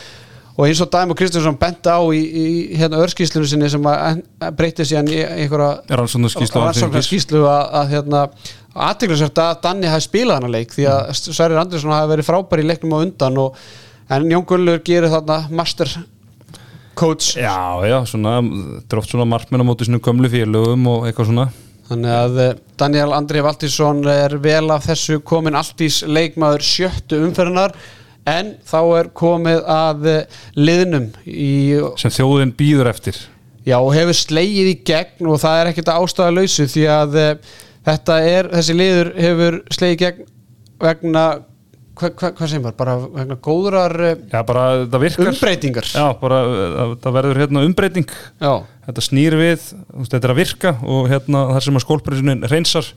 og 0.57 0.63
eins 0.67 0.81
og 0.83 0.91
Dæm 0.93 1.13
og 1.15 1.19
Kristjánsson 1.19 1.59
benda 1.61 1.99
á 2.01 2.03
í, 2.11 2.23
í 2.23 2.47
hérna 2.79 3.03
örskíslunu 3.05 3.49
sinni 3.49 3.71
sem 3.71 3.85
að 3.87 4.23
að 4.43 4.57
breytti 4.59 4.89
síðan 4.89 5.13
í 5.13 5.21
einhverja 5.23 5.71
er 5.87 6.03
hann 6.03 6.11
svona 6.11 6.33
skýsla 6.33 6.65
rannsóknar 6.65 7.07
skíslu 7.07 7.45
að, 7.47 7.65
að 7.83 7.93
hérna 7.95 8.25
aðteglisvært 8.89 9.43
að 9.43 9.61
Danni 9.67 9.91
hafi 9.91 10.09
spilað 10.09 10.41
hana 10.41 10.53
leik 10.53 10.75
því 10.75 10.89
að 10.93 11.13
Sverrir 11.21 11.61
Andersson 11.61 11.95
hafi 11.95 12.13
verið 12.15 12.29
frábær 12.29 12.63
í 12.63 12.69
leiknum 12.69 12.97
á 12.97 13.03
undan 13.05 13.43
og 13.45 13.59
en 14.09 14.31
Jón 14.33 14.47
Gullur 14.49 14.81
gerir 14.85 15.13
þarna 15.13 15.43
master 15.53 15.91
coach. 16.99 17.37
Já, 17.39 17.79
já, 17.87 17.99
svona, 18.11 18.39
oft 18.43 19.13
svona 19.13 19.27
markmenn 19.29 19.63
á 19.63 19.67
móti 19.67 19.87
sinu 19.87 20.01
gömlu 20.03 20.31
félugum 20.33 20.89
og 20.91 21.09
eitthvað 21.09 21.31
svona 21.31 21.49
Þannig 21.89 22.13
að 22.13 22.43
eh, 22.43 22.57
Daniel 22.81 23.15
Andri 23.17 23.43
Valtísson 23.45 24.03
er 24.13 24.37
vel 24.45 24.67
af 24.75 24.85
þessu 24.91 25.23
komin 25.25 25.57
alltís 25.57 26.03
leikmaður 26.05 26.67
sjöttu 26.67 27.23
umferðinar 27.25 27.77
en 28.29 28.55
þá 28.69 28.81
er 28.99 29.11
komið 29.17 29.63
að 29.73 30.09
eh, 30.13 30.41
liðnum 30.59 31.09
í, 31.25 31.79
sem 32.01 32.13
þjóðin 32.13 32.53
býður 32.59 32.93
eftir. 32.93 33.21
Já, 33.69 33.79
og 33.81 33.95
hefur 33.97 34.17
slegið 34.17 34.71
í 34.71 34.77
gegn 34.89 35.29
og 35.29 35.41
það 35.43 35.63
er 35.63 35.71
ekkert 35.73 35.93
að 35.93 36.05
ástæða 36.05 36.35
lausu 36.37 36.69
því 36.69 36.85
að 36.93 37.19
eh, 37.23 37.55
þetta 37.89 38.19
er, 38.35 38.51
þessi 38.57 38.77
liður 38.77 39.13
hefur 39.25 39.61
slegið 39.77 39.97
í 39.97 40.03
gegn 40.05 40.29
vegna 40.79 41.25
hva, 41.99 42.11
hva, 42.13 42.31
hvað 42.39 42.53
sem 42.53 42.65
var, 42.65 42.77
bara 42.79 42.95
vegna 43.03 43.37
góðrar 43.43 43.95
eh, 44.07 44.23
já, 44.31 44.39
bara 44.47 44.65
virkar. 45.03 45.33
umbreytingar. 45.33 45.91
Já, 45.91 46.07
bara 46.21 46.41
uh, 46.47 46.95
það 47.03 47.19
verður 47.19 47.43
hérna 47.43 47.65
umbreyting. 47.67 48.09
Já, 48.41 48.53
þetta 48.87 49.05
snýr 49.09 49.39
við, 49.41 49.69
þetta 49.99 50.23
er 50.23 50.35
að 50.35 50.41
virka 50.41 50.75
og 50.87 51.11
hérna 51.13 51.45
þar 51.55 51.69
sem 51.69 51.81
að 51.81 51.87
skólprinsunin 51.87 52.49
reynsar 52.51 52.91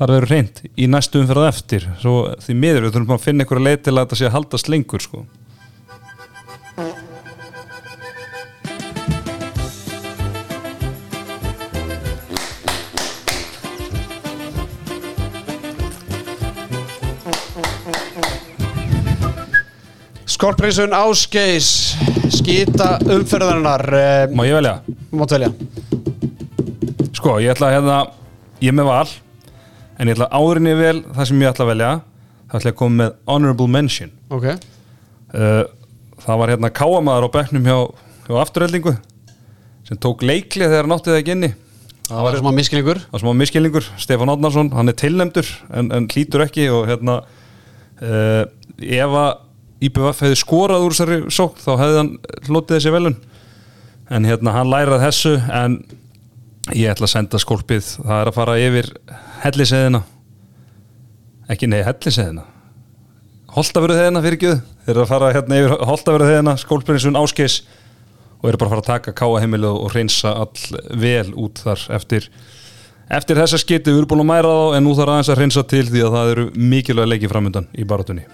þar 0.00 0.14
verður 0.16 0.32
reynd 0.32 0.62
í 0.80 0.88
næstu 0.88 1.20
umferð 1.20 1.48
eftir, 1.50 1.88
svo 2.00 2.16
því 2.40 2.56
miður 2.56 2.86
við 2.86 2.96
þurfum 2.96 3.16
að 3.16 3.24
finna 3.26 3.44
einhverja 3.44 3.66
leið 3.66 3.82
til 3.84 3.94
að 3.94 4.02
þetta 4.02 4.20
sé 4.20 4.28
að 4.30 4.36
haldast 4.38 4.70
lengur 4.72 5.04
sko. 5.04 5.24
Skorprinsun 20.40 20.94
Ásgeis 20.96 21.66
skýta 22.32 22.94
umferðarinnar 23.12 23.82
eh, 23.92 24.30
má 24.32 24.40
ég 24.48 24.54
velja? 24.56 24.70
mátt 25.12 25.34
velja. 25.34 25.50
Sko, 27.12 27.34
ég 27.44 27.52
ætla 27.52 27.68
að 27.68 27.74
hérna, 27.74 27.96
ég 28.64 28.72
með 28.72 28.88
val 28.88 29.10
en 30.00 30.08
ég 30.08 30.16
ætla 30.16 30.30
árinni 30.32 30.72
vel 30.78 31.02
það 31.10 31.28
sem 31.28 31.44
ég 31.44 31.50
ætla 31.50 31.66
að 31.66 31.70
velja 31.74 31.90
það 31.98 32.56
ætla 32.56 32.72
að 32.72 32.78
koma 32.78 32.96
með 33.02 33.18
honorable 33.28 33.66
mention. 33.74 34.14
Ok, 34.32 34.46
uh, 34.48 35.60
það 36.24 36.40
var 36.40 36.54
hérna 36.54 36.72
káamaður 36.80 37.28
á 37.28 37.34
bekknum 37.36 37.68
hjá, 37.68 37.76
hjá 38.30 38.40
afturöldingu 38.46 38.96
sem 39.90 40.00
tók 40.00 40.24
leikli 40.24 40.64
þegar 40.64 40.88
hann 40.88 40.96
átti 40.96 41.12
það 41.12 41.20
ekki 41.20 41.36
inni. 41.36 41.52
Það 42.08 42.30
var 42.30 42.40
smá 42.40 42.50
miskilningur 42.62 43.02
það 43.10 43.28
var 43.28 43.38
miskilningur, 43.44 43.92
Stefán 44.00 44.32
Átnarsson 44.38 44.72
hann 44.72 44.88
er 44.88 44.98
tilnemdur 45.04 45.52
en, 45.68 45.92
en 45.92 46.08
hlýtur 46.08 46.48
ekki 46.48 46.70
og 46.72 46.88
hérna 46.88 47.20
uh, 48.00 48.48
ef 48.80 49.20
að 49.26 49.46
IBF 49.80 50.22
hefði 50.24 50.38
skorað 50.38 50.84
úr 50.84 50.94
þessari 50.96 51.32
sók 51.32 51.58
þá 51.62 51.70
hefði 51.80 51.98
hann 52.00 52.12
hlotið 52.48 52.76
þessi 52.76 52.94
velun 52.94 53.18
en 54.10 54.28
hérna 54.28 54.54
hann 54.58 54.70
lærað 54.70 55.04
þessu 55.06 55.34
en 55.48 55.80
ég 56.76 56.92
ætla 56.92 57.08
að 57.08 57.14
senda 57.14 57.40
skólpið. 57.40 57.86
Það 58.02 58.16
er 58.18 58.30
að 58.30 58.36
fara 58.36 58.56
yfir 58.60 58.90
helliseðina 59.44 60.02
ekki 61.50 61.68
nei 61.70 61.80
helliseðina 61.86 62.46
Holtavöruð 63.50 63.98
þeirna 63.98 64.22
fyrir 64.22 64.42
gjöð 64.44 64.58
þeir 64.84 64.92
eru 64.92 65.02
að 65.02 65.10
fara 65.10 65.30
hérna 65.34 65.58
yfir 65.58 65.72
Holtavöruð 65.88 66.32
þeirna 66.34 66.56
skólprinsun 66.60 67.18
áskeis 67.18 67.60
og 68.40 68.50
eru 68.50 68.60
bara 68.60 68.70
að 68.70 68.74
fara 68.74 68.84
að 68.84 68.90
taka 68.90 69.16
káa 69.16 69.40
heimilu 69.42 69.72
og 69.72 69.94
reynsa 69.94 70.34
all 70.44 70.82
vel 71.02 71.32
út 71.34 71.62
þar 71.64 71.86
eftir 71.98 72.28
eftir 73.10 73.40
þessa 73.40 73.58
skiti 73.58 73.90
við 73.90 74.04
erum 74.04 74.12
búin 74.12 74.22
að 74.24 74.30
mæra 74.30 74.52
þá 74.54 74.76
en 74.78 74.86
nú 74.86 74.94
þarf 74.98 75.14
aðeins 75.16 75.32
að 75.32 75.42
reynsa 75.42 75.66
til 75.72 75.86
því 75.88 76.04
að 76.06 76.14
það 76.16 76.34
eru 76.36 76.46
mikilvæg 76.74 77.10
leiki 77.10 77.32
framöndan 77.32 77.66
í 77.74 77.88
barátunni 77.88 78.28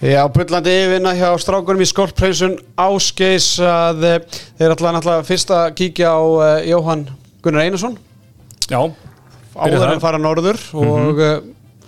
Já, 0.00 0.22
pullandi 0.32 0.72
yfirna 0.72 1.10
hjá 1.12 1.28
strákunum 1.36 1.82
í 1.84 1.86
skorpreisun 1.90 2.54
Ásgeis 2.80 3.50
að 3.60 4.06
eh, 4.08 4.38
þeir 4.56 4.72
ætla 4.72 4.92
náttúrulega 4.96 5.26
fyrst 5.28 5.52
að 5.52 5.74
kíkja 5.76 6.14
á 6.16 6.20
uh, 6.24 6.44
Jóhann 6.64 7.02
Gunnar 7.44 7.66
Einarsson. 7.66 7.98
Já, 8.72 8.80
áður 9.52 9.84
en 9.90 10.00
fara 10.00 10.22
norður 10.22 10.56
og 10.72 11.20
uh, 11.20 11.34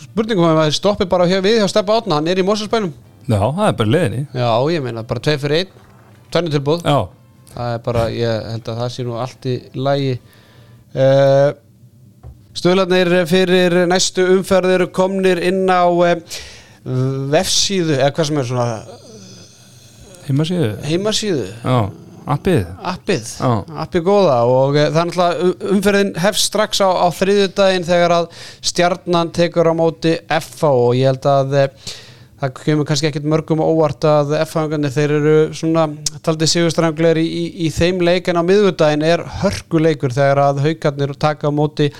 spurningum 0.05 0.45
um 0.45 0.61
að 0.61 0.75
stoppi 0.77 1.09
bara 1.09 1.31
hér 1.31 1.41
við 1.41 1.63
hjá 1.63 1.71
Steppa 1.73 1.97
Átna, 2.03 2.19
hann 2.19 2.29
er 2.29 2.43
í 2.43 2.45
Mósarsbænum 2.45 2.93
já, 3.25 3.39
það 3.41 3.65
er 3.71 3.81
bara 3.81 3.93
leðinni 3.95 4.23
Já, 4.29 4.51
ég 4.77 4.85
meina, 4.85 5.09
bara 5.09 5.25
tvei 5.25 5.39
fyrir 5.41 5.63
einn. 5.63 5.75
Tvennu 6.37 6.53
tilbúð, 6.53 6.85
Já, 6.85 6.99
það 7.55 7.75
er 7.79 7.83
bara 7.89 8.07
ég 8.13 8.49
held 8.53 8.73
að 8.75 8.83
það 8.83 8.93
sé 8.93 9.07
nú 9.09 9.19
allt 9.25 9.49
í 9.49 9.59
lægi 9.89 10.15
uh, 10.21 11.51
Stöðlarnir 12.61 13.15
fyrir 13.25 13.85
næstu 13.89 14.29
umferð 14.37 14.77
eru 14.77 14.93
komnir 14.93 15.41
inn 15.41 15.65
á 15.73 15.89
vefsíðu, 16.85 17.97
eða 17.99 18.13
hvað 18.17 18.29
sem 18.29 18.41
er 18.43 18.49
svona 18.49 18.69
heimasíðu? 20.27 20.71
heimasíðu. 20.89 21.49
Já, 21.63 21.77
appið? 22.35 22.63
Appið, 22.93 23.33
appið 23.85 24.07
góða 24.07 24.39
og 24.51 24.79
eh, 24.79 24.89
það 24.89 25.01
er 25.03 25.11
náttúrulega 25.11 25.75
umferðin 25.77 26.15
hefst 26.23 26.49
strax 26.51 26.83
á, 26.83 26.91
á 26.91 27.07
þriðjudaginn 27.19 27.87
þegar 27.87 28.17
að 28.21 28.31
stjarnan 28.73 29.35
tekur 29.35 29.71
á 29.71 29.75
móti 29.79 30.17
FH 30.27 30.73
og 30.73 30.97
ég 30.99 31.13
held 31.13 31.29
að 31.31 31.55
eh, 31.61 31.93
það 32.43 32.57
kemur 32.65 32.89
kannski 32.89 33.09
ekkit 33.13 33.29
mörgum 33.31 33.63
óvart 33.63 34.09
að 34.09 34.35
FH-gandir 34.41 34.95
þeir 34.95 35.15
eru 35.21 35.37
svona 35.55 35.87
taldið 36.27 36.51
sigurstrangleir 36.57 37.21
í, 37.23 37.27
í, 37.27 37.45
í 37.67 37.71
þeim 37.71 38.03
leik 38.03 38.33
en 38.33 38.43
á 38.43 38.49
miðvudaginn 38.49 39.07
er 39.07 39.23
hörkuleikur 39.43 40.15
þegar 40.15 40.43
að 40.49 40.65
haugarnir 40.67 41.15
taka 41.15 41.47
á 41.47 41.53
móti 41.55 41.93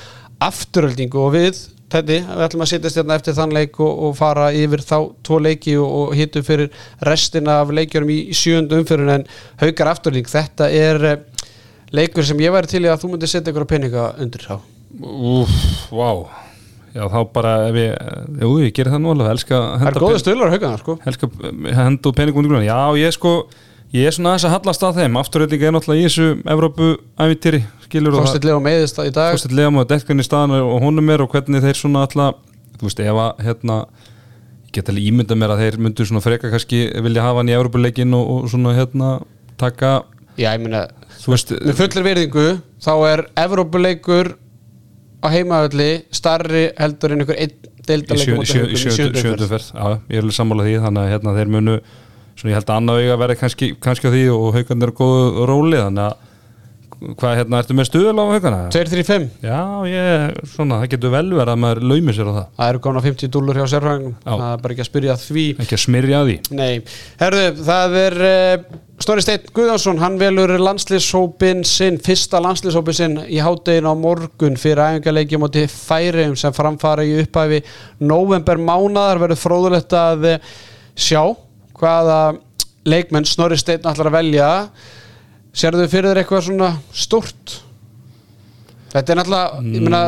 afturöldingu 0.43 1.23
og 1.23 1.37
við 1.37 1.63
Teddy, 1.93 2.19
við 2.25 2.45
ætlum 2.47 2.65
að 2.65 2.71
sittast 2.73 2.99
hérna 3.01 3.17
eftir 3.21 3.37
þann 3.37 3.53
leik 3.53 3.77
og, 3.85 3.93
og 4.09 4.15
fara 4.17 4.49
yfir 4.57 4.81
þá 4.89 4.97
tvo 5.27 5.41
leiki 5.45 5.75
og, 5.81 5.91
og 6.03 6.15
hittu 6.17 6.43
fyrir 6.47 6.71
restina 7.05 7.59
af 7.63 7.73
leikjörum 7.77 8.13
í, 8.15 8.19
í 8.33 8.37
sjöndu 8.37 8.79
umfyrin 8.81 9.13
en 9.19 9.27
haukar 9.61 9.93
afturlík, 9.93 10.31
þetta 10.33 10.71
er 10.73 11.09
eh, 11.11 11.49
leikur 11.93 12.25
sem 12.25 12.41
ég 12.41 12.55
væri 12.55 12.73
til 12.73 12.87
í 12.87 12.91
að 12.93 13.03
þú 13.05 13.13
myndir 13.13 13.33
setja 13.33 13.53
ykkur 13.53 13.69
á 13.69 13.73
peninga 13.75 14.07
undir 14.25 14.49
þá 14.49 14.57
Úf, 15.03 15.53
vá. 15.93 16.09
Já, 16.93 17.07
þá 17.09 17.21
bara 17.33 17.53
ef 17.71 17.77
ég, 17.81 18.09
jú, 18.43 18.51
ég 18.61 18.73
gerir 18.77 18.93
það 18.93 19.01
nú 19.01 19.13
alveg 19.15 19.31
elska 19.33 19.57
að 19.57 19.69
Það 19.81 19.89
er 19.89 20.01
góða 20.03 20.19
stöðlar 20.21 20.51
haugarna 20.53 20.81
sko. 20.83 20.97
Elska 21.09 21.29
að 21.33 21.71
henda 21.79 22.11
úr 22.11 22.17
peningum 22.19 22.43
undir 22.43 22.53
grunna 22.53 22.67
Já, 22.67 22.81
ég 23.01 23.15
sko, 23.17 23.33
ég 23.97 24.09
er 24.11 24.17
svona 24.17 24.35
aðeins 24.35 24.45
að 24.51 24.55
hallast 24.59 24.85
að 24.85 24.99
þeim. 25.01 25.17
Afturreitinga 25.23 25.71
er 25.71 25.75
náttúrulega 25.79 26.03
í 26.03 26.11
þessu 26.11 26.27
Evrópu 26.53 26.91
ævintýri, 27.25 27.63
skilur 27.93 28.49
Leo 28.49 28.61
meiðist 28.65 28.99
í 29.05 29.11
dag. 29.13 29.35
Þorsteinn 29.37 29.57
Leam 29.59 29.79
og 29.83 29.89
dekkan 29.91 30.23
í 30.23 30.27
staðan 30.27 30.57
og 30.59 30.81
honum 30.83 31.13
er 31.15 31.23
og 31.25 31.31
hvernig 31.35 31.63
þeir 31.65 31.79
svona 31.79 32.07
alltaf 32.07 32.41
þú 32.81 32.89
veist, 32.89 33.03
ef 33.05 33.21
að 33.23 33.45
hérna 33.47 33.77
ég 34.67 34.73
get 34.79 34.89
alveg 34.91 35.09
ímynda 35.11 35.37
mér 35.39 35.53
að 35.55 35.63
þeir 35.67 35.79
myndu 35.85 36.07
svona 36.09 36.23
freka 36.25 36.51
kannski 36.53 36.85
vilja 37.05 37.23
hafa 37.27 37.43
hann 37.43 37.53
í 37.53 37.57
Evrópuleikin 37.57 38.17
og, 38.17 38.31
og 38.33 38.51
svona 38.53 38.73
hérna 38.79 39.11
taka 39.61 40.03
Já, 40.41 40.55
ég 40.57 40.65
veist, 41.29 41.53
með 41.53 41.77
fullir 41.77 42.07
virðingu 42.09 42.47
þá 42.83 42.93
er 43.11 43.25
Evrópuleikur 43.45 44.33
á 45.23 45.27
heimavalli 45.31 45.91
starri 46.11 46.71
heldur 46.81 47.13
en 47.15 47.23
ykkur 47.27 47.39
einn 47.39 47.59
sjö- 47.87 48.69
í 48.71 48.79
sjöndu 48.79 49.21
sjöndu 49.21 49.47
ferð. 49.51 49.69
Já, 49.75 49.87
ég 50.09 50.17
er 50.19 50.23
alveg 50.25 50.37
sammála 50.37 50.67
því 50.67 50.75
þannig 50.87 51.03
að 51.03 51.13
hérna, 51.13 51.35
þeir 51.37 51.53
munu 51.53 51.77
svona 52.33 52.53
ég 52.53 52.57
held 52.59 52.71
að 52.71 52.77
annað 52.81 53.01
auga 53.03 53.17
verði 53.23 53.37
kannski, 53.43 53.69
kannski 53.83 54.09
á 54.09 54.15
því 54.15 54.23
og 54.35 54.55
haugarnir 54.57 54.89
er 54.91 54.95
góðu 54.99 55.47
róli 55.51 55.81
þannig 55.83 56.05
að 56.09 56.31
hvað 57.19 57.35
hérna, 57.41 57.61
ertu 57.63 57.77
með 57.77 57.89
stuðal 57.89 58.15
á 58.23 58.25
haugana? 58.31 58.61
2-3-5 58.75 59.27
Já, 59.43 59.59
ég, 59.91 60.39
svona, 60.53 60.79
það 60.83 60.93
getur 60.95 61.13
vel 61.15 61.25
verið 61.33 61.53
að 61.53 61.61
maður 61.65 61.83
laumi 61.91 62.15
sér 62.17 62.31
á 62.31 62.35
það. 62.37 62.47
Það 62.61 62.71
eru 62.73 62.83
góna 62.87 63.03
50 63.07 63.33
dúlur 63.35 63.61
hjá 63.61 63.67
sérfræðingum 63.73 64.15
Já. 64.15 64.31
Það 64.33 64.47
er 64.53 64.63
bara 64.65 64.77
ekki 64.77 64.85
að 64.85 64.91
spyrja 64.91 65.19
því. 65.23 65.45
Ekki 65.65 65.79
að 65.79 65.83
smyrja 65.87 66.23
því. 66.29 66.39
Nei, 66.59 66.73
herðu, 67.23 67.45
það 67.67 67.99
er 68.03 68.19
uh, 68.29 68.81
Snorri 69.03 69.25
Steinn 69.25 69.49
Guðjónsson, 69.57 69.99
hann 69.99 70.19
velur 70.21 70.53
landslýshópin 70.63 71.65
sinn, 71.67 71.99
fyrsta 72.03 72.39
landslýshópin 72.45 72.95
sinn 72.95 73.17
í 73.27 73.41
hádegin 73.43 73.89
á 73.91 73.95
morgun 73.99 74.59
fyrir 74.61 74.85
æfingarleiki 74.85 75.41
móti 75.43 75.65
færiðum 75.71 76.37
sem 76.39 76.55
framfara 76.55 77.03
í 77.09 77.17
upphæfi 77.25 77.65
november 78.05 78.61
mánadar 78.63 79.19
verður 79.25 79.41
fróðulegt 79.43 79.97
að 79.99 80.29
eh, 80.37 80.53
sjá 80.95 81.25
hvaða 81.81 82.21
leikmenn 82.87 83.27
Snorri 83.27 83.59
Steinn 83.59 83.83
ætlar 83.91 84.13
að 84.13 84.19
velja 84.21 84.51
Sérðu 85.53 85.85
fyrir 85.93 86.11
þér 86.13 86.23
eitthvað 86.23 86.47
svona 86.47 86.71
stórt? 86.97 87.59
Þetta 88.93 89.13
er 89.13 89.19
náttúrulega, 89.21 89.61
ég 89.73 89.85
meina, 89.85 90.01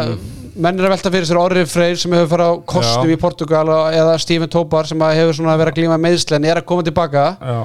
menn 0.65 0.79
er 0.81 0.87
að 0.89 0.93
velta 0.95 1.11
fyrir 1.13 1.29
sér 1.29 1.41
Orri 1.41 1.65
Freyr 1.69 1.97
sem 2.01 2.13
hefur 2.17 2.31
farið 2.35 2.51
á 2.53 2.55
kostum 2.75 3.11
Já. 3.11 3.15
í 3.17 3.21
Portugal 3.21 3.65
eða 3.97 4.15
Stephen 4.21 4.53
Tobar 4.53 4.89
sem 4.89 5.01
hefur 5.05 5.37
svona 5.37 5.57
verið 5.61 5.73
að 5.73 5.79
glíma 5.81 5.99
meðsli 6.01 6.37
en 6.39 6.49
er 6.49 6.61
að 6.61 6.67
koma 6.69 6.85
tilbaka. 6.87 7.25
Já, 7.41 7.61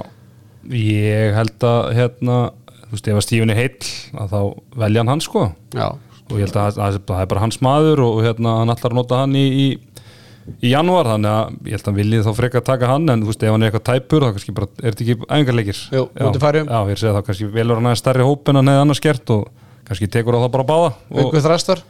ég 0.75 1.35
held 1.39 1.65
að 1.69 1.89
hérna, 1.99 2.37
þú 2.85 2.95
veist, 2.95 3.09
ef 3.11 3.19
að 3.19 3.25
Stífin 3.27 3.53
er 3.55 3.59
heill 3.59 3.91
að 4.23 4.33
þá 4.35 4.39
velja 4.83 5.03
hann 5.03 5.13
hann 5.13 5.23
sko 5.23 5.45
Já. 5.75 5.87
og 5.91 6.35
ég 6.35 6.45
held 6.47 6.59
að 6.59 6.79
það- 6.79 7.21
er 7.21 7.31
bara 7.33 7.43
hans 7.45 7.59
maður 7.63 8.03
og 8.07 8.23
hérna 8.27 8.57
hann 8.59 8.75
að 8.75 8.95
nota 8.99 9.21
hann 9.23 9.35
í, 9.39 9.45
í, 9.47 9.67
í 10.63 10.73
janúar, 10.73 11.09
þannig 11.13 11.35
að 11.35 11.69
ég 11.69 11.77
held 11.77 11.91
að 11.91 11.99
viljið 11.99 12.25
þá 12.25 12.31
frekar 12.39 12.65
taka 12.67 12.89
hann, 12.91 13.05
en 13.13 13.23
þú 13.23 13.31
veist, 13.31 13.45
ef 13.45 13.55
hann 13.55 13.65
er 13.65 13.71
eitthvað 13.71 13.85
tæpur 13.89 14.25
þá 14.25 14.33
kannski 14.35 14.55
bara, 14.57 14.71
er 14.81 14.95
þetta 14.95 15.05
ekki 15.05 15.29
æfingarleikir? 15.29 15.83
Jú, 15.95 16.03
móti 16.19 16.43
Færeyjum. 16.43 16.73
Já, 16.73 16.91
ég 16.93 17.01
segi 17.03 17.15
þá 17.15 17.21
kannski 17.29 17.51
velur 17.53 17.79
hann 17.79 17.89
aðeins 17.91 18.03
stærri 18.03 18.27
hóp 18.27 18.51
en 18.51 18.61
hann 18.61 18.73
hefði 18.73 18.85
annars 18.87 19.03
gert 19.05 19.33
og 19.35 19.47
kannski 19.89 20.11
tekur 20.11 20.37
á 20.37 20.43
það 20.43 20.51
bara 20.57 20.69
báða. 20.73 20.91
Einhver 21.13 21.45
þrastar. 21.47 21.85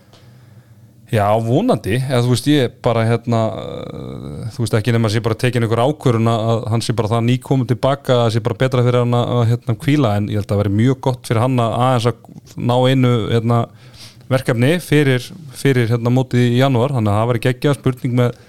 Já, 1.10 1.26
vonandi, 1.42 1.96
eða 1.98 2.22
þú 2.22 2.30
veist 2.36 2.48
ég 2.52 2.74
bara 2.86 3.02
hérna, 3.08 3.38
uh, 3.50 4.50
þú 4.54 4.62
veist 4.62 4.76
ekki 4.78 4.94
nema 4.94 5.10
að 5.10 5.16
sé 5.16 5.22
bara 5.26 5.38
tekin 5.42 5.66
einhver 5.66 5.82
ákvörun 5.82 6.30
að 6.30 6.68
hann 6.70 6.84
sé 6.86 6.94
bara 6.94 7.10
það 7.10 7.24
nýkomið 7.26 7.72
tilbaka 7.72 8.18
að 8.28 8.36
sé 8.36 8.42
bara 8.46 8.58
betra 8.60 8.84
fyrir 8.86 9.02
hann 9.02 9.18
að 9.18 9.42
hérna 9.50 9.76
kvíla 9.82 10.12
en 10.20 10.28
ég 10.30 10.38
held 10.38 10.54
að 10.54 10.62
veri 10.62 10.74
mjög 10.78 11.00
gott 11.08 11.26
fyrir 11.26 11.42
hann 11.42 11.58
að 11.64 11.74
aðeins 11.88 12.08
að 12.12 12.62
ná 12.62 12.76
einu 12.86 13.14
hérna, 13.32 13.60
verkefni 14.30 14.72
fyrir, 14.86 15.26
fyrir 15.58 15.90
hérna 15.90 16.14
mótið 16.14 16.46
í 16.46 16.60
janúar, 16.60 16.94
þannig 16.94 17.16
að 17.16 17.20
það 17.24 17.32
veri 17.32 17.44
geggja 17.48 17.76
spurning 17.80 18.16
með, 18.22 18.40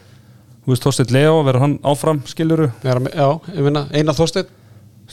þú 0.65 0.73
veist 0.73 0.87
Þorsteinn 0.87 1.15
Leo 1.17 1.37
verður 1.47 1.65
hann 1.67 1.77
áfram 1.91 2.23
skiluru, 2.29 2.71
Já, 2.85 3.29
ég 3.55 3.67
meina, 3.67 3.87
Einar 3.93 4.17
Þorsteinn. 4.19 4.49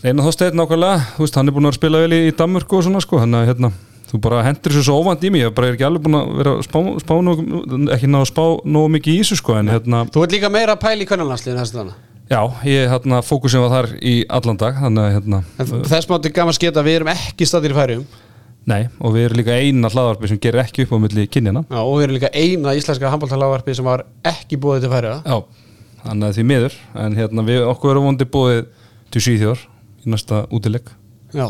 Einar 0.03 0.27
Þorsteinn 0.27 0.57
nákvæmlega, 0.59 1.03
þú 1.15 1.25
veist 1.25 1.37
hann 1.39 1.49
er 1.49 1.55
búin 1.57 1.69
að 1.69 1.77
spila 1.79 2.01
vel 2.03 2.13
í, 2.17 2.23
í 2.29 2.33
Danmörku 2.37 2.79
og 2.79 2.83
svona 2.85 3.01
sko, 3.03 3.21
þannig 3.23 3.43
að 3.43 3.51
hérna 3.51 3.71
þú 4.07 4.19
bara 4.23 4.43
hendur 4.45 4.71
þessu 4.75 4.85
svo 4.87 4.99
óvand 5.01 5.23
í 5.25 5.31
mig, 5.33 5.43
ég 5.43 5.55
bara 5.55 5.71
er 5.71 5.75
ekki 5.77 5.87
alveg 5.87 6.05
búin 6.05 6.19
að 6.19 6.29
vera 6.39 6.53
spá, 6.63 6.77
spá 7.03 7.15
nóg, 7.25 7.41
ekki 7.95 8.11
ná 8.11 8.19
að 8.21 8.29
spá 8.29 8.43
nógu 8.63 8.91
mikið 8.95 9.15
í 9.17 9.23
þessu 9.23 9.39
sko, 9.41 9.57
en 9.59 9.71
hérna 9.73 10.03
Þú 10.13 10.23
ert 10.23 10.35
líka 10.37 10.51
meira 10.53 10.77
að 10.77 10.83
pæla 10.85 11.03
í 11.03 11.09
kvennarlandsliðinu 11.09 11.63
þessu 11.63 11.79
þannig. 11.81 11.97
Já, 12.27 12.41
ég 12.67 12.89
hérna, 12.91 13.19
fókusin 13.23 13.63
var 13.63 13.71
þar 13.71 13.89
í 14.03 14.15
allan 14.37 14.59
dag 14.59 14.79
þannig 14.79 15.03
að 15.03 15.13
hérna, 15.15 15.41
þess 15.87 16.09
mátti 16.11 16.31
gaman 16.35 16.55
sketa 16.55 16.81
að 16.83 16.89
við 16.89 16.97
erum 16.99 17.11
ekki 17.13 17.47
staðir 17.47 17.75
í 17.75 17.77
færiðum. 17.77 18.07
Nei, 18.67 18.81
og 18.99 19.13
við 19.15 19.25
erum 19.27 19.39
líka 19.41 19.55
eina 19.57 19.91
hlaðarpi 19.93 20.29
sem 20.31 20.39
gerir 20.43 20.63
ekki 20.65 20.85
upp 20.85 20.95
á 20.95 20.97
milli 21.03 21.27
kynjana 21.31 21.63
Já, 21.69 21.79
og 21.81 21.93
við 21.97 22.05
erum 22.07 22.17
líka 22.17 22.31
eina 22.35 22.75
íslenska 22.77 23.11
handbóltalávarpi 23.13 23.75
sem 23.77 23.87
var 23.87 24.03
ekki 24.27 24.59
búið 24.61 24.83
til 24.85 24.91
færiða. 24.91 25.21
Já, 25.23 25.37
þannig 26.03 26.27
að 26.27 26.35
því 26.37 26.47
miður 26.51 26.77
en 27.05 27.17
hérna, 27.17 27.45
við 27.47 27.63
okkur 27.71 27.93
erum 27.95 28.09
vondi 28.11 28.27
búið 28.37 28.63
til 29.13 29.23
Svíþjór 29.23 29.63
í 30.03 30.11
næsta 30.13 30.43
útileg 30.51 30.91
Já, 31.35 31.47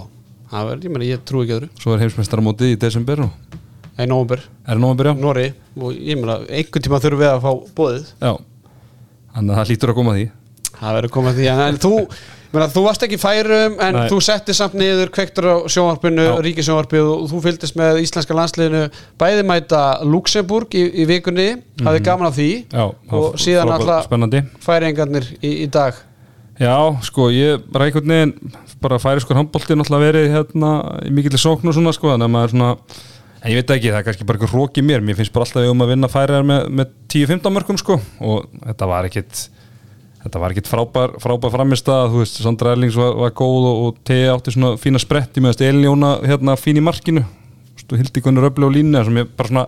það 0.52 0.70
verður, 0.72 0.86
ég 0.86 0.94
meina, 0.94 1.10
ég 1.10 1.26
trú 1.28 1.44
ekki 1.44 1.58
öðru. 1.58 1.72
svo 1.82 1.96
er 1.96 2.06
heimsmeistaramótið 2.06 2.76
í 2.76 2.80
desember 2.86 3.26
og 3.28 3.58
Nei, 3.98 4.06
nóvumber, 4.06 4.44
er 4.70 4.78
það 4.78 4.92
að 4.92 4.98
byrja? 5.00 5.14
Nóri, 5.18 5.46
og 5.82 5.94
ég 5.98 6.20
meina, 6.22 6.36
einhvern 6.54 6.84
tíma 6.86 7.00
þurfum 7.02 7.22
við 7.24 7.32
að 7.32 7.40
fá 7.42 7.52
bóðið. 7.80 8.10
Já, 8.22 8.34
þannig 9.34 9.50
að 9.50 9.58
það 9.58 9.70
en, 12.48 12.56
en 12.56 12.60
meina, 12.60 12.70
þú 12.74 12.84
varst 12.86 13.04
ekki 13.08 13.20
færum 13.22 13.78
en 13.84 13.98
Nei. 13.98 14.08
þú 14.12 14.20
setti 14.24 14.56
samt 14.56 14.78
niður 14.80 15.12
kvektur 15.14 15.48
á 15.52 15.56
sjónvarpinu, 15.72 16.26
Já. 16.30 16.34
ríkisjónvarpinu 16.46 17.14
og 17.14 17.26
þú 17.32 17.42
fylgdist 17.44 17.78
með 17.80 18.02
íslenska 18.04 18.38
landsliðinu 18.38 18.84
bæði 19.20 19.46
mæta 19.48 19.82
Luxemburg 20.08 20.76
í, 20.78 20.86
í 21.04 21.08
vikunni, 21.10 21.50
hafði 21.84 22.04
gaman 22.08 22.32
af 22.32 22.38
því 22.38 22.50
Já, 22.72 22.86
og 22.88 23.40
síðan 23.42 23.74
alltaf 23.76 24.10
færingarnir 24.64 25.28
í, 25.42 25.54
í 25.66 25.68
dag 25.72 26.00
Já, 26.58 26.74
sko, 27.06 27.28
ég 27.30 27.68
veginn 27.70 28.34
bara 28.82 28.98
færi 29.02 29.22
sko 29.22 29.36
handbólti 29.38 29.76
náttúrulega 29.78 30.08
verið 30.12 30.32
hérna 30.34 30.72
í 31.06 31.12
mikill 31.14 31.38
sókn 31.38 31.70
og 31.70 31.76
svona 31.78 31.94
sko 31.94 32.14
að 32.14 32.26
maður 32.34 32.54
svona, 32.54 32.70
en 33.42 33.52
ég 33.54 33.60
veit 33.60 33.74
ekki, 33.76 33.92
það 33.92 34.00
er 34.00 34.08
kannski 34.08 34.28
bara 34.28 34.40
eitthvað 34.40 34.54
í 34.82 34.86
mér, 34.86 35.06
mér 35.06 35.18
finnst 35.20 35.34
bara 35.36 35.46
alltaf 35.46 35.62
við 35.66 35.74
um 35.74 35.86
að 35.86 35.92
vinna 35.94 36.10
færiðar 36.10 36.48
með, 36.50 36.66
með 36.80 36.92
10-15 37.14 37.56
mörgum 37.58 37.80
sko 37.82 38.00
og 38.26 38.50
þetta 38.64 38.90
var 38.90 39.10
ekkit 39.10 39.44
þetta 40.28 40.44
var 40.44 40.54
ekkit 40.54 40.70
frábær, 40.70 41.18
frábær 41.24 41.54
framist 41.56 41.90
að 41.92 42.14
þú 42.14 42.22
veist, 42.22 42.40
Sandra 42.44 42.76
Erlings 42.76 43.00
var, 43.00 43.16
var 43.24 43.36
góð 43.38 43.68
og, 43.72 43.82
og 43.88 44.00
T 44.08 44.22
átti 44.32 44.54
svona 44.54 44.76
fína 44.82 45.02
spretti 45.02 45.44
með 45.44 45.64
Elin 45.68 45.88
Jóna 45.88 46.18
hérna 46.28 46.58
fín 46.60 46.80
í 46.82 46.84
markinu. 46.84 47.26
Og 47.88 47.96
hildi 47.96 48.20
konur 48.20 48.50
öfli 48.50 48.68
á 48.68 48.72
línu 48.74 49.04
sem 49.08 49.22
ég 49.22 49.30
bara 49.38 49.48
svona 49.48 49.68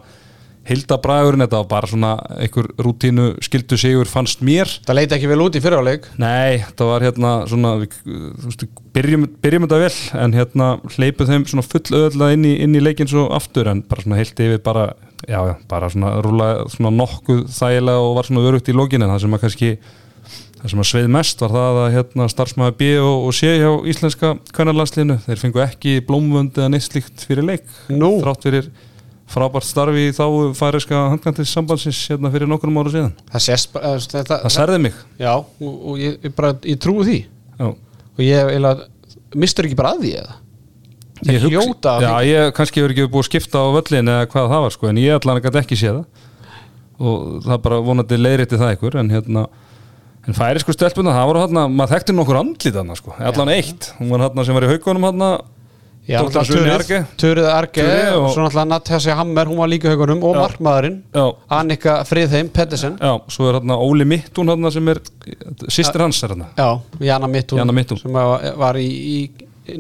hilda 0.70 0.98
bræðurinn, 1.02 1.42
þetta 1.46 1.62
var 1.62 1.70
bara 1.70 1.90
svona 1.90 2.10
einhver 2.36 2.68
rútínu 2.84 3.30
skildu 3.46 3.78
sigur 3.80 4.10
fannst 4.10 4.44
mér. 4.46 4.70
Það 4.86 4.98
leiti 5.00 5.16
ekki 5.18 5.30
vel 5.32 5.40
út 5.46 5.56
í 5.58 5.62
fyriráleik 5.64 6.10
Nei, 6.22 6.60
það 6.78 6.92
var 6.92 7.06
hérna 7.08 7.32
svona, 7.50 7.72
við, 7.80 7.96
þú 8.04 8.50
veist, 8.50 8.66
byrjum, 8.98 9.24
byrjum 9.42 9.66
þetta 9.66 9.80
vel 9.82 10.20
en 10.26 10.36
hérna 10.38 10.68
hleypuð 10.98 11.32
þeim 11.32 11.48
svona 11.50 11.66
full 11.66 12.02
öðla 12.02 12.32
inn 12.36 12.46
í, 12.46 12.54
inn 12.66 12.76
í 12.78 12.84
leikinn 12.84 13.10
svo 13.10 13.30
aftur 13.34 13.72
en 13.72 13.82
bara 13.88 14.06
svona 14.06 14.20
heilt 14.20 14.44
yfir 14.46 14.62
bara, 14.66 14.92
já, 15.24 15.40
já, 15.48 15.56
bara 15.72 15.90
svona 15.94 16.14
rúla 16.26 16.52
svona 16.76 16.94
nokkuð 17.00 17.48
þægilega 17.56 18.06
og 18.06 18.14
var 18.20 18.30
svona 18.30 18.46
örugt 18.52 18.70
í 18.70 18.78
lógin 18.78 19.06
en 19.06 19.14
það 19.16 19.26
sem 19.26 19.40
að 19.40 19.44
kannski 19.46 19.74
það 20.60 20.74
sem 20.74 20.82
að 20.84 20.90
sveið 20.90 21.10
mest 21.16 21.42
var 21.44 21.54
það 21.56 21.80
að 21.84 21.90
hérna 21.96 22.28
starfsmæði 22.34 22.76
B 22.80 22.92
og, 23.00 23.26
og 23.30 23.36
sé 23.38 23.54
hjá 23.62 23.70
íslenska 23.92 24.34
kvennarlandslinu, 24.52 25.18
þeir 25.24 25.42
fengu 25.42 25.64
ekki 25.64 25.96
blómvönd 26.08 26.60
eða 26.60 26.72
neitt 26.74 26.88
slíkt 26.88 27.26
fyrir 27.30 27.48
leik. 27.48 27.66
Nú, 27.94 28.18
þrátt 28.24 28.48
fyrir 28.48 28.70
frábært 29.30 29.68
starfi 29.68 30.08
í 30.10 30.14
þá 30.16 30.26
færiska 30.58 31.04
handkantins 31.14 31.54
sambandsins 31.54 32.00
hérna 32.10 32.32
fyrir 32.34 32.50
nokkrum 32.50 32.80
ára 32.82 32.94
síðan. 32.94 33.16
Það 33.30 33.46
sést 33.46 33.78
eh, 33.78 33.96
þetta, 34.16 34.42
það 34.44 34.56
særði 34.56 34.82
mig. 34.88 35.00
Já, 35.22 35.34
og, 35.38 35.74
og 35.94 36.02
ég, 36.02 36.18
ég, 36.26 36.36
bara, 36.36 36.54
ég 36.66 36.82
trúi 36.82 37.06
því. 37.08 37.20
Já. 37.60 37.68
Og 37.70 38.24
ég 38.26 38.52
eiginlega 38.52 38.90
mistur 39.40 39.70
ekki 39.70 39.78
bara 39.80 39.94
að 39.96 40.04
því 40.04 40.14
eða? 40.24 40.40
Ég 41.20 41.44
hugsa- 41.44 41.52
hljóta 41.52 41.94
að 41.94 42.06
Já, 42.08 42.12
ég 42.26 42.54
kannski 42.58 42.82
hefur 42.82 42.96
ekki 42.96 43.08
búið 43.12 43.26
að 43.26 43.30
skipta 43.30 43.62
á 43.64 43.68
völlin 43.76 44.12
eða 44.16 44.28
hvað 44.32 44.52
það 44.54 44.66
var 44.66 44.76
sko, 44.76 44.90
en 44.90 45.02
ég 45.04 45.16
allan 45.20 45.40
ekki 45.42 45.62
ekki 45.62 45.80
séð 45.80 46.00
það. 46.00 46.28
Og 47.00 47.18
það 47.46 47.62
bara 47.64 47.82
vonandi 47.84 48.20
leiðrétti 48.20 48.60
það 48.60 48.76
ykkur 48.76 48.98
en 49.00 49.12
hérna 49.14 49.46
en 50.28 50.34
færi 50.38 50.60
sko 50.64 50.72
stelpuna, 50.76 51.14
það 51.16 51.30
voru 51.30 51.40
hérna 51.46 51.64
maður 51.72 51.94
þekkti 51.96 52.16
nokkur 52.18 52.40
andlit 52.42 52.76
hann 52.76 52.96
sko, 52.96 53.16
allan 53.20 53.50
eitt. 53.56 53.94
Hún 54.00 54.10
var 54.14 54.20
hérna 54.28 54.46
sem 54.46 54.54
var 54.58 54.64
í 54.68 54.70
haugunum 54.74 55.08
Sunni 56.46 56.72
Turið- 57.22 57.50
Arge. 57.54 57.84
Og 58.18 58.32
svo 58.34 58.42
náttúrulega 58.48 58.68
Natasja 58.68 59.16
Hammer, 59.16 59.46
hún 59.46 59.58
var 59.62 59.68
líka 59.70 59.86
í 59.86 59.92
haugunum 59.94 60.24
og 60.26 60.36
markmaðurinn, 60.42 61.02
Annika 61.50 62.00
Friðheim 62.04 62.50
Pettersen. 62.50 62.98
Já, 62.98 63.12
svo 63.30 63.50
er 63.50 63.60
hérna 63.60 63.78
Óli 63.78 64.06
Mittún 64.10 64.50
hérna 64.50 64.72
sem 64.74 64.88
er 64.90 65.00
sýstir 65.70 66.02
hans 66.02 66.24
er 66.24 66.30
hérna 66.34 66.48
Já, 66.58 66.82
Jana 67.62 67.72
Mittún 67.74 68.00
sem 68.02 68.12
var 68.14 68.74
í 68.82 69.30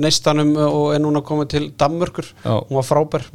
neistanum 0.02 0.54
og 0.60 0.94
er 0.96 1.04
núna 1.04 1.22
komið 1.26 1.52
til 1.54 1.68
Danmörkur 1.80 2.28
Já. 2.44 2.56
hún 2.70 2.80
var 2.80 2.88
frábær, 2.88 3.28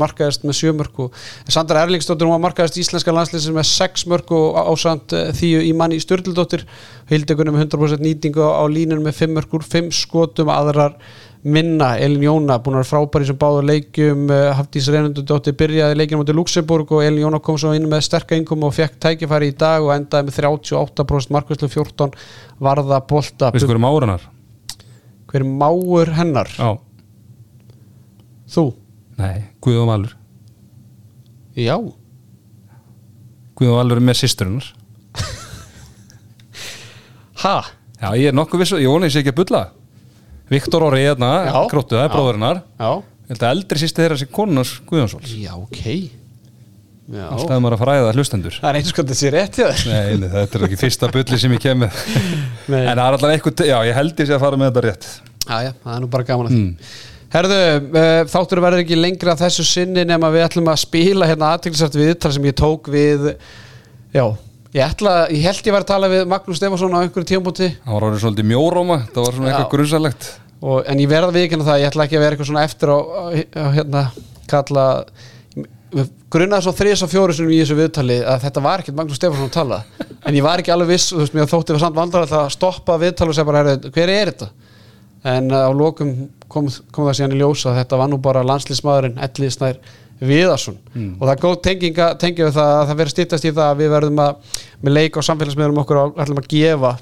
markaðist 0.00 0.44
með 0.44 0.58
sjö 0.60 0.74
mörg 0.76 1.02
og 1.06 1.18
Sandra 1.48 1.84
Erlingsdóttir 1.86 2.28
hún 2.28 2.36
var 2.36 2.44
markaðist 2.48 2.80
íslenska 2.82 3.14
landslýsins 3.14 3.56
með 3.56 3.68
sex 3.70 4.06
mörg 4.10 4.32
og 4.36 4.58
ásand 4.64 5.14
þýju 5.38 5.62
í 5.68 5.74
manni 5.76 6.00
í 6.00 6.04
Sturldóttir 6.04 6.66
hildegunum 7.10 7.56
með 7.56 7.68
100% 7.68 8.04
nýtingu 8.04 8.44
á 8.44 8.64
línunum 8.68 9.06
með 9.08 9.20
fimm 9.22 9.38
mörg 9.38 9.56
úr 9.56 9.64
fimm 9.66 9.92
skotum 9.94 10.52
aðrar 10.52 10.98
minna, 11.44 11.90
Elin 12.00 12.22
Jóna 12.24 12.56
búin 12.64 12.78
að 12.78 12.84
vera 12.84 12.88
frábær 12.88 13.24
í 13.24 13.28
sem 13.28 13.38
báður 13.38 13.66
leikjum 13.68 14.24
uh, 14.32 14.54
Hafdís 14.56 14.88
Reynundudóttir 14.92 15.56
byrjaði 15.60 15.98
leikinu 16.00 16.22
mútið 16.22 16.38
Luxemburg 16.38 16.94
og 16.96 17.04
Elin 17.04 17.26
Jóna 17.26 17.40
kom 17.44 17.58
svo 17.60 17.74
inn 17.76 17.84
með 17.90 18.06
sterka 18.08 18.38
innkom 18.38 18.64
og 18.64 18.72
fekk 18.76 18.96
tækifæri 19.04 19.52
í 19.52 19.56
dag 19.60 19.84
og 19.84 19.92
endaði 19.92 20.30
með 20.30 20.40
38% 20.40 21.34
markvæslu 21.36 21.68
14 21.68 22.16
varða 22.64 23.02
bolta 23.04 23.52
Veistu 23.52 23.68
hverju 23.68 23.84
márunar? 23.84 24.24
Hver 25.34 25.42
er 25.42 25.50
máur 25.50 26.12
hennar? 26.14 26.46
Já, 26.54 26.68
þú, 28.54 28.68
nei, 29.18 29.48
Guðjón 29.64 29.88
Valur. 29.90 30.12
Já. 31.58 31.74
Guðjón 33.58 33.80
Valur 33.80 33.98
er 33.98 34.06
með 34.06 34.20
sýsturinnar 34.22 34.68
ha, 37.44 37.56
Já, 38.04 38.10
ég 38.20 38.28
er 38.30 38.36
nokkuð 38.36 38.60
vissu, 38.64 38.78
ég 38.82 38.90
vona 38.90 39.08
ég 39.08 39.14
sé 39.14 39.22
ekki 39.22 39.32
að 39.32 39.38
bulla. 39.42 39.62
Viktor 40.50 40.84
Orri 40.86 41.04
hérna, 41.06 41.30
Já. 41.48 41.54
króttu, 41.70 41.96
það 41.96 42.10
bróðurinnar 42.12 42.58
já. 42.78 42.90
Ég 43.24 43.30
held 43.32 43.44
að 43.46 43.52
eldri 43.54 43.80
sýsti 43.80 44.02
þeirra 44.04 44.18
sem 44.20 44.28
konunars 44.34 44.72
Guðjónsváls 44.84 45.30
já, 45.40 45.54
ok 45.56 45.84
já, 47.12 47.24
Alltaf 47.28 47.60
maður 47.60 47.76
að 47.76 47.82
fræða 47.84 48.12
hlustendur? 48.14 48.58
Það 48.60 48.68
er 48.70 48.78
eins 48.80 48.92
og 48.92 48.98
þetta 49.00 49.16
sé 49.18 49.32
rétt 49.34 49.58
hjá 49.60 49.66
þér. 49.68 49.82
Nei, 49.90 50.28
þetta 50.34 50.58
er 50.58 50.66
ekki 50.68 50.78
fyrsta 50.80 51.10
bulli 51.12 51.40
sem 51.42 51.56
ég 51.56 51.62
kem 51.64 51.82
með. 51.84 51.98
En 52.64 52.74
það 52.74 52.92
er 52.92 53.02
alltaf 53.04 53.32
eitthvað, 53.34 53.66
já, 53.68 53.76
ég 53.88 53.98
held 53.98 54.22
ég 54.22 54.30
sé 54.30 54.36
að 54.36 54.44
fara 54.46 54.60
með 54.60 54.70
þetta 54.70 54.84
rétt. 54.86 55.08
Já, 55.44 55.56
já, 55.66 55.72
það 55.82 55.92
er 55.96 56.00
nú 56.00 56.08
bara 56.14 56.26
gaman 56.30 56.48
að 56.48 56.54
því. 56.54 56.92
Herðu, 57.34 57.58
uh, 57.90 58.20
þáttur 58.30 58.60
verður 58.62 58.84
ekki 58.84 58.96
lengra 59.00 59.34
að 59.34 59.42
þessu 59.42 59.64
sinni 59.66 60.04
nema 60.06 60.30
við 60.30 60.44
ætlum 60.46 60.68
að 60.70 60.82
spila 60.84 61.26
hérna 61.26 61.50
aðteklisart 61.56 61.96
viðtal 61.98 62.30
sem 62.36 62.46
ég 62.46 62.54
tók 62.60 62.86
við 62.94 63.24
Já, 64.14 64.22
ég 64.70 64.84
ætla 64.84 65.14
ég 65.34 65.42
held 65.42 65.66
ég 65.66 65.74
var 65.74 65.82
að 65.82 65.90
tala 65.90 66.10
við 66.12 66.22
Magnús 66.30 66.60
Stefansson 66.60 66.94
á 66.94 67.02
einhverju 67.02 67.26
tímpúti 67.32 67.72
Það 67.74 67.96
var 67.96 68.06
orðið 68.06 68.22
svolítið 68.22 68.46
mjóróma, 68.52 69.00
það 69.10 69.26
var 69.26 69.34
svona 69.34 69.50
eitthvað 69.50 69.72
grunnsalegt 69.74 70.28
grunnaði 76.32 76.66
svo 76.66 76.72
þrís 76.74 77.02
og 77.04 77.10
fjóri 77.12 77.34
sem 77.36 77.50
í 77.50 77.60
þessu 77.60 77.76
viðtali 77.78 78.18
að 78.26 78.44
þetta 78.46 78.62
var 78.64 78.82
ekkert 78.82 78.96
Magnús 78.98 79.18
Stefansson 79.20 79.50
að 79.50 79.56
tala. 79.56 79.80
En 80.26 80.36
ég 80.36 80.44
var 80.44 80.62
ekki 80.62 80.72
alveg 80.74 80.94
viss 80.94 81.12
og 81.12 81.20
þú 81.20 81.24
veist 81.24 81.36
mér 81.36 81.50
þótti 81.50 81.76
við 81.76 81.84
samt 81.84 81.98
vandrar 81.98 82.30
að 82.40 82.48
stoppa 82.54 82.96
viðtali 83.00 83.30
og 83.30 83.36
segja 83.36 83.48
bara, 83.48 83.62
"Heyrðu, 83.64 83.92
hver 83.94 84.12
er 84.14 84.32
þetta? 84.32 84.48
En 85.24 85.50
uh, 85.52 85.68
á 85.68 85.70
lokum 85.72 86.14
kom, 86.48 86.68
kom 86.92 87.06
það 87.06 87.16
síðan 87.18 87.36
í 87.36 87.40
ljósa 87.40 87.70
að 87.70 87.78
þetta 87.80 88.00
var 88.00 88.10
nú 88.12 88.18
bara 88.18 88.42
landslýsmaðurinn 88.44 89.20
Elli 89.24 89.50
Snær 89.50 89.78
Viðarsson. 90.20 90.76
Og 91.18 91.24
það 91.26 91.32
er 91.32 91.40
góð 91.42 91.56
tenginga, 91.62 92.10
tengið 92.20 92.46
við 92.48 92.58
það 92.58 92.74
að 92.74 92.84
það 92.88 92.98
verður 93.00 93.14
stýttast 93.14 93.44
í 93.44 93.52
það 93.54 93.70
að 93.70 93.80
við 93.80 93.94
verðum 93.94 94.20
að 94.24 94.36
með 94.80 94.92
leik 94.92 95.16
á 95.18 95.20
samfélagsmiðlum 95.26 95.80
okkur 95.82 96.02
ætlum 96.22 96.42
að 96.42 96.50
gefa 96.52 96.92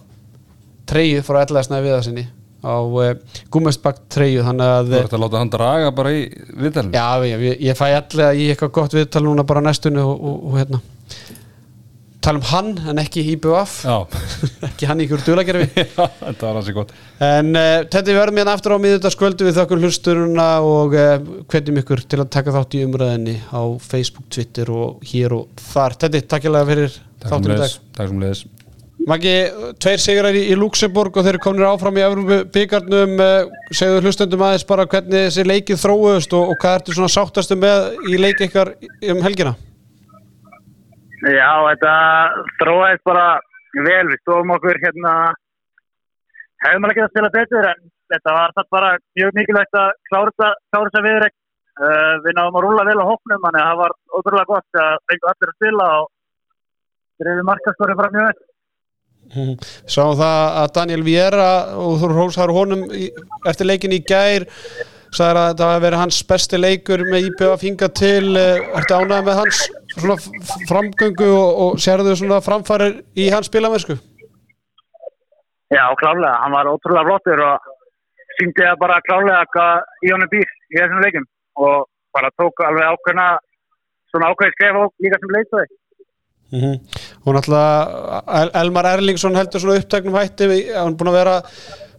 treyju 0.86 1.22
frá 1.26 1.42
Elli 1.42 1.64
Snær 1.66 1.84
Viðarssoni 1.84 2.24
á 2.62 2.76
uh, 2.78 3.12
gummestbakt 3.52 4.06
treyju 4.12 4.46
þannig 4.46 4.72
að 4.78 4.90
Þú 4.92 4.98
ert 5.02 5.16
að 5.16 5.22
láta 5.24 5.42
hann 5.42 5.52
draga 5.52 5.92
bara 5.98 6.14
í 6.14 6.24
viðtalinu? 6.30 6.94
Já, 6.94 7.26
ég, 7.26 7.46
ég, 7.48 7.60
ég 7.68 7.78
fæ 7.78 7.86
allega 7.90 8.32
í 8.38 8.48
eitthvað 8.52 8.74
gott 8.78 8.96
viðtal 8.96 9.24
núna 9.26 9.46
bara 9.46 9.64
næstunni 9.64 10.02
og, 10.02 10.14
og, 10.14 10.42
og 10.48 10.60
hérna. 10.60 10.82
Tala 12.22 12.38
um 12.38 12.44
hann 12.52 12.68
en 12.92 13.00
ekki 13.02 13.24
IBF 13.32 13.80
Já, 13.82 13.96
ekki 14.68 14.86
hann 14.86 15.02
í 15.02 15.08
ykkur 15.08 15.24
dulagerfi 15.26 15.66
Já, 15.96 16.04
þetta 16.20 16.46
var 16.46 16.58
hansi 16.60 16.76
gott. 16.76 16.94
En 17.18 17.50
uh, 17.50 17.82
þetta 17.82 18.06
við 18.12 18.20
verðum 18.20 18.40
hérna 18.42 18.54
aftur 18.54 18.76
á 18.78 18.84
miðutaskvöldu 18.86 19.48
við 19.48 19.58
þakkur 19.58 19.82
hlusturuna 19.82 20.48
og 20.62 20.94
uh, 20.94 21.16
hvetjum 21.50 21.82
ykkur 21.82 22.06
til 22.06 22.22
að 22.22 22.30
taka 22.38 22.54
þátt 22.54 22.78
í 22.78 22.86
umræðinni 22.86 23.38
á 23.50 23.62
Facebook, 23.82 24.30
Twitter 24.30 24.70
og 24.70 25.02
hér 25.10 25.34
og 25.40 25.64
þar. 25.72 25.98
Teddy, 26.06 26.22
takk 26.30 26.46
ég 26.46 26.74
fyrir 26.74 26.98
þáttum 27.26 27.56
í 27.56 27.62
dag. 27.64 27.80
takk 27.98 28.12
sem 28.14 28.22
leiðis 28.22 28.48
Maggi, 29.08 29.32
tveir 29.82 29.98
sigrar 29.98 30.36
í, 30.36 30.44
í 30.52 30.56
Luxemburg 30.58 31.16
og 31.18 31.24
þeir 31.24 31.34
eru 31.34 31.42
komin 31.42 31.64
áfram 31.66 31.96
í 31.98 32.02
Evropu 32.04 32.36
byggarnum 32.54 33.14
uh, 33.18 33.48
segðu 33.74 34.02
hlustendum 34.04 34.44
aðeins 34.46 34.66
bara 34.68 34.84
hvernig 34.86 35.24
þessi 35.26 35.44
leikið 35.48 35.80
þróuðust 35.82 36.36
og, 36.38 36.52
og 36.52 36.60
hvað 36.62 36.76
ertu 36.78 36.94
svona 36.94 37.10
sáttastu 37.10 37.56
með 37.58 37.96
í 38.12 38.20
leik 38.20 38.42
ykkar 38.46 38.70
um 39.10 39.22
helgina? 39.24 39.56
Já, 41.22 41.50
þetta 41.70 41.94
þróaðist 42.60 43.04
bara 43.08 43.24
vel, 43.74 44.04
við 44.12 44.20
stóðum 44.22 44.54
okkur 44.58 44.80
hérna 44.84 45.16
hefðum 46.62 46.86
alveg 46.86 46.94
ekki 46.94 47.04
að 47.08 47.12
spila 47.16 47.32
betur 47.34 47.68
en 47.72 47.82
þetta 48.14 48.36
var 48.38 48.54
það 48.60 48.70
bara 48.76 48.92
mjög 49.18 49.34
mikilvægt 49.40 49.80
að 49.82 49.90
klára 50.12 50.30
þetta- 50.36 50.54
klára 50.70 50.92
þessa 50.92 51.04
viðreik 51.08 51.34
uh, 51.34 52.14
við 52.22 52.38
náðum 52.38 52.60
að 52.60 52.66
rúla 52.68 52.86
vel 52.92 52.98
á 53.02 53.10
hóknum 53.10 53.44
þannig 53.48 53.64
að 53.64 53.68
það 53.72 53.82
var 53.82 53.96
ótrúlega 54.20 54.50
gott 54.54 54.82
að 54.86 54.96
fengu 55.10 55.32
allir 55.34 55.52
að 55.52 55.58
spila 55.58 55.90
og 55.98 56.10
dreifði 57.22 57.46
markaskori 57.50 57.98
fram 57.98 58.18
mjög 58.20 58.30
vel 58.30 58.40
Sáum 59.32 60.16
það 60.18 60.40
að 60.62 60.72
Daniel 60.76 61.04
Viera 61.06 61.50
og 61.80 62.00
þú 62.02 62.10
rósar 62.12 62.52
honum 62.52 62.84
í, 62.92 63.08
eftir 63.48 63.68
leikin 63.68 63.94
í 63.96 64.02
gær 64.04 64.44
sagði 65.12 65.40
að 65.40 65.48
þetta 65.50 65.68
hafi 65.68 65.84
verið 65.84 66.00
hans 66.02 66.18
besti 66.28 66.60
leikur 66.60 67.04
með 67.08 67.28
IPF 67.30 67.64
hinga 67.66 67.88
til 67.96 68.32
uh, 68.32 68.78
ertu 68.78 68.96
ánægð 68.96 69.26
með 69.28 69.38
hans 69.40 69.60
framgöngu 70.68 71.28
og, 71.28 71.50
og 71.64 71.82
sérðu 71.84 72.16
svona 72.16 72.40
framfarir 72.44 73.02
í 73.16 73.28
hans 73.32 73.50
spilamennsku 73.52 73.98
Já, 75.72 75.84
klálega, 75.96 76.32
hann 76.42 76.52
var 76.52 76.68
ótrúlega 76.68 77.08
flottur 77.08 77.44
og 77.44 77.70
síndi 78.36 78.64
að 78.68 78.80
bara 78.80 79.00
klálega 79.08 79.44
hvað 79.52 80.04
í 80.04 80.12
honum 80.12 80.32
býr 80.32 80.48
í 80.48 80.80
þessum 80.80 81.04
leikum 81.04 81.28
og 81.60 81.86
bara 82.16 82.32
tók 82.40 82.64
alveg 82.64 82.92
ákveðna 82.92 83.28
svona 84.12 84.32
ákveði 84.32 84.56
skref 84.56 84.80
og 84.82 84.92
líka 85.04 85.20
sem 85.20 85.36
leiktaði 85.36 85.68
mm 86.52 86.76
og 87.24 87.36
náttúrulega 87.36 88.22
El 88.42 88.52
Elmar 88.62 88.90
Erlingsson 88.92 89.38
heldur 89.38 89.62
svona 89.62 89.78
uppteknum 89.80 90.18
hætti 90.18 90.48
hann 90.74 90.92
er 90.92 90.98
búin 91.00 91.12
að 91.12 91.18
vera 91.18 91.34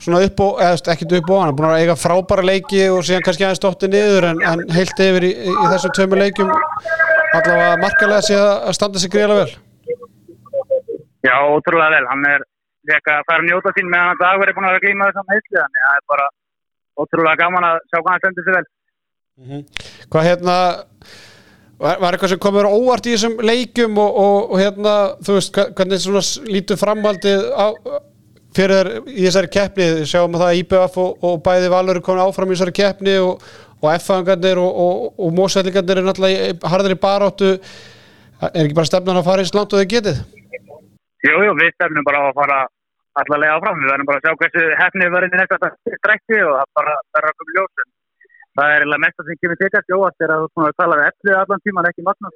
svona 0.03 0.23
upp 0.27 0.39
og 0.45 0.63
ekkert 0.67 1.17
upp 1.19 1.29
og 1.33 1.41
hann 1.41 1.53
er 1.53 1.57
búin 1.59 1.69
að 1.71 1.81
eiga 1.81 1.97
frábæra 1.99 2.45
leiki 2.45 2.85
og 2.93 3.03
síðan 3.07 3.25
kannski 3.25 3.47
aðeins 3.47 3.63
dotti 3.63 3.89
niður 3.89 4.29
en, 4.31 4.41
en 4.45 4.65
heilt 4.77 5.05
yfir 5.09 5.29
í, 5.29 5.35
í 5.47 5.67
þessum 5.73 5.95
tveimur 5.97 6.21
leikum 6.21 6.51
allavega 7.33 7.77
markalega 7.81 8.25
sé 8.29 8.39
að 8.39 8.73
standa 8.77 9.01
sig 9.01 9.13
greiðlega 9.13 9.45
vel 9.45 9.61
Já, 11.23 11.35
ótrúlega 11.47 11.89
vel. 11.95 12.07
Hann 12.11 12.25
er 12.27 12.41
fekk 12.89 13.11
að 13.13 13.27
fara 13.27 13.39
að 13.39 13.47
njóta 13.47 13.71
sín 13.75 13.91
meðan 13.91 14.19
dagur 14.19 14.49
er 14.49 14.55
búin 14.57 14.67
að 14.67 14.73
vera 14.73 14.81
að 14.81 14.85
glíma 14.85 15.09
þessum 15.09 15.29
heitli. 15.31 15.59
Þannig 15.59 15.83
að 15.83 15.91
það 15.91 15.99
er 15.99 16.07
bara 16.13 16.25
ótrúlega 17.03 17.41
gaman 17.41 17.67
að 17.69 17.77
sjá 17.87 17.97
hvað 17.99 18.11
hann 18.11 18.23
stendur 18.23 18.47
sig 18.47 18.57
vel. 18.57 18.65
Hvað 20.11 20.27
hérna 20.27 20.57
var, 21.81 21.99
var 22.01 22.13
eitthvað 22.15 22.33
sem 22.33 22.41
komur 22.43 22.67
óvart 22.69 23.07
í 23.09 23.13
þessum 23.15 23.37
leikum 23.45 23.97
og, 24.01 24.17
og, 24.23 24.51
og 24.53 24.61
hérna 24.61 24.95
þú 25.25 25.37
veist 25.37 25.57
hvernig 25.77 26.01
svona 26.03 26.23
lítur 26.53 26.79
framhaldið 26.81 27.45
á, 27.53 27.65
fyrir 28.53 28.91
í 29.09 29.23
þessari 29.25 29.49
keppni 29.53 29.87
sjáum 30.09 30.35
að 30.37 30.43
það 30.43 30.51
að 30.51 30.59
IBF 30.61 30.97
og, 31.01 31.23
og 31.25 31.39
bæði 31.45 31.71
valur 31.73 31.97
er 31.99 32.05
komin 32.05 32.23
áfram 32.27 32.51
í 32.51 32.57
þessari 32.57 32.75
keppni 32.77 33.15
og, 33.23 33.41
F-fangarnir 33.97 34.61
og, 34.61 34.77
mósætlingarnir 35.35 35.99
er 36.03 36.07
náttúrulega 36.07 36.51
í- 36.53 36.69
harðir 36.71 36.93
í 36.95 36.99
baráttu 37.01 37.49
er 38.43 38.61
ekki 38.65 38.77
bara 38.77 38.89
stefnan 38.91 39.19
að 39.19 39.27
fara 39.27 39.43
eins 39.43 39.53
langt 39.57 39.73
og 39.73 39.81
þau 39.81 39.89
getið 39.95 40.21
Jú, 41.23 41.35
jú, 41.39 41.51
við 41.55 41.69
stefnum 41.77 42.03
bara 42.03 42.19
á 42.19 42.25
að 42.27 42.35
fara 42.35 42.55
allarlega 43.21 43.53
áfram. 43.55 43.77
Við 43.79 43.91
verðum 43.93 44.07
bara 44.09 44.19
að 44.19 44.25
sjá 44.25 44.33
hversu 44.41 44.63
hefnið 44.81 45.05
við 45.07 45.13
verðum 45.15 45.35
í 45.35 45.39
næsta 45.39 45.69
strekki 46.01 46.39
og 46.43 46.55
það 46.57 46.71
bara 46.79 46.95
verður 47.15 47.29
að 47.29 47.37
koma 47.39 47.53
í 47.53 47.55
ljós. 47.57 47.83
En 47.83 47.91
Það 48.53 48.71
er 48.71 48.83
mest 49.01 49.17
að 49.17 49.29
sem 49.29 49.37
kemur 49.41 49.57
tekast 49.57 49.89
í 49.89 49.95
óvart 49.97 50.21
er 50.21 50.29
að 50.29 50.43
þú 50.43 50.49
búin 50.53 50.67
að 50.69 50.75
tala 50.77 50.97
við 50.99 51.07
eflið 51.09 51.37
allan 51.39 51.61
tíman, 51.65 51.87
ekki 51.89 52.03
Magnús. 52.05 52.31